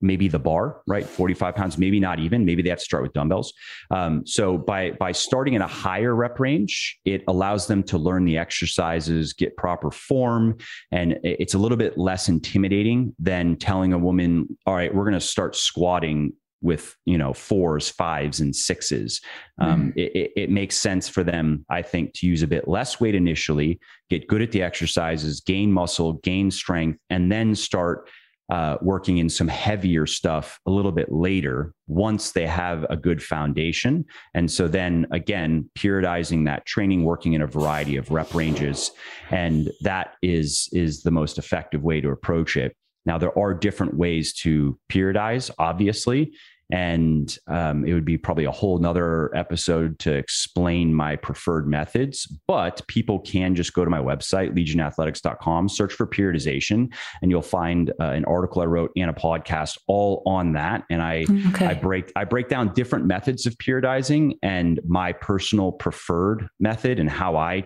maybe 0.02 0.28
the 0.28 0.38
bar, 0.38 0.82
right? 0.86 1.06
45 1.06 1.54
pounds, 1.54 1.78
maybe 1.78 2.00
not 2.00 2.18
even. 2.18 2.44
Maybe 2.44 2.62
they 2.62 2.68
have 2.68 2.78
to 2.78 2.84
start 2.84 3.02
with 3.02 3.12
dumbbells. 3.12 3.52
Um, 3.90 4.26
so 4.26 4.58
by 4.58 4.90
by 4.92 5.12
starting 5.12 5.54
in 5.54 5.62
a 5.62 5.66
higher 5.66 6.14
rep 6.14 6.38
range, 6.40 6.98
it 7.04 7.22
allows 7.28 7.66
them 7.66 7.82
to 7.84 7.98
learn 7.98 8.24
the 8.24 8.36
exercises, 8.36 9.32
get 9.32 9.56
proper 9.56 9.90
form, 9.90 10.58
and 10.90 11.18
it's 11.22 11.54
a 11.54 11.58
little 11.58 11.78
bit 11.78 11.96
less 11.96 12.28
intimidating 12.28 13.14
than 13.18 13.56
telling 13.56 13.92
a 13.92 13.98
woman, 13.98 14.48
"All 14.66 14.74
right, 14.74 14.94
we're 14.94 15.04
going 15.04 15.14
to 15.14 15.20
start 15.20 15.56
squatting." 15.56 16.32
with 16.62 16.96
you 17.04 17.18
know 17.18 17.32
fours 17.32 17.90
fives 17.90 18.40
and 18.40 18.54
sixes 18.54 19.20
um, 19.58 19.92
mm. 19.92 19.96
it, 19.96 20.30
it, 20.36 20.50
makes 20.50 20.76
sense 20.76 21.08
for 21.08 21.24
them 21.24 21.66
i 21.68 21.82
think 21.82 22.12
to 22.14 22.26
use 22.26 22.42
a 22.42 22.46
bit 22.46 22.68
less 22.68 23.00
weight 23.00 23.14
initially 23.14 23.80
get 24.08 24.28
good 24.28 24.40
at 24.40 24.52
the 24.52 24.62
exercises 24.62 25.40
gain 25.40 25.72
muscle 25.72 26.14
gain 26.22 26.50
strength 26.50 26.98
and 27.10 27.30
then 27.30 27.54
start 27.54 28.08
uh, 28.52 28.76
working 28.82 29.16
in 29.16 29.30
some 29.30 29.48
heavier 29.48 30.04
stuff 30.04 30.60
a 30.66 30.70
little 30.70 30.92
bit 30.92 31.10
later 31.10 31.72
once 31.86 32.32
they 32.32 32.46
have 32.46 32.84
a 32.90 32.96
good 32.98 33.22
foundation. 33.22 34.04
And 34.34 34.50
so 34.50 34.68
then 34.68 35.06
again, 35.10 35.70
periodizing 35.74 36.44
that 36.44 36.66
training, 36.66 37.02
working 37.02 37.32
in 37.32 37.40
a 37.40 37.46
variety 37.46 37.96
of 37.96 38.10
rep 38.10 38.34
ranges. 38.34 38.90
And 39.30 39.70
that 39.80 40.16
is, 40.20 40.68
is 40.74 41.02
the 41.02 41.10
most 41.10 41.38
effective 41.38 41.82
way 41.82 42.02
to 42.02 42.10
approach 42.10 42.58
it. 42.58 42.76
Now, 43.06 43.16
there 43.16 43.36
are 43.38 43.54
different 43.54 43.94
ways 43.96 44.34
to 44.42 44.78
periodize, 44.92 45.50
obviously 45.58 46.34
and 46.73 47.39
um, 47.49 47.85
it 47.85 47.93
would 47.93 48.05
be 48.05 48.16
probably 48.16 48.47
a 48.47 48.51
whole 48.51 48.78
nother 48.78 49.35
episode 49.36 49.99
to 50.01 50.12
explain 50.12 50.93
my 50.93 51.15
preferred 51.15 51.69
methods 51.69 52.27
but 52.49 52.85
people 52.89 53.20
can 53.20 53.55
just 53.55 53.74
go 53.74 53.85
to 53.85 53.90
my 53.90 54.01
website 54.01 54.57
legionathletics.com 54.57 55.69
search 55.69 55.93
for 55.93 56.07
periodization 56.07 56.93
and 57.20 57.31
you'll 57.31 57.43
find 57.43 57.90
uh, 58.01 58.05
an 58.05 58.24
article 58.24 58.62
i 58.62 58.65
wrote 58.65 58.90
and 58.97 59.11
a 59.11 59.12
podcast 59.12 59.78
all 59.86 60.23
on 60.27 60.53
that 60.55 60.85
and 60.90 61.03
i 61.03 61.24
mm, 61.24 61.55
okay. 61.55 61.66
i 61.66 61.74
break 61.74 62.11
i 62.16 62.24
break 62.24 62.49
down 62.49 62.73
different 62.73 63.05
methods 63.05 63.47
of 63.47 63.55
periodizing 63.59 64.32
and 64.43 64.81
my 64.86 65.12
personal 65.12 65.73
preferred 65.73 66.49
method 66.59 66.99
and 66.99 67.11
how 67.11 67.36
i 67.36 67.62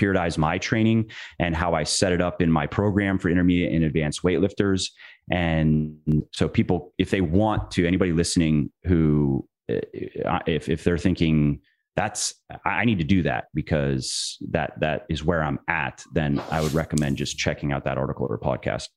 periodize 0.00 0.38
my 0.38 0.58
training 0.58 1.10
and 1.38 1.54
how 1.54 1.74
I 1.74 1.84
set 1.84 2.12
it 2.12 2.20
up 2.20 2.40
in 2.40 2.50
my 2.50 2.66
program 2.66 3.18
for 3.18 3.28
intermediate 3.28 3.72
and 3.72 3.84
advanced 3.84 4.22
weightlifters. 4.22 4.90
And 5.30 5.96
so 6.32 6.48
people, 6.48 6.92
if 6.98 7.10
they 7.10 7.20
want 7.20 7.70
to, 7.72 7.86
anybody 7.86 8.12
listening 8.12 8.70
who, 8.84 9.46
uh, 9.68 10.40
if, 10.46 10.68
if 10.68 10.84
they're 10.84 10.98
thinking, 10.98 11.60
that's 11.96 12.34
I 12.64 12.84
need 12.84 12.98
to 12.98 13.04
do 13.04 13.22
that 13.24 13.46
because 13.52 14.38
that 14.50 14.72
that 14.80 15.06
is 15.10 15.24
where 15.24 15.42
I'm 15.42 15.58
at, 15.68 16.02
then 16.14 16.40
I 16.50 16.60
would 16.60 16.72
recommend 16.72 17.16
just 17.16 17.36
checking 17.36 17.72
out 17.72 17.84
that 17.84 17.98
article 17.98 18.26
or 18.30 18.38
podcast. 18.38 18.88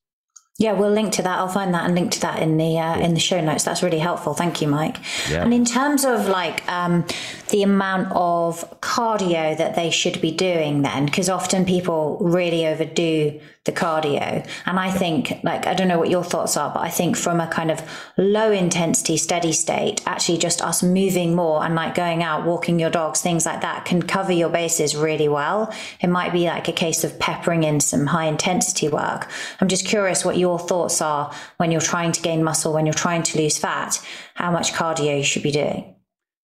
Yeah, 0.56 0.72
we'll 0.72 0.92
link 0.92 1.12
to 1.14 1.22
that. 1.22 1.38
I'll 1.38 1.48
find 1.48 1.74
that 1.74 1.84
and 1.84 1.96
link 1.96 2.12
to 2.12 2.20
that 2.20 2.40
in 2.40 2.58
the 2.58 2.78
uh, 2.78 2.98
in 2.98 3.14
the 3.14 3.20
show 3.20 3.40
notes. 3.40 3.64
That's 3.64 3.82
really 3.82 3.98
helpful. 3.98 4.34
Thank 4.34 4.62
you, 4.62 4.68
Mike. 4.68 4.98
Yeah. 5.28 5.42
And 5.42 5.52
in 5.52 5.64
terms 5.64 6.04
of 6.04 6.28
like 6.28 6.66
um, 6.70 7.04
the 7.48 7.64
amount 7.64 8.12
of 8.12 8.80
cardio 8.80 9.58
that 9.58 9.74
they 9.74 9.90
should 9.90 10.20
be 10.20 10.30
doing, 10.30 10.82
then 10.82 11.06
because 11.06 11.28
often 11.28 11.64
people 11.64 12.18
really 12.20 12.68
overdo 12.68 13.40
the 13.64 13.72
cardio. 13.72 14.46
And 14.66 14.78
I 14.78 14.90
think, 14.90 15.40
like, 15.42 15.66
I 15.66 15.72
don't 15.72 15.88
know 15.88 15.98
what 15.98 16.10
your 16.10 16.22
thoughts 16.22 16.56
are, 16.56 16.72
but 16.72 16.80
I 16.80 16.90
think 16.90 17.16
from 17.16 17.40
a 17.40 17.46
kind 17.46 17.70
of 17.70 17.82
low 18.18 18.52
intensity, 18.52 19.16
steady 19.16 19.52
state, 19.52 20.02
actually 20.06 20.38
just 20.38 20.60
us 20.60 20.82
moving 20.82 21.34
more 21.34 21.64
and 21.64 21.74
like 21.74 21.94
going 21.94 22.22
out, 22.22 22.44
walking 22.44 22.78
your 22.78 22.90
dogs, 22.90 23.22
things 23.22 23.46
like 23.46 23.62
that 23.62 23.86
can 23.86 24.02
cover 24.02 24.32
your 24.32 24.50
bases 24.50 24.94
really 24.94 25.28
well. 25.28 25.72
It 26.00 26.08
might 26.08 26.32
be 26.32 26.44
like 26.44 26.68
a 26.68 26.72
case 26.72 27.04
of 27.04 27.18
peppering 27.18 27.64
in 27.64 27.80
some 27.80 28.06
high 28.06 28.26
intensity 28.26 28.88
work. 28.88 29.30
I'm 29.60 29.68
just 29.68 29.86
curious 29.86 30.24
what 30.24 30.36
your 30.36 30.58
thoughts 30.58 31.00
are 31.00 31.32
when 31.56 31.72
you're 31.72 31.80
trying 31.80 32.12
to 32.12 32.20
gain 32.20 32.44
muscle, 32.44 32.74
when 32.74 32.84
you're 32.84 32.92
trying 32.92 33.22
to 33.22 33.38
lose 33.38 33.56
fat, 33.56 33.98
how 34.34 34.50
much 34.50 34.74
cardio 34.74 35.16
you 35.16 35.24
should 35.24 35.42
be 35.42 35.52
doing. 35.52 35.94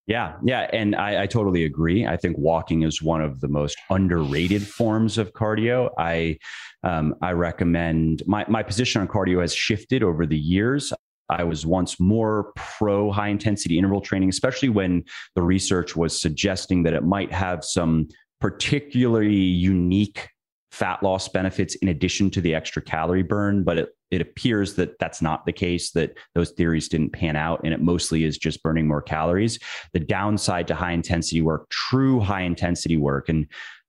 Yeah, 0.06 0.34
yeah, 0.42 0.68
and 0.72 0.96
I, 0.96 1.22
I, 1.22 1.26
totally 1.26 1.64
agree. 1.64 2.04
I 2.04 2.16
think 2.16 2.36
walking 2.36 2.82
is 2.82 3.00
one 3.00 3.20
of 3.20 3.40
the 3.40 3.46
most 3.46 3.76
underrated 3.90 4.66
forms 4.66 5.18
of 5.18 5.32
cardio. 5.34 5.90
I 5.98 6.38
um, 6.82 7.14
I 7.22 7.32
recommend 7.32 8.22
my 8.26 8.44
my 8.48 8.62
position 8.62 9.00
on 9.00 9.08
cardio 9.08 9.40
has 9.40 9.54
shifted 9.54 10.02
over 10.02 10.26
the 10.26 10.38
years. 10.38 10.92
I 11.28 11.44
was 11.44 11.64
once 11.64 12.00
more 12.00 12.52
pro 12.56 13.12
high 13.12 13.28
intensity 13.28 13.78
interval 13.78 14.00
training, 14.00 14.28
especially 14.28 14.68
when 14.68 15.04
the 15.36 15.42
research 15.42 15.94
was 15.94 16.20
suggesting 16.20 16.82
that 16.82 16.94
it 16.94 17.04
might 17.04 17.32
have 17.32 17.64
some 17.64 18.08
particularly 18.40 19.34
unique 19.34 20.28
fat 20.72 21.02
loss 21.02 21.28
benefits 21.28 21.74
in 21.76 21.88
addition 21.88 22.30
to 22.30 22.40
the 22.40 22.54
extra 22.54 22.80
calorie 22.80 23.22
burn, 23.22 23.62
but 23.62 23.78
it 23.78 23.90
it 24.10 24.20
appears 24.20 24.74
that 24.74 24.98
that's 24.98 25.22
not 25.22 25.46
the 25.46 25.52
case, 25.52 25.92
that 25.92 26.16
those 26.34 26.50
theories 26.50 26.88
didn't 26.88 27.12
pan 27.12 27.36
out, 27.36 27.60
and 27.62 27.72
it 27.72 27.80
mostly 27.80 28.24
is 28.24 28.36
just 28.36 28.60
burning 28.62 28.88
more 28.88 29.02
calories. 29.02 29.58
The 29.92 30.00
downside 30.00 30.66
to 30.68 30.74
high 30.74 30.92
intensity 30.92 31.42
work, 31.42 31.68
true 31.70 32.18
high 32.18 32.42
intensity 32.42 32.96
work, 32.96 33.28
and 33.28 33.46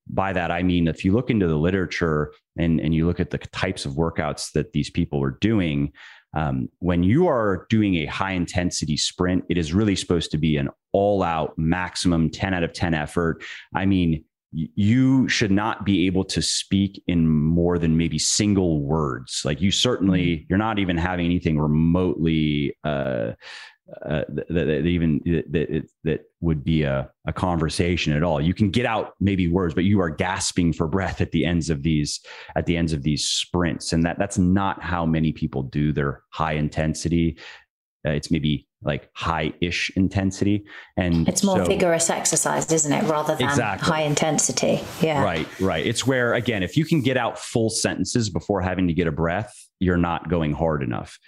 by 0.07 0.33
that 0.33 0.51
I 0.51 0.63
mean 0.63 0.87
if 0.87 1.05
you 1.05 1.13
look 1.13 1.29
into 1.29 1.47
the 1.47 1.55
literature 1.55 2.33
and, 2.57 2.79
and 2.79 2.93
you 2.93 3.07
look 3.07 3.19
at 3.19 3.29
the 3.29 3.37
types 3.37 3.85
of 3.85 3.93
workouts 3.93 4.51
that 4.53 4.73
these 4.73 4.89
people 4.89 5.23
are 5.23 5.37
doing, 5.41 5.91
um, 6.33 6.69
when 6.79 7.03
you 7.03 7.27
are 7.27 7.65
doing 7.69 7.95
a 7.95 8.05
high 8.05 8.31
intensity 8.31 8.97
sprint, 8.97 9.43
it 9.49 9.57
is 9.57 9.73
really 9.73 9.95
supposed 9.95 10.31
to 10.31 10.37
be 10.37 10.57
an 10.57 10.69
all 10.93 11.23
out 11.23 11.57
maximum 11.57 12.29
10 12.29 12.53
out 12.53 12.63
of 12.63 12.73
10 12.73 12.93
effort. 12.93 13.43
I 13.75 13.85
mean, 13.85 14.23
you 14.53 15.29
should 15.29 15.51
not 15.51 15.85
be 15.85 16.07
able 16.07 16.25
to 16.25 16.41
speak 16.41 17.01
in 17.07 17.27
more 17.29 17.77
than 17.77 17.95
maybe 17.95 18.19
single 18.19 18.81
words 18.81 19.43
like 19.45 19.61
you 19.61 19.71
certainly 19.71 20.25
mm-hmm. 20.25 20.45
you're 20.49 20.59
not 20.59 20.77
even 20.77 20.97
having 20.97 21.25
anything 21.25 21.57
remotely 21.57 22.75
uh, 22.83 23.31
uh, 24.05 24.23
that, 24.29 24.47
that, 24.49 24.85
even 24.85 25.19
that, 25.25 25.87
that 26.03 26.21
would 26.39 26.63
be 26.63 26.83
a, 26.83 27.09
a 27.25 27.33
conversation 27.33 28.13
at 28.13 28.23
all. 28.23 28.39
You 28.39 28.53
can 28.53 28.69
get 28.69 28.85
out 28.85 29.13
maybe 29.19 29.47
words, 29.47 29.73
but 29.73 29.83
you 29.83 29.99
are 29.99 30.09
gasping 30.09 30.73
for 30.73 30.87
breath 30.87 31.21
at 31.21 31.31
the 31.31 31.45
ends 31.45 31.69
of 31.69 31.83
these 31.83 32.19
at 32.55 32.65
the 32.65 32.77
ends 32.77 32.93
of 32.93 33.03
these 33.03 33.25
sprints, 33.25 33.93
and 33.93 34.03
that 34.03 34.17
that's 34.17 34.37
not 34.37 34.81
how 34.81 35.05
many 35.05 35.31
people 35.31 35.63
do 35.63 35.91
their 35.91 36.23
high 36.29 36.53
intensity. 36.53 37.37
Uh, 38.05 38.11
it's 38.11 38.31
maybe 38.31 38.67
like 38.83 39.09
high-ish 39.13 39.91
intensity 39.95 40.65
and 40.97 41.29
it's 41.29 41.43
more 41.43 41.57
so, 41.57 41.65
vigorous 41.65 42.09
exercise 42.09 42.71
isn't 42.71 42.93
it 42.93 43.03
rather 43.03 43.35
than 43.35 43.47
exactly. 43.47 43.87
high 43.87 44.01
intensity 44.01 44.79
yeah 45.01 45.21
right 45.21 45.47
right 45.59 45.85
it's 45.85 46.07
where 46.07 46.33
again 46.33 46.63
if 46.63 46.75
you 46.75 46.83
can 46.83 46.99
get 46.99 47.15
out 47.15 47.37
full 47.37 47.69
sentences 47.69 48.27
before 48.27 48.59
having 48.59 48.87
to 48.87 48.93
get 48.93 49.05
a 49.05 49.11
breath 49.11 49.53
you're 49.79 49.97
not 49.97 50.29
going 50.29 50.51
hard 50.51 50.81
enough 50.81 51.19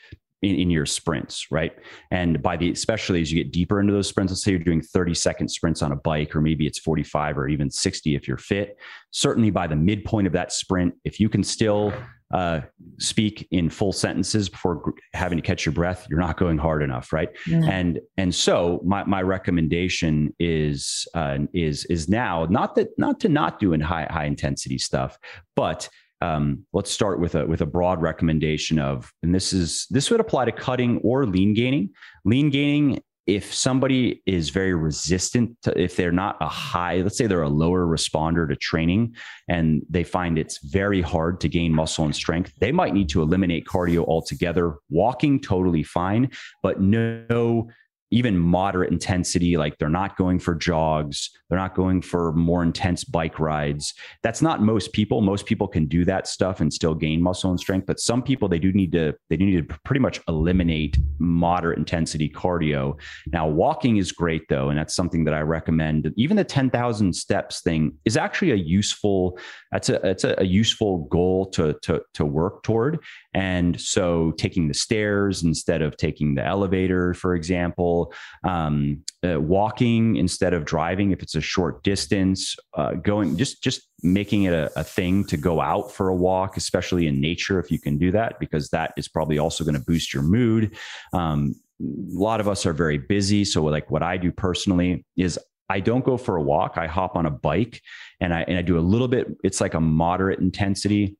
in, 0.44 0.56
in 0.56 0.70
your 0.70 0.86
sprints, 0.86 1.48
right? 1.49 1.72
And 2.11 2.41
by 2.41 2.57
the, 2.57 2.70
especially 2.72 3.22
as 3.22 3.32
you 3.32 3.44
get 3.44 3.52
deeper 3.52 3.80
into 3.80 3.94
those 3.94 4.07
sprints, 4.07 4.32
let's 4.32 4.44
say 4.44 4.52
you're 4.52 4.60
doing 4.60 4.82
30 4.82 5.14
second 5.15 5.48
sprints 5.48 5.82
on 5.82 5.91
a 5.91 5.95
bike, 5.95 6.36
or 6.36 6.41
maybe 6.41 6.68
it's 6.68 6.80
45 6.80 7.38
or 7.38 7.48
even 7.48 7.70
60 7.72 8.15
if 8.15 8.28
you're 8.28 8.38
fit. 8.38 8.78
Certainly 9.11 9.52
by 9.52 9.68
the 9.68 9.76
midpoint 9.76 10.28
of 10.28 10.34
that 10.34 10.52
sprint, 10.52 10.94
if 11.06 11.20
you 11.20 11.30
can 11.30 11.44
still 11.44 11.94
uh, 12.34 12.61
speak 12.98 13.48
in 13.52 13.70
full 13.70 13.94
sentences 13.94 14.49
before 14.49 14.94
having 15.14 15.38
to 15.38 15.41
catch 15.41 15.65
your 15.65 15.74
breath, 15.74 16.07
you're 16.10 16.20
not 16.20 16.36
going 16.36 16.57
hard 16.57 16.82
enough, 16.82 17.14
right? 17.14 17.30
Mm-hmm. 17.48 17.70
And 17.70 17.99
and 18.18 18.34
so 18.34 18.82
my 18.84 19.03
my 19.03 19.22
recommendation 19.22 20.34
is 20.40 21.07
uh, 21.14 21.40
is 21.53 21.86
is 21.86 22.10
now 22.10 22.48
not 22.49 22.74
that 22.76 22.90
not 22.98 23.20
to 23.20 23.30
not 23.30 23.60
doing 23.60 23.80
high 23.80 24.07
high 24.10 24.26
intensity 24.26 24.80
stuff, 24.80 25.20
but 25.56 25.88
um, 26.23 26.65
let's 26.71 26.89
start 26.89 27.19
with 27.19 27.35
a 27.35 27.45
with 27.45 27.61
a 27.61 27.65
broad 27.65 28.01
recommendation 28.01 28.79
of, 28.79 29.11
and 29.23 29.35
this 29.35 29.51
is 29.51 29.87
this 29.89 30.09
would 30.09 30.21
apply 30.21 30.45
to 30.45 30.51
cutting 30.51 30.99
or 31.03 31.25
lean 31.25 31.53
gaining. 31.53 31.89
Lean 32.23 32.49
gaining, 32.49 33.01
if 33.27 33.53
somebody 33.53 34.21
is 34.25 34.49
very 34.49 34.73
resistant 34.73 35.57
to, 35.63 35.77
if 35.79 35.97
they're 35.97 36.13
not 36.13 36.37
a 36.39 36.47
high, 36.47 37.01
let's 37.01 37.17
say 37.17 37.27
they're 37.27 37.41
a 37.41 37.49
lower 37.49 37.85
responder 37.85 38.47
to 38.47 38.55
training, 38.55 39.15
and 39.49 39.83
they 39.89 40.05
find 40.05 40.37
it's 40.37 40.59
very 40.63 41.01
hard 41.01 41.41
to 41.41 41.49
gain 41.49 41.73
muscle 41.73 42.05
and 42.05 42.15
strength, 42.15 42.53
they 42.57 42.71
might 42.71 42.93
need 42.93 43.09
to 43.09 43.21
eliminate 43.21 43.65
cardio 43.65 44.05
altogether. 44.07 44.75
Walking 44.89 45.41
totally 45.41 45.83
fine, 45.83 46.31
but 46.61 46.79
no 46.79 47.67
even 48.14 48.38
moderate 48.38 48.91
intensity, 48.91 49.57
like 49.57 49.77
they're 49.80 49.90
not 49.90 50.15
going 50.18 50.38
for 50.38 50.53
jogs, 50.53 51.31
they're 51.49 51.57
not 51.57 51.73
going 51.73 51.99
for 51.99 52.31
more 52.34 52.61
intense 52.61 53.03
bike 53.03 53.40
rides. 53.40 53.95
That's 54.22 54.41
not 54.41 54.61
most 54.61 54.94
people. 54.94 55.22
Most 55.22 55.48
people 55.48 55.68
can 55.68 55.88
do 55.88 56.06
that 56.06 56.27
stuff 56.27 56.61
and 56.61 56.72
still 56.72 56.94
gain 56.94 57.23
muscle 57.23 57.49
and 57.49 57.60
strength, 57.60 57.88
but 57.88 57.99
some 57.99 58.22
people 58.22 58.48
they 58.48 58.60
do 58.60 58.72
need 58.72 58.91
to 58.91 59.14
they 59.31 59.35
do 59.35 59.45
need 59.45 59.68
to 59.68 59.77
pretty 59.84 59.99
much 59.99 60.22
eliminate 60.27 60.98
moderate 61.18 61.80
intensity 61.80 62.30
cardio. 62.30 62.99
Now, 63.27 63.48
walking 63.48 63.98
is 63.98 64.11
great 64.11 64.44
though, 64.48 64.69
and 64.69 64.77
that's 64.77 64.95
something 64.95 65.23
that 65.23 65.34
I 65.34 65.41
recommend. 65.41 66.14
Even 66.15 66.38
the 66.38 66.44
10,000 66.44 67.14
steps 67.14 67.61
thing 67.61 67.98
is 68.06 68.15
actually 68.15 68.52
a 68.52 68.56
useful 68.56 69.40
that's 69.72 69.90
a 69.90 69.99
that's 70.03 70.23
a, 70.23 70.35
a 70.38 70.45
useful 70.45 71.06
goal 71.06 71.48
to 71.48 71.73
to 71.81 72.02
to 72.14 72.26
work 72.26 72.61
toward. 72.61 72.99
And 73.34 73.80
so 73.80 74.31
taking 74.38 74.68
the 74.68 74.73
stairs 74.73 75.43
instead 75.43 75.81
of 75.81 75.97
taking 75.97 76.35
the 76.35 76.45
elevator, 76.45 77.14
for 77.14 77.35
example, 77.35 78.14
um, 78.43 79.03
uh, 79.26 79.39
walking 79.39 80.18
instead 80.18 80.53
of 80.53 80.65
driving 80.65 81.11
if 81.11 81.23
it's 81.23 81.35
a 81.35 81.41
short 81.41 81.84
distance, 81.84 82.55
uh, 82.76 82.93
going 82.93 83.38
just 83.38 83.64
just 83.64 83.89
making 84.01 84.43
it 84.43 84.53
a, 84.53 84.69
a, 84.77 84.84
thing 84.84 85.23
to 85.23 85.38
go 85.38 85.61
out 85.61 85.91
for 85.91 86.10
a 86.10 86.15
walk, 86.15 86.57
especially 86.57 87.07
in 87.07 87.22
nature 87.22 87.60
if 87.60 87.72
you 87.72 87.80
can 87.80 87.97
do 87.97 88.11
that, 88.11 88.38
because 88.39 88.69
that 88.69 88.93
is 88.97 89.07
probably 89.07 89.39
also 89.39 89.64
going 89.64 89.76
to 89.76 89.85
boost 89.88 90.14
your 90.14 90.23
mood. 90.23 90.76
Um, 91.14 91.55
a 91.81 92.19
lot 92.19 92.41
of 92.41 92.47
us 92.47 92.65
are 92.65 92.73
very 92.73 92.97
busy, 92.97 93.45
so 93.45 93.64
like 93.64 93.89
what 93.89 94.03
I 94.03 94.18
do 94.18 94.31
personally 94.31 95.05
is 95.15 95.39
I 95.69 95.80
don't 95.80 96.03
go 96.03 96.18
for 96.18 96.35
a 96.35 96.41
walk. 96.41 96.73
I 96.77 96.88
hop 96.88 97.15
on 97.15 97.26
a 97.26 97.31
bike 97.31 97.81
and 98.19 98.34
I 98.34 98.41
and 98.41 98.57
I 98.57 98.61
do 98.61 98.77
a 98.77 98.81
little 98.81 99.07
bit. 99.07 99.27
It's 99.43 99.61
like 99.61 99.73
a 99.73 99.80
moderate 99.80 100.39
intensity 100.39 101.18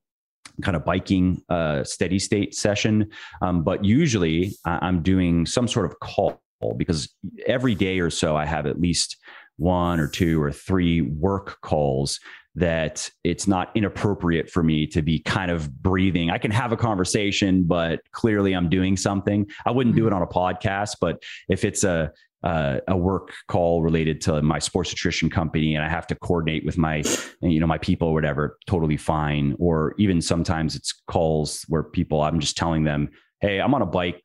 kind 0.62 0.76
of 0.76 0.86
biking 0.86 1.42
uh, 1.50 1.84
steady 1.84 2.20
state 2.20 2.54
session. 2.56 3.10
Um, 3.42 3.64
but 3.64 3.84
usually 3.84 4.54
I'm 4.66 5.02
doing 5.02 5.46
some 5.46 5.68
sort 5.68 5.86
of 5.86 6.00
call 6.00 6.42
because 6.78 7.14
every 7.46 7.76
day 7.76 8.00
or 8.00 8.10
so 8.10 8.38
I 8.38 8.46
have 8.46 8.66
at 8.66 8.80
least 8.80 9.18
one 9.58 10.00
or 10.00 10.08
two 10.08 10.42
or 10.42 10.52
three 10.52 11.02
work 11.02 11.60
calls 11.62 12.20
that 12.56 13.10
it's 13.24 13.48
not 13.48 13.72
inappropriate 13.76 14.50
for 14.50 14.64
me 14.64 14.86
to 14.86 15.02
be 15.02 15.20
kind 15.20 15.50
of 15.50 15.74
breathing. 15.82 16.30
I 16.30 16.38
can 16.38 16.52
have 16.52 16.72
a 16.72 16.78
conversation, 16.78 17.64
but 17.64 18.00
clearly 18.12 18.54
I'm 18.54 18.70
doing 18.70 18.96
something. 18.96 19.50
I 19.66 19.72
wouldn't 19.72 19.96
do 19.96 20.06
it 20.06 20.12
mm-hmm. 20.12 20.18
on 20.18 20.22
a 20.22 20.28
podcast, 20.28 20.98
but 21.02 21.24
if 21.50 21.66
it's 21.66 21.84
a 21.84 22.12
uh, 22.44 22.80
a 22.88 22.98
work 22.98 23.32
call 23.48 23.82
related 23.82 24.22
to 24.22 24.42
my 24.42 24.60
sports 24.60 24.92
nutrition 24.92 25.30
company 25.30 25.76
and 25.76 25.84
I 25.84 25.90
have 25.90 26.08
to 26.08 26.16
coordinate 26.16 26.66
with 26.66 26.78
my 26.78 27.04
you 27.42 27.60
know 27.60 27.68
my 27.68 27.78
people 27.78 28.10
or 28.10 28.14
whatever, 28.14 28.58
totally 28.68 28.98
fine. 28.98 29.56
Or 29.60 29.96
even 29.98 30.22
sometimes 30.22 30.76
it's 30.76 30.94
calls 31.08 31.64
where 31.68 31.84
people 31.84 32.22
I'm 32.22 32.40
just 32.40 32.58
telling 32.58 32.84
them, 32.84 33.10
hey, 33.42 33.60
I'm 33.60 33.74
on 33.74 33.82
a 33.82 33.86
bike 33.86 34.22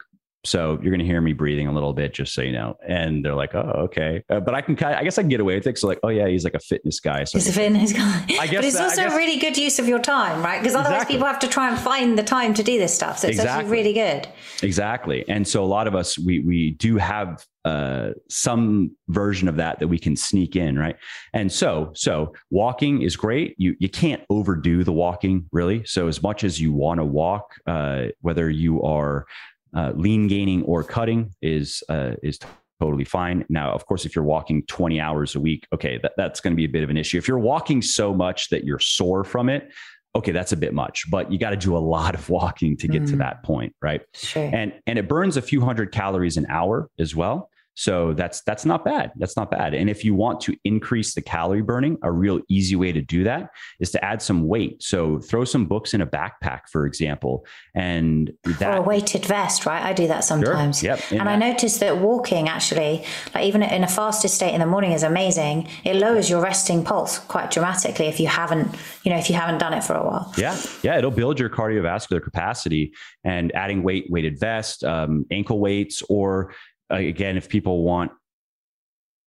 so 0.49 0.79
you're 0.83 0.91
going 0.91 1.01
to 1.01 1.05
hear 1.05 1.21
me 1.21 1.35
breathing 1.35 1.67
a 1.67 1.73
little 1.73 1.93
bit, 1.93 2.15
just 2.15 2.33
so 2.33 2.41
you 2.41 2.53
know. 2.53 2.79
And 2.87 3.23
they're 3.23 3.35
like, 3.35 3.55
"Oh, 3.55 3.73
okay." 3.85 4.25
Uh, 4.31 4.41
but 4.41 4.55
I 4.55 4.63
can, 4.63 4.77
kind 4.77 4.95
of, 4.95 5.01
I 5.01 5.05
guess, 5.05 5.19
I 5.19 5.23
can 5.23 5.29
get 5.29 5.41
away 5.41 5.57
with 5.57 5.67
it. 5.67 5.79
So 5.79 5.87
like, 5.87 6.01
"Oh 6.03 6.09
yeah, 6.09 6.27
he's 6.27 6.45
like 6.45 6.55
a 6.55 6.61
fitness 6.61 7.01
guy." 7.01 7.25
So 7.25 7.37
he's 7.39 7.49
a 7.49 7.53
fitness 7.53 7.93
guy. 7.93 8.25
I 8.41 8.47
guess, 8.47 8.57
but 8.57 8.65
it's 8.65 8.81
also 8.81 9.03
guess, 9.03 9.13
a 9.13 9.17
really 9.17 9.39
good 9.39 9.59
use 9.59 9.79
of 9.79 9.87
your 9.87 9.99
time, 9.99 10.43
right? 10.43 10.61
Because 10.61 10.75
otherwise, 10.75 11.03
exactly. 11.03 11.17
people 11.17 11.27
have 11.27 11.39
to 11.41 11.49
try 11.49 11.69
and 11.69 11.79
find 11.79 12.19
the 12.19 12.23
time 12.23 12.55
to 12.55 12.63
do 12.63 12.79
this 12.79 12.95
stuff. 12.95 13.19
So 13.19 13.29
it's 13.29 13.37
exactly. 13.37 13.65
actually 13.65 13.71
really 13.71 13.93
good. 13.93 14.29
Exactly. 14.63 15.29
And 15.29 15.47
so 15.47 15.63
a 15.63 15.67
lot 15.67 15.87
of 15.87 15.95
us, 15.95 16.19
we 16.19 16.41
we 16.41 16.71
do 16.73 16.97
have 16.97 17.45
uh, 17.67 18.13
some 18.31 18.91
version 19.09 19.49
of 19.49 19.57
that 19.57 19.79
that 19.81 19.89
we 19.89 19.99
can 19.99 20.17
sneak 20.17 20.57
in, 20.57 20.79
right? 20.79 20.97
And 21.35 21.53
so, 21.53 21.93
so 21.95 22.33
walking 22.51 23.03
is 23.03 23.17
great. 23.17 23.55
You 23.59 23.77
you 23.79 23.91
can't 23.91 24.23
overdo 24.31 24.83
the 24.83 24.93
walking, 24.93 25.47
really. 25.53 25.85
So 25.85 26.09
as 26.09 26.23
much 26.23 26.43
as 26.43 26.59
you 26.59 26.73
want 26.73 27.01
to 27.01 27.05
walk, 27.05 27.53
uh, 27.67 28.07
whether 28.23 28.49
you 28.49 28.83
are 28.83 29.27
uh, 29.75 29.93
lean 29.95 30.29
gaining 30.29 30.63
or 30.63 30.83
cutting 30.83 31.35
is 31.43 31.83
uh, 31.89 32.13
is 32.23 32.39
totally 32.81 33.05
fine. 33.05 33.45
Now, 33.49 33.73
of 33.73 33.87
course, 33.87 34.05
if 34.05 34.15
you're 34.15 34.25
walking 34.25 34.65
20 34.67 35.01
hours 35.01 35.35
a 35.35 35.41
week, 35.41 35.67
okay, 35.75 35.99
that, 36.03 36.13
that's 36.17 36.41
going 36.41 36.53
to 36.53 36.57
be 36.57 36.65
a 36.65 36.69
bit 36.69 36.85
of 36.85 36.91
an 36.91 36.97
issue. 36.97 37.19
If 37.19 37.27
you're 37.27 37.39
walking 37.39 37.83
so 37.83 38.15
much 38.15 38.51
that 38.51 38.65
you're 38.65 38.79
sore 38.79 39.25
from 39.25 39.49
it, 39.49 39.69
okay, 40.15 40.33
that's 40.33 40.53
a 40.53 40.57
bit 40.57 40.73
much, 40.75 41.11
but 41.11 41.31
you 41.31 41.39
got 41.39 41.51
to 41.51 41.57
do 41.57 41.77
a 41.77 41.79
lot 41.79 42.15
of 42.15 42.29
walking 42.31 42.77
to 42.77 42.89
get 42.89 43.03
mm. 43.03 43.11
to 43.11 43.17
that 43.17 43.43
point, 43.43 43.75
right? 43.83 44.03
Sure. 44.15 44.51
And 44.53 44.73
and 44.87 44.99
it 44.99 45.09
burns 45.09 45.37
a 45.37 45.43
few 45.43 45.61
hundred 45.61 45.93
calories 45.93 46.37
an 46.37 46.47
hour 46.49 46.89
as 46.99 47.15
well. 47.15 47.51
So 47.79 48.13
that's 48.13 48.41
that's 48.41 48.65
not 48.65 48.85
bad. 48.85 49.13
That's 49.15 49.37
not 49.37 49.53
bad. 49.53 49.73
And 49.73 49.89
if 49.89 50.05
you 50.05 50.13
want 50.13 50.41
to 50.41 50.57
increase 50.65 51.15
the 51.15 51.23
calorie 51.23 51.63
burning, 51.63 51.97
a 52.03 52.11
real 52.11 52.41
easy 52.49 52.75
way 52.75 52.91
to 52.91 53.01
do 53.01 53.23
that 53.23 53.51
is 53.79 53.93
to 53.93 54.05
add 54.05 54.21
some 54.21 54.49
weight. 54.49 54.83
So 54.83 55.21
throw 55.21 55.45
some 55.45 55.67
books 55.67 55.95
in 55.95 56.01
a 56.01 56.07
backpack, 56.07 56.63
for 56.73 56.87
example, 56.87 57.47
and 57.77 58.33
that 58.59 58.75
or 58.75 58.79
a 58.79 58.83
weighted 58.83 59.25
vest, 59.25 59.65
right? 59.65 59.81
I 59.81 59.93
do 59.93 60.09
that 60.09 60.25
sometimes. 60.25 60.81
Sure. 60.81 60.89
Yep. 60.89 61.01
And 61.13 61.21
that. 61.21 61.29
I 61.29 61.37
noticed 61.37 61.79
that 61.79 61.99
walking 61.99 62.49
actually, 62.49 63.05
like 63.33 63.45
even 63.45 63.63
in 63.63 63.85
a 63.85 63.89
fasted 63.89 64.33
state 64.33 64.55
in 64.55 64.59
the 64.59 64.67
morning, 64.67 64.91
is 64.91 65.05
amazing. 65.05 65.69
It 65.85 65.95
lowers 65.95 66.29
your 66.29 66.43
resting 66.43 66.83
pulse 66.83 67.21
quite 67.21 67.53
dramatically 67.53 68.07
if 68.07 68.19
you 68.19 68.27
haven't, 68.27 68.75
you 69.05 69.13
know, 69.13 69.19
if 69.19 69.31
you 69.31 69.37
haven't 69.37 69.59
done 69.59 69.73
it 69.73 69.85
for 69.85 69.95
a 69.95 70.05
while. 70.05 70.35
Yeah, 70.37 70.61
yeah, 70.83 70.99
it'll 70.99 71.13
build 71.13 71.39
your 71.39 71.49
cardiovascular 71.49 72.21
capacity. 72.21 72.93
And 73.23 73.55
adding 73.55 73.83
weight, 73.83 74.07
weighted 74.11 74.41
vest, 74.41 74.83
um, 74.85 75.27
ankle 75.31 75.61
weights, 75.61 76.03
or 76.09 76.55
again, 76.91 77.37
if 77.37 77.49
people 77.49 77.83
want 77.83 78.13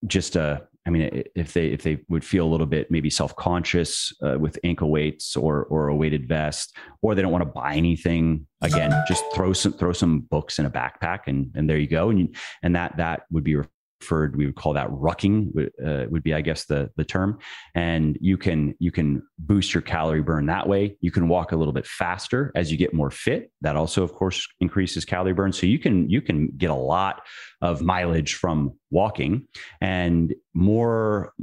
just 0.08 0.36
a, 0.36 0.68
I 0.86 0.90
mean, 0.90 1.24
if 1.36 1.54
they 1.54 1.68
if 1.68 1.84
they 1.84 2.00
would 2.10 2.26
feel 2.26 2.48
a 2.48 2.50
little 2.50 2.66
bit 2.66 2.90
maybe 2.90 3.10
self 3.10 3.36
conscious 3.36 4.12
uh, 4.24 4.40
with 4.40 4.58
ankle 4.64 4.90
weights 4.90 5.36
or 5.36 5.66
or 5.66 5.90
a 5.90 5.96
weighted 5.96 6.28
vest, 6.28 6.76
or 7.04 7.14
they 7.14 7.22
don't 7.22 7.32
want 7.32 7.44
to 7.44 7.52
buy 7.52 7.76
anything, 7.76 8.48
again, 8.62 8.92
just 9.08 9.24
throw 9.34 9.54
some 9.54 9.74
throw 9.74 9.94
some 9.94 10.22
books 10.22 10.58
in 10.58 10.66
a 10.66 10.72
backpack, 10.72 11.22
and 11.28 11.52
and 11.56 11.70
there 11.70 11.78
you 11.78 11.88
go, 11.88 12.10
and 12.10 12.36
and 12.64 12.76
that 12.76 12.98
that 12.98 13.24
would 13.30 13.44
be 13.44 13.58
preferred 14.02 14.36
we 14.36 14.46
would 14.46 14.56
call 14.56 14.74
that 14.74 14.90
rucking 14.90 15.70
uh, 15.86 16.06
would 16.10 16.24
be 16.24 16.34
i 16.34 16.42
guess 16.42 16.66
the 16.66 16.90
the 16.96 17.06
term. 17.06 17.40
And 17.76 18.18
you 18.22 18.38
can 18.38 18.76
you 18.80 18.92
can 18.92 19.24
boost 19.40 19.74
your 19.74 19.82
calorie 19.82 20.22
burn 20.22 20.46
that 20.48 20.68
way. 20.68 20.98
You 21.02 21.12
can 21.12 21.28
walk 21.28 21.52
a 21.52 21.56
little 21.56 21.74
bit 21.74 21.86
faster 21.86 22.52
as 22.56 22.72
you 22.72 22.78
get 22.78 22.94
more 22.94 23.12
fit. 23.12 23.52
That 23.62 23.76
also 23.76 24.04
of 24.04 24.14
course 24.14 24.48
increases 24.60 25.06
calorie 25.06 25.34
burn. 25.34 25.52
So 25.52 25.66
you 25.66 25.80
can 25.80 26.10
you 26.10 26.22
can 26.22 26.52
get 26.58 26.70
a 26.70 26.76
lot 26.76 27.24
of 27.62 27.82
mileage 27.82 28.36
from 28.36 28.74
walking 28.90 29.48
and 29.80 30.34
more 30.54 31.34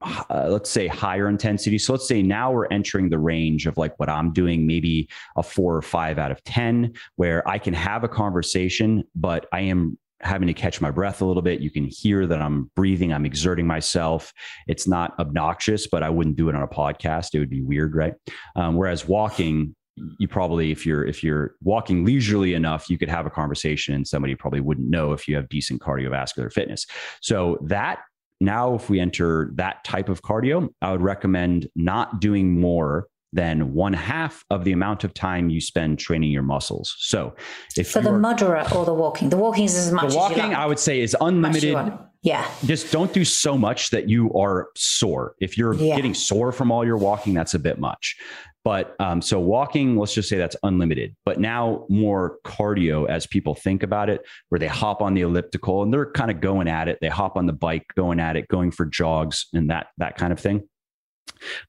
uh, 0.00 0.46
let's 0.48 0.70
say 0.70 0.86
higher 0.86 1.28
intensity. 1.28 1.76
So 1.76 1.92
let's 1.92 2.06
say 2.06 2.22
now 2.22 2.52
we're 2.52 2.68
entering 2.68 3.08
the 3.08 3.18
range 3.18 3.66
of 3.66 3.76
like 3.76 3.98
what 3.98 4.08
I'm 4.08 4.32
doing, 4.32 4.64
maybe 4.64 5.08
a 5.36 5.42
four 5.42 5.74
or 5.74 5.82
five 5.82 6.18
out 6.18 6.30
of 6.30 6.42
10, 6.44 6.92
where 7.16 7.46
I 7.48 7.58
can 7.58 7.74
have 7.74 8.04
a 8.04 8.08
conversation, 8.08 9.02
but 9.16 9.46
I 9.52 9.62
am 9.62 9.98
having 10.20 10.48
to 10.48 10.54
catch 10.54 10.80
my 10.80 10.90
breath 10.90 11.20
a 11.20 11.24
little 11.24 11.42
bit. 11.42 11.60
You 11.60 11.70
can 11.70 11.84
hear 11.84 12.26
that 12.26 12.40
I'm 12.40 12.70
breathing, 12.74 13.12
I'm 13.12 13.24
exerting 13.24 13.66
myself. 13.66 14.32
It's 14.66 14.86
not 14.86 15.18
obnoxious, 15.18 15.86
but 15.86 16.02
I 16.02 16.10
wouldn't 16.10 16.36
do 16.36 16.48
it 16.48 16.54
on 16.54 16.62
a 16.62 16.68
podcast. 16.68 17.34
It 17.34 17.38
would 17.38 17.50
be 17.50 17.62
weird, 17.62 17.94
right? 17.94 18.14
Um, 18.56 18.76
whereas 18.76 19.06
walking, 19.06 19.74
you 20.18 20.28
probably 20.28 20.70
if 20.70 20.86
you're 20.86 21.04
if 21.04 21.22
you're 21.22 21.56
walking 21.60 22.04
leisurely 22.04 22.54
enough 22.54 22.88
you 22.88 22.96
could 22.96 23.08
have 23.08 23.26
a 23.26 23.30
conversation 23.30 23.94
and 23.94 24.06
somebody 24.06 24.34
probably 24.36 24.60
wouldn't 24.60 24.88
know 24.88 25.12
if 25.12 25.26
you 25.26 25.34
have 25.34 25.48
decent 25.48 25.80
cardiovascular 25.80 26.52
fitness 26.52 26.86
so 27.20 27.58
that 27.62 27.98
now 28.40 28.74
if 28.74 28.88
we 28.88 29.00
enter 29.00 29.50
that 29.54 29.82
type 29.82 30.08
of 30.08 30.22
cardio 30.22 30.68
i 30.82 30.92
would 30.92 31.02
recommend 31.02 31.68
not 31.74 32.20
doing 32.20 32.60
more 32.60 33.08
than 33.32 33.74
one 33.74 33.92
half 33.92 34.44
of 34.50 34.64
the 34.64 34.72
amount 34.72 35.04
of 35.04 35.14
time 35.14 35.50
you 35.50 35.60
spend 35.60 35.98
training 35.98 36.30
your 36.30 36.42
muscles. 36.42 36.94
So, 36.98 37.34
if 37.76 37.90
for 37.90 38.00
the 38.00 38.12
moderate 38.12 38.74
or 38.74 38.84
the 38.84 38.94
walking, 38.94 39.28
the 39.28 39.36
walking 39.36 39.64
is 39.64 39.76
as 39.76 39.92
much. 39.92 40.10
The 40.10 40.16
walking, 40.16 40.38
like. 40.38 40.56
I 40.56 40.66
would 40.66 40.78
say, 40.78 41.00
is 41.00 41.16
unlimited. 41.20 41.76
Yeah. 42.22 42.50
Just 42.64 42.90
don't 42.90 43.12
do 43.12 43.24
so 43.24 43.56
much 43.56 43.90
that 43.90 44.08
you 44.08 44.32
are 44.34 44.68
sore. 44.76 45.34
If 45.40 45.56
you're 45.56 45.74
yeah. 45.74 45.94
getting 45.94 46.14
sore 46.14 46.50
from 46.50 46.72
all 46.72 46.84
your 46.84 46.96
walking, 46.96 47.32
that's 47.32 47.54
a 47.54 47.58
bit 47.60 47.78
much. 47.78 48.16
But 48.64 48.96
um, 48.98 49.22
so 49.22 49.38
walking, 49.38 49.96
let's 49.96 50.12
just 50.12 50.28
say 50.28 50.36
that's 50.36 50.56
unlimited. 50.62 51.16
But 51.24 51.38
now 51.38 51.86
more 51.88 52.38
cardio 52.44 53.08
as 53.08 53.26
people 53.26 53.54
think 53.54 53.82
about 53.82 54.10
it, 54.10 54.22
where 54.48 54.58
they 54.58 54.66
hop 54.66 55.00
on 55.00 55.14
the 55.14 55.22
elliptical 55.22 55.82
and 55.82 55.92
they're 55.92 56.10
kind 56.10 56.30
of 56.30 56.40
going 56.40 56.68
at 56.68 56.88
it. 56.88 56.98
They 57.00 57.08
hop 57.08 57.36
on 57.36 57.46
the 57.46 57.52
bike, 57.52 57.86
going 57.96 58.20
at 58.20 58.36
it, 58.36 58.48
going 58.48 58.72
for 58.72 58.84
jogs 58.84 59.46
and 59.54 59.70
that 59.70 59.86
that 59.98 60.16
kind 60.16 60.32
of 60.32 60.40
thing. 60.40 60.68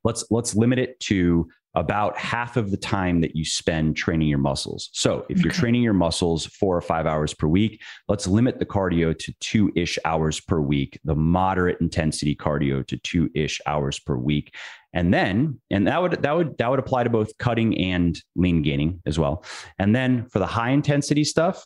Let's 0.04 0.26
let's 0.30 0.56
limit 0.56 0.80
it 0.80 1.00
to 1.02 1.48
about 1.76 2.18
half 2.18 2.58
of 2.58 2.72
the 2.72 2.78
time 2.78 3.22
that 3.22 3.36
you 3.36 3.46
spend 3.46 3.96
training 3.96 4.28
your 4.28 4.40
muscles. 4.40 4.90
So 4.92 5.26
if 5.30 5.44
you're 5.44 5.54
training 5.54 5.84
your 5.84 5.94
muscles 5.94 6.48
four 6.48 6.76
or 6.76 6.82
five 6.82 7.06
hours 7.06 7.34
per 7.34 7.48
week, 7.48 7.82
let's 8.08 8.26
limit 8.26 8.58
the 8.58 8.66
cardio 8.66 9.18
to 9.18 9.34
two 9.40 9.72
ish 9.76 10.00
hours 10.04 10.40
per 10.40 10.60
week, 10.60 11.00
the 11.04 11.16
moderate 11.16 11.80
intensity 11.80 12.36
cardio 12.36 12.86
to 12.88 12.98
two 12.98 13.30
ish 13.36 13.62
hours 13.68 14.00
per 14.00 14.18
week. 14.18 14.56
And 14.94 15.14
then, 15.14 15.62
and 15.70 15.86
that 15.86 16.02
would 16.02 16.24
that 16.24 16.36
would 16.36 16.58
that 16.58 16.70
would 16.70 16.80
apply 16.80 17.04
to 17.04 17.10
both 17.10 17.38
cutting 17.38 17.78
and 17.78 18.20
lean 18.36 18.64
gaining 18.64 19.02
as 19.06 19.20
well. 19.20 19.46
And 19.78 19.96
then 19.96 20.28
for 20.30 20.40
the 20.40 20.48
high 20.48 20.72
intensity 20.72 21.24
stuff, 21.24 21.64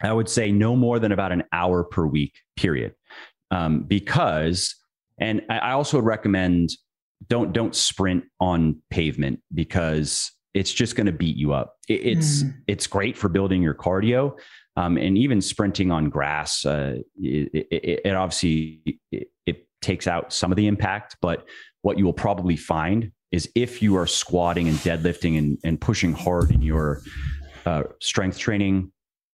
I 0.00 0.12
would 0.12 0.28
say 0.28 0.52
no 0.52 0.76
more 0.76 1.00
than 1.00 1.10
about 1.10 1.32
an 1.32 1.42
hour 1.52 1.82
per 1.82 2.06
week, 2.06 2.34
period. 2.56 2.94
Um, 3.50 3.82
because, 3.82 4.76
and 5.18 5.42
I 5.48 5.72
also 5.72 5.96
would 5.96 6.06
recommend 6.06 6.70
don't 7.26 7.52
don't 7.52 7.74
sprint 7.74 8.24
on 8.40 8.80
pavement 8.90 9.40
because 9.52 10.30
it's 10.54 10.72
just 10.72 10.96
going 10.96 11.06
to 11.06 11.12
beat 11.12 11.36
you 11.36 11.52
up. 11.52 11.76
It, 11.88 12.06
it's 12.06 12.42
mm. 12.44 12.54
it's 12.66 12.86
great 12.86 13.16
for 13.16 13.28
building 13.28 13.62
your 13.62 13.74
cardio, 13.74 14.38
um, 14.76 14.96
and 14.96 15.18
even 15.18 15.40
sprinting 15.40 15.90
on 15.90 16.08
grass. 16.08 16.64
Uh, 16.64 16.98
it, 17.16 17.66
it, 17.70 18.00
it, 18.04 18.14
obviously 18.14 19.00
it, 19.10 19.28
takes 19.80 20.08
out 20.08 20.32
some 20.32 20.50
of 20.50 20.56
the 20.56 20.66
impact, 20.66 21.16
but 21.22 21.46
what 21.82 21.96
you 21.96 22.04
will 22.04 22.12
probably 22.12 22.56
find 22.56 23.12
is 23.30 23.48
if 23.54 23.80
you 23.80 23.96
are 23.96 24.08
squatting 24.08 24.66
and 24.66 24.76
deadlifting 24.78 25.38
and, 25.38 25.56
and 25.62 25.80
pushing 25.80 26.12
hard 26.12 26.50
in 26.50 26.60
your 26.62 27.00
uh, 27.64 27.84
strength 28.00 28.38
training, 28.38 28.90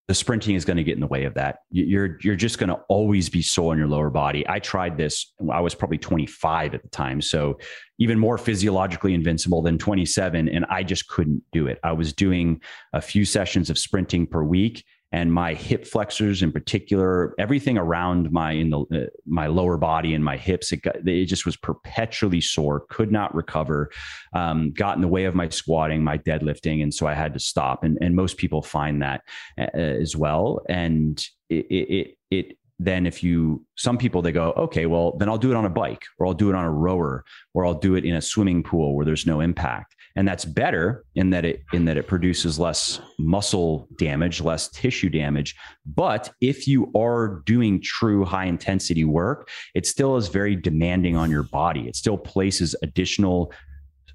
the 0.07 0.15
sprinting 0.15 0.55
is 0.55 0.67
going 0.67 0.77
to 0.77 0.85
get 0.85 0.95
in 0.95 1.01
the 1.01 1.07
way 1.07 1.25
of 1.25 1.35
that. 1.35 1.61
You're 1.71 2.19
you're 2.21 2.37
just 2.37 2.59
going 2.59 2.69
to 2.69 2.81
always 2.89 3.31
be 3.31 3.41
sore 3.41 3.73
in 3.73 3.79
your 3.79 3.89
lower 3.89 4.11
body. 4.11 4.47
I 4.49 4.59
tried 4.59 4.99
this. 4.99 5.33
I 5.51 5.61
was 5.61 5.75
probably 5.75 5.97
25 5.97 6.75
at 6.75 6.83
the 6.83 6.89
time, 6.91 7.23
so 7.23 7.59
even 7.99 8.19
more 8.19 8.37
physiologically 8.37 9.15
invincible 9.15 9.63
than 9.63 9.79
27, 9.79 10.49
and 10.49 10.67
I 10.69 10.83
just 10.83 11.09
couldn't 11.09 11.43
do 11.53 11.67
it. 11.67 11.79
I 11.83 11.93
was 11.93 12.13
doing 12.13 12.61
a 12.93 13.01
few 13.01 13.25
sessions 13.25 13.71
of 13.71 13.79
sprinting 13.79 14.27
per 14.27 14.43
week, 14.43 14.85
and 15.15 15.33
my 15.33 15.55
hip 15.55 15.87
flexors 15.87 16.43
in 16.43 16.51
particular 16.51 17.35
everything 17.39 17.79
around 17.79 18.33
my 18.33 18.51
in 18.51 18.71
the 18.71 18.81
uh, 18.93 19.07
my 19.25 19.47
lower 19.47 19.77
body 19.77 20.13
and 20.13 20.25
my 20.25 20.37
hips 20.37 20.73
it, 20.73 20.83
got, 20.83 20.97
it 21.07 21.27
just 21.27 21.47
was 21.47 21.57
perpetually 21.57 22.41
sore 22.41 22.81
could 22.91 23.13
not 23.13 23.33
recover 23.33 23.91
um, 24.35 24.73
got 24.73 24.97
in 24.97 25.03
the 25.03 25.09
way 25.09 25.25
of 25.25 25.35
my 25.37 25.49
squatting 25.49 26.03
my 26.03 26.19
deadlifting 26.19 26.83
and 26.83 26.93
so 26.93 27.07
i 27.07 27.15
had 27.15 27.33
to 27.33 27.39
stop 27.39 27.85
and, 27.85 27.97
and 28.01 28.17
most 28.17 28.39
people 28.39 28.61
find 28.61 29.01
that 29.01 29.23
uh, 29.57 29.67
as 29.77 30.17
well 30.17 30.61
and 30.69 31.25
it, 31.49 31.67
it, 31.71 32.17
it 32.33 32.59
then 32.79 33.07
if 33.07 33.23
you 33.23 33.65
some 33.77 33.97
people 33.97 34.21
they 34.21 34.33
go 34.33 34.53
okay 34.57 34.87
well 34.87 35.17
then 35.19 35.29
i'll 35.29 35.39
do 35.39 35.51
it 35.51 35.57
on 35.57 35.65
a 35.65 35.71
bike 35.71 36.05
or 36.19 36.27
i'll 36.27 36.35
do 36.35 36.49
it 36.49 36.55
on 36.55 36.65
a 36.65 36.71
rower 36.71 37.25
or 37.53 37.65
i'll 37.65 37.75
do 37.75 37.95
it 37.95 38.05
in 38.05 38.15
a 38.17 38.21
swimming 38.21 38.63
pool 38.63 38.95
where 38.95 39.05
there's 39.05 39.27
no 39.27 39.41
impact. 39.41 39.95
And 40.17 40.29
that's 40.29 40.45
better 40.45 41.05
in 41.17 41.31
that 41.31 41.45
it 41.45 41.65
in 41.73 41.87
that 41.87 41.97
it 41.97 42.07
produces 42.07 42.59
less 42.59 43.01
muscle 43.19 43.89
damage 43.99 44.41
less 44.41 44.69
tissue 44.69 45.09
damage. 45.09 45.57
But 45.87 46.33
if 46.41 46.69
you 46.69 46.93
are 46.97 47.43
doing 47.47 47.81
true 47.83 48.25
high 48.25 48.45
intensity 48.45 49.05
work 49.05 49.49
it 49.75 49.87
still 49.87 50.17
is 50.17 50.29
very 50.29 50.55
demanding 50.55 51.17
on 51.17 51.31
your 51.31 51.43
body. 51.43 51.89
It 51.89 51.97
still 51.97 52.19
places 52.19 52.77
additional 52.83 53.53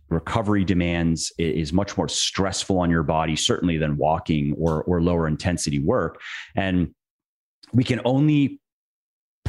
recovery 0.09 0.63
demands. 0.63 1.31
It 1.37 1.55
is 1.55 1.71
much 1.71 1.97
more 1.97 2.07
stressful 2.07 2.79
on 2.79 2.89
your 2.89 3.03
body 3.03 3.35
certainly 3.35 3.77
than 3.77 3.97
walking 3.97 4.55
or 4.57 4.83
or 4.83 5.01
lower 5.01 5.27
intensity 5.27 5.79
work. 5.79 6.21
And 6.55 6.93
we 7.73 7.83
can 7.83 8.01
only 8.05 8.59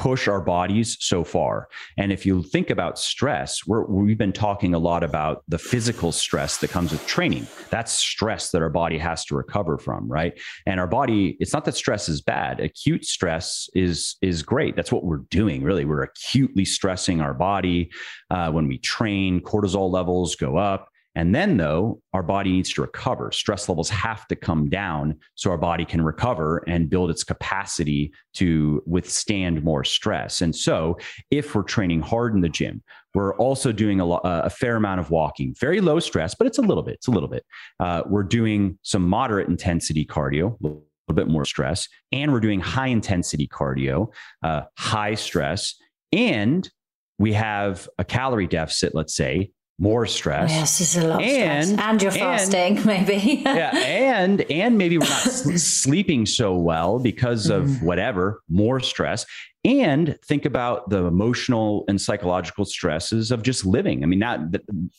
push 0.00 0.28
our 0.28 0.40
bodies 0.40 0.96
so 1.00 1.22
far. 1.22 1.68
And 1.98 2.10
if 2.10 2.24
you 2.24 2.42
think 2.42 2.70
about 2.70 2.98
stress, 2.98 3.66
we 3.66 4.10
have 4.10 4.18
been 4.18 4.32
talking 4.32 4.72
a 4.72 4.78
lot 4.78 5.04
about 5.04 5.44
the 5.46 5.58
physical 5.58 6.10
stress 6.10 6.56
that 6.58 6.70
comes 6.70 6.90
with 6.90 7.06
training. 7.06 7.46
That's 7.68 7.92
stress 7.92 8.50
that 8.52 8.62
our 8.62 8.70
body 8.70 8.96
has 8.96 9.26
to 9.26 9.34
recover 9.34 9.76
from, 9.76 10.10
right? 10.10 10.32
And 10.64 10.80
our 10.80 10.86
body, 10.86 11.36
it's 11.38 11.52
not 11.52 11.66
that 11.66 11.74
stress 11.74 12.08
is 12.08 12.22
bad. 12.22 12.60
Acute 12.60 13.04
stress 13.04 13.68
is 13.74 14.16
is 14.22 14.42
great. 14.42 14.74
That's 14.74 14.90
what 14.90 15.04
we're 15.04 15.24
doing, 15.30 15.62
really. 15.62 15.84
We're 15.84 16.04
acutely 16.04 16.64
stressing 16.64 17.20
our 17.20 17.34
body 17.34 17.90
uh, 18.30 18.50
when 18.50 18.68
we 18.68 18.78
train. 18.78 19.42
Cortisol 19.42 19.90
levels 19.92 20.34
go 20.34 20.56
up. 20.56 20.89
And 21.16 21.34
then, 21.34 21.56
though, 21.56 22.00
our 22.12 22.22
body 22.22 22.52
needs 22.52 22.72
to 22.74 22.82
recover. 22.82 23.32
Stress 23.32 23.68
levels 23.68 23.90
have 23.90 24.28
to 24.28 24.36
come 24.36 24.68
down 24.68 25.18
so 25.34 25.50
our 25.50 25.58
body 25.58 25.84
can 25.84 26.02
recover 26.02 26.62
and 26.68 26.88
build 26.88 27.10
its 27.10 27.24
capacity 27.24 28.12
to 28.34 28.82
withstand 28.86 29.64
more 29.64 29.82
stress. 29.82 30.40
And 30.40 30.54
so, 30.54 30.98
if 31.30 31.54
we're 31.54 31.64
training 31.64 32.02
hard 32.02 32.34
in 32.34 32.40
the 32.40 32.48
gym, 32.48 32.82
we're 33.14 33.34
also 33.36 33.72
doing 33.72 33.98
a, 33.98 34.04
lo- 34.04 34.20
a 34.22 34.50
fair 34.50 34.76
amount 34.76 35.00
of 35.00 35.10
walking, 35.10 35.54
very 35.58 35.80
low 35.80 35.98
stress, 35.98 36.34
but 36.34 36.46
it's 36.46 36.58
a 36.58 36.62
little 36.62 36.84
bit. 36.84 36.94
It's 36.94 37.08
a 37.08 37.10
little 37.10 37.28
bit. 37.28 37.44
Uh, 37.80 38.02
we're 38.06 38.22
doing 38.22 38.78
some 38.82 39.08
moderate 39.08 39.48
intensity 39.48 40.06
cardio, 40.06 40.52
a 40.52 40.66
little 40.66 40.84
bit 41.12 41.26
more 41.26 41.44
stress, 41.44 41.88
and 42.12 42.32
we're 42.32 42.40
doing 42.40 42.60
high 42.60 42.86
intensity 42.86 43.48
cardio, 43.48 44.12
uh, 44.44 44.62
high 44.78 45.16
stress, 45.16 45.74
and 46.12 46.70
we 47.18 47.32
have 47.32 47.88
a 47.98 48.04
calorie 48.04 48.46
deficit, 48.46 48.94
let's 48.94 49.14
say, 49.14 49.50
more 49.80 50.04
stress. 50.06 50.50
Yes, 50.50 50.78
this 50.78 50.94
is 50.94 51.02
a 51.02 51.08
lot 51.08 51.22
and, 51.22 51.80
And 51.80 52.02
you're 52.02 52.12
fasting, 52.12 52.76
and, 52.76 52.86
maybe. 53.06 53.40
yeah, 53.44 53.74
and 53.74 54.42
and 54.42 54.76
maybe 54.76 54.98
we're 54.98 55.08
not 55.08 55.22
sleeping 55.22 56.26
so 56.26 56.54
well 56.54 56.98
because 56.98 57.48
of 57.48 57.64
mm. 57.64 57.82
whatever, 57.82 58.42
more 58.48 58.78
stress. 58.78 59.24
And 59.64 60.18
think 60.24 60.44
about 60.44 60.90
the 60.90 61.04
emotional 61.04 61.84
and 61.88 62.00
psychological 62.00 62.66
stresses 62.66 63.30
of 63.30 63.42
just 63.42 63.64
living. 63.64 64.02
I 64.02 64.06
mean, 64.06 64.18
not 64.18 64.40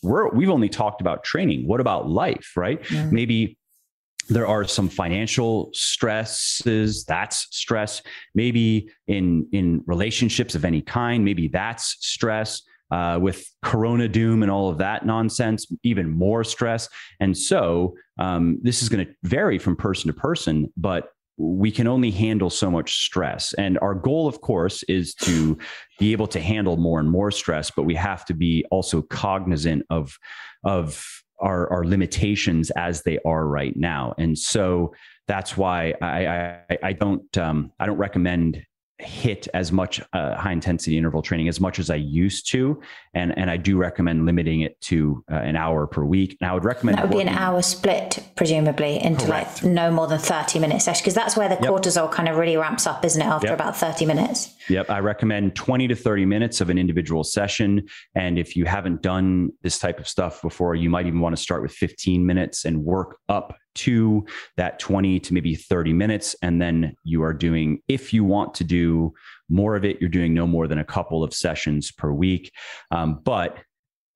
we're 0.01 0.29
we've 0.29 0.49
only 0.49 0.69
talked 0.69 0.99
about 0.99 1.23
training. 1.23 1.67
What 1.67 1.79
about 1.79 2.09
life, 2.09 2.53
right? 2.55 2.81
Mm. 2.83 3.11
Maybe 3.11 3.57
there 4.29 4.47
are 4.47 4.65
some 4.65 4.89
financial 4.89 5.69
stresses 5.73 7.03
that's 7.05 7.47
stress 7.51 8.01
maybe 8.33 8.89
in 9.07 9.47
in 9.51 9.83
relationships 9.85 10.55
of 10.55 10.63
any 10.63 10.81
kind 10.81 11.25
maybe 11.25 11.47
that's 11.47 11.97
stress 11.99 12.61
uh, 12.91 13.17
with 13.21 13.45
corona 13.63 14.07
doom 14.07 14.43
and 14.43 14.51
all 14.51 14.69
of 14.69 14.77
that 14.77 15.05
nonsense, 15.05 15.65
even 15.83 16.09
more 16.09 16.43
stress. 16.43 16.89
And 17.19 17.37
so 17.37 17.95
um, 18.19 18.59
this 18.61 18.81
is 18.81 18.89
going 18.89 19.05
to 19.05 19.13
vary 19.23 19.57
from 19.57 19.75
person 19.75 20.07
to 20.07 20.13
person, 20.13 20.71
but 20.75 21.09
we 21.37 21.71
can 21.71 21.87
only 21.87 22.11
handle 22.11 22.49
so 22.49 22.69
much 22.69 22.99
stress. 23.05 23.53
And 23.53 23.79
our 23.79 23.95
goal, 23.95 24.27
of 24.27 24.41
course, 24.41 24.83
is 24.83 25.15
to 25.15 25.57
be 25.97 26.11
able 26.11 26.27
to 26.27 26.39
handle 26.39 26.77
more 26.77 26.99
and 26.99 27.09
more 27.09 27.31
stress, 27.31 27.71
but 27.71 27.83
we 27.83 27.95
have 27.95 28.25
to 28.25 28.33
be 28.33 28.65
also 28.69 29.01
cognizant 29.01 29.83
of, 29.89 30.17
of 30.63 31.03
our, 31.39 31.71
our 31.71 31.85
limitations 31.85 32.69
as 32.71 33.01
they 33.01 33.17
are 33.25 33.47
right 33.47 33.75
now. 33.75 34.13
And 34.19 34.37
so 34.37 34.93
that's 35.27 35.57
why 35.57 35.93
I, 36.01 36.27
I, 36.27 36.77
I 36.83 36.93
don't 36.93 37.37
um, 37.37 37.71
I 37.79 37.85
don't 37.85 37.97
recommend 37.97 38.63
HIIT 39.01 39.47
as 39.53 39.71
much 39.71 40.01
uh, 40.13 40.35
high 40.35 40.51
intensity 40.51 40.97
interval 40.97 41.21
training 41.21 41.47
as 41.47 41.59
much 41.59 41.79
as 41.79 41.89
I 41.89 41.95
used 41.95 42.49
to, 42.51 42.81
and 43.13 43.37
and 43.37 43.49
I 43.49 43.57
do 43.57 43.77
recommend 43.77 44.25
limiting 44.25 44.61
it 44.61 44.79
to 44.81 45.23
uh, 45.31 45.35
an 45.35 45.55
hour 45.55 45.87
per 45.87 46.03
week. 46.03 46.37
And 46.39 46.49
I 46.49 46.53
would 46.53 46.65
recommend 46.65 46.97
that 46.97 47.09
would 47.09 47.15
be 47.15 47.21
an 47.21 47.29
hour 47.29 47.61
split, 47.61 48.23
presumably, 48.35 49.01
into 49.03 49.25
Correct. 49.25 49.63
like 49.63 49.71
no 49.71 49.91
more 49.91 50.07
than 50.07 50.19
thirty 50.19 50.59
minutes 50.59 50.85
session, 50.85 51.01
because 51.01 51.15
that's 51.15 51.35
where 51.35 51.49
the 51.49 51.55
yep. 51.55 51.71
cortisol 51.71 52.11
kind 52.11 52.29
of 52.29 52.37
really 52.37 52.57
ramps 52.57 52.87
up, 52.87 53.03
isn't 53.03 53.21
it? 53.21 53.25
After 53.25 53.47
yep. 53.47 53.55
about 53.55 53.77
thirty 53.77 54.05
minutes. 54.05 54.53
Yep, 54.69 54.89
I 54.89 54.99
recommend 54.99 55.55
twenty 55.55 55.87
to 55.87 55.95
thirty 55.95 56.25
minutes 56.25 56.61
of 56.61 56.69
an 56.69 56.77
individual 56.77 57.23
session, 57.23 57.87
and 58.15 58.37
if 58.37 58.55
you 58.55 58.65
haven't 58.65 59.01
done 59.01 59.51
this 59.61 59.79
type 59.79 59.99
of 59.99 60.07
stuff 60.07 60.41
before, 60.41 60.75
you 60.75 60.89
might 60.89 61.07
even 61.07 61.19
want 61.19 61.35
to 61.35 61.41
start 61.41 61.61
with 61.61 61.71
fifteen 61.71 62.25
minutes 62.25 62.65
and 62.65 62.83
work 62.83 63.17
up 63.27 63.55
to 63.75 64.25
that 64.57 64.79
20 64.79 65.19
to 65.19 65.33
maybe 65.33 65.55
30 65.55 65.93
minutes. 65.93 66.35
And 66.41 66.61
then 66.61 66.95
you 67.03 67.23
are 67.23 67.33
doing, 67.33 67.81
if 67.87 68.13
you 68.13 68.23
want 68.23 68.53
to 68.55 68.63
do 68.63 69.13
more 69.49 69.75
of 69.75 69.85
it, 69.85 69.99
you're 69.99 70.09
doing 70.09 70.33
no 70.33 70.47
more 70.47 70.67
than 70.67 70.79
a 70.79 70.85
couple 70.85 71.23
of 71.23 71.33
sessions 71.33 71.91
per 71.91 72.11
week. 72.11 72.51
Um, 72.91 73.19
but 73.23 73.57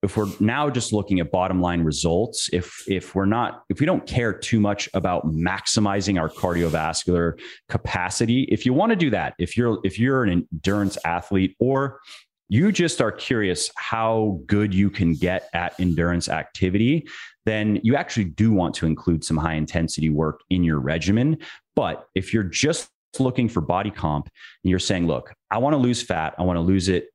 if 0.06 0.15
we're 0.15 0.30
now 0.40 0.69
just 0.69 0.94
looking 0.94 1.19
at 1.19 1.32
bottom 1.32 1.60
line 1.61 1.82
results 1.82 2.48
if 2.53 2.84
if 2.88 3.15
we're 3.15 3.26
not 3.26 3.64
if 3.69 3.80
we 3.80 3.88
don't 3.88 4.06
care 4.06 4.32
too 4.32 4.60
much 4.60 4.88
about 4.94 5.26
maximizing 5.26 6.19
our 6.19 6.30
cardiovascular 6.30 7.40
capacity 7.69 8.44
if 8.52 8.65
you 8.65 8.73
want 8.73 8.91
to 8.91 8.95
do 8.95 9.10
that 9.10 9.34
if 9.40 9.57
you're 9.57 9.80
if 9.84 9.98
you're 9.98 10.23
an 10.23 10.48
endurance 10.53 10.98
athlete 11.06 11.56
or 11.60 11.99
you 12.48 12.72
just 12.72 13.02
are 13.02 13.11
curious 13.11 13.72
how 13.77 14.40
good 14.45 14.73
you 14.73 14.91
can 14.91 15.14
get 15.14 15.49
at 15.53 15.77
endurance 15.80 16.30
activity 16.30 17.07
then 17.46 17.80
you 17.84 17.96
actually 17.96 18.26
do 18.26 18.52
want 18.52 18.76
to 18.76 18.86
include 18.86 19.24
some 19.24 19.38
high 19.38 19.54
intensity 19.54 20.10
work 20.10 20.42
in 20.50 20.64
your 20.64 20.80
regimen. 20.80 21.38
But 21.76 22.08
if 22.16 22.34
you're 22.34 22.44
just 22.44 22.90
looking 23.20 23.48
for 23.48 23.62
body 23.62 23.92
comp 23.92 24.30
and 24.64 24.70
you're 24.70 24.80
saying, 24.80 25.08
look, 25.08 25.34
I 25.52 25.58
want 25.60 25.74
to 25.74 25.78
lose 25.78 26.02
fat, 26.02 26.36
I 26.38 26.44
want 26.44 26.58
to 26.58 26.62
lose 26.62 26.90
it 26.90 27.10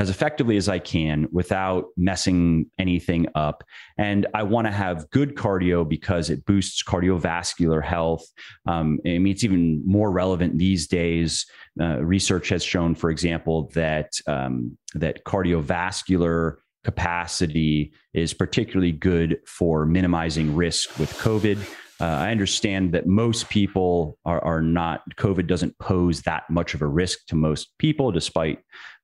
as 0.00 0.10
effectively 0.10 0.56
as 0.56 0.68
I 0.68 0.80
can 0.80 1.28
without 1.30 1.86
messing 1.96 2.68
anything 2.80 3.28
up. 3.36 3.62
And 3.96 4.26
I 4.34 4.42
want 4.42 4.66
to 4.66 4.72
have 4.72 5.08
good 5.10 5.36
cardio 5.36 5.88
because 5.88 6.30
it 6.30 6.44
boosts 6.46 6.82
cardiovascular 6.82 7.82
health. 7.84 8.26
Um, 8.66 8.98
I 9.06 9.18
mean, 9.18 9.28
it's 9.28 9.44
even 9.44 9.82
more 9.86 10.10
relevant 10.10 10.58
these 10.58 10.88
days. 10.88 11.46
Uh, 11.80 12.04
research 12.04 12.48
has 12.48 12.64
shown, 12.64 12.96
for 12.96 13.10
example, 13.10 13.70
that 13.74 14.12
um, 14.26 14.76
that 14.94 15.24
cardiovascular 15.24 16.56
capacity 16.84 17.92
is 18.12 18.34
particularly 18.34 18.92
good 18.92 19.38
for 19.46 19.86
minimizing 19.86 20.54
risk 20.54 20.98
with 20.98 21.12
COVID. 21.14 21.58
Uh, 22.00 22.04
I 22.04 22.30
understand 22.30 22.92
that 22.92 23.06
most 23.06 23.48
people 23.48 24.18
are, 24.24 24.42
are 24.44 24.60
not, 24.60 25.02
COVID 25.16 25.46
doesn't 25.46 25.78
pose 25.78 26.22
that 26.22 26.48
much 26.50 26.74
of 26.74 26.82
a 26.82 26.86
risk 26.86 27.26
to 27.28 27.34
most 27.34 27.76
people, 27.78 28.12
despite 28.12 28.58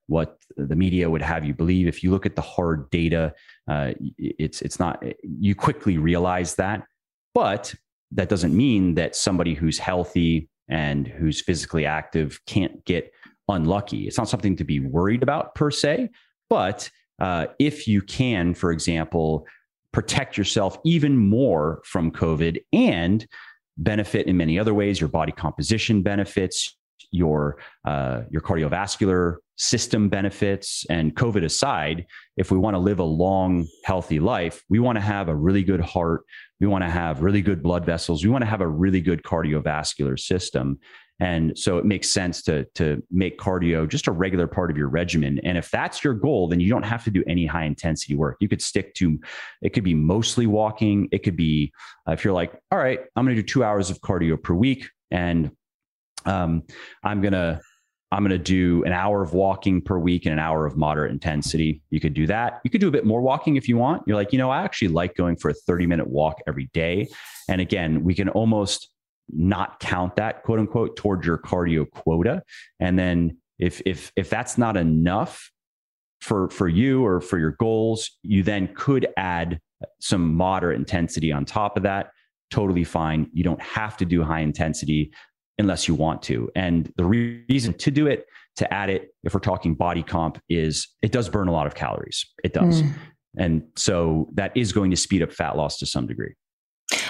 what 0.07 0.37
the 0.57 0.75
media 0.75 1.09
would 1.09 1.21
have 1.21 1.45
you 1.45 1.53
believe. 1.53 1.87
If 1.87 2.03
you 2.03 2.11
look 2.11 2.25
at 2.25 2.35
the 2.35 2.41
hard 2.41 2.89
data, 2.89 3.33
uh, 3.69 3.93
it's 4.17 4.61
it's 4.61 4.79
not. 4.79 5.01
You 5.23 5.55
quickly 5.55 5.97
realize 5.97 6.55
that, 6.55 6.83
but 7.33 7.73
that 8.11 8.27
doesn't 8.27 8.55
mean 8.55 8.95
that 8.95 9.15
somebody 9.15 9.53
who's 9.53 9.79
healthy 9.79 10.49
and 10.67 11.07
who's 11.07 11.41
physically 11.41 11.85
active 11.85 12.39
can't 12.45 12.83
get 12.85 13.11
unlucky. 13.47 14.07
It's 14.07 14.17
not 14.17 14.27
something 14.27 14.57
to 14.57 14.65
be 14.65 14.81
worried 14.81 15.23
about 15.23 15.55
per 15.55 15.71
se, 15.71 16.09
but 16.49 16.89
uh, 17.21 17.45
if 17.59 17.87
you 17.87 18.01
can, 18.01 18.55
for 18.55 18.71
example, 18.71 19.45
protect 19.93 20.37
yourself 20.37 20.79
even 20.83 21.15
more 21.15 21.81
from 21.85 22.11
COVID 22.11 22.59
and 22.73 23.27
benefit 23.77 24.25
in 24.25 24.35
many 24.35 24.57
other 24.57 24.73
ways, 24.73 24.99
your 24.99 25.07
body 25.07 25.31
composition 25.31 26.01
benefits, 26.01 26.75
your 27.11 27.57
uh, 27.85 28.21
your 28.31 28.41
cardiovascular 28.41 29.37
system 29.55 30.09
benefits. 30.09 30.85
And 30.89 31.13
covid 31.15 31.45
aside 31.45 32.07
if 32.35 32.49
we 32.49 32.57
want 32.57 32.73
to 32.73 32.79
live 32.79 32.97
a 32.97 33.03
long 33.03 33.67
healthy 33.83 34.19
life 34.19 34.63
we 34.69 34.79
want 34.79 34.95
to 34.95 35.01
have 35.01 35.29
a 35.29 35.35
really 35.35 35.61
good 35.61 35.81
heart. 35.81 36.23
We 36.59 36.65
want 36.65 36.83
to 36.83 36.89
have 36.89 37.21
really 37.21 37.41
good 37.41 37.61
blood 37.61 37.85
vessels. 37.85 38.23
We 38.23 38.31
want 38.31 38.43
to 38.43 38.49
have 38.49 38.61
a 38.61 38.67
really 38.67 39.01
good 39.01 39.21
cardiovascular 39.21 40.17
system 40.19 40.79
and 41.21 41.57
so 41.57 41.77
it 41.77 41.85
makes 41.85 42.11
sense 42.11 42.41
to 42.41 42.65
to 42.75 43.01
make 43.09 43.39
cardio 43.39 43.87
just 43.87 44.07
a 44.07 44.11
regular 44.11 44.47
part 44.47 44.69
of 44.69 44.77
your 44.77 44.89
regimen 44.89 45.39
and 45.43 45.57
if 45.57 45.71
that's 45.71 46.03
your 46.03 46.13
goal 46.13 46.49
then 46.49 46.59
you 46.59 46.69
don't 46.69 46.83
have 46.83 47.03
to 47.03 47.11
do 47.11 47.23
any 47.27 47.45
high 47.45 47.63
intensity 47.63 48.15
work 48.15 48.35
you 48.41 48.49
could 48.49 48.61
stick 48.61 48.93
to 48.95 49.17
it 49.61 49.69
could 49.69 49.83
be 49.85 49.93
mostly 49.93 50.47
walking 50.47 51.07
it 51.13 51.19
could 51.23 51.37
be 51.37 51.71
uh, 52.07 52.11
if 52.11 52.25
you're 52.25 52.33
like 52.33 52.51
all 52.71 52.79
right 52.79 52.99
i'm 53.15 53.23
going 53.23 53.35
to 53.35 53.41
do 53.41 53.47
2 53.47 53.63
hours 53.63 53.89
of 53.89 54.01
cardio 54.01 54.41
per 54.41 54.53
week 54.53 54.89
and 55.11 55.51
um, 56.25 56.63
I'm 57.03 57.21
going 57.21 57.33
to 57.33 57.59
I'm 58.13 58.23
going 58.23 58.31
to 58.31 58.37
do 58.37 58.83
an 58.83 58.91
hour 58.91 59.21
of 59.21 59.33
walking 59.33 59.81
per 59.81 59.97
week 59.97 60.25
and 60.25 60.33
an 60.33 60.39
hour 60.39 60.65
of 60.65 60.75
moderate 60.75 61.13
intensity. 61.13 61.81
You 61.91 62.01
could 62.01 62.13
do 62.13 62.27
that. 62.27 62.59
You 62.65 62.69
could 62.69 62.81
do 62.81 62.89
a 62.89 62.91
bit 62.91 63.05
more 63.05 63.21
walking 63.21 63.55
if 63.55 63.69
you 63.69 63.77
want. 63.77 64.03
You're 64.05 64.17
like, 64.17 64.33
you 64.33 64.37
know, 64.37 64.49
I 64.49 64.63
actually 64.63 64.89
like 64.89 65.15
going 65.15 65.37
for 65.37 65.47
a 65.47 65.53
30 65.53 65.87
minute 65.87 66.07
walk 66.07 66.39
every 66.45 66.69
day. 66.73 67.07
And 67.47 67.61
again, 67.61 68.03
we 68.03 68.13
can 68.13 68.27
almost 68.27 68.89
not 69.33 69.79
count 69.79 70.15
that 70.15 70.43
quote 70.43 70.59
unquote 70.59 70.95
towards 70.95 71.25
your 71.25 71.37
cardio 71.37 71.89
quota. 71.89 72.43
And 72.79 72.97
then 72.97 73.37
if 73.59 73.81
if 73.85 74.11
if 74.15 74.29
that's 74.29 74.57
not 74.57 74.77
enough 74.77 75.51
for 76.21 76.49
for 76.49 76.67
you 76.67 77.05
or 77.05 77.21
for 77.21 77.39
your 77.39 77.51
goals, 77.51 78.11
you 78.23 78.43
then 78.43 78.73
could 78.75 79.07
add 79.17 79.59
some 79.99 80.35
moderate 80.35 80.77
intensity 80.77 81.31
on 81.31 81.45
top 81.45 81.77
of 81.77 81.83
that. 81.83 82.11
Totally 82.49 82.83
fine. 82.83 83.29
You 83.33 83.43
don't 83.43 83.61
have 83.61 83.97
to 83.97 84.05
do 84.05 84.23
high 84.23 84.41
intensity 84.41 85.11
unless 85.57 85.87
you 85.87 85.95
want 85.95 86.21
to. 86.23 86.49
And 86.55 86.91
the 86.97 87.05
re- 87.05 87.43
reason 87.49 87.73
to 87.75 87.91
do 87.91 88.07
it, 88.07 88.25
to 88.57 88.71
add 88.73 88.89
it, 88.89 89.13
if 89.23 89.33
we're 89.33 89.39
talking 89.39 89.75
body 89.75 90.03
comp, 90.03 90.41
is 90.49 90.87
it 91.01 91.11
does 91.11 91.29
burn 91.29 91.47
a 91.47 91.51
lot 91.51 91.67
of 91.67 91.75
calories. 91.75 92.25
It 92.43 92.53
does. 92.53 92.81
Mm. 92.81 92.93
And 93.37 93.63
so 93.75 94.27
that 94.33 94.55
is 94.55 94.73
going 94.73 94.91
to 94.91 94.97
speed 94.97 95.21
up 95.21 95.31
fat 95.31 95.55
loss 95.55 95.77
to 95.79 95.85
some 95.85 96.07
degree. 96.07 96.33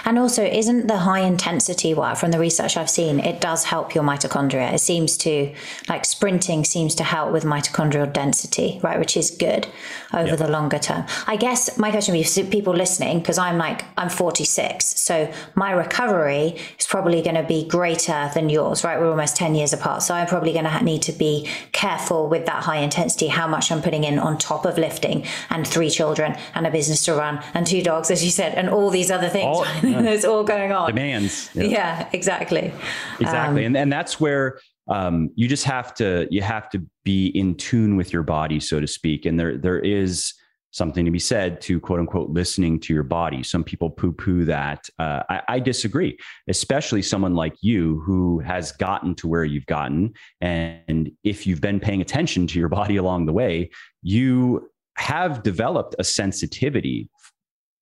And 0.04 0.18
also, 0.18 0.44
isn't 0.44 0.88
the 0.88 0.98
high 0.98 1.20
intensity 1.20 1.94
work 1.94 2.16
from 2.16 2.30
the 2.30 2.38
research 2.38 2.76
I've 2.76 2.90
seen, 2.90 3.20
it 3.20 3.40
does 3.40 3.64
help 3.64 3.94
your 3.94 4.04
mitochondria. 4.04 4.72
It 4.72 4.80
seems 4.80 5.16
to, 5.18 5.54
like 5.88 6.04
sprinting 6.04 6.64
seems 6.64 6.94
to 6.96 7.04
help 7.04 7.32
with 7.32 7.44
mitochondrial 7.44 8.12
density, 8.12 8.80
right? 8.82 8.98
Which 8.98 9.16
is 9.16 9.30
good 9.30 9.66
over 10.12 10.28
yep. 10.28 10.38
the 10.38 10.48
longer 10.48 10.78
term. 10.78 11.06
I 11.26 11.36
guess 11.36 11.78
my 11.78 11.90
question 11.90 12.14
would 12.14 12.20
be 12.20 12.24
to 12.24 12.44
people 12.44 12.74
listening, 12.74 13.20
because 13.20 13.38
I'm 13.38 13.58
like, 13.58 13.84
I'm 13.96 14.08
46. 14.08 15.00
So 15.00 15.32
my 15.54 15.72
recovery 15.72 16.56
is 16.78 16.86
probably 16.86 17.22
going 17.22 17.36
to 17.36 17.42
be 17.42 17.66
greater 17.66 18.30
than 18.34 18.50
yours, 18.50 18.84
right? 18.84 18.98
We're 18.98 19.10
almost 19.10 19.36
10 19.36 19.54
years 19.54 19.72
apart. 19.72 20.02
So 20.02 20.14
I'm 20.14 20.26
probably 20.26 20.52
going 20.52 20.64
to 20.64 20.84
need 20.84 21.02
to 21.02 21.12
be 21.12 21.48
careful 21.72 22.28
with 22.28 22.46
that 22.46 22.62
high 22.64 22.78
intensity, 22.78 23.28
how 23.28 23.46
much 23.46 23.70
I'm 23.70 23.82
putting 23.82 24.04
in 24.04 24.18
on 24.18 24.38
top 24.38 24.64
of 24.64 24.78
lifting 24.78 25.24
and 25.50 25.66
three 25.66 25.90
children 25.90 26.36
and 26.54 26.66
a 26.66 26.70
business 26.70 27.04
to 27.04 27.14
run 27.14 27.42
and 27.54 27.66
two 27.66 27.82
dogs, 27.82 28.10
as 28.10 28.24
you 28.24 28.30
said, 28.30 28.54
and 28.54 28.68
all 28.68 28.90
these 28.90 29.10
other 29.10 29.28
things. 29.28 29.44
All, 29.44 29.64
It's 30.12 30.24
all 30.24 30.44
going 30.44 30.72
on. 30.72 30.88
Demands. 30.88 31.50
Yeah, 31.54 31.64
yeah 31.64 32.08
exactly. 32.12 32.72
Exactly. 33.20 33.64
Um, 33.64 33.66
and, 33.66 33.76
and 33.76 33.92
that's 33.92 34.20
where 34.20 34.58
um, 34.88 35.30
you 35.34 35.48
just 35.48 35.64
have 35.64 35.94
to 35.94 36.26
you 36.30 36.42
have 36.42 36.68
to 36.70 36.84
be 37.04 37.26
in 37.28 37.54
tune 37.56 37.96
with 37.96 38.12
your 38.12 38.22
body, 38.22 38.60
so 38.60 38.80
to 38.80 38.86
speak. 38.86 39.26
And 39.26 39.38
there 39.38 39.56
there 39.56 39.78
is 39.78 40.34
something 40.72 41.04
to 41.04 41.10
be 41.10 41.18
said 41.18 41.60
to 41.60 41.78
quote 41.78 42.00
unquote 42.00 42.30
listening 42.30 42.80
to 42.80 42.94
your 42.94 43.02
body. 43.02 43.42
Some 43.42 43.62
people 43.62 43.90
poo 43.90 44.12
poo 44.12 44.44
that. 44.46 44.88
Uh, 44.98 45.22
I, 45.28 45.42
I, 45.48 45.60
disagree, 45.60 46.18
especially 46.48 47.02
someone 47.02 47.34
like 47.34 47.54
you 47.60 48.00
who 48.06 48.40
has 48.40 48.72
gotten 48.72 49.14
to 49.16 49.28
where 49.28 49.44
you've 49.44 49.66
gotten. 49.66 50.14
And 50.40 51.10
if 51.24 51.46
you've 51.46 51.60
been 51.60 51.78
paying 51.78 52.00
attention 52.00 52.46
to 52.48 52.58
your 52.58 52.68
body 52.80 52.96
along 52.96 53.26
the 53.26 53.32
way, 53.32 53.70
you 54.02 54.70
have 54.96 55.42
developed 55.42 55.94
a 55.98 56.04
sensitivity 56.04 57.08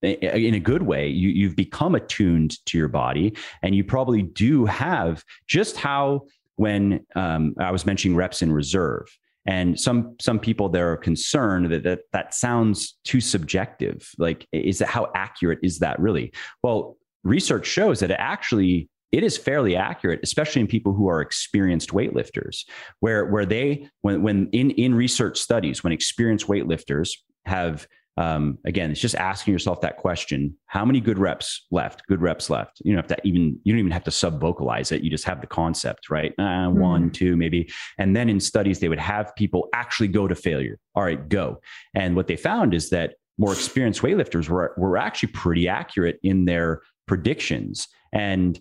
in 0.03 0.55
a 0.55 0.61
good 0.61 0.83
way 0.83 1.09
you, 1.09 1.29
you've 1.29 1.57
become 1.57 1.95
attuned 1.95 2.65
to 2.67 2.79
your 2.79 2.89
body 2.89 3.37
and 3.63 3.75
you 3.75 3.85
probably 3.85 4.23
do 4.23 4.65
have 4.65 5.23
just 5.47 5.77
how 5.77 6.23
when 6.57 7.05
um, 7.15 7.55
i 7.61 7.71
was 7.71 7.85
mentioning 7.85 8.17
reps 8.17 8.43
in 8.43 8.53
reserve 8.53 9.07
and 9.47 9.79
some 9.79 10.17
some 10.21 10.39
people 10.39 10.69
there 10.69 10.93
are 10.93 10.97
concerned 10.97 11.71
that, 11.73 11.83
that 11.83 12.01
that 12.13 12.35
sounds 12.35 12.99
too 13.05 13.21
subjective 13.21 14.09
like 14.19 14.47
is 14.53 14.79
that 14.79 14.89
how 14.89 15.11
accurate 15.15 15.59
is 15.63 15.79
that 15.79 15.99
really? 15.99 16.33
Well 16.63 16.97
research 17.25 17.67
shows 17.67 18.01
that 18.01 18.11
it 18.11 18.17
actually 18.19 18.89
it 19.13 19.25
is 19.25 19.37
fairly 19.37 19.75
accurate, 19.75 20.21
especially 20.23 20.61
in 20.61 20.69
people 20.69 20.93
who 20.93 21.09
are 21.09 21.21
experienced 21.21 21.91
weightlifters, 21.91 22.65
where 23.01 23.27
where 23.27 23.47
they 23.47 23.89
when 24.03 24.23
when 24.23 24.49
in 24.53 24.71
in 24.73 24.95
research 24.95 25.39
studies 25.39 25.83
when 25.83 25.93
experienced 25.93 26.47
weightlifters 26.47 27.11
have 27.45 27.89
um, 28.21 28.59
again, 28.67 28.91
it's 28.91 29.01
just 29.01 29.15
asking 29.15 29.53
yourself 29.53 29.81
that 29.81 29.97
question: 29.97 30.55
How 30.67 30.85
many 30.85 31.01
good 31.01 31.19
reps 31.19 31.67
left? 31.71 32.07
Good 32.07 32.21
reps 32.21 32.51
left. 32.51 32.83
You 32.85 32.93
don't 32.93 33.09
have 33.09 33.17
to 33.17 33.27
even 33.27 33.59
you 33.65 33.73
don't 33.73 33.79
even 33.79 33.93
have 33.93 34.05
to 34.05 34.11
sub 34.11 34.39
vocalize 34.39 34.93
it. 34.93 35.03
You 35.03 35.09
just 35.09 35.25
have 35.25 35.41
the 35.41 35.47
concept, 35.47 36.11
right? 36.11 36.35
Uh, 36.39 36.43
mm. 36.43 36.73
One, 36.75 37.11
two, 37.11 37.35
maybe. 37.35 37.71
And 37.97 38.15
then 38.15 38.29
in 38.29 38.39
studies, 38.39 38.79
they 38.79 38.89
would 38.89 38.99
have 38.99 39.35
people 39.37 39.69
actually 39.75 40.09
go 40.09 40.29
to 40.29 40.35
failure. 40.35 40.79
All 40.95 41.03
right, 41.03 41.27
go. 41.31 41.63
And 41.95 42.15
what 42.15 42.27
they 42.27 42.37
found 42.37 42.75
is 42.75 42.91
that 42.91 43.15
more 43.39 43.55
experienced 43.55 44.03
weightlifters 44.03 44.51
were 44.51 44.75
were 44.77 44.99
actually 44.99 45.33
pretty 45.33 45.67
accurate 45.67 46.21
in 46.23 46.45
their 46.45 46.83
predictions. 47.09 47.89
And 48.13 48.61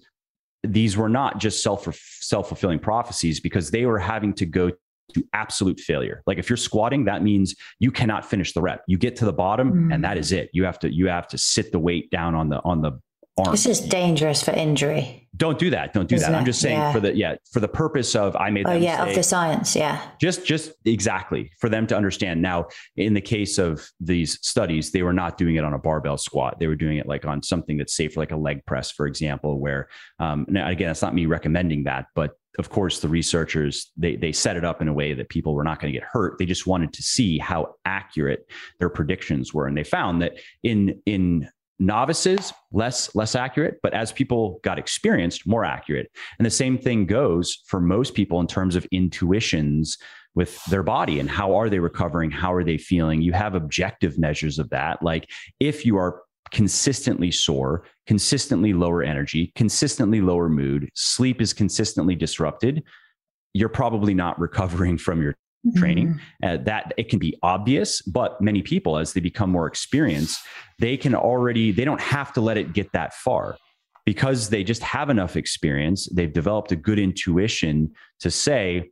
these 0.64 0.96
were 0.96 1.10
not 1.10 1.38
just 1.38 1.62
self 1.62 1.86
self 2.22 2.48
fulfilling 2.48 2.80
prophecies 2.80 3.42
because 3.42 3.72
they 3.72 3.86
were 3.86 4.00
having 4.00 4.34
to 4.36 4.46
go 4.46 4.72
to 5.14 5.24
absolute 5.34 5.80
failure. 5.80 6.22
Like 6.26 6.38
if 6.38 6.50
you're 6.50 6.58
squatting, 6.58 7.06
that 7.06 7.24
means 7.24 7.56
you 7.80 7.92
cannot 7.92 8.26
finish 8.26 8.54
the 8.54 8.62
rep. 8.62 8.84
You 8.88 8.98
get 8.98 9.16
to 9.18 9.26
the 9.26 9.34
bottom 9.34 9.90
mm. 9.90 9.94
and 9.94 10.04
that 10.04 10.18
is 10.18 10.32
it. 10.32 10.50
You 10.54 10.64
have 10.66 10.80
to 10.80 10.94
you 10.94 11.08
have 11.08 11.28
to 11.30 11.38
sit 11.38 11.72
the 11.72 11.80
weight 11.80 12.10
down 12.10 12.36
on 12.36 12.50
the 12.50 12.62
on 12.64 12.82
the 12.82 13.00
arm. 13.40 13.52
This 13.52 13.66
is 13.66 13.80
dangerous 13.80 14.44
for 14.44 14.52
injury. 14.52 15.28
Don't 15.36 15.58
do 15.58 15.70
that. 15.70 15.94
Don't 15.94 16.10
do 16.10 16.16
Isn't 16.16 16.32
that. 16.32 16.38
It? 16.38 16.40
I'm 16.40 16.46
just 16.46 16.60
saying 16.60 16.78
yeah. 16.78 16.92
for 16.92 17.00
the 17.00 17.16
yeah, 17.16 17.36
for 17.52 17.60
the 17.60 17.68
purpose 17.68 18.16
of 18.16 18.36
I 18.36 18.50
made 18.50 18.68
Oh 18.68 18.74
yeah, 18.74 18.98
mistake, 18.98 19.10
of 19.10 19.16
the 19.16 19.24
science, 19.24 19.76
yeah. 19.76 20.02
Just 20.20 20.46
just 20.46 20.74
exactly 20.86 21.52
for 21.60 21.70
them 21.70 21.88
to 21.88 21.96
understand. 21.96 22.42
Now, 22.42 22.68
in 22.98 23.14
the 23.14 23.22
case 23.22 23.58
of 23.58 23.88
these 24.00 24.40
studies, 24.42 24.92
they 24.92 25.02
were 25.02 25.14
not 25.14 25.38
doing 25.38 25.56
it 25.56 25.64
on 25.64 25.74
a 25.74 25.80
barbell 25.80 26.18
squat. 26.18 26.60
They 26.60 26.68
were 26.68 26.76
doing 26.76 26.98
it 26.98 27.08
like 27.08 27.26
on 27.26 27.42
something 27.42 27.78
that's 27.78 27.96
safe, 27.96 28.18
like 28.18 28.32
a 28.32 28.38
leg 28.38 28.66
press, 28.66 28.92
for 28.92 29.08
example, 29.08 29.60
where 29.60 29.88
um 30.20 30.46
now 30.50 30.68
again, 30.68 30.92
it's 30.92 31.02
not 31.02 31.16
me 31.16 31.26
recommending 31.26 31.86
that, 31.86 32.08
but 32.16 32.32
of 32.58 32.70
course, 32.70 33.00
the 33.00 33.08
researchers 33.08 33.92
they 33.96 34.18
they 34.18 34.34
set 34.34 34.58
it 34.58 34.66
up 34.66 34.82
in 34.82 34.88
a 34.90 34.94
way 34.94 35.14
that 35.14 35.30
people 35.30 35.54
were 35.54 35.64
not 35.64 35.80
going 35.80 35.94
to 35.94 35.98
get 35.98 36.08
hurt. 36.08 36.38
They 36.38 36.46
just 36.46 36.68
wanted 36.68 36.92
to 36.94 37.04
see 37.04 37.38
how 37.38 37.76
accurate 37.86 38.46
their 38.80 38.90
predictions 38.90 39.54
were, 39.54 39.68
and 39.68 39.78
they 39.78 39.84
found 39.84 40.22
that 40.22 40.34
in 40.64 41.02
in 41.06 41.48
novices 41.80 42.54
less 42.72 43.14
less 43.16 43.36
accurate 43.36 43.80
but 43.82 43.94
as 43.94 44.12
people 44.12 44.60
got 44.64 44.78
experienced 44.78 45.48
more 45.48 45.64
accurate. 45.64 46.12
And 46.38 46.46
the 46.46 46.52
same 46.52 46.78
thing 46.78 47.06
goes 47.06 47.64
for 47.68 47.80
most 47.80 48.14
people 48.14 48.40
in 48.40 48.48
terms 48.48 48.76
of 48.76 48.86
intuitions 48.92 49.98
with 50.36 50.64
their 50.66 50.84
body 50.84 51.20
and 51.20 51.30
how 51.30 51.56
are 51.56 51.70
they 51.70 51.80
recovering? 51.80 52.32
How 52.32 52.54
are 52.54 52.64
they 52.64 52.78
feeling? 52.78 53.22
You 53.22 53.34
have 53.34 53.56
objective 53.56 54.20
measures 54.20 54.60
of 54.60 54.70
that. 54.70 55.02
Like 55.02 55.30
if 55.60 55.86
you 55.86 55.98
are 55.98 56.22
consistently 56.52 57.32
sore, 57.32 57.86
consistently 58.08 58.74
lower 58.74 59.04
energy, 59.04 59.52
consistently 59.56 60.22
lower 60.22 60.50
mood, 60.50 60.90
sleep 60.96 61.42
is 61.42 61.54
consistently 61.54 62.16
disrupted, 62.16 62.84
you're 63.54 63.70
probably 63.70 64.14
not 64.14 64.40
recovering 64.40 64.98
from 64.98 65.22
your 65.22 65.36
training 65.76 66.08
mm-hmm. 66.08 66.48
uh, 66.48 66.58
that 66.64 66.94
it 66.98 67.10
can 67.10 67.20
be 67.20 67.38
obvious 67.44 68.02
but 68.02 68.40
many 68.42 68.62
people 68.62 68.98
as 68.98 69.14
they 69.14 69.20
become 69.20 69.50
more 69.50 69.68
experienced 69.68 70.40
they 70.80 70.96
can 70.96 71.14
already 71.14 71.72
they 71.72 71.86
don't 71.86 72.02
have 72.02 72.32
to 72.32 72.42
let 72.42 72.58
it 72.58 72.74
get 72.74 72.92
that 72.94 73.14
far 73.14 73.58
because 74.06 74.50
they 74.50 74.64
just 74.64 74.82
have 74.82 75.10
enough 75.10 75.36
experience 75.36 76.08
they've 76.14 76.34
developed 76.34 76.72
a 76.72 76.76
good 76.76 76.98
intuition 76.98 77.92
to 78.20 78.32
say 78.32 78.90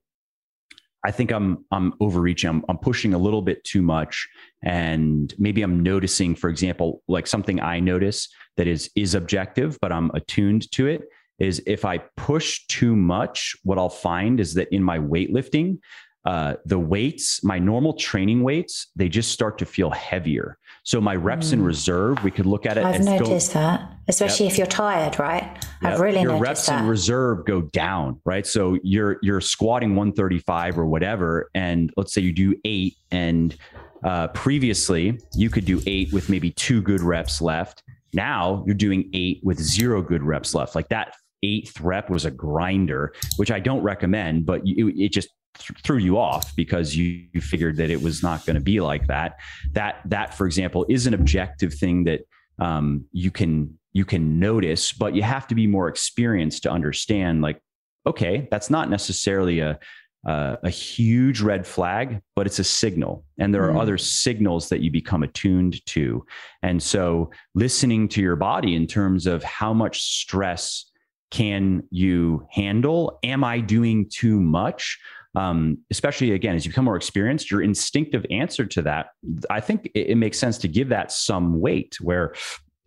I 1.08 1.12
think 1.12 1.32
I'm 1.32 1.64
I'm 1.72 1.94
overreaching. 2.02 2.50
I'm, 2.50 2.66
I'm 2.68 2.78
pushing 2.78 3.14
a 3.14 3.18
little 3.18 3.42
bit 3.42 3.64
too 3.64 3.82
much, 3.82 4.28
and 4.62 5.34
maybe 5.38 5.62
I'm 5.62 5.82
noticing, 5.82 6.36
for 6.36 6.50
example, 6.50 7.02
like 7.08 7.28
something 7.28 7.62
I 7.62 7.80
notice 7.80 8.28
that 8.58 8.68
is 8.68 8.90
is 8.96 9.16
objective, 9.16 9.78
but 9.80 9.94
I'm 9.94 10.12
attuned 10.14 10.70
to 10.74 10.88
it. 10.88 11.04
Is 11.40 11.62
if 11.68 11.86
I 11.86 12.00
push 12.18 12.66
too 12.68 12.96
much, 12.96 13.56
what 13.64 13.78
I'll 13.78 13.90
find 13.90 14.40
is 14.40 14.56
that 14.56 14.74
in 14.74 14.84
my 14.84 14.98
weightlifting, 14.98 15.78
uh, 16.26 16.56
the 16.66 16.78
weights, 16.78 17.44
my 17.44 17.58
normal 17.58 17.94
training 17.94 18.44
weights, 18.44 18.88
they 18.96 19.08
just 19.08 19.32
start 19.32 19.58
to 19.58 19.66
feel 19.66 19.90
heavier. 19.92 20.58
So 20.84 21.00
my 21.00 21.16
reps 21.16 21.50
mm. 21.50 21.54
in 21.54 21.64
reserve, 21.64 22.24
we 22.24 22.32
could 22.32 22.46
look 22.46 22.66
at 22.66 22.78
it. 22.78 22.86
I've 22.86 23.02
noticed 23.02 23.54
go, 23.54 23.60
that, 23.60 23.94
especially 24.08 24.46
yep. 24.46 24.54
if 24.54 24.58
you're 24.58 24.68
tired, 24.68 25.20
right? 25.20 25.44
Yep. 25.82 25.94
I've 25.94 26.00
really 26.00 26.22
your 26.22 26.34
noticed 26.34 26.42
reps 26.42 26.66
that. 26.68 26.82
in 26.82 26.88
reserve 26.88 27.46
go 27.46 27.62
down, 27.62 28.22
right? 28.26 28.46
So 28.46 28.78
you're 28.84 29.20
you're 29.22 29.42
squatting 29.42 29.96
135 29.96 30.78
or 30.78 30.86
whatever, 30.86 31.50
and 31.54 31.94
let's 31.98 32.14
say 32.14 32.22
you 32.22 32.34
do 32.34 32.56
eight, 32.66 32.96
and 33.12 33.56
uh, 34.04 34.28
previously 34.30 35.20
you 35.34 35.50
could 35.50 35.66
do 35.66 35.82
eight 35.86 36.12
with 36.14 36.30
maybe 36.30 36.52
two 36.52 36.82
good 36.82 37.02
reps 37.02 37.42
left. 37.42 37.84
Now 38.14 38.64
you're 38.66 38.76
doing 38.76 39.10
eight 39.14 39.42
with 39.44 39.60
zero 39.60 40.02
good 40.02 40.24
reps 40.24 40.54
left. 40.54 40.76
Like 40.76 40.90
that 40.90 41.14
eighth 41.44 41.80
rep 41.82 42.10
was 42.10 42.26
a 42.26 42.32
grinder, 42.32 43.14
which 43.38 43.52
I 43.52 43.60
don't 43.60 43.82
recommend, 43.82 44.46
but 44.46 44.66
you, 44.66 44.90
it 44.96 45.12
just 45.12 45.30
th- 45.60 45.80
threw 45.84 45.98
you 45.98 46.18
off 46.18 46.56
because 46.56 46.96
you, 46.96 47.28
you 47.34 47.42
figured 47.42 47.78
that 47.78 47.90
it 47.90 48.02
was 48.02 48.24
not 48.24 48.46
going 48.46 48.56
to 48.56 48.62
be 48.62 48.80
like 48.80 49.08
that. 49.08 49.38
That 49.74 50.02
that, 50.06 50.34
for 50.34 50.46
example, 50.46 50.86
is 50.90 51.08
an 51.08 51.14
objective 51.14 51.74
thing 51.74 52.04
that 52.06 52.22
um, 52.60 53.06
you 53.12 53.32
can 53.32 53.78
you 53.94 54.06
can 54.06 54.40
notice, 54.40 54.94
but 54.94 55.16
you 55.16 55.24
have 55.24 55.48
to 55.48 55.56
be 55.56 55.68
more 55.68 55.88
experienced 55.88 56.64
to 56.64 56.72
understand. 56.72 57.42
Like, 57.42 57.62
okay, 58.06 58.48
that's 58.52 58.70
not 58.70 58.90
necessarily 58.90 59.60
a 59.60 59.80
uh, 60.28 60.58
a 60.64 60.70
huge 60.70 61.40
red 61.40 61.66
flag, 61.66 62.22
but 62.36 62.46
it's 62.46 62.60
a 62.60 62.64
signal. 62.64 63.24
And 63.38 63.54
there 63.54 63.64
are 63.64 63.74
mm. 63.74 63.82
other 63.82 63.98
signals 63.98 64.68
that 64.70 64.82
you 64.82 64.92
become 64.92 65.24
attuned 65.24 65.86
to. 65.88 66.26
And 66.62 66.84
so, 66.84 67.32
listening 67.56 68.10
to 68.10 68.22
your 68.22 68.36
body 68.36 68.76
in 68.76 68.88
terms 68.88 69.26
of 69.26 69.44
how 69.44 69.74
much 69.74 70.02
stress 70.02 70.92
can 71.32 71.84
you 71.92 72.46
handle? 72.52 73.20
Am 73.24 73.44
I 73.44 73.60
doing 73.60 74.10
too 74.10 74.40
much? 74.42 75.00
Um, 75.38 75.78
especially 75.92 76.32
again 76.32 76.56
as 76.56 76.66
you 76.66 76.72
become 76.72 76.86
more 76.86 76.96
experienced 76.96 77.52
your 77.52 77.62
instinctive 77.62 78.26
answer 78.32 78.66
to 78.66 78.82
that 78.82 79.08
i 79.50 79.60
think 79.60 79.86
it, 79.94 80.12
it, 80.12 80.16
makes 80.16 80.40
sense 80.40 80.58
to 80.58 80.68
give 80.68 80.90
that 80.90 81.12
some 81.12 81.60
weight 81.60 81.96
where 82.02 82.34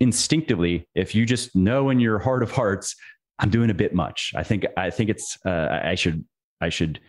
instinctively 0.00 0.88
if 0.94 1.14
you 1.14 1.24
just 1.24 1.54
know 1.54 1.90
in 1.90 2.00
your 2.00 2.18
heart 2.18 2.42
of 2.42 2.50
hearts 2.50 2.96
i'm 3.38 3.50
doing 3.50 3.70
a 3.70 3.74
bit 3.74 3.94
much 3.94 4.32
i 4.34 4.42
think 4.42 4.66
i 4.76 4.90
think 4.90 5.08
it's 5.08 5.38
uh, 5.46 5.80
i 5.84 5.94
should 5.94 6.24
i 6.60 6.68
should 6.68 7.00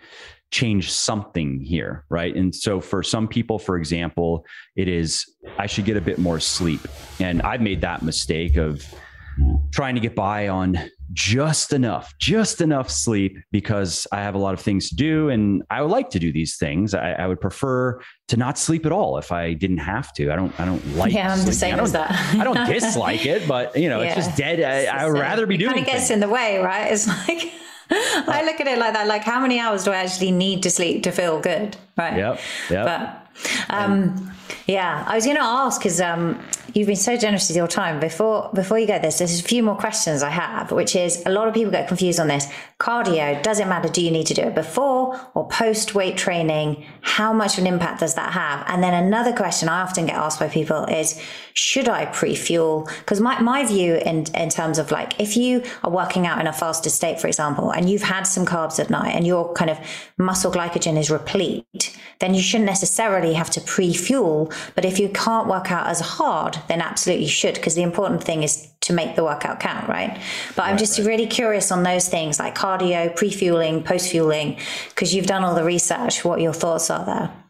change 0.51 0.91
something 0.91 1.61
here 1.61 2.03
right? 2.09 2.35
And 2.35 2.53
so 2.53 2.81
for 2.81 3.01
some 3.03 3.27
people 3.27 3.57
for 3.57 3.77
example 3.77 4.45
it 4.75 4.87
is 4.89 5.25
i 5.57 5.65
should 5.65 5.85
get 5.85 5.95
a 5.95 6.01
bit 6.01 6.19
more 6.19 6.39
sleep. 6.41 6.81
And 7.19 7.41
i've 7.41 7.61
made 7.61 7.81
that 7.81 8.03
mistake 8.03 8.57
of 8.57 8.83
trying 9.71 9.95
to 9.95 10.01
get 10.01 10.15
by 10.15 10.47
on 10.47 10.77
just 11.13 11.73
enough, 11.73 12.13
just 12.19 12.61
enough 12.61 12.89
sleep 12.89 13.37
because 13.51 14.07
I 14.11 14.21
have 14.21 14.35
a 14.35 14.37
lot 14.37 14.53
of 14.53 14.61
things 14.61 14.89
to 14.89 14.95
do 14.95 15.29
and 15.29 15.63
I 15.69 15.81
would 15.81 15.91
like 15.91 16.09
to 16.11 16.19
do 16.19 16.31
these 16.31 16.57
things. 16.57 16.93
I, 16.93 17.11
I 17.11 17.27
would 17.27 17.41
prefer 17.41 17.99
to 18.29 18.37
not 18.37 18.57
sleep 18.57 18.85
at 18.85 18.91
all 18.91 19.17
if 19.17 19.31
I 19.31 19.53
didn't 19.53 19.79
have 19.79 20.13
to. 20.13 20.31
I 20.31 20.35
don't, 20.35 20.57
I 20.59 20.65
don't 20.65 20.85
like. 20.95 21.13
Yeah, 21.13 21.31
I'm 21.31 21.37
sleeping. 21.37 21.45
the 21.45 21.55
same 21.55 21.79
as 21.79 21.91
that. 21.93 22.11
I 22.35 22.43
don't 22.43 22.67
dislike 22.67 23.25
it, 23.25 23.47
but 23.47 23.75
you 23.75 23.89
know, 23.89 24.01
yeah. 24.01 24.07
it's 24.07 24.15
just 24.15 24.37
dead. 24.37 24.61
I, 24.61 25.03
I 25.03 25.05
would 25.05 25.19
rather 25.19 25.45
be 25.45 25.57
doing. 25.57 25.71
It 25.71 25.75
kind 25.75 25.87
of 25.87 25.93
gets 25.93 26.09
in 26.09 26.19
the 26.19 26.29
way, 26.29 26.59
right? 26.59 26.91
It's 26.91 27.07
like. 27.27 27.53
I 27.93 28.43
look 28.45 28.61
at 28.61 28.67
it 28.67 28.77
like 28.77 28.93
that. 28.93 29.05
Like, 29.07 29.23
how 29.23 29.41
many 29.41 29.59
hours 29.59 29.83
do 29.83 29.91
I 29.91 29.97
actually 29.97 30.31
need 30.31 30.63
to 30.63 30.69
sleep 30.69 31.03
to 31.03 31.11
feel 31.11 31.41
good? 31.41 31.75
Right. 31.97 32.15
Yep. 32.15 32.39
Yep. 32.69 32.85
But, 32.85 33.27
um, 33.69 34.31
yeah, 34.67 35.03
I 35.07 35.15
was 35.15 35.25
going 35.25 35.37
to 35.37 35.43
ask 35.43 35.79
because 35.79 35.99
um, 36.01 36.39
you've 36.73 36.87
been 36.87 36.95
so 36.95 37.17
generous 37.17 37.49
with 37.49 37.57
your 37.57 37.67
time. 37.67 37.99
Before 37.99 38.49
before 38.53 38.79
you 38.79 38.87
go 38.87 38.99
this, 38.99 39.19
there's 39.19 39.39
a 39.39 39.43
few 39.43 39.63
more 39.63 39.75
questions 39.75 40.23
I 40.23 40.29
have, 40.29 40.71
which 40.71 40.95
is 40.95 41.23
a 41.25 41.29
lot 41.29 41.47
of 41.47 41.53
people 41.53 41.71
get 41.71 41.87
confused 41.87 42.19
on 42.19 42.27
this. 42.27 42.47
Cardio, 42.79 43.41
does 43.43 43.59
it 43.59 43.67
matter? 43.67 43.89
Do 43.89 44.01
you 44.01 44.11
need 44.11 44.27
to 44.27 44.33
do 44.33 44.41
it 44.43 44.55
before 44.55 45.19
or 45.33 45.47
post 45.47 45.93
weight 45.93 46.17
training? 46.17 46.85
How 47.01 47.33
much 47.33 47.57
of 47.57 47.65
an 47.65 47.67
impact 47.67 47.99
does 47.99 48.15
that 48.15 48.33
have? 48.33 48.63
And 48.67 48.83
then 48.83 48.93
another 48.93 49.33
question 49.33 49.69
I 49.69 49.81
often 49.81 50.05
get 50.05 50.15
asked 50.15 50.39
by 50.39 50.47
people 50.47 50.85
is, 50.85 51.21
should 51.53 51.87
I 51.89 52.05
pre-fuel? 52.05 52.87
Because 52.99 53.19
my, 53.19 53.39
my 53.41 53.65
view 53.65 53.95
in, 53.95 54.25
in 54.33 54.49
terms 54.49 54.79
of 54.79 54.91
like, 54.91 55.19
if 55.19 55.37
you 55.37 55.63
are 55.83 55.91
working 55.91 56.25
out 56.25 56.39
in 56.39 56.47
a 56.47 56.53
fasted 56.53 56.91
state, 56.91 57.19
for 57.19 57.27
example, 57.27 57.71
and 57.71 57.89
you've 57.89 58.01
had 58.03 58.23
some 58.23 58.45
carbs 58.45 58.79
at 58.79 58.89
night 58.89 59.15
and 59.15 59.27
your 59.27 59.53
kind 59.53 59.69
of 59.69 59.77
muscle 60.17 60.51
glycogen 60.51 60.97
is 60.97 61.11
replete, 61.11 61.97
then 62.19 62.33
you 62.33 62.41
shouldn't 62.41 62.67
necessarily 62.67 63.33
have 63.33 63.49
to 63.51 63.61
pre-fuel. 64.45 64.71
But 64.75 64.85
if 64.85 64.99
you 64.99 65.09
can't 65.09 65.47
work 65.47 65.71
out 65.71 65.87
as 65.87 65.99
hard, 65.99 66.57
then 66.67 66.81
absolutely 66.81 67.27
should, 67.27 67.55
because 67.55 67.75
the 67.75 67.83
important 67.83 68.23
thing 68.23 68.43
is 68.43 68.67
to 68.81 68.93
make 68.93 69.15
the 69.15 69.23
workout 69.23 69.59
count, 69.59 69.87
right? 69.87 70.19
But 70.55 70.63
I'm 70.63 70.77
just 70.77 70.97
right. 70.99 71.07
really 71.07 71.27
curious 71.27 71.71
on 71.71 71.83
those 71.83 72.07
things 72.09 72.39
like 72.39 72.55
cardio, 72.55 73.15
pre-fueling, 73.15 73.83
post-fueling, 73.83 74.57
because 74.89 75.13
you've 75.13 75.27
done 75.27 75.43
all 75.43 75.55
the 75.55 75.63
research. 75.63 76.25
What 76.25 76.41
your 76.41 76.53
thoughts 76.53 76.89
are 76.89 77.05
there? 77.05 77.40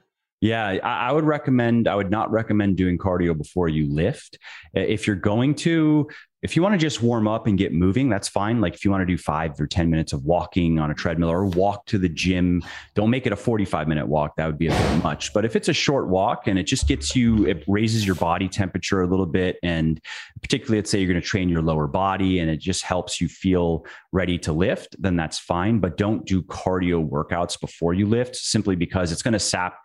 Yeah, 0.42 0.66
I 0.66 1.12
would 1.12 1.24
recommend, 1.24 1.88
I 1.88 1.94
would 1.94 2.10
not 2.10 2.32
recommend 2.32 2.76
doing 2.76 2.98
cardio 2.98 3.38
before 3.38 3.70
you 3.70 3.88
lift. 3.94 4.40
If 4.74 5.06
you're 5.06 5.16
going 5.16 5.54
to, 5.56 6.10
if 6.42 6.56
you 6.56 6.64
want 6.64 6.74
to 6.74 6.80
just 6.80 7.04
warm 7.04 7.28
up 7.28 7.46
and 7.46 7.60
get 7.60 7.72
moving, 7.72 8.10
that's 8.10 8.28
fine. 8.28 8.60
Like 8.60 8.74
if 8.74 8.84
you 8.84 8.90
want 8.90 9.02
to 9.02 9.06
do 9.06 9.20
five 9.20 9.62
or 9.62 9.68
10 9.68 9.92
minutes 9.92 10.14
of 10.14 10.26
walking 10.26 10.80
on 10.80 10.90
a 10.90 10.96
treadmill 10.96 11.30
or 11.30 11.46
walk 11.46 11.86
to 11.86 12.00
the 12.00 12.10
gym, 12.10 12.64
don't 12.96 13.12
make 13.12 13.28
it 13.28 13.34
a 13.34 13.36
45 13.36 13.88
minute 13.88 14.08
walk. 14.08 14.36
That 14.38 14.48
would 14.48 14.58
be 14.58 14.66
a 14.66 14.72
bit 14.72 15.04
much. 15.04 15.32
But 15.32 15.46
if 15.46 15.56
it's 15.56 15.70
a 15.70 15.74
short 15.74 16.08
walk 16.08 16.48
and 16.48 16.58
it 16.58 16.64
just 16.64 16.88
gets 16.88 17.16
you, 17.16 17.46
it 17.46 17.64
raises 17.68 18.04
your 18.04 18.16
body 18.16 18.50
temperature 18.50 19.02
a 19.02 19.08
little 19.08 19.28
bit. 19.28 19.60
And 19.62 20.02
particularly, 20.42 20.80
let's 20.80 20.90
say 20.90 20.98
you're 20.98 21.08
going 21.08 21.22
to 21.22 21.28
train 21.28 21.50
your 21.50 21.62
lower 21.62 21.86
body 21.86 22.40
and 22.40 22.50
it 22.50 22.58
just 22.58 22.82
helps 22.82 23.22
you 23.22 23.28
feel 23.28 23.86
ready 24.12 24.40
to 24.40 24.54
lift, 24.54 24.96
then 25.00 25.16
that's 25.16 25.38
fine. 25.38 25.78
But 25.78 25.98
don't 25.98 26.26
do 26.26 26.42
cardio 26.42 27.08
workouts 27.08 27.62
before 27.62 27.94
you 27.94 28.08
lift 28.08 28.36
simply 28.36 28.76
because 28.76 29.12
it's 29.12 29.22
going 29.22 29.34
to 29.34 29.40
sap 29.40 29.78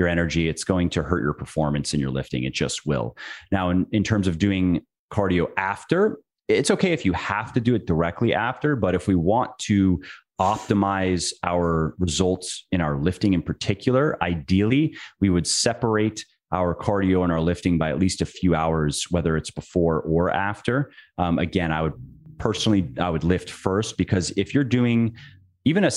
your 0.00 0.08
energy. 0.08 0.48
It's 0.48 0.64
going 0.64 0.90
to 0.90 1.02
hurt 1.02 1.22
your 1.22 1.34
performance 1.34 1.94
in 1.94 2.00
your 2.00 2.10
lifting. 2.10 2.42
It 2.42 2.54
just 2.54 2.86
will. 2.86 3.16
Now, 3.52 3.70
in, 3.70 3.86
in 3.92 4.02
terms 4.02 4.26
of 4.26 4.38
doing 4.38 4.80
cardio 5.12 5.48
after, 5.56 6.18
it's 6.48 6.70
okay 6.70 6.92
if 6.92 7.04
you 7.04 7.12
have 7.12 7.52
to 7.52 7.60
do 7.60 7.74
it 7.76 7.86
directly 7.86 8.34
after, 8.34 8.74
but 8.74 8.94
if 8.94 9.06
we 9.06 9.14
want 9.14 9.56
to 9.60 10.02
optimize 10.40 11.32
our 11.44 11.94
results 11.98 12.66
in 12.72 12.80
our 12.80 12.96
lifting 12.98 13.34
in 13.34 13.42
particular, 13.42 14.20
ideally, 14.22 14.96
we 15.20 15.28
would 15.28 15.46
separate 15.46 16.24
our 16.50 16.74
cardio 16.74 17.22
and 17.22 17.30
our 17.30 17.40
lifting 17.40 17.78
by 17.78 17.90
at 17.90 17.98
least 17.98 18.22
a 18.22 18.26
few 18.26 18.54
hours, 18.54 19.06
whether 19.10 19.36
it's 19.36 19.50
before 19.50 20.00
or 20.00 20.30
after. 20.30 20.90
Um, 21.18 21.38
again, 21.38 21.70
I 21.70 21.82
would 21.82 21.92
personally, 22.38 22.88
I 22.98 23.10
would 23.10 23.22
lift 23.22 23.50
first 23.50 23.98
because 23.98 24.32
if 24.36 24.54
you're 24.54 24.64
doing 24.64 25.14
even 25.64 25.84
a 25.84 25.90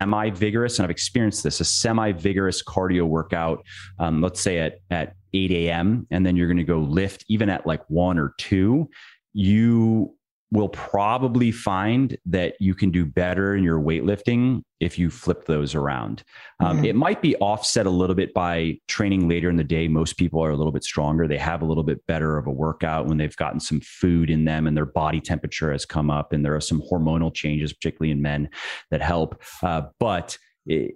semi 0.00 0.30
vigorous, 0.30 0.78
and 0.78 0.84
I've 0.84 0.90
experienced 0.90 1.42
this, 1.42 1.60
a 1.60 1.64
semi 1.64 2.12
vigorous 2.12 2.62
cardio 2.62 3.06
workout, 3.06 3.64
um, 3.98 4.20
let's 4.20 4.40
say 4.40 4.58
at, 4.58 4.80
at 4.90 5.14
8 5.32 5.50
a.m., 5.50 6.06
and 6.10 6.24
then 6.24 6.36
you're 6.36 6.46
going 6.46 6.56
to 6.58 6.64
go 6.64 6.78
lift 6.78 7.24
even 7.28 7.48
at 7.48 7.66
like 7.66 7.82
one 7.88 8.18
or 8.18 8.34
two, 8.38 8.88
you 9.32 10.14
will 10.50 10.68
probably 10.68 11.52
find 11.52 12.16
that 12.24 12.54
you 12.58 12.74
can 12.74 12.90
do 12.90 13.04
better 13.04 13.54
in 13.54 13.62
your 13.62 13.78
weightlifting 13.78 14.62
if 14.80 14.98
you 14.98 15.10
flip 15.10 15.44
those 15.44 15.74
around. 15.74 16.22
Um, 16.60 16.76
mm-hmm. 16.76 16.86
It 16.86 16.96
might 16.96 17.20
be 17.20 17.36
offset 17.36 17.86
a 17.86 17.90
little 17.90 18.14
bit 18.14 18.32
by 18.32 18.78
training 18.86 19.28
later 19.28 19.50
in 19.50 19.56
the 19.56 19.64
day. 19.64 19.88
Most 19.88 20.16
people 20.16 20.42
are 20.42 20.50
a 20.50 20.56
little 20.56 20.72
bit 20.72 20.84
stronger. 20.84 21.28
They 21.28 21.38
have 21.38 21.60
a 21.60 21.66
little 21.66 21.82
bit 21.82 22.06
better 22.06 22.38
of 22.38 22.46
a 22.46 22.52
workout 22.52 23.06
when 23.06 23.18
they've 23.18 23.36
gotten 23.36 23.60
some 23.60 23.80
food 23.80 24.30
in 24.30 24.44
them 24.44 24.66
and 24.66 24.76
their 24.76 24.86
body 24.86 25.20
temperature 25.20 25.72
has 25.72 25.84
come 25.84 26.10
up. 26.10 26.32
And 26.32 26.44
there 26.44 26.54
are 26.54 26.60
some 26.60 26.82
hormonal 26.90 27.34
changes, 27.34 27.72
particularly 27.72 28.12
in 28.12 28.22
men, 28.22 28.48
that 28.90 29.02
help. 29.02 29.42
Uh, 29.62 29.82
but 29.98 30.38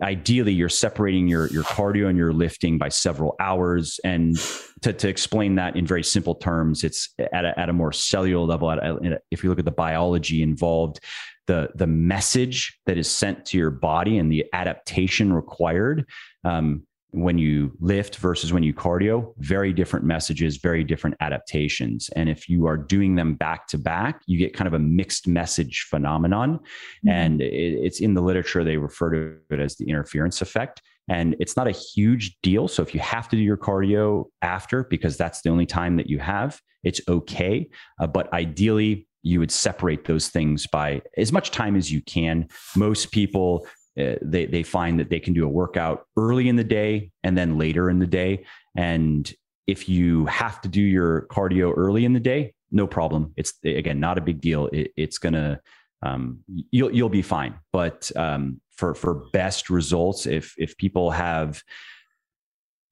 ideally 0.02 0.52
you're 0.52 0.68
separating 0.68 1.28
your 1.28 1.46
your 1.48 1.64
cardio 1.64 2.08
and 2.08 2.18
your 2.18 2.32
lifting 2.32 2.78
by 2.78 2.88
several 2.88 3.34
hours. 3.40 3.98
And 4.04 4.36
to, 4.82 4.92
to 4.92 5.08
explain 5.08 5.54
that 5.56 5.76
in 5.76 5.86
very 5.86 6.02
simple 6.02 6.34
terms 6.34 6.84
it's 6.84 7.14
at 7.32 7.44
a, 7.44 7.58
at 7.58 7.68
a 7.68 7.72
more 7.72 7.92
cellular 7.92 8.44
level 8.44 8.70
at 8.70 8.78
a, 8.78 9.20
if 9.30 9.42
you 9.42 9.50
look 9.50 9.58
at 9.58 9.64
the 9.64 9.70
biology 9.70 10.42
involved 10.42 11.00
the 11.46 11.70
the 11.74 11.86
message 11.86 12.78
that 12.86 12.98
is 12.98 13.10
sent 13.10 13.46
to 13.46 13.58
your 13.58 13.70
body 13.70 14.18
and 14.18 14.30
the 14.30 14.44
adaptation 14.52 15.32
required 15.32 16.06
um, 16.44 16.86
when 17.12 17.36
you 17.36 17.72
lift 17.78 18.16
versus 18.16 18.52
when 18.52 18.62
you 18.62 18.72
cardio, 18.72 19.34
very 19.38 19.72
different 19.72 20.04
messages, 20.04 20.56
very 20.56 20.82
different 20.82 21.16
adaptations. 21.20 22.08
And 22.16 22.28
if 22.28 22.48
you 22.48 22.66
are 22.66 22.76
doing 22.76 23.14
them 23.14 23.34
back 23.34 23.66
to 23.68 23.78
back, 23.78 24.22
you 24.26 24.38
get 24.38 24.54
kind 24.54 24.66
of 24.66 24.74
a 24.74 24.78
mixed 24.78 25.28
message 25.28 25.86
phenomenon. 25.90 26.58
Mm-hmm. 26.58 27.08
And 27.10 27.42
it, 27.42 27.52
it's 27.52 28.00
in 28.00 28.14
the 28.14 28.22
literature, 28.22 28.64
they 28.64 28.78
refer 28.78 29.10
to 29.10 29.54
it 29.54 29.60
as 29.60 29.76
the 29.76 29.88
interference 29.88 30.40
effect. 30.40 30.80
And 31.08 31.36
it's 31.38 31.56
not 31.56 31.68
a 31.68 31.72
huge 31.72 32.38
deal. 32.42 32.66
So 32.66 32.82
if 32.82 32.94
you 32.94 33.00
have 33.00 33.28
to 33.28 33.36
do 33.36 33.42
your 33.42 33.58
cardio 33.58 34.26
after, 34.40 34.84
because 34.84 35.16
that's 35.18 35.42
the 35.42 35.50
only 35.50 35.66
time 35.66 35.96
that 35.96 36.08
you 36.08 36.18
have, 36.18 36.60
it's 36.82 37.00
okay. 37.08 37.68
Uh, 38.00 38.06
but 38.06 38.32
ideally, 38.32 39.06
you 39.22 39.38
would 39.38 39.52
separate 39.52 40.04
those 40.06 40.28
things 40.28 40.66
by 40.66 41.02
as 41.16 41.32
much 41.32 41.50
time 41.50 41.76
as 41.76 41.92
you 41.92 42.00
can. 42.02 42.48
Most 42.74 43.12
people 43.12 43.66
uh, 43.98 44.14
they 44.22 44.46
they 44.46 44.62
find 44.62 44.98
that 45.00 45.10
they 45.10 45.20
can 45.20 45.34
do 45.34 45.44
a 45.44 45.48
workout 45.48 46.06
early 46.16 46.48
in 46.48 46.56
the 46.56 46.64
day 46.64 47.10
and 47.22 47.36
then 47.36 47.58
later 47.58 47.90
in 47.90 47.98
the 47.98 48.06
day. 48.06 48.44
And 48.76 49.32
if 49.66 49.88
you 49.88 50.26
have 50.26 50.60
to 50.62 50.68
do 50.68 50.80
your 50.80 51.26
cardio 51.30 51.72
early 51.76 52.04
in 52.04 52.12
the 52.12 52.20
day, 52.20 52.54
no 52.70 52.86
problem. 52.86 53.32
It's 53.36 53.52
again 53.64 54.00
not 54.00 54.18
a 54.18 54.22
big 54.22 54.40
deal. 54.40 54.68
It, 54.72 54.92
it's 54.96 55.18
gonna 55.18 55.60
um, 56.02 56.40
you'll 56.70 56.92
you'll 56.94 57.08
be 57.08 57.22
fine. 57.22 57.54
But 57.72 58.10
um, 58.16 58.60
for 58.70 58.94
for 58.94 59.26
best 59.32 59.70
results, 59.70 60.26
if 60.26 60.54
if 60.58 60.76
people 60.76 61.10
have 61.10 61.62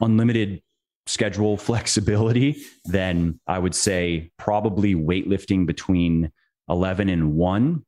unlimited 0.00 0.62
schedule 1.06 1.56
flexibility, 1.68 2.62
then 2.84 3.40
I 3.46 3.58
would 3.58 3.74
say 3.74 4.30
probably 4.38 4.94
weightlifting 4.94 5.66
between 5.66 6.30
11 6.68 7.08
and 7.08 7.34
1 7.34 7.84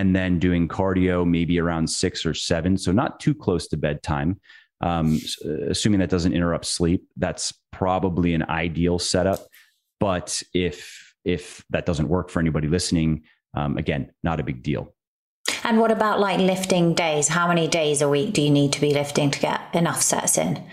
and 0.00 0.16
then 0.16 0.38
doing 0.38 0.66
cardio 0.66 1.28
maybe 1.28 1.60
around 1.60 1.86
6 1.86 2.24
or 2.24 2.32
7 2.32 2.78
so 2.78 2.90
not 2.90 3.20
too 3.20 3.34
close 3.34 3.68
to 3.68 3.76
bedtime. 3.76 4.40
Um, 4.82 5.20
assuming 5.68 6.00
that 6.00 6.08
doesn't 6.08 6.32
interrupt 6.32 6.64
sleep 6.64 7.06
that's 7.18 7.52
probably 7.70 8.32
an 8.32 8.44
ideal 8.44 8.98
setup. 8.98 9.40
But 9.98 10.42
if 10.54 11.14
if 11.26 11.62
that 11.68 11.84
doesn't 11.84 12.08
work 12.08 12.30
for 12.30 12.40
anybody 12.40 12.66
listening 12.66 13.24
um, 13.54 13.76
again 13.76 14.10
not 14.22 14.40
a 14.40 14.42
big 14.42 14.62
deal. 14.62 14.94
And 15.64 15.78
what 15.78 15.92
about 15.92 16.18
like 16.18 16.40
lifting 16.40 16.94
days? 16.94 17.28
How 17.28 17.46
many 17.46 17.68
days 17.68 18.00
a 18.00 18.08
week 18.08 18.32
do 18.32 18.40
you 18.40 18.50
need 18.50 18.72
to 18.72 18.80
be 18.80 18.94
lifting 18.94 19.30
to 19.30 19.38
get 19.38 19.60
enough 19.74 20.00
sets 20.00 20.38
in 20.38 20.64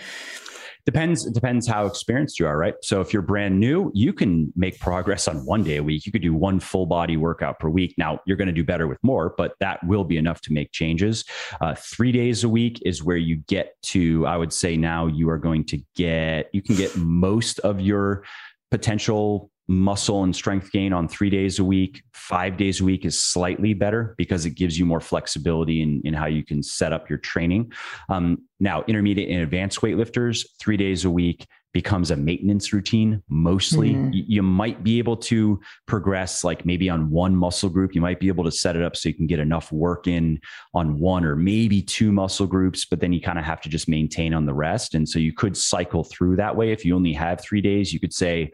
depends 0.87 1.25
it 1.27 1.33
depends 1.33 1.67
how 1.67 1.85
experienced 1.85 2.39
you 2.39 2.47
are 2.47 2.57
right? 2.57 2.73
So 2.81 3.01
if 3.01 3.13
you're 3.13 3.21
brand 3.21 3.59
new 3.59 3.91
you 3.93 4.11
can 4.13 4.51
make 4.55 4.79
progress 4.79 5.27
on 5.27 5.45
one 5.45 5.63
day 5.63 5.77
a 5.77 5.83
week. 5.83 6.05
You 6.07 6.11
could 6.11 6.23
do 6.23 6.33
one 6.33 6.59
full 6.59 6.87
body 6.87 7.17
workout 7.17 7.59
per 7.59 7.69
week. 7.69 7.93
Now 7.97 8.19
you're 8.25 8.37
going 8.37 8.47
to 8.47 8.53
do 8.53 8.63
better 8.63 8.87
with 8.87 8.97
more 9.03 9.35
but 9.37 9.53
that 9.59 9.83
will 9.85 10.03
be 10.03 10.17
enough 10.17 10.41
to 10.41 10.53
make 10.53 10.71
changes. 10.71 11.25
Uh, 11.61 11.75
three 11.75 12.11
days 12.11 12.43
a 12.43 12.49
week 12.49 12.81
is 12.85 13.03
where 13.03 13.17
you 13.17 13.35
get 13.47 13.73
to 13.83 14.25
i 14.25 14.37
would 14.37 14.53
say 14.53 14.75
now 14.77 15.07
you 15.07 15.29
are 15.29 15.37
going 15.37 15.63
to 15.63 15.79
get 15.95 16.49
you 16.53 16.61
can 16.61 16.75
get 16.75 16.95
most 16.95 17.59
of 17.59 17.79
your 17.79 18.23
potential 18.71 19.51
muscle 19.67 20.23
and 20.23 20.35
strength 20.35 20.71
gain 20.71 20.93
on 20.93 21.07
three 21.07 21.29
days 21.29 21.59
a 21.59 21.63
week. 21.63 22.03
Five 22.13 22.57
days 22.57 22.79
a 22.79 22.85
week 22.85 23.05
is 23.05 23.21
slightly 23.21 23.73
better 23.73 24.15
because 24.17 24.45
it 24.45 24.51
gives 24.51 24.79
you 24.79 24.85
more 24.85 25.01
flexibility 25.01 25.81
in, 25.81 26.01
in 26.05 26.13
how 26.13 26.27
you 26.27 26.43
can 26.43 26.63
set 26.63 26.93
up 26.93 27.09
your 27.09 27.19
training. 27.19 27.71
Um, 28.09 28.43
now, 28.59 28.83
intermediate 28.87 29.29
and 29.29 29.41
advanced 29.41 29.81
weightlifters, 29.81 30.45
three 30.59 30.77
days 30.77 31.05
a 31.05 31.09
week 31.09 31.47
becomes 31.73 32.09
a 32.09 32.15
maintenance 32.15 32.73
routine 32.73 33.21
mostly. 33.29 33.93
Mm-hmm. 33.93 34.11
You 34.13 34.41
might 34.41 34.83
be 34.83 34.97
able 34.97 35.17
to 35.17 35.59
progress, 35.85 36.43
like 36.43 36.65
maybe 36.65 36.89
on 36.89 37.11
one 37.11 37.35
muscle 37.35 37.69
group, 37.69 37.93
you 37.93 38.01
might 38.01 38.19
be 38.19 38.29
able 38.29 38.45
to 38.45 38.51
set 38.51 38.75
it 38.75 38.81
up 38.81 38.95
so 38.95 39.09
you 39.09 39.13
can 39.13 39.27
get 39.27 39.39
enough 39.39 39.71
work 39.71 40.07
in 40.07 40.39
on 40.73 40.97
one 40.99 41.23
or 41.23 41.35
maybe 41.35 41.81
two 41.81 42.11
muscle 42.11 42.47
groups, 42.47 42.85
but 42.85 42.99
then 42.99 43.13
you 43.13 43.21
kind 43.21 43.37
of 43.37 43.45
have 43.45 43.61
to 43.61 43.69
just 43.69 43.87
maintain 43.87 44.33
on 44.33 44.45
the 44.45 44.53
rest. 44.53 44.95
And 44.95 45.07
so 45.07 45.19
you 45.19 45.33
could 45.33 45.55
cycle 45.55 46.03
through 46.03 46.37
that 46.37 46.55
way. 46.55 46.71
If 46.71 46.83
you 46.83 46.95
only 46.95 47.13
have 47.13 47.41
three 47.41 47.61
days, 47.61 47.93
you 47.93 47.99
could 47.99 48.13
say, 48.13 48.51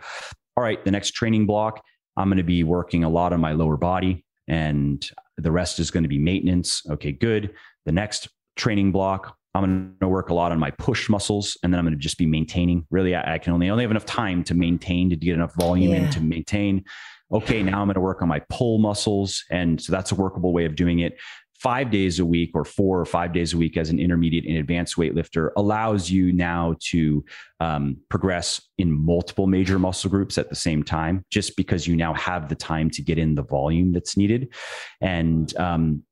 all 0.56 0.64
right, 0.64 0.84
the 0.84 0.92
next 0.92 1.12
training 1.12 1.46
block, 1.46 1.84
I'm 2.16 2.30
going 2.30 2.38
to 2.38 2.44
be 2.44 2.64
working 2.64 3.04
a 3.04 3.10
lot 3.10 3.34
on 3.34 3.40
my 3.40 3.54
lower 3.54 3.78
body 3.78 4.26
and 4.48 5.10
the 5.38 5.52
rest 5.52 5.80
is 5.80 5.90
going 5.90 6.04
to 6.04 6.10
be 6.10 6.20
maintenance. 6.20 6.84
Okay, 6.90 7.12
good. 7.12 7.54
The 7.86 7.92
next 7.92 8.30
training 8.56 8.92
block, 8.92 9.36
I'm 9.56 9.64
going 9.64 9.96
to 10.02 10.08
work 10.08 10.30
a 10.30 10.34
lot 10.34 10.52
on 10.52 10.60
my 10.60 10.72
push 10.72 11.10
muscles 11.10 11.58
and 11.64 11.74
then 11.74 11.80
I'm 11.80 11.86
going 11.86 11.98
to 11.98 12.00
just 12.00 12.18
be 12.18 12.26
maintaining. 12.26 12.86
Really, 12.92 13.16
I, 13.16 13.36
I 13.36 13.38
can 13.40 13.54
only, 13.54 13.68
I 13.68 13.72
only 13.72 13.84
have 13.84 13.92
enough 13.92 14.06
time 14.06 14.44
to 14.46 14.54
maintain 14.54 15.10
to 15.10 15.16
get 15.16 15.34
enough 15.34 15.56
volume 15.56 15.92
yeah. 15.92 16.06
in 16.06 16.12
to 16.12 16.22
maintain. 16.22 16.84
Okay, 17.32 17.64
now 17.64 17.82
I'm 17.82 17.88
going 17.88 17.96
to 17.96 18.02
work 18.02 18.22
on 18.22 18.28
my 18.28 18.42
pull 18.50 18.78
muscles. 18.78 19.44
And 19.50 19.82
so 19.82 19.92
that's 19.92 20.12
a 20.12 20.16
workable 20.16 20.54
way 20.54 20.66
of 20.66 20.76
doing 20.76 21.00
it 21.00 21.18
five 21.64 21.90
days 21.90 22.20
a 22.20 22.26
week 22.26 22.52
or 22.54 22.66
four 22.66 23.00
or 23.00 23.06
five 23.06 23.32
days 23.32 23.54
a 23.54 23.58
week 23.58 23.78
as 23.78 23.90
an 23.90 23.98
intermediate 23.98 24.46
and 24.46 24.58
advanced 24.58 24.98
weightlifter 24.98 25.52
allows 25.56 26.12
you 26.12 26.34
now 26.34 26.76
to 26.82 27.24
um, 27.62 27.96
progress 28.10 28.62
in 28.78 28.92
multiple 28.92 29.48
major 29.48 29.80
muscle 29.80 30.10
groups 30.10 30.38
at 30.38 30.50
the 30.50 30.56
same 30.56 30.84
time, 30.84 31.24
just 31.32 31.56
because 31.56 31.88
you 31.88 31.96
now 31.96 32.14
have 32.16 32.50
the 32.50 32.56
time 32.56 32.90
to 32.90 33.02
get 33.02 33.18
in 33.18 33.34
the 33.34 33.44
volume 33.44 33.94
that's 33.94 34.18
needed. 34.18 34.54
And 35.00 35.56
um, 35.56 36.04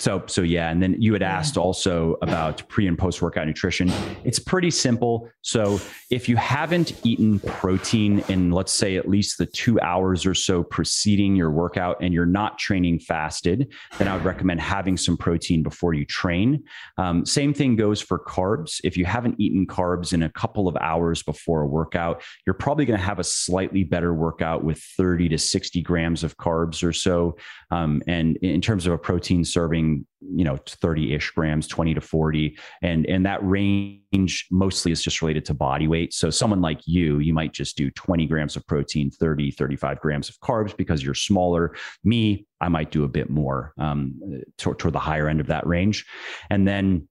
so, 0.00 0.24
so 0.26 0.42
yeah. 0.42 0.70
And 0.70 0.82
then 0.82 1.00
you 1.00 1.12
had 1.12 1.22
asked 1.22 1.56
also 1.56 2.16
about 2.20 2.68
pre 2.68 2.88
and 2.88 2.98
post 2.98 3.22
workout 3.22 3.46
nutrition. 3.46 3.90
It's 4.24 4.40
pretty 4.40 4.70
simple. 4.70 5.30
So 5.42 5.80
if 6.10 6.28
you 6.28 6.36
haven't 6.36 7.00
eaten 7.04 7.38
protein 7.38 8.24
in, 8.28 8.50
let's 8.50 8.72
say, 8.72 8.96
at 8.96 9.08
least 9.08 9.38
the 9.38 9.46
two 9.46 9.80
hours 9.80 10.26
or 10.26 10.34
so 10.34 10.64
preceding 10.64 11.36
your 11.36 11.52
workout 11.52 11.98
and 12.00 12.12
you're 12.12 12.26
not 12.26 12.58
training 12.58 12.98
fasted, 12.98 13.72
then 13.98 14.08
I 14.08 14.16
would 14.16 14.24
recommend 14.24 14.60
having 14.60 14.96
some 14.96 15.16
protein 15.16 15.62
before 15.62 15.94
you 15.94 16.04
train. 16.04 16.64
Um, 16.98 17.24
same 17.24 17.54
thing 17.54 17.76
goes 17.76 18.00
for 18.00 18.18
carbs. 18.18 18.80
If 18.82 18.96
you 18.96 19.04
haven't 19.04 19.36
eaten 19.38 19.64
carbs 19.64 20.12
in 20.12 20.24
a 20.24 20.30
couple 20.30 20.66
of 20.66 20.76
hours 20.80 21.22
before 21.22 21.62
a 21.62 21.66
workout, 21.66 22.22
you're 22.46 22.54
probably 22.54 22.84
going 22.84 22.98
to 22.98 23.04
have 23.04 23.20
a 23.20 23.24
slightly 23.24 23.84
better 23.84 24.12
workout 24.12 24.64
with 24.64 24.78
30 24.96 25.28
to 25.28 25.38
60 25.38 25.82
grams 25.82 26.24
of 26.24 26.36
carbs 26.36 26.82
or 26.82 26.92
so. 26.92 27.36
Um, 27.70 28.02
and 28.08 28.36
in 28.38 28.60
terms 28.60 28.86
of 28.86 28.92
a 28.92 28.98
protein 28.98 29.44
serving, 29.44 29.83
you 30.20 30.44
know 30.44 30.56
30-ish 30.56 31.30
grams 31.30 31.66
20 31.68 31.94
to 31.94 32.00
40 32.00 32.58
and 32.82 33.06
and 33.06 33.26
that 33.26 33.44
range 33.46 34.46
mostly 34.50 34.90
is 34.90 35.02
just 35.02 35.20
related 35.20 35.44
to 35.44 35.54
body 35.54 35.86
weight. 35.88 36.14
So 36.14 36.30
someone 36.30 36.60
like 36.60 36.80
you 36.86 37.18
you 37.18 37.32
might 37.32 37.52
just 37.52 37.76
do 37.76 37.90
20 37.90 38.26
grams 38.26 38.56
of 38.56 38.66
protein 38.66 39.10
30 39.10 39.50
35 39.50 40.00
grams 40.00 40.28
of 40.28 40.38
carbs 40.40 40.76
because 40.76 41.02
you're 41.02 41.14
smaller. 41.14 41.74
Me 42.04 42.46
i 42.60 42.68
might 42.68 42.90
do 42.90 43.04
a 43.04 43.08
bit 43.08 43.28
more 43.28 43.72
um, 43.78 44.20
toward, 44.58 44.78
toward 44.78 44.94
the 44.94 44.98
higher 44.98 45.28
end 45.28 45.40
of 45.40 45.48
that 45.48 45.66
range. 45.66 46.06
And 46.50 46.66
then 46.66 47.08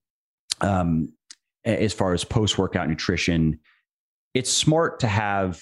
um, 0.62 1.14
as 1.66 1.94
far 1.94 2.14
as 2.14 2.24
post-workout 2.24 2.90
nutrition 2.90 3.60
it's 4.34 4.52
smart 4.52 5.00
to 5.02 5.08
have 5.08 5.62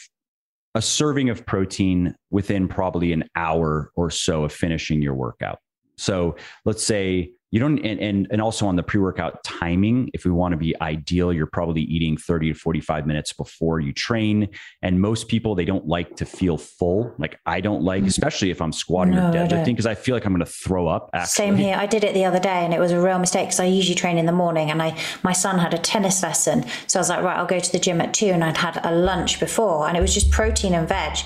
a 0.75 0.81
serving 0.81 1.29
of 1.29 1.45
protein 1.45 2.15
within 2.29 2.67
probably 2.67 3.11
an 3.11 3.25
hour 3.35 3.91
or 3.95 4.09
so 4.09 4.45
of 4.45 4.53
finishing 4.53 5.01
your 5.01 5.13
workout 5.13 5.59
so 6.01 6.35
let's 6.65 6.83
say 6.83 7.31
you 7.51 7.59
don't 7.59 7.79
and, 7.79 7.99
and 7.99 8.27
and 8.31 8.41
also 8.41 8.65
on 8.65 8.77
the 8.77 8.83
pre-workout 8.83 9.43
timing 9.43 10.09
if 10.13 10.23
we 10.23 10.31
want 10.31 10.53
to 10.53 10.57
be 10.57 10.73
ideal 10.81 11.33
you're 11.33 11.45
probably 11.45 11.81
eating 11.81 12.15
30 12.15 12.53
to 12.53 12.57
45 12.57 13.05
minutes 13.05 13.33
before 13.33 13.79
you 13.81 13.91
train. 13.91 14.49
And 14.81 15.01
most 15.01 15.27
people 15.27 15.53
they 15.53 15.65
don't 15.65 15.85
like 15.85 16.15
to 16.15 16.25
feel 16.25 16.57
full. 16.57 17.13
Like 17.17 17.39
i 17.45 17.59
don't 17.59 17.83
like 17.83 18.03
mm. 18.03 18.07
especially 18.07 18.51
if 18.51 18.61
i'm 18.61 18.71
squatting 18.71 19.15
no, 19.15 19.29
or 19.29 19.33
deadlifting 19.33 19.65
because 19.65 19.85
I, 19.85 19.91
I, 19.91 19.95
feel 19.95 20.15
like 20.15 20.25
i'm 20.25 20.33
going 20.33 20.45
to 20.45 20.51
throw 20.51 20.87
up 20.87 21.09
actually. 21.13 21.31
same 21.31 21.55
here. 21.57 21.75
I 21.75 21.85
did 21.85 22.03
it 22.05 22.13
the 22.13 22.25
other 22.25 22.39
day 22.39 22.63
and 22.63 22.73
it 22.73 22.79
was 22.79 22.91
a 22.91 23.01
real 23.01 23.19
mistake 23.19 23.47
because 23.47 23.59
i 23.59 23.65
usually 23.65 23.95
train 23.95 24.17
in 24.17 24.25
the 24.25 24.31
morning 24.31 24.71
and 24.71 24.81
i 24.81 24.97
my 25.23 25.33
son 25.33 25.59
had 25.59 25.73
a 25.73 25.77
tennis 25.77 26.23
lesson. 26.23 26.65
So 26.87 26.99
i 26.99 27.01
was 27.01 27.09
like 27.09 27.21
right 27.21 27.37
i'll 27.37 27.45
go 27.45 27.59
to 27.59 27.71
the 27.71 27.79
gym 27.79 27.99
at 27.99 28.13
two 28.13 28.27
and 28.27 28.43
i'd 28.43 28.57
had 28.57 28.79
a 28.83 28.95
lunch 28.95 29.39
before 29.41 29.87
and 29.87 29.97
it 29.97 30.01
was 30.01 30.13
just 30.13 30.31
protein 30.31 30.73
and 30.73 30.87
veg. 30.87 31.17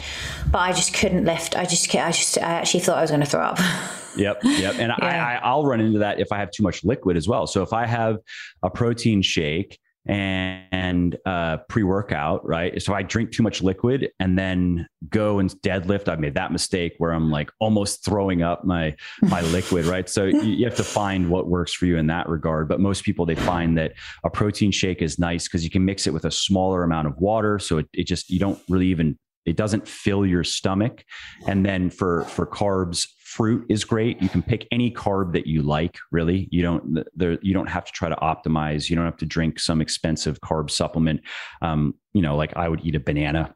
But 0.52 0.60
i 0.60 0.74
just 0.74 0.94
couldn't 0.96 1.24
lift. 1.24 1.56
I 1.56 1.66
just 1.66 1.94
i 1.94 2.12
just 2.12 2.40
i 2.40 2.54
actually 2.54 2.80
thought 2.80 2.98
i 2.98 3.02
was 3.02 3.12
going 3.12 3.22
to 3.22 3.28
throw 3.28 3.42
up 3.42 3.60
Yep, 4.18 4.44
yep. 4.44 4.76
And 4.80 4.94
yeah. 5.00 5.40
I, 5.42 5.48
I'll 5.48 5.66
run 5.66 5.80
into 5.80 6.00
that 6.00 6.20
if 6.20 6.32
I 6.32 6.38
have 6.38 6.52
too 6.52 6.64
much 6.64 6.84
liquid 6.84 7.18
as 7.18 7.28
well. 7.28 7.48
So 7.48 7.62
if 7.62 7.74
I 7.74 7.86
have 7.86 8.18
a 8.64 8.70
protein 8.70 9.22
shake 9.22 9.80
and 10.08 11.18
uh, 11.26 11.58
pre-workout, 11.68 12.46
right? 12.46 12.80
So 12.82 12.94
I 12.94 13.02
drink 13.02 13.32
too 13.32 13.42
much 13.42 13.64
liquid 13.64 14.10
and 14.20 14.38
then 14.38 14.88
go 15.10 15.40
and 15.40 15.50
deadlift. 15.62 16.08
I 16.08 16.16
made 16.16 16.36
that 16.36 16.52
mistake 16.52 16.94
where 17.00 17.12
I'm 17.12 17.32
like 17.32 17.50
almost 17.60 18.06
throwing 18.06 18.44
up 18.44 18.66
my 18.66 18.96
my 19.24 19.42
liquid, 19.52 19.86
right? 19.86 20.08
So 20.08 20.26
you 20.26 20.66
have 20.66 20.76
to 20.76 20.84
find 20.84 21.30
what 21.30 21.48
works 21.48 21.74
for 21.74 21.88
you 21.88 21.98
in 21.98 22.08
that 22.08 22.30
regard. 22.30 22.68
But 22.68 22.80
most 22.80 23.04
people 23.04 23.26
they 23.26 23.36
find 23.36 23.78
that 23.80 23.94
a 24.24 24.30
protein 24.30 24.72
shake 24.72 25.02
is 25.02 25.18
nice 25.18 25.48
because 25.48 25.64
you 25.64 25.72
can 25.72 25.84
mix 25.84 26.06
it 26.06 26.14
with 26.14 26.26
a 26.26 26.32
smaller 26.32 26.84
amount 26.84 27.08
of 27.08 27.18
water, 27.18 27.58
so 27.58 27.80
it, 27.80 27.88
it 27.94 28.06
just 28.06 28.30
you 28.30 28.40
don't 28.40 28.60
really 28.70 28.88
even 28.88 29.18
it 29.46 29.56
doesn't 29.56 29.88
fill 29.88 30.26
your 30.26 30.44
stomach. 30.44 31.04
And 31.48 31.66
then 31.66 31.90
for 31.90 32.26
for 32.26 32.46
carbs, 32.46 33.08
fruit 33.36 33.66
is 33.70 33.84
great. 33.84 34.22
You 34.22 34.30
can 34.30 34.42
pick 34.42 34.66
any 34.72 34.90
carb 34.90 35.34
that 35.34 35.46
you 35.46 35.62
like. 35.62 35.98
Really, 36.10 36.48
you 36.52 36.62
don't 36.62 37.04
there 37.16 37.38
you 37.42 37.54
don't 37.54 37.68
have 37.68 37.84
to 37.84 37.92
try 37.92 38.08
to 38.08 38.16
optimize. 38.16 38.90
You 38.90 38.96
don't 38.96 39.06
have 39.06 39.18
to 39.18 39.26
drink 39.26 39.60
some 39.60 39.82
expensive 39.82 40.40
carb 40.40 40.72
supplement. 40.72 41.20
Um, 41.62 41.96
you 42.14 42.22
know, 42.22 42.38
like 42.38 42.56
I 42.56 42.70
would 42.70 42.86
eat 42.86 42.96
a 42.96 43.00
banana 43.00 43.54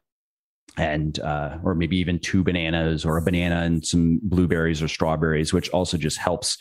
and 0.76 1.18
uh, 1.20 1.56
or 1.64 1.74
maybe 1.74 1.96
even 1.96 2.18
two 2.18 2.44
bananas 2.44 3.06
or 3.06 3.16
a 3.16 3.22
banana 3.22 3.62
and 3.62 3.84
some 3.84 4.20
blueberries 4.22 4.82
or 4.82 4.88
strawberries, 4.88 5.54
which 5.54 5.70
also 5.70 5.96
just 5.96 6.18
helps, 6.18 6.58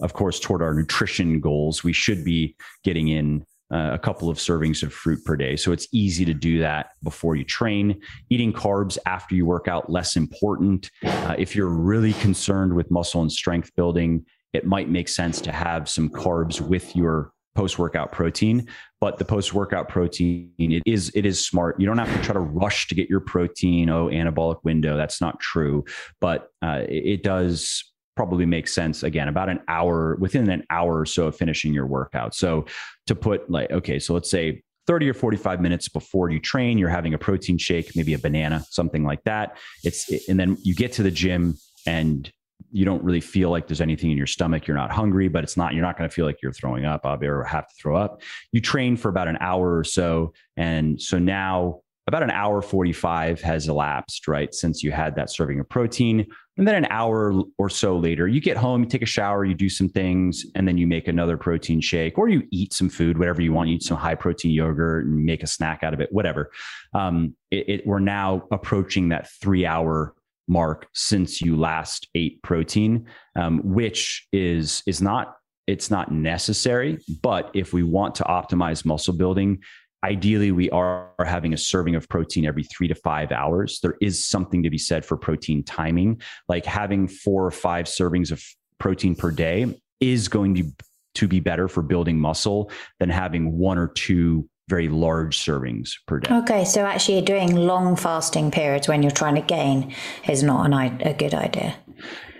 of 0.00 0.14
course, 0.14 0.40
toward 0.40 0.62
our 0.62 0.72
nutrition 0.72 1.40
goals. 1.40 1.84
We 1.84 1.92
should 1.92 2.24
be 2.24 2.56
getting 2.84 3.08
in 3.08 3.44
uh, 3.72 3.90
a 3.92 3.98
couple 3.98 4.28
of 4.28 4.38
servings 4.38 4.82
of 4.82 4.92
fruit 4.92 5.24
per 5.24 5.36
day. 5.36 5.56
So 5.56 5.72
it's 5.72 5.88
easy 5.92 6.24
to 6.24 6.34
do 6.34 6.58
that 6.58 6.90
before 7.02 7.36
you 7.36 7.44
train. 7.44 8.00
Eating 8.30 8.52
carbs 8.52 8.98
after 9.06 9.34
you 9.34 9.46
work 9.46 9.68
out, 9.68 9.90
less 9.90 10.16
important. 10.16 10.90
Uh, 11.04 11.34
if 11.38 11.56
you're 11.56 11.68
really 11.68 12.12
concerned 12.14 12.74
with 12.74 12.90
muscle 12.90 13.22
and 13.22 13.32
strength 13.32 13.74
building, 13.76 14.24
it 14.52 14.66
might 14.66 14.88
make 14.88 15.08
sense 15.08 15.40
to 15.40 15.52
have 15.52 15.88
some 15.88 16.10
carbs 16.10 16.60
with 16.60 16.94
your 16.94 17.32
post 17.54 17.78
workout 17.78 18.12
protein 18.12 18.66
but 18.98 19.18
the 19.18 19.24
post 19.26 19.52
workout 19.52 19.86
protein 19.86 20.50
it 20.58 20.82
is 20.86 21.12
it 21.14 21.26
is 21.26 21.44
smart 21.44 21.78
you 21.78 21.84
don't 21.86 21.98
have 21.98 22.10
to 22.16 22.22
try 22.22 22.32
to 22.32 22.40
rush 22.40 22.86
to 22.88 22.94
get 22.94 23.10
your 23.10 23.20
protein 23.20 23.90
oh 23.90 24.06
anabolic 24.06 24.56
window 24.64 24.96
that's 24.96 25.20
not 25.20 25.38
true 25.38 25.84
but 26.18 26.48
uh, 26.62 26.80
it, 26.88 27.04
it 27.04 27.22
does 27.22 27.91
probably 28.16 28.46
makes 28.46 28.74
sense 28.74 29.02
again 29.02 29.28
about 29.28 29.48
an 29.48 29.60
hour 29.68 30.16
within 30.20 30.48
an 30.50 30.64
hour 30.70 31.00
or 31.00 31.06
so 31.06 31.26
of 31.26 31.36
finishing 31.36 31.72
your 31.72 31.86
workout 31.86 32.34
so 32.34 32.64
to 33.06 33.14
put 33.14 33.48
like 33.50 33.70
okay 33.70 33.98
so 33.98 34.14
let's 34.14 34.30
say 34.30 34.62
30 34.86 35.10
or 35.10 35.14
45 35.14 35.60
minutes 35.60 35.88
before 35.88 36.30
you 36.30 36.40
train 36.40 36.78
you're 36.78 36.88
having 36.88 37.14
a 37.14 37.18
protein 37.18 37.58
shake 37.58 37.94
maybe 37.96 38.14
a 38.14 38.18
banana 38.18 38.64
something 38.70 39.04
like 39.04 39.22
that 39.24 39.56
it's 39.84 40.10
and 40.28 40.38
then 40.38 40.56
you 40.62 40.74
get 40.74 40.92
to 40.92 41.02
the 41.02 41.10
gym 41.10 41.56
and 41.86 42.32
you 42.70 42.84
don't 42.84 43.02
really 43.04 43.20
feel 43.20 43.50
like 43.50 43.66
there's 43.66 43.80
anything 43.80 44.10
in 44.10 44.16
your 44.16 44.26
stomach. 44.26 44.66
You're 44.66 44.76
not 44.76 44.90
hungry, 44.90 45.28
but 45.28 45.44
it's 45.44 45.56
not, 45.56 45.74
you're 45.74 45.82
not 45.82 45.98
going 45.98 46.08
to 46.08 46.14
feel 46.14 46.24
like 46.24 46.38
you're 46.42 46.52
throwing 46.52 46.84
up 46.84 47.04
or 47.04 47.44
have 47.44 47.68
to 47.68 47.74
throw 47.78 47.96
up. 47.96 48.22
You 48.52 48.60
train 48.60 48.96
for 48.96 49.08
about 49.10 49.28
an 49.28 49.36
hour 49.40 49.76
or 49.76 49.84
so. 49.84 50.32
And 50.56 51.00
so 51.00 51.18
now 51.18 51.80
about 52.06 52.22
an 52.22 52.30
hour 52.30 52.62
45 52.62 53.40
has 53.42 53.68
elapsed, 53.68 54.26
right? 54.26 54.52
Since 54.54 54.82
you 54.82 54.90
had 54.90 55.14
that 55.16 55.30
serving 55.30 55.60
of 55.60 55.68
protein. 55.68 56.26
And 56.58 56.68
then 56.68 56.74
an 56.74 56.86
hour 56.90 57.42
or 57.56 57.70
so 57.70 57.96
later, 57.96 58.28
you 58.28 58.40
get 58.40 58.58
home, 58.58 58.82
you 58.82 58.88
take 58.88 59.02
a 59.02 59.06
shower, 59.06 59.44
you 59.44 59.54
do 59.54 59.70
some 59.70 59.88
things, 59.88 60.44
and 60.54 60.68
then 60.68 60.76
you 60.76 60.86
make 60.86 61.08
another 61.08 61.38
protein 61.38 61.80
shake 61.80 62.18
or 62.18 62.28
you 62.28 62.42
eat 62.50 62.74
some 62.74 62.90
food, 62.90 63.18
whatever 63.18 63.40
you 63.40 63.52
want. 63.52 63.70
You 63.70 63.76
eat 63.76 63.82
some 63.82 63.96
high 63.96 64.14
protein 64.14 64.50
yogurt 64.50 65.06
and 65.06 65.24
make 65.24 65.42
a 65.42 65.46
snack 65.46 65.82
out 65.82 65.94
of 65.94 66.00
it, 66.00 66.12
whatever. 66.12 66.50
Um, 66.92 67.34
it, 67.50 67.68
it, 67.68 67.86
we're 67.86 68.00
now 68.00 68.46
approaching 68.52 69.08
that 69.08 69.30
three 69.40 69.64
hour 69.64 70.14
mark 70.48 70.88
since 70.92 71.40
you 71.40 71.56
last 71.56 72.08
ate 72.14 72.42
protein, 72.42 73.06
um, 73.36 73.60
which 73.64 74.26
is 74.32 74.82
is 74.86 75.00
not 75.00 75.36
it's 75.66 75.90
not 75.90 76.12
necessary. 76.12 76.98
But 77.22 77.50
if 77.54 77.72
we 77.72 77.82
want 77.82 78.16
to 78.16 78.24
optimize 78.24 78.84
muscle 78.84 79.14
building, 79.14 79.62
ideally 80.04 80.52
we 80.52 80.70
are 80.70 81.10
having 81.24 81.52
a 81.52 81.56
serving 81.56 81.94
of 81.94 82.08
protein 82.08 82.44
every 82.44 82.64
three 82.64 82.88
to 82.88 82.94
five 82.94 83.32
hours. 83.32 83.80
There 83.80 83.96
is 84.00 84.24
something 84.24 84.62
to 84.62 84.70
be 84.70 84.78
said 84.78 85.04
for 85.04 85.16
protein 85.16 85.62
timing, 85.62 86.20
like 86.48 86.64
having 86.64 87.08
four 87.08 87.44
or 87.44 87.50
five 87.50 87.86
servings 87.86 88.30
of 88.30 88.42
protein 88.78 89.14
per 89.14 89.30
day 89.30 89.78
is 90.00 90.28
going 90.28 90.54
to 90.56 90.64
to 91.14 91.28
be 91.28 91.40
better 91.40 91.68
for 91.68 91.82
building 91.82 92.18
muscle 92.18 92.70
than 92.98 93.10
having 93.10 93.58
one 93.58 93.76
or 93.76 93.88
two 93.88 94.48
very 94.68 94.88
large 94.88 95.38
servings 95.38 95.90
per 96.06 96.18
day. 96.20 96.34
Okay, 96.34 96.64
so 96.64 96.86
actually 96.86 97.20
doing 97.20 97.54
long 97.54 97.96
fasting 97.96 98.50
periods 98.50 98.88
when 98.88 99.02
you're 99.02 99.10
trying 99.10 99.34
to 99.34 99.42
gain 99.42 99.94
is 100.26 100.42
not 100.42 100.64
an, 100.64 100.72
a 101.02 101.12
good 101.12 101.34
idea. 101.34 101.76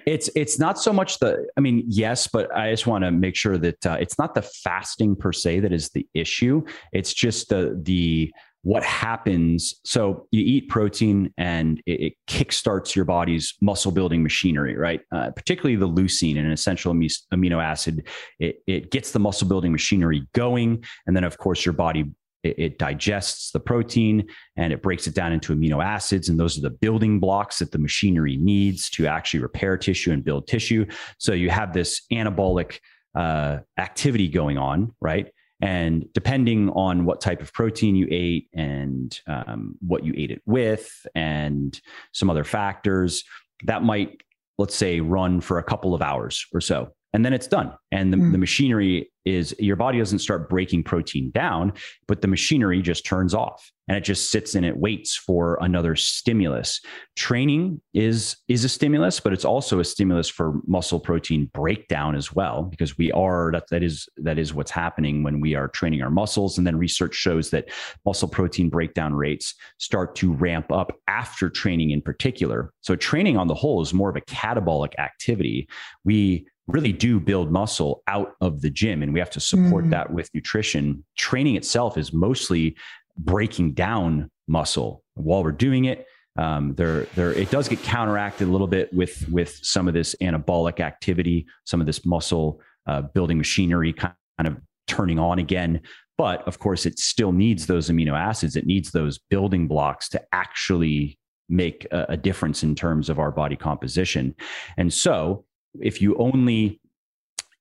It's 0.07 0.31
it's 0.35 0.59
not 0.59 0.79
so 0.79 0.93
much 0.93 1.19
the 1.19 1.47
I 1.57 1.61
mean 1.61 1.85
yes, 1.87 2.27
but 2.27 2.55
I 2.55 2.70
just 2.70 2.87
want 2.87 3.05
to 3.05 3.11
make 3.11 3.37
sure 3.37 3.59
that 3.59 3.87
uh, 3.87 3.97
it's 4.01 4.19
not 4.19 4.35
the 4.35 4.43
fasting 4.43 5.16
per 5.16 5.33
se 5.33 5.61
that 5.61 5.73
is 5.73 5.91
the 5.91 6.07
issue. 6.15 6.65
It's 6.93 7.12
just 7.12 7.49
the 7.49 7.79
the 7.83 8.33
what 8.62 8.85
happens. 8.85 9.74
So 9.85 10.29
you 10.31 10.41
eat 10.41 10.69
protein 10.69 11.35
and 11.37 11.83
it, 11.85 12.01
it 12.01 12.12
kickstarts 12.29 12.95
your 12.95 13.05
body's 13.05 13.55
muscle 13.61 13.91
building 13.91 14.23
machinery, 14.23 14.77
right? 14.77 15.01
Uh, 15.11 15.31
particularly 15.33 15.77
the 15.77 15.89
leucine, 15.89 16.39
an 16.39 16.51
essential 16.51 16.95
amino 16.95 17.62
acid. 17.62 18.07
It, 18.39 18.62
it 18.69 18.93
gets 18.93 19.11
the 19.11 19.19
muscle 19.19 19.49
building 19.49 19.73
machinery 19.73 20.29
going. 20.33 20.85
And 21.07 21.16
then, 21.16 21.24
of 21.24 21.39
course, 21.39 21.65
your 21.65 21.73
body 21.73 22.12
it, 22.43 22.59
it, 22.59 22.78
digests 22.78 23.52
the 23.52 23.60
protein 23.60 24.27
and 24.56 24.73
it 24.73 24.82
breaks 24.82 25.06
it 25.06 25.14
down 25.14 25.32
into 25.32 25.55
amino 25.55 25.85
acids. 25.85 26.28
And 26.28 26.39
those 26.39 26.59
are 26.59 26.62
the 26.62 26.70
building 26.70 27.20
blocks 27.20 27.59
that 27.60 27.73
the 27.73 27.78
machinery 27.78 28.36
needs 28.36 28.90
to 28.90 29.06
actually 29.06 29.40
repair 29.40 29.77
tissue 29.77 30.12
and 30.12 30.24
build 30.24 30.47
tissue. 30.47 30.86
So 31.19 31.32
you 31.32 31.51
have 31.51 31.73
this 31.73 32.02
anabolic 32.12 32.78
uh, 33.14 33.59
activity 33.78 34.28
going 34.28 34.59
on, 34.59 34.94
right? 35.01 35.32
And 35.60 36.06
depending 36.12 36.70
on 36.70 37.05
what 37.05 37.20
type 37.20 37.40
of 37.40 37.52
protein 37.52 37.94
you 37.94 38.09
ate 38.10 38.48
and 38.52 39.19
um, 39.28 39.77
what 39.81 40.05
you 40.05 40.12
ate 40.16 40.32
it 40.32 40.43
with 40.44 41.06
and 41.14 41.81
some 42.12 42.28
other 42.28 42.43
factors, 42.43 43.23
that 43.64 43.85
might, 43.85 44.23
let's 44.59 44.74
say, 44.74 45.01
run 45.01 45.40
for 45.40 45.59
a 45.59 45.62
couple 45.62 45.94
of 45.94 46.02
hours 46.02 46.44
or 46.52 46.60
so 46.60 46.93
and 47.12 47.24
then 47.24 47.32
it's 47.32 47.47
done. 47.47 47.72
And 47.90 48.12
the, 48.12 48.16
mm. 48.16 48.32
the, 48.32 48.39
machinery 48.39 49.10
is 49.24 49.55
your 49.59 49.76
body 49.76 49.98
doesn't 49.98 50.20
start 50.20 50.48
breaking 50.48 50.82
protein 50.82 51.30
down, 51.30 51.72
but 52.09 52.22
the 52.22 52.28
machinery 52.28 52.80
just 52.80 53.05
turns 53.05 53.34
off 53.34 53.70
and 53.86 53.97
it 53.97 54.02
just 54.02 54.30
sits 54.30 54.55
and 54.55 54.64
it 54.64 54.76
waits 54.76 55.16
for 55.16 55.59
another 55.60 55.94
stimulus. 55.94 56.80
Training 57.16 57.80
is 57.93 58.36
is 58.48 58.64
a 58.64 58.68
stimulus, 58.68 59.20
but 59.20 59.32
it's 59.32 59.44
also 59.44 59.78
a 59.78 59.84
stimulus 59.84 60.28
for 60.28 60.55
muscle 60.66 60.98
protein 60.98 61.51
breakdown 61.52 62.16
as 62.16 62.32
well, 62.32 62.62
because 62.62 62.97
we 62.97 63.12
are 63.12 63.51
that 63.52 63.68
that 63.70 63.82
is 63.82 64.09
that 64.16 64.39
is 64.39 64.55
what's 64.55 64.70
happening 64.70 65.22
when 65.22 65.40
we 65.40 65.55
are 65.55 65.68
training 65.68 66.02
our 66.02 66.10
muscles. 66.10 66.56
And 66.56 66.66
then 66.66 66.78
research 66.78 67.14
shows 67.14 67.51
that 67.51 67.68
muscle 68.05 68.28
protein 68.28 68.70
breakdown 68.70 69.14
rates 69.14 69.55
start 69.78 70.16
to 70.16 70.32
ramp 70.32 70.72
up 70.72 70.93
after 71.06 71.51
training 71.51 71.90
in 71.90 72.01
particular. 72.01 72.72
So 72.80 72.97
training 72.97 73.36
on 73.36 73.48
the 73.48 73.55
whole 73.55 73.82
is 73.82 73.93
more 73.93 74.10
of 74.10 74.16
a 74.16 74.22
catabolic 74.22 74.98
activity. 74.98 75.68
We 76.05 76.47
really 76.66 76.93
do 76.93 77.18
build 77.18 77.51
muscle 77.51 78.02
out 78.06 78.34
of 78.40 78.60
the 78.60 78.70
gym 78.70 79.02
and 79.02 79.12
we 79.12 79.18
have 79.18 79.30
to 79.30 79.40
support 79.40 79.84
mm. 79.84 79.90
that 79.90 80.12
with 80.12 80.30
nutrition. 80.32 81.05
Training 81.16 81.56
itself 81.56 81.98
is 81.98 82.12
mostly 82.12 82.76
breaking 83.18 83.72
down 83.72 84.30
muscle. 84.47 85.02
While 85.14 85.43
we're 85.43 85.52
doing 85.52 85.86
it 85.86 86.06
um, 86.39 86.74
there 86.76 87.05
there 87.14 87.32
it 87.32 87.51
does 87.51 87.68
get 87.68 87.82
counteracted 87.82 88.48
a 88.48 88.51
little 88.51 88.66
bit 88.66 88.93
with 88.94 89.28
with 89.28 89.59
some 89.62 89.86
of 89.86 89.93
this 89.93 90.14
anabolic 90.22 90.80
activity 90.80 91.47
some 91.64 91.78
of 91.78 91.86
this 91.86 92.06
muscle 92.06 92.59
uh, 92.86 93.02
building 93.02 93.36
machinery 93.36 93.93
kind 93.93 94.14
of 94.39 94.56
turning 94.86 95.18
on 95.18 95.39
again. 95.39 95.80
But 96.18 96.47
of 96.47 96.59
course 96.59 96.86
it 96.86 96.98
still 96.98 97.32
needs 97.32 97.66
those 97.66 97.89
amino 97.89 98.18
acids. 98.18 98.56
It 98.56 98.66
needs 98.66 98.90
those 98.93 99.18
building 99.30 99.66
blocks 99.66 100.09
to 100.10 100.22
actually 100.32 101.18
make 101.48 101.86
a, 101.90 102.06
a 102.10 102.16
difference 102.16 102.62
in 102.62 102.74
terms 102.74 103.09
of 103.09 103.18
our 103.18 103.30
body 103.30 103.56
composition. 103.56 104.34
And 104.76 104.93
so 104.93 105.44
if 105.81 106.01
you 106.01 106.16
only 106.16 106.81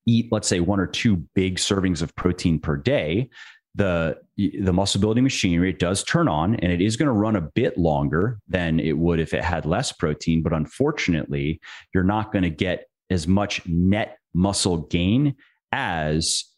eat, 0.05 0.29
let's 0.31 0.47
say, 0.47 0.59
one 0.59 0.79
or 0.79 0.87
two 0.87 1.17
big 1.35 1.57
servings 1.57 2.01
of 2.01 2.15
protein 2.15 2.59
per 2.59 2.77
day, 2.77 3.29
the 3.75 4.17
the 4.35 4.73
muscle 4.73 4.99
building 4.99 5.23
machinery 5.23 5.69
it 5.69 5.79
does 5.79 6.03
turn 6.03 6.27
on 6.27 6.55
and 6.55 6.73
it 6.73 6.81
is 6.81 6.97
going 6.97 7.05
to 7.05 7.13
run 7.13 7.37
a 7.37 7.41
bit 7.41 7.77
longer 7.77 8.37
than 8.49 8.81
it 8.81 8.97
would 8.97 9.17
if 9.17 9.33
it 9.33 9.41
had 9.41 9.65
less 9.65 9.93
protein 9.93 10.43
but 10.43 10.51
unfortunately 10.51 11.57
you're 11.93 12.03
not 12.03 12.33
going 12.33 12.43
to 12.43 12.49
get 12.49 12.87
as 13.09 13.29
much 13.29 13.65
net 13.65 14.17
muscle 14.33 14.79
gain 14.87 15.33
as 15.71 16.51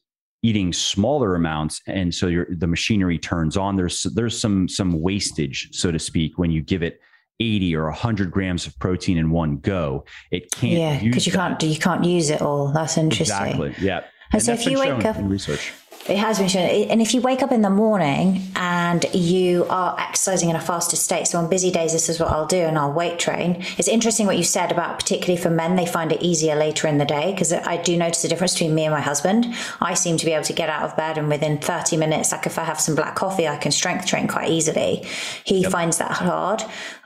eating 0.43 0.73
smaller 0.73 1.35
amounts 1.35 1.81
and 1.87 2.13
so 2.13 2.45
the 2.49 2.67
machinery 2.67 3.17
turns 3.17 3.57
on. 3.57 3.75
There's 3.75 4.03
there's 4.13 4.39
some 4.39 4.67
some 4.67 5.01
wastage 5.01 5.69
so 5.71 5.91
to 5.91 5.97
speak 5.97 6.37
when 6.37 6.51
you 6.51 6.61
give 6.61 6.83
it 6.83 6.99
80 7.39 7.75
or 7.75 7.85
100 7.85 8.31
grams 8.31 8.67
of 8.67 8.77
protein 8.79 9.17
in 9.17 9.31
one 9.31 9.57
go 9.57 10.05
it 10.31 10.51
can't 10.51 10.73
yeah 10.73 11.03
because 11.03 11.25
you 11.25 11.31
can't 11.31 11.61
you 11.63 11.77
can't 11.77 12.03
use 12.03 12.29
it 12.29 12.41
all 12.41 12.71
that's 12.71 12.97
interesting 12.97 13.35
exactly 13.35 13.75
yeah 13.79 13.97
and, 13.97 14.05
and 14.33 14.43
so 14.43 14.53
if 14.53 14.65
you 14.65 14.79
wake 14.79 15.05
up 15.05 15.17
in 15.17 15.29
research 15.29 15.73
it 16.07 16.17
has 16.17 16.37
been 16.37 16.49
shown. 16.49 16.63
And 16.63 17.01
if 17.01 17.13
you 17.13 17.21
wake 17.21 17.41
up 17.41 17.51
in 17.51 17.61
the 17.61 17.69
morning 17.69 18.41
and 18.55 19.05
you 19.13 19.65
are 19.69 19.97
exercising 19.97 20.49
in 20.49 20.55
a 20.55 20.61
faster 20.61 20.95
state, 20.95 21.27
so 21.27 21.39
on 21.39 21.49
busy 21.49 21.71
days, 21.71 21.93
this 21.93 22.09
is 22.09 22.19
what 22.19 22.29
I'll 22.29 22.45
do 22.45 22.57
and 22.57 22.77
I'll 22.77 22.91
weight 22.91 23.19
train. 23.19 23.63
It's 23.77 23.87
interesting 23.87 24.25
what 24.25 24.37
you 24.37 24.43
said 24.43 24.71
about, 24.71 24.99
particularly 24.99 25.41
for 25.41 25.49
men, 25.49 25.75
they 25.75 25.85
find 25.85 26.11
it 26.11 26.21
easier 26.21 26.55
later 26.55 26.87
in 26.87 26.97
the 26.97 27.05
day 27.05 27.31
because 27.31 27.53
I 27.53 27.77
do 27.77 27.95
notice 27.95 28.23
a 28.25 28.27
difference 28.27 28.53
between 28.53 28.75
me 28.75 28.83
and 28.83 28.93
my 28.93 29.01
husband. 29.01 29.55
I 29.79 29.93
seem 29.93 30.17
to 30.17 30.25
be 30.25 30.33
able 30.33 30.43
to 30.45 30.53
get 30.53 30.69
out 30.69 30.83
of 30.83 30.97
bed 30.97 31.17
and 31.17 31.29
within 31.29 31.57
30 31.57 31.95
minutes, 31.95 32.31
like 32.31 32.45
if 32.45 32.59
I 32.59 32.65
have 32.65 32.81
some 32.81 32.95
black 32.95 33.15
coffee, 33.15 33.47
I 33.47 33.57
can 33.57 33.71
strength 33.71 34.05
train 34.05 34.27
quite 34.27 34.49
easily. 34.49 35.05
He 35.45 35.61
yep. 35.61 35.71
finds 35.71 35.99
that 35.99 36.11
hard. 36.11 36.63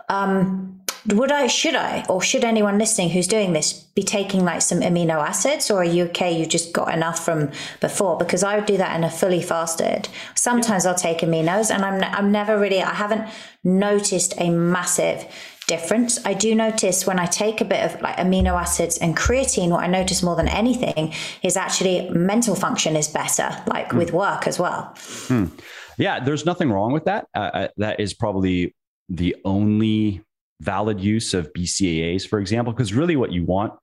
Um, 0.10 0.78
would 1.08 1.32
I, 1.32 1.48
should 1.48 1.76
I, 1.76 2.06
or 2.10 2.22
should 2.22 2.44
anyone 2.44 2.78
listening 2.78 3.10
who's 3.10 3.28
doing 3.28 3.54
this 3.54 3.72
be 3.72 4.04
taking 4.04 4.44
like 4.44 4.62
some 4.62 4.82
amino 4.82 5.26
acids, 5.26 5.72
or 5.72 5.82
are 5.82 5.86
you 5.86 6.06
okay? 6.06 6.38
You 6.38 6.46
just 6.46 6.74
got 6.74 6.94
enough 6.94 7.24
from 7.24 7.52
before? 7.80 8.18
Because 8.18 8.44
I 8.44 8.58
would 8.58 8.66
do 8.66 8.78
that 8.78 8.96
in 8.96 9.06
a 9.06 9.10
fully 9.10 9.42
fasted. 9.42 10.10
Sometimes 10.36 10.86
I'll 10.86 10.96
take 10.96 11.20
aminos, 11.20 11.74
and 11.74 11.86
I'm 11.86 12.04
I'm 12.04 12.32
never 12.32 12.60
really 12.60 12.82
I 12.82 12.94
haven't 12.94 13.30
noticed 13.64 14.34
a 14.38 14.50
massive 14.50 15.26
difference. 15.68 16.26
I 16.26 16.34
do 16.34 16.56
notice 16.56 17.06
when 17.08 17.20
I 17.20 17.26
take 17.26 17.62
a 17.62 17.66
bit 17.66 17.86
of 17.86 18.02
like 18.02 18.18
amino 18.18 18.60
acids 18.60 18.98
and 18.98 19.16
creatine, 19.16 19.70
what 19.70 19.84
I 19.84 19.88
notice 19.88 20.24
more 20.24 20.36
than 20.36 20.48
anything 20.48 21.14
is 21.42 21.56
actually 21.56 22.10
mental 22.10 22.56
function 22.56 22.96
is 22.96 23.08
better, 23.08 23.50
like 23.68 23.90
mm. 23.90 23.98
with 23.98 24.12
work 24.12 24.48
as 24.48 24.60
well. 24.60 24.94
Mm. 25.28 25.52
Yeah, 25.98 26.20
there's 26.20 26.46
nothing 26.46 26.72
wrong 26.72 26.92
with 26.92 27.06
that. 27.06 27.28
Uh, 27.34 27.40
uh 27.54 27.68
that 27.78 28.00
is 28.00 28.14
probably 28.14 28.76
the 29.10 29.36
only 29.46 30.24
valid 30.62 31.00
use 31.00 31.34
of 31.34 31.52
BCAAs, 31.54 32.28
for 32.28 32.40
example, 32.40 32.74
because 32.74 32.94
really 32.94 33.16
what 33.16 33.32
you 33.32 33.44
want 33.46 33.74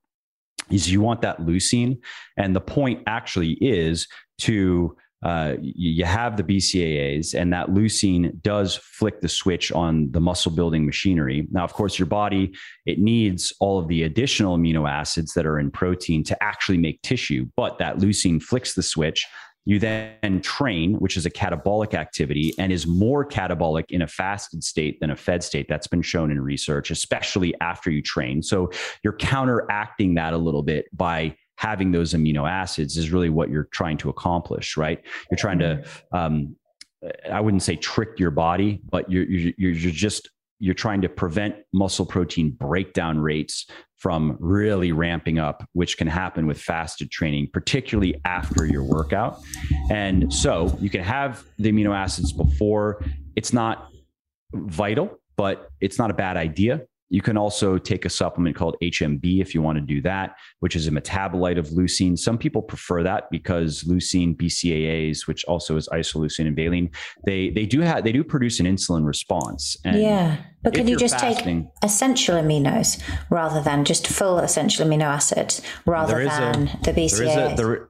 is 0.69 0.91
you 0.91 1.01
want 1.01 1.21
that 1.21 1.39
leucine. 1.39 1.97
And 2.37 2.55
the 2.55 2.61
point 2.61 3.03
actually 3.07 3.53
is 3.53 4.07
to 4.39 4.95
uh, 5.23 5.55
you 5.59 6.05
have 6.05 6.37
the 6.37 6.43
BCAAs, 6.43 7.33
and 7.33 7.51
that 7.51 7.69
leucine 7.69 8.39
does 8.43 8.75
flick 8.75 9.21
the 9.21 9.29
switch 9.29 9.71
on 9.71 10.11
the 10.11 10.19
muscle 10.19 10.51
building 10.51 10.85
machinery. 10.85 11.47
Now, 11.49 11.63
of 11.63 11.73
course, 11.73 11.97
your 11.97 12.05
body 12.05 12.53
it 12.85 12.99
needs 12.99 13.51
all 13.59 13.79
of 13.79 13.87
the 13.87 14.03
additional 14.03 14.55
amino 14.55 14.87
acids 14.87 15.33
that 15.33 15.47
are 15.47 15.57
in 15.57 15.71
protein 15.71 16.23
to 16.25 16.43
actually 16.43 16.77
make 16.77 17.01
tissue, 17.01 17.47
but 17.57 17.79
that 17.79 17.97
leucine 17.97 18.39
flicks 18.39 18.75
the 18.75 18.83
switch 18.83 19.25
You 19.65 19.79
then 19.79 20.41
train, 20.41 20.93
which 20.95 21.17
is 21.17 21.25
a 21.25 21.31
catabolic 21.31 21.93
activity 21.93 22.53
and 22.59 22.71
is 22.71 22.85
more 22.85 23.25
catabolic 23.25 23.85
in 23.89 24.01
a 24.03 24.07
fasted 24.07 24.63
state 24.63 24.99
than 24.99 25.09
a 25.09 25.15
fed 25.15 25.43
state. 25.43 25.67
That's 25.67 25.87
been 25.87 26.03
shown 26.03 26.31
in 26.31 26.39
research, 26.39 26.91
especially 26.91 27.53
after 27.61 27.89
you 27.89 28.01
train. 28.01 28.43
So 28.43 28.69
you're 29.03 29.17
counteracting 29.17 30.13
that 30.15 30.33
a 30.33 30.37
little 30.37 30.63
bit 30.63 30.85
by 30.95 31.35
having 31.57 31.91
those 31.91 32.13
amino 32.13 32.49
acids 32.49 32.97
is 32.97 33.11
really 33.11 33.29
what 33.29 33.49
you're 33.49 33.69
trying 33.71 33.97
to 33.97 34.09
accomplish, 34.09 34.77
right? 34.77 35.01
You're 35.31 35.37
trying 35.37 35.59
to, 35.59 35.83
um, 36.11 36.55
I 37.31 37.39
wouldn't 37.39 37.63
say 37.63 37.75
trick 37.75 38.19
your 38.19 38.31
body, 38.31 38.81
but 38.89 39.09
you're, 39.09 39.23
you're, 39.25 39.53
you're 39.57 39.91
just 39.91 40.29
you're 40.59 40.73
trying 40.73 41.01
to 41.01 41.09
prevent 41.09 41.55
muscle 41.73 42.05
protein 42.05 42.51
breakdown 42.51 43.19
rates 43.19 43.67
from 43.97 44.37
really 44.39 44.91
ramping 44.91 45.39
up, 45.39 45.67
which 45.73 45.97
can 45.97 46.07
happen 46.07 46.45
with 46.47 46.59
fasted 46.61 47.09
training, 47.11 47.49
particularly 47.51 48.19
after 48.25 48.65
your 48.65 48.83
workout. 48.83 49.39
And 49.89 50.31
so 50.33 50.77
you 50.79 50.89
can 50.89 51.03
have 51.03 51.43
the 51.57 51.71
amino 51.71 51.95
acids 51.95 52.31
before. 52.31 53.03
It's 53.35 53.53
not 53.53 53.89
vital, 54.53 55.19
but 55.35 55.69
it's 55.81 55.97
not 55.97 56.11
a 56.11 56.13
bad 56.13 56.37
idea. 56.37 56.81
You 57.15 57.21
can 57.21 57.37
also 57.37 57.77
take 57.77 58.03
a 58.03 58.09
supplement 58.09 58.57
called 58.57 58.75
HMB 58.83 59.39
if 59.39 59.55
you 59.55 59.61
want 59.61 59.77
to 59.77 59.81
do 59.81 60.01
that, 60.01 60.35
which 60.59 60.75
is 60.75 60.85
a 60.85 60.91
metabolite 60.91 61.57
of 61.57 61.67
leucine. 61.67 62.19
Some 62.19 62.37
people 62.37 62.61
prefer 62.61 63.03
that 63.03 63.31
because 63.31 63.85
leucine, 63.85 64.35
BCAAs, 64.35 65.25
which 65.25 65.45
also 65.45 65.77
is 65.77 65.87
isoleucine 65.93 66.45
and 66.47 66.57
valine, 66.57 66.91
they 67.25 67.51
they 67.51 67.65
do 67.65 67.79
have 67.79 68.03
they 68.03 68.11
do 68.11 68.21
produce 68.21 68.59
an 68.59 68.65
insulin 68.65 69.05
response. 69.05 69.77
And 69.85 70.01
yeah, 70.01 70.41
but 70.61 70.73
can 70.73 70.89
you 70.89 70.97
just 70.97 71.17
fasting, 71.17 71.63
take 71.63 71.71
essential 71.83 72.35
aminos 72.35 73.01
rather 73.29 73.61
than 73.61 73.85
just 73.85 74.07
full 74.07 74.39
essential 74.39 74.85
amino 74.85 75.03
acids 75.03 75.61
rather 75.85 76.21
than 76.25 76.67
a, 76.67 76.79
the 76.83 76.91
BCAAs? 76.91 77.17
There 77.17 77.27
is 77.27 77.35
a, 77.37 77.55
there 77.55 77.89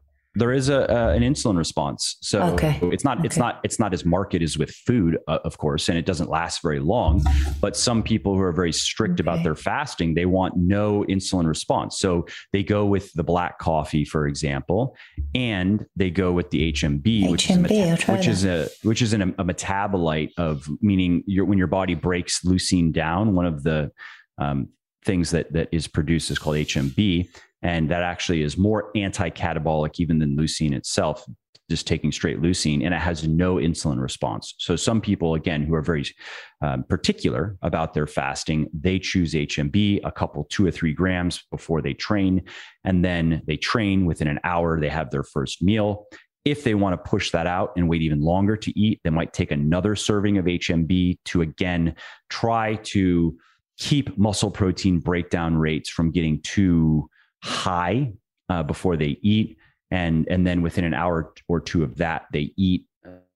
is 0.53 0.69
a, 0.69 0.83
an 0.89 1.21
insulin 1.21 1.57
response 1.57 2.17
so 2.21 2.41
okay. 2.41 2.79
it's 2.83 3.03
not 3.03 3.19
okay. 3.19 3.25
it's 3.25 3.37
not 3.37 3.59
it's 3.63 3.79
not 3.79 3.93
as 3.93 4.05
marked 4.05 4.35
as 4.35 4.57
with 4.57 4.71
food 4.71 5.17
uh, 5.27 5.39
of 5.43 5.57
course 5.57 5.87
and 5.89 5.97
it 5.97 6.05
doesn't 6.05 6.29
last 6.29 6.61
very 6.61 6.79
long 6.79 7.23
but 7.61 7.77
some 7.77 8.03
people 8.03 8.35
who 8.35 8.41
are 8.41 8.51
very 8.51 8.73
strict 8.73 9.19
okay. 9.19 9.21
about 9.21 9.43
their 9.43 9.55
fasting 9.55 10.13
they 10.13 10.25
want 10.25 10.55
no 10.57 11.03
insulin 11.09 11.47
response 11.47 11.99
so 11.99 12.25
they 12.51 12.63
go 12.63 12.85
with 12.85 13.11
the 13.13 13.23
black 13.23 13.59
coffee 13.59 14.03
for 14.03 14.27
example 14.27 14.95
and 15.33 15.85
they 15.95 16.09
go 16.09 16.31
with 16.31 16.49
the 16.49 16.71
HMB, 16.71 17.29
which 17.29 17.49
is 17.49 17.57
a 17.57 17.59
meta- 17.59 18.11
which 18.11 18.27
is 18.27 18.45
a 18.45 18.69
which 18.83 19.01
is 19.01 19.13
an, 19.13 19.21
a 19.21 19.43
metabolite 19.43 20.31
of 20.37 20.67
meaning 20.81 21.23
your, 21.25 21.45
when 21.45 21.57
your 21.57 21.67
body 21.67 21.95
breaks 21.95 22.43
leucine 22.43 22.91
down 22.91 23.35
one 23.35 23.45
of 23.45 23.63
the 23.63 23.91
um, 24.37 24.69
things 25.03 25.31
that 25.31 25.51
that 25.53 25.69
is 25.71 25.87
produced 25.87 26.31
is 26.31 26.39
called 26.39 26.57
HMB 26.57 27.29
and 27.65 27.89
that 27.89 28.03
actually 28.03 28.43
is 28.43 28.59
more 28.59 28.91
anti-catabolic 28.95 29.99
even 29.99 30.19
than 30.19 30.37
leucine 30.37 30.71
itself 30.71 31.25
just 31.67 31.87
taking 31.87 32.11
straight 32.11 32.39
leucine 32.39 32.85
and 32.85 32.93
it 32.93 33.01
has 33.01 33.27
no 33.27 33.55
insulin 33.55 33.99
response. 33.99 34.53
So 34.59 34.75
some 34.75 35.01
people 35.01 35.33
again 35.33 35.63
who 35.63 35.73
are 35.73 35.81
very 35.81 36.05
um, 36.61 36.83
particular 36.83 37.57
about 37.63 37.95
their 37.95 38.05
fasting 38.05 38.67
they 38.71 38.99
choose 38.99 39.33
hmb 39.33 39.99
a 40.03 40.11
couple 40.11 40.43
two 40.43 40.63
or 40.67 40.69
three 40.69 40.93
grams 40.93 41.43
before 41.49 41.81
they 41.81 41.95
train 41.95 42.43
and 42.83 43.03
then 43.03 43.41
they 43.47 43.57
train 43.57 44.05
within 44.05 44.27
an 44.27 44.39
hour 44.43 44.79
they 44.79 44.89
have 44.89 45.09
their 45.09 45.23
first 45.23 45.63
meal. 45.63 46.05
If 46.45 46.63
they 46.63 46.75
want 46.75 46.93
to 46.93 47.09
push 47.09 47.31
that 47.31 47.47
out 47.47 47.71
and 47.75 47.89
wait 47.89 48.03
even 48.03 48.21
longer 48.21 48.55
to 48.57 48.79
eat 48.79 49.01
they 49.03 49.09
might 49.09 49.33
take 49.33 49.49
another 49.49 49.95
serving 49.95 50.37
of 50.37 50.45
hmb 50.45 51.17
to 51.25 51.41
again 51.41 51.95
try 52.29 52.75
to 52.93 53.35
keep 53.79 54.15
muscle 54.19 54.51
protein 54.51 54.99
breakdown 54.99 55.57
rates 55.57 55.89
from 55.89 56.11
getting 56.11 56.39
too 56.43 57.09
high 57.45 58.11
uh, 58.49 58.63
before 58.63 58.97
they 58.97 59.17
eat, 59.21 59.57
and 59.91 60.27
and 60.29 60.45
then 60.45 60.61
within 60.61 60.83
an 60.83 60.93
hour 60.93 61.33
or 61.47 61.61
two 61.61 61.83
of 61.83 61.97
that 61.97 62.25
they 62.33 62.51
eat. 62.57 62.85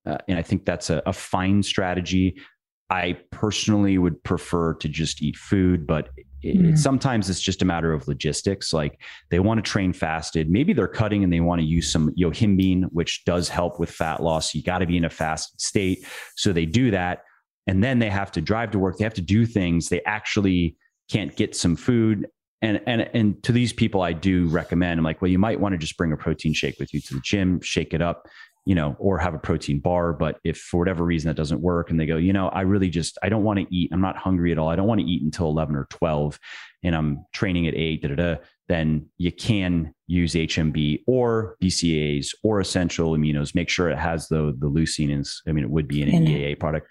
Uh, 0.06 0.18
and 0.27 0.40
I 0.40 0.41
think 0.41 0.65
that's 0.65 0.90
a, 0.90 1.03
a 1.06 1.14
fine 1.14 1.61
strategy. 1.61 2.41
I 2.90 3.18
personally 3.31 3.98
would 3.99 4.23
prefer 4.23 4.73
to 4.76 4.90
just 4.90 5.22
eat 5.22 5.38
food, 5.38 5.86
but 5.86 6.10
it, 6.41 6.57
mm. 6.57 6.77
sometimes 6.77 7.30
it's 7.30 7.41
just 7.41 7.61
a 7.61 7.65
matter 7.65 7.94
of 7.94 8.07
logistics. 8.07 8.73
Like 8.73 8.99
they 9.30 9.40
want 9.40 9.64
to 9.64 9.72
train 9.72 9.94
fasted. 9.94 10.49
Maybe 10.49 10.73
they're 10.73 10.88
cutting 10.88 11.23
and 11.23 11.31
they 11.31 11.41
want 11.41 11.61
to 11.61 11.68
use 11.68 11.91
some 11.91 12.11
yohimbine, 12.15 12.86
which 12.91 13.26
does 13.26 13.49
help 13.49 13.80
with 13.80 13.91
fat 13.91 14.23
loss. 14.23 14.56
You 14.56 14.64
got 14.64 14.80
to 14.80 14.88
be 14.88 14.98
in 14.98 15.06
a 15.06 15.10
fasted 15.10 15.61
state. 15.61 16.03
So 16.36 16.52
they 16.52 16.65
do 16.65 16.90
that. 16.91 17.23
And 17.68 17.84
then 17.84 17.99
they 17.99 18.10
have 18.10 18.31
to 18.31 18.41
drive 18.41 18.72
to 18.72 18.80
work. 18.80 18.98
They 18.98 19.03
have 19.03 19.14
to 19.15 19.22
do 19.22 19.45
things. 19.45 19.90
They 19.90 20.02
actually 20.06 20.76
can't 21.11 21.36
get 21.36 21.56
some 21.56 21.76
food 21.76 22.27
and 22.61 22.81
and 22.86 23.10
and 23.14 23.41
to 23.44 23.52
these 23.52 23.72
people 23.72 24.02
i 24.02 24.11
do 24.11 24.48
recommend 24.48 24.99
i'm 24.99 25.03
like 25.03 25.22
well 25.22 25.31
you 25.31 25.40
might 25.40 25.60
want 25.60 25.73
to 25.73 25.77
just 25.77 25.98
bring 25.98 26.11
a 26.11 26.18
protein 26.18 26.53
shake 26.53 26.77
with 26.80 26.94
you 26.94 26.99
to 26.99 27.14
the 27.14 27.22
gym 27.22 27.61
shake 27.61 27.94
it 27.94 28.02
up 28.02 28.27
you 28.69 28.76
know 28.76 28.95
or 28.99 29.18
have 29.18 29.34
a 29.34 29.40
protein 29.40 29.80
bar. 29.80 30.14
But 30.14 30.40
if 30.44 30.57
for 30.57 30.77
whatever 30.77 31.03
reason 31.03 31.27
that 31.27 31.36
doesn't 31.36 31.60
work 31.60 31.90
and 31.90 31.99
they 31.99 32.06
go 32.06 32.18
you 32.18 32.31
know 32.34 32.49
i 32.49 32.61
really 32.61 32.90
just 32.90 33.18
i 33.23 33.30
don't 33.30 33.44
want 33.44 33.57
to 33.60 33.76
eat 33.76 33.90
i'm 33.91 33.99
not 33.99 34.15
hungry 34.15 34.52
at 34.52 34.60
all. 34.60 34.69
I 34.69 34.76
don't 34.76 34.88
want 34.88 35.02
to 35.02 35.07
eat 35.07 35.23
until 35.23 35.48
11 35.48 35.76
or 35.76 35.88
12 35.90 36.40
and 36.84 36.95
i'm 36.95 37.26
training 37.34 37.68
at 37.68 37.73
8 37.73 38.02
da, 38.03 38.07
da, 38.10 38.15
da, 38.15 38.36
then 38.68 39.07
you 39.18 39.31
can 39.31 39.94
use 40.06 40.34
hmb 40.34 41.02
or 41.07 41.56
bcaas 41.61 42.36
or 42.44 42.60
essential 42.60 43.14
aminos. 43.14 43.56
Make 43.56 43.69
sure 43.69 43.90
it 43.90 43.98
has 43.98 44.27
the 44.27 44.56
the 44.60 44.69
leucine 44.69 45.18
is 45.19 45.41
i 45.48 45.52
mean 45.52 45.64
it 45.64 45.72
would 45.72 45.88
be 45.88 46.03
an 46.03 46.10
eaa 46.10 46.60
product 46.60 46.88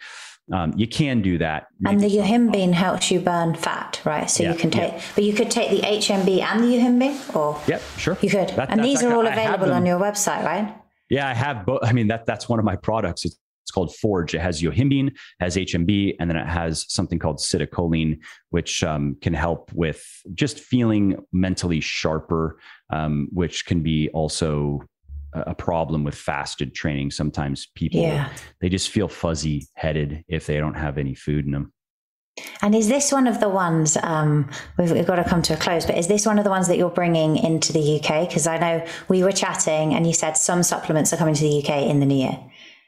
um, 0.53 0.73
you 0.77 0.87
can 0.87 1.23
do 1.23 1.39
that. 1.39 1.66
And 1.85 2.01
the 2.01 2.09
yohimbine 2.09 2.73
helps 2.73 3.11
you 3.11 3.20
burn 3.20 3.55
fat, 3.55 4.01
right? 4.05 4.29
So 4.31 4.43
yeah, 4.43 4.53
you 4.53 4.59
can 4.59 4.70
take, 4.70 4.93
yeah. 4.93 5.03
but 5.15 5.25
you 5.25 5.33
could 5.33 5.51
take 5.51 5.70
the 5.70 5.81
HMB 5.87 6.41
and 6.41 6.62
the 6.62 6.77
yohimbine, 6.77 7.37
or 7.37 7.61
yep, 7.66 7.83
sure, 7.97 8.16
you 8.23 8.31
could. 8.31 8.49
That, 8.51 8.70
and 8.70 8.83
these 8.83 9.03
are 9.03 9.12
all 9.12 9.27
available 9.27 9.73
on 9.73 9.85
your 9.85 9.99
website, 9.99 10.45
right? 10.45 10.75
Yeah, 11.11 11.29
I 11.29 11.35
have 11.35 11.66
both. 11.66 11.81
I 11.83 11.93
mean, 11.93 12.09
that 12.09 12.27
that's 12.27 12.49
one 12.49 12.59
of 12.59 12.65
my 12.65 12.77
products. 12.77 13.25
It's, 13.25 13.39
it's 13.65 13.70
called 13.70 13.95
Forge. 13.97 14.35
It 14.35 14.41
has 14.41 14.62
yohimbine, 14.62 15.15
has 15.41 15.57
HMB, 15.57 16.16
and 16.19 16.31
then 16.31 16.39
it 16.39 16.47
has 16.47 16.87
something 16.89 17.19
called 17.19 17.39
citicoline, 17.39 18.19
which 18.49 18.83
um, 18.83 19.16
can 19.20 19.35
help 19.35 19.70
with 19.75 20.03
just 20.33 20.61
feeling 20.61 21.19
mentally 21.33 21.81
sharper, 21.81 22.59
um, 22.91 23.29
which 23.31 23.66
can 23.66 23.83
be 23.83 24.09
also 24.15 24.81
a 25.33 25.55
problem 25.55 26.05
with 26.05 26.15
fasted 26.15 26.75
training. 26.75 27.11
Sometimes 27.11 27.67
people 27.75 28.01
yeah. 28.01 28.33
they 28.61 28.69
just 28.69 28.91
feel 28.91 29.09
fuzzy 29.09 29.69
headed 29.75 30.25
if 30.29 30.47
they 30.47 30.59
don't 30.59 30.75
have 30.75 30.99
any 30.99 31.15
food 31.15 31.45
in 31.47 31.53
them. 31.53 31.73
And 32.63 32.75
is 32.75 32.89
this 32.89 33.13
one 33.13 33.27
of 33.27 33.41
the 33.41 33.49
ones 33.49 33.97
um, 34.03 34.49
we've, 34.79 34.91
we've, 34.93 35.07
got 35.07 35.17
to 35.17 35.25
come 35.25 35.43
to 35.43 35.55
a 35.55 35.57
close? 35.57 35.87
But 35.87 35.99
is 35.99 36.07
this 36.07 36.27
one 36.27 36.39
of 36.39 36.45
the 36.45 36.51
ones 36.51 36.69
that 36.69 36.79
you're 36.79 36.91
bringing 36.91 37.37
into 37.37 37.73
the 37.73 38.01
UK? 38.01 38.29
Because 38.29 38.47
I 38.47 38.59
know 38.59 38.87
we 39.09 39.23
were 39.23 39.33
chatting, 39.33 39.95
and 39.95 40.07
you 40.07 40.13
said 40.13 40.37
some 40.37 40.63
supplements 40.63 41.13
are 41.13 41.17
coming 41.17 41.35
to 41.35 41.43
the 41.43 41.63
UK 41.63 41.83
in 41.83 42.01
the 42.01 42.07
new 42.07 42.17
year. 42.17 42.39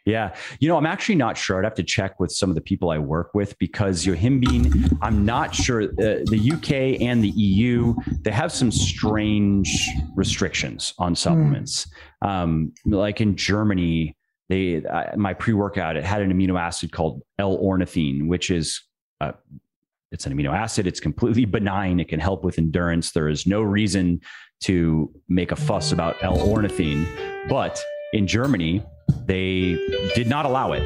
Yeah. 0.07 0.35
You 0.61 0.69
know, 0.69 0.77
I'm 0.77 0.87
actually 0.87 1.17
not 1.17 1.37
sure. 1.37 1.59
I'd 1.59 1.65
have 1.65 1.75
to 1.75 1.83
check 1.83 2.19
with 2.19 2.33
some 2.33 2.49
of 2.49 2.55
the 2.55 2.61
people 2.61 2.91
I 2.91 2.99
work 2.99 3.35
with 3.35 3.59
because 3.59 4.07
Yohimbine, 4.07 4.99
I'm 5.03 5.25
not 5.25 5.55
sure. 5.55 5.83
Uh, 5.83 6.25
the 6.25 6.53
UK 6.55 7.01
and 7.03 7.23
the 7.23 7.31
EU, 7.31 7.95
they 8.23 8.31
have 8.31 8.51
some 8.51 8.73
strange 8.73 9.89
restrictions 10.15 10.95
on 10.99 11.13
hmm. 11.13 11.17
supplements. 11.17 11.87
Mm. 12.25 12.29
Um, 12.29 12.73
like 12.87 13.21
in 13.21 13.37
Germany, 13.37 14.17
they 14.49 14.85
uh, 14.85 15.17
my 15.17 15.33
pre 15.33 15.55
workout 15.55 15.97
it 15.97 16.05
had 16.05 16.21
an 16.23 16.33
amino 16.33 16.61
acid 16.61 16.93
called 16.93 17.23
L-ornithine, 17.39 18.27
which 18.27 18.51
is 18.51 18.83
uh, 19.21 19.33
it's 20.11 20.27
an 20.27 20.37
amino 20.37 20.53
acid. 20.53 20.87
It's 20.87 21.01
completely 21.01 21.45
benign. 21.57 22.01
It 22.01 22.09
can 22.09 22.21
help 22.21 22.45
with 22.45 22.59
endurance. 22.59 23.13
There 23.13 23.29
is 23.29 23.47
no 23.47 23.63
reason 23.63 24.21
to 24.63 25.11
make 25.29 25.53
a 25.53 25.57
fuss 25.57 25.93
about 25.93 26.23
L-ornithine, 26.23 27.07
but 27.49 27.81
in 28.13 28.27
Germany, 28.27 28.85
they 29.27 29.75
did 30.15 30.29
not 30.29 30.45
allow 30.45 30.73
it. 30.73 30.83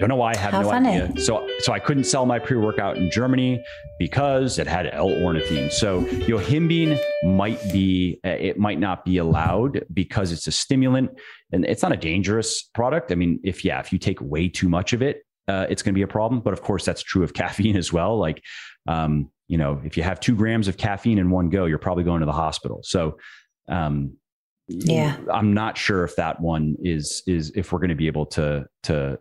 Don't 0.00 0.08
know 0.08 0.16
why. 0.16 0.32
I 0.32 0.36
have 0.36 0.52
How 0.52 0.62
no 0.62 0.70
funny. 0.70 1.00
idea. 1.00 1.20
So, 1.20 1.48
so 1.60 1.72
I 1.72 1.78
couldn't 1.78 2.04
sell 2.04 2.26
my 2.26 2.40
pre-workout 2.40 2.96
in 2.96 3.10
Germany 3.12 3.64
because 3.98 4.58
it 4.58 4.66
had 4.66 4.88
L-ornithine. 4.92 5.70
So, 5.70 6.02
yohimbine 6.02 6.98
might 7.22 7.62
be, 7.72 8.18
uh, 8.24 8.30
it 8.30 8.58
might 8.58 8.80
not 8.80 9.04
be 9.04 9.18
allowed 9.18 9.84
because 9.92 10.32
it's 10.32 10.48
a 10.48 10.52
stimulant, 10.52 11.10
and 11.52 11.64
it's 11.64 11.82
not 11.82 11.92
a 11.92 11.96
dangerous 11.96 12.64
product. 12.74 13.12
I 13.12 13.14
mean, 13.14 13.38
if 13.44 13.64
yeah, 13.64 13.78
if 13.78 13.92
you 13.92 13.98
take 14.00 14.20
way 14.20 14.48
too 14.48 14.68
much 14.68 14.92
of 14.92 15.00
it, 15.00 15.24
uh, 15.46 15.66
it's 15.70 15.82
going 15.82 15.94
to 15.94 15.98
be 15.98 16.02
a 16.02 16.08
problem. 16.08 16.40
But 16.40 16.54
of 16.54 16.62
course, 16.62 16.84
that's 16.84 17.02
true 17.02 17.22
of 17.22 17.32
caffeine 17.32 17.76
as 17.84 17.92
well. 17.92 18.18
Like, 18.18 18.42
um, 18.88 19.30
you 19.46 19.58
know, 19.58 19.80
if 19.84 19.96
you 19.96 20.02
have 20.02 20.18
two 20.18 20.34
grams 20.34 20.66
of 20.66 20.76
caffeine 20.76 21.18
in 21.18 21.30
one 21.30 21.50
go, 21.50 21.66
you're 21.66 21.78
probably 21.78 22.04
going 22.04 22.20
to 22.20 22.26
the 22.26 22.32
hospital. 22.32 22.80
So, 22.82 23.18
um, 23.68 24.16
yeah 24.68 25.16
i'm 25.32 25.52
not 25.52 25.76
sure 25.76 26.04
if 26.04 26.16
that 26.16 26.40
one 26.40 26.74
is 26.80 27.22
is 27.26 27.52
if 27.54 27.72
we're 27.72 27.78
going 27.78 27.88
to 27.88 27.94
be 27.94 28.06
able 28.06 28.24
to 28.24 28.64
to 28.82 29.18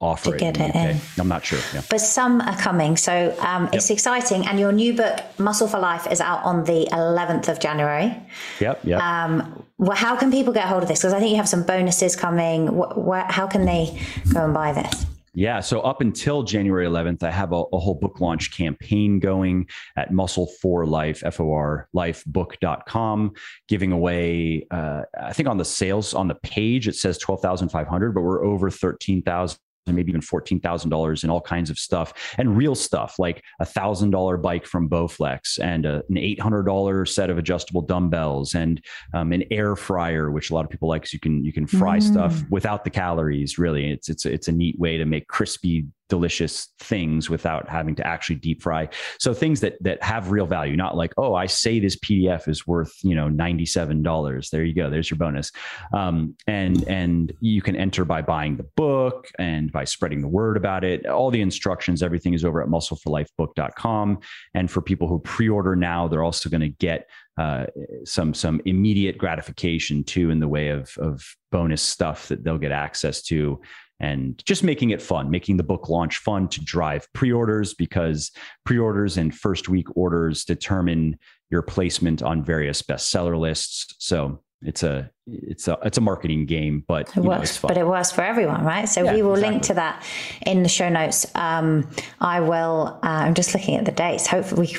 offer 0.00 0.32
to 0.32 0.36
get 0.38 0.58
it, 0.58 0.74
in. 0.74 0.98
I'm 1.18 1.28
not 1.28 1.44
sure. 1.44 1.58
Yeah. 1.74 1.82
But 1.90 2.00
some 2.00 2.40
are 2.40 2.56
coming. 2.56 2.96
So 2.96 3.36
um, 3.40 3.64
yep. 3.64 3.74
it's 3.74 3.90
exciting. 3.90 4.46
And 4.46 4.58
your 4.58 4.72
new 4.72 4.94
book, 4.94 5.20
Muscle 5.38 5.68
for 5.68 5.78
Life, 5.78 6.10
is 6.10 6.20
out 6.20 6.42
on 6.42 6.64
the 6.64 6.88
11th 6.92 7.48
of 7.48 7.60
January. 7.60 8.16
Yep. 8.60 8.84
Yep. 8.84 9.00
Um, 9.00 9.64
well, 9.78 9.96
how 9.96 10.16
can 10.16 10.30
people 10.30 10.52
get 10.52 10.66
hold 10.66 10.82
of 10.82 10.88
this? 10.88 11.00
Because 11.00 11.12
I 11.12 11.18
think 11.18 11.30
you 11.30 11.36
have 11.36 11.48
some 11.48 11.64
bonuses 11.64 12.16
coming. 12.16 12.68
Wh- 12.68 12.94
wh- 12.96 13.30
how 13.30 13.46
can 13.46 13.66
they 13.66 14.00
go 14.32 14.44
and 14.44 14.54
buy 14.54 14.72
this? 14.72 15.06
Yeah. 15.32 15.60
So 15.60 15.80
up 15.80 16.00
until 16.00 16.42
January 16.42 16.86
11th, 16.86 17.22
I 17.22 17.30
have 17.30 17.52
a, 17.52 17.62
a 17.72 17.78
whole 17.78 17.94
book 17.94 18.20
launch 18.20 18.56
campaign 18.56 19.20
going 19.20 19.68
at 19.96 20.12
Muscle 20.12 20.48
for 20.60 20.86
Life, 20.86 21.22
F 21.24 21.40
O 21.40 21.52
R 21.52 21.88
life 21.92 22.24
lifebook.com, 22.24 23.32
giving 23.68 23.92
away, 23.92 24.66
uh, 24.70 25.02
I 25.20 25.32
think 25.32 25.48
on 25.48 25.56
the 25.56 25.64
sales 25.64 26.14
on 26.14 26.28
the 26.28 26.34
page, 26.34 26.88
it 26.88 26.96
says 26.96 27.18
12,500, 27.18 28.12
but 28.12 28.22
we're 28.22 28.44
over 28.44 28.70
13,000 28.70 29.58
and 29.86 29.96
maybe 29.96 30.10
even 30.10 30.20
$14,000 30.20 31.24
in 31.24 31.30
all 31.30 31.40
kinds 31.40 31.70
of 31.70 31.78
stuff 31.78 32.12
and 32.38 32.56
real 32.56 32.74
stuff 32.74 33.18
like 33.18 33.42
a 33.60 33.64
thousand 33.64 34.10
dollar 34.10 34.36
bike 34.36 34.66
from 34.66 34.88
Bowflex 34.88 35.58
and 35.60 35.86
a, 35.86 36.02
an 36.08 36.16
$800 36.16 37.08
set 37.08 37.30
of 37.30 37.38
adjustable 37.38 37.82
dumbbells 37.82 38.54
and 38.54 38.82
um, 39.14 39.32
an 39.32 39.44
air 39.50 39.76
fryer, 39.76 40.30
which 40.30 40.50
a 40.50 40.54
lot 40.54 40.64
of 40.64 40.70
people 40.70 40.88
like. 40.88 41.02
cause 41.02 41.12
you 41.12 41.20
can, 41.20 41.44
you 41.44 41.52
can 41.52 41.66
fry 41.66 41.98
mm. 41.98 42.02
stuff 42.02 42.42
without 42.50 42.84
the 42.84 42.90
calories. 42.90 43.58
Really. 43.58 43.90
It's, 43.90 44.08
it's, 44.08 44.26
it's 44.26 44.48
a 44.48 44.52
neat 44.52 44.78
way 44.78 44.96
to 44.96 45.04
make 45.04 45.26
crispy 45.28 45.86
delicious 46.10 46.68
things 46.78 47.30
without 47.30 47.68
having 47.68 47.94
to 47.94 48.06
actually 48.06 48.36
deep 48.36 48.62
fry. 48.62 48.88
So 49.18 49.32
things 49.32 49.60
that 49.60 49.82
that 49.82 50.02
have 50.02 50.30
real 50.30 50.46
value, 50.46 50.76
not 50.76 50.96
like, 50.96 51.14
oh, 51.16 51.34
I 51.34 51.46
say 51.46 51.80
this 51.80 51.98
PDF 51.98 52.48
is 52.48 52.66
worth 52.66 52.92
you 53.02 53.14
know 53.14 53.28
ninety 53.28 53.64
seven 53.64 54.02
dollars. 54.02 54.50
There 54.50 54.64
you 54.64 54.74
go. 54.74 54.90
There's 54.90 55.10
your 55.10 55.16
bonus. 55.16 55.50
Um, 55.94 56.36
and 56.46 56.86
and 56.86 57.32
you 57.40 57.62
can 57.62 57.76
enter 57.76 58.04
by 58.04 58.20
buying 58.20 58.56
the 58.56 58.66
book 58.76 59.28
and 59.38 59.72
by 59.72 59.84
spreading 59.84 60.20
the 60.20 60.28
word 60.28 60.58
about 60.58 60.84
it. 60.84 61.06
All 61.06 61.30
the 61.30 61.40
instructions, 61.40 62.02
everything 62.02 62.34
is 62.34 62.44
over 62.44 62.62
at 62.62 62.68
muscleforlifebook.com. 62.68 64.18
And 64.52 64.70
for 64.70 64.82
people 64.82 65.08
who 65.08 65.20
pre-order 65.20 65.76
now, 65.76 66.08
they're 66.08 66.24
also 66.24 66.50
going 66.50 66.60
to 66.60 66.68
get 66.68 67.08
uh, 67.38 67.66
some 68.04 68.34
some 68.34 68.60
immediate 68.66 69.16
gratification 69.16 70.04
too 70.04 70.30
in 70.30 70.40
the 70.40 70.48
way 70.48 70.68
of 70.68 70.92
of 70.98 71.22
bonus 71.50 71.80
stuff 71.80 72.28
that 72.28 72.44
they'll 72.44 72.58
get 72.58 72.72
access 72.72 73.22
to 73.22 73.60
and 74.00 74.42
just 74.46 74.64
making 74.64 74.90
it 74.90 75.02
fun, 75.02 75.30
making 75.30 75.58
the 75.58 75.62
book 75.62 75.88
launch 75.88 76.18
fun 76.18 76.48
to 76.48 76.64
drive 76.64 77.06
pre-orders 77.12 77.74
because 77.74 78.32
pre-orders 78.64 79.16
and 79.16 79.34
first 79.34 79.68
week 79.68 79.86
orders 79.94 80.44
determine 80.44 81.18
your 81.50 81.62
placement 81.62 82.22
on 82.22 82.42
various 82.42 82.80
bestseller 82.80 83.38
lists. 83.38 83.94
So 83.98 84.40
it's 84.62 84.82
a 84.82 85.10
it's 85.26 85.68
a 85.68 85.78
it's 85.84 85.98
a 85.98 86.00
marketing 86.00 86.46
game, 86.46 86.84
but 86.86 87.14
it 87.16 87.22
works. 87.22 87.62
Know, 87.62 87.68
but 87.68 87.76
it 87.78 87.86
works 87.86 88.10
for 88.10 88.22
everyone, 88.22 88.64
right? 88.64 88.88
So 88.88 89.04
yeah, 89.04 89.14
we 89.14 89.22
will 89.22 89.34
exactly. 89.34 89.52
link 89.52 89.62
to 89.64 89.74
that 89.74 90.04
in 90.44 90.62
the 90.62 90.68
show 90.68 90.88
notes. 90.88 91.26
Um, 91.34 91.88
I 92.20 92.40
will. 92.40 92.98
Uh, 93.02 93.06
I'm 93.06 93.34
just 93.34 93.54
looking 93.54 93.76
at 93.76 93.84
the 93.84 93.92
dates. 93.92 94.26
Hopefully, 94.26 94.76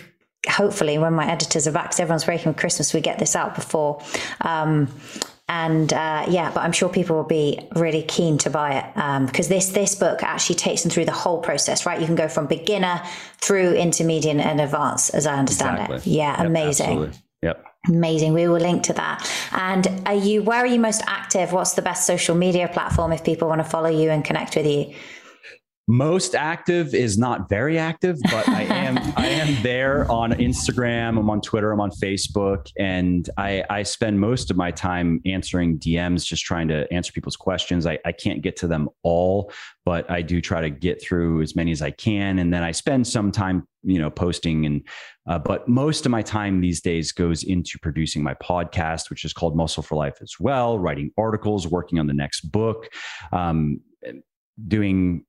hopefully 0.47 0.97
when 0.97 1.13
my 1.13 1.29
editors 1.29 1.67
are 1.67 1.71
back, 1.71 1.85
because 1.85 1.99
everyone's 1.99 2.25
breaking 2.25 2.47
with 2.47 2.57
Christmas, 2.57 2.93
we 2.93 3.01
get 3.01 3.17
this 3.17 3.35
out 3.35 3.55
before. 3.55 4.01
Um, 4.41 4.87
and 5.51 5.91
uh, 5.91 6.25
yeah, 6.29 6.49
but 6.53 6.61
I'm 6.61 6.71
sure 6.71 6.87
people 6.87 7.17
will 7.17 7.25
be 7.25 7.67
really 7.75 8.03
keen 8.03 8.37
to 8.37 8.49
buy 8.49 8.75
it 8.79 9.25
because 9.25 9.47
um, 9.47 9.55
this 9.55 9.69
this 9.71 9.95
book 9.95 10.23
actually 10.23 10.55
takes 10.55 10.83
them 10.83 10.89
through 10.89 11.03
the 11.03 11.11
whole 11.11 11.41
process. 11.41 11.85
Right, 11.85 11.99
you 11.99 12.05
can 12.05 12.15
go 12.15 12.29
from 12.29 12.47
beginner 12.47 13.03
through 13.39 13.73
intermediate 13.73 14.37
and 14.37 14.61
advanced, 14.61 15.13
as 15.13 15.27
I 15.27 15.37
understand 15.37 15.75
exactly. 15.75 15.97
it. 15.97 16.07
Yeah, 16.07 16.37
yep, 16.37 16.47
amazing. 16.47 16.85
Absolutely. 16.85 17.17
Yep. 17.43 17.65
Amazing. 17.89 18.33
We 18.33 18.47
will 18.47 18.61
link 18.61 18.83
to 18.83 18.93
that. 18.93 19.29
And 19.51 19.87
are 20.05 20.15
you 20.15 20.41
where 20.41 20.59
are 20.59 20.67
you 20.67 20.79
most 20.79 21.01
active? 21.05 21.51
What's 21.51 21.73
the 21.73 21.81
best 21.81 22.07
social 22.07 22.35
media 22.35 22.69
platform 22.69 23.11
if 23.11 23.25
people 23.25 23.49
want 23.49 23.59
to 23.59 23.69
follow 23.69 23.89
you 23.89 24.09
and 24.09 24.23
connect 24.23 24.55
with 24.55 24.65
you? 24.65 24.93
Most 25.91 26.35
active 26.35 26.95
is 26.95 27.17
not 27.17 27.49
very 27.49 27.77
active 27.77 28.17
but 28.31 28.47
i 28.47 28.61
am 28.61 28.97
i 29.17 29.27
am 29.27 29.61
there 29.61 30.09
on 30.09 30.31
instagram 30.31 31.19
i'm 31.19 31.29
on 31.29 31.41
twitter 31.41 31.73
i'm 31.73 31.81
on 31.81 31.91
facebook 31.91 32.71
and 32.79 33.29
i 33.37 33.61
i 33.69 33.83
spend 33.83 34.17
most 34.17 34.49
of 34.49 34.55
my 34.55 34.71
time 34.71 35.19
answering 35.25 35.77
dms 35.77 36.23
just 36.25 36.45
trying 36.45 36.69
to 36.69 36.91
answer 36.93 37.11
people's 37.11 37.35
questions. 37.35 37.85
I, 37.85 37.99
I 38.05 38.13
can't 38.13 38.41
get 38.41 38.55
to 38.57 38.67
them 38.67 38.87
all 39.03 39.51
but 39.85 40.09
i 40.09 40.21
do 40.21 40.39
try 40.39 40.61
to 40.61 40.69
get 40.69 41.03
through 41.03 41.41
as 41.41 41.57
many 41.57 41.73
as 41.73 41.81
i 41.81 41.91
can 41.91 42.39
and 42.39 42.53
then 42.53 42.63
i 42.63 42.71
spend 42.71 43.05
some 43.05 43.29
time 43.29 43.67
you 43.83 43.99
know 43.99 44.09
posting 44.09 44.65
and 44.65 44.87
uh, 45.27 45.39
but 45.39 45.67
most 45.67 46.05
of 46.05 46.11
my 46.11 46.21
time 46.21 46.61
these 46.61 46.79
days 46.79 47.11
goes 47.11 47.43
into 47.43 47.77
producing 47.79 48.23
my 48.23 48.33
podcast 48.35 49.09
which 49.09 49.25
is 49.25 49.33
called 49.33 49.57
muscle 49.57 49.83
for 49.83 49.95
life 49.95 50.19
as 50.21 50.35
well 50.39 50.79
writing 50.79 51.11
articles 51.17 51.67
working 51.67 51.99
on 51.99 52.07
the 52.07 52.13
next 52.13 52.49
book 52.49 52.87
um, 53.33 53.81
doing 54.67 55.25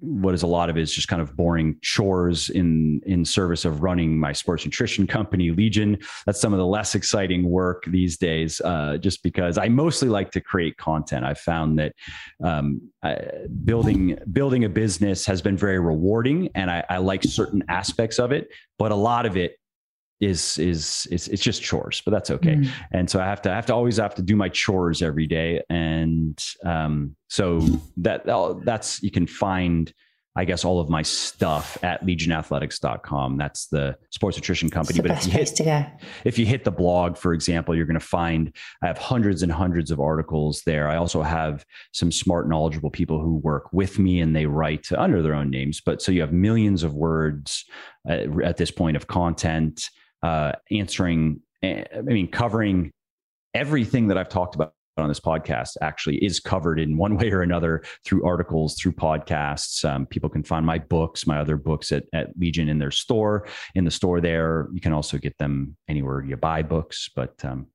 what 0.00 0.34
is 0.34 0.42
a 0.42 0.46
lot 0.46 0.70
of 0.70 0.78
is 0.78 0.92
just 0.92 1.08
kind 1.08 1.20
of 1.20 1.36
boring 1.36 1.76
chores 1.82 2.50
in 2.50 3.00
in 3.06 3.24
service 3.24 3.64
of 3.64 3.82
running 3.82 4.18
my 4.18 4.32
sports 4.32 4.64
nutrition 4.64 5.06
company 5.06 5.50
legion. 5.50 5.98
That's 6.26 6.40
some 6.40 6.52
of 6.52 6.58
the 6.58 6.66
less 6.66 6.94
exciting 6.94 7.48
work 7.48 7.84
these 7.86 8.16
days 8.16 8.60
uh, 8.60 8.96
just 8.98 9.22
because 9.22 9.58
i 9.58 9.68
mostly 9.68 10.08
like 10.08 10.30
to 10.32 10.40
create 10.40 10.76
content. 10.76 11.24
I've 11.24 11.38
found 11.38 11.78
that 11.78 11.94
um, 12.42 12.80
I, 13.02 13.16
building 13.64 14.18
building 14.32 14.64
a 14.64 14.68
business 14.68 15.26
has 15.26 15.42
been 15.42 15.56
very 15.56 15.78
rewarding 15.78 16.50
and 16.54 16.70
I, 16.70 16.84
I 16.88 16.98
like 16.98 17.22
certain 17.22 17.62
aspects 17.68 18.18
of 18.18 18.32
it 18.32 18.48
but 18.78 18.92
a 18.92 18.96
lot 18.96 19.26
of 19.26 19.36
it 19.36 19.56
is 20.20 20.58
is 20.58 21.06
is 21.10 21.28
it's 21.28 21.42
just 21.42 21.62
chores, 21.62 22.02
but 22.04 22.10
that's 22.10 22.30
okay. 22.30 22.56
Mm. 22.56 22.68
And 22.92 23.10
so 23.10 23.20
I 23.20 23.24
have 23.24 23.40
to 23.42 23.50
I 23.50 23.54
have 23.54 23.66
to 23.66 23.74
always 23.74 23.96
have 23.96 24.14
to 24.16 24.22
do 24.22 24.36
my 24.36 24.48
chores 24.50 25.02
every 25.02 25.26
day, 25.26 25.62
and 25.70 26.38
um, 26.64 27.16
so 27.28 27.60
that 27.98 28.24
that's 28.64 29.02
you 29.02 29.10
can 29.10 29.26
find. 29.26 29.92
I 30.36 30.44
guess 30.44 30.64
all 30.64 30.78
of 30.78 30.88
my 30.88 31.02
stuff 31.02 31.76
at 31.82 32.06
legionathletics.com. 32.06 33.36
That's 33.36 33.66
the 33.66 33.96
sports 34.10 34.36
nutrition 34.36 34.70
company. 34.70 35.00
but 35.00 35.10
if 35.10 35.26
you, 35.26 35.32
hit, 35.32 35.60
if 36.24 36.38
you 36.38 36.46
hit 36.46 36.62
the 36.62 36.70
blog, 36.70 37.16
for 37.16 37.34
example, 37.34 37.74
you're 37.74 37.84
going 37.84 37.98
to 37.98 38.06
find 38.06 38.56
I 38.80 38.86
have 38.86 38.96
hundreds 38.96 39.42
and 39.42 39.50
hundreds 39.50 39.90
of 39.90 39.98
articles 39.98 40.62
there. 40.64 40.88
I 40.88 40.96
also 40.96 41.22
have 41.22 41.66
some 41.92 42.12
smart, 42.12 42.48
knowledgeable 42.48 42.90
people 42.90 43.20
who 43.20 43.38
work 43.38 43.72
with 43.72 43.98
me 43.98 44.20
and 44.20 44.34
they 44.34 44.46
write 44.46 44.92
under 44.92 45.20
their 45.20 45.34
own 45.34 45.50
names. 45.50 45.80
But 45.84 46.00
so 46.00 46.12
you 46.12 46.20
have 46.20 46.32
millions 46.32 46.84
of 46.84 46.94
words 46.94 47.64
uh, 48.08 48.40
at 48.44 48.56
this 48.56 48.70
point 48.70 48.96
of 48.96 49.08
content 49.08 49.90
uh, 50.22 50.52
answering, 50.70 51.40
eh, 51.62 51.84
I 51.96 52.02
mean, 52.02 52.30
covering 52.30 52.92
everything 53.54 54.08
that 54.08 54.18
I've 54.18 54.28
talked 54.28 54.54
about 54.54 54.74
on 54.96 55.08
this 55.08 55.20
podcast 55.20 55.76
actually 55.80 56.16
is 56.16 56.40
covered 56.40 56.78
in 56.78 56.96
one 56.96 57.16
way 57.18 57.30
or 57.30 57.42
another 57.42 57.82
through 58.04 58.24
articles, 58.26 58.74
through 58.74 58.92
podcasts. 58.92 59.84
Um, 59.84 60.06
people 60.06 60.28
can 60.28 60.42
find 60.42 60.64
my 60.64 60.78
books, 60.78 61.26
my 61.26 61.38
other 61.38 61.56
books 61.56 61.92
at, 61.92 62.04
at 62.12 62.28
Legion 62.38 62.68
in 62.68 62.78
their 62.78 62.90
store, 62.90 63.46
in 63.74 63.84
the 63.84 63.90
store 63.90 64.20
there. 64.20 64.68
You 64.72 64.80
can 64.80 64.92
also 64.92 65.18
get 65.18 65.36
them 65.38 65.76
anywhere 65.88 66.22
you 66.22 66.36
buy 66.36 66.62
books, 66.62 67.08
but 67.14 67.34
um, 67.44 67.66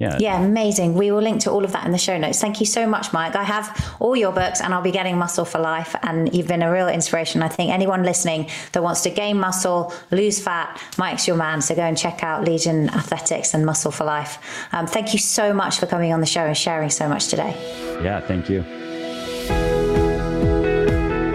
yeah. 0.00 0.16
Yeah, 0.18 0.42
amazing. 0.42 0.94
We 0.94 1.10
will 1.10 1.20
link 1.20 1.42
to 1.42 1.50
all 1.50 1.62
of 1.62 1.72
that 1.72 1.84
in 1.84 1.92
the 1.92 1.98
show 1.98 2.16
notes. 2.16 2.40
Thank 2.40 2.58
you 2.58 2.64
so 2.64 2.86
much, 2.86 3.12
Mike. 3.12 3.36
I 3.36 3.44
have 3.44 3.94
all 4.00 4.16
your 4.16 4.32
books 4.32 4.62
and 4.62 4.72
I'll 4.72 4.80
be 4.80 4.90
getting 4.90 5.18
Muscle 5.18 5.44
for 5.44 5.58
Life. 5.58 5.94
And 6.02 6.34
you've 6.34 6.48
been 6.48 6.62
a 6.62 6.72
real 6.72 6.88
inspiration. 6.88 7.42
I 7.42 7.48
think 7.48 7.70
anyone 7.70 8.02
listening 8.02 8.48
that 8.72 8.82
wants 8.82 9.02
to 9.02 9.10
gain 9.10 9.36
muscle, 9.36 9.92
lose 10.10 10.40
fat, 10.42 10.80
Mike's 10.96 11.28
your 11.28 11.36
man. 11.36 11.60
So 11.60 11.74
go 11.74 11.82
and 11.82 11.98
check 11.98 12.24
out 12.24 12.46
Legion 12.46 12.88
Athletics 12.88 13.52
and 13.52 13.66
Muscle 13.66 13.92
for 13.92 14.04
Life. 14.04 14.38
Um, 14.72 14.86
thank 14.86 15.12
you 15.12 15.18
so 15.18 15.52
much 15.52 15.78
for 15.78 15.86
coming 15.86 16.14
on 16.14 16.20
the 16.20 16.26
show 16.26 16.46
and 16.46 16.56
sharing 16.56 16.88
so 16.88 17.06
much 17.06 17.28
today. 17.28 17.54
Yeah, 18.02 18.20
thank 18.20 18.48
you. 18.48 18.62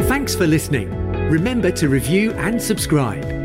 Thanks 0.08 0.34
for 0.34 0.48
listening. 0.48 0.90
Remember 1.30 1.70
to 1.70 1.88
review 1.88 2.32
and 2.32 2.60
subscribe. 2.60 3.45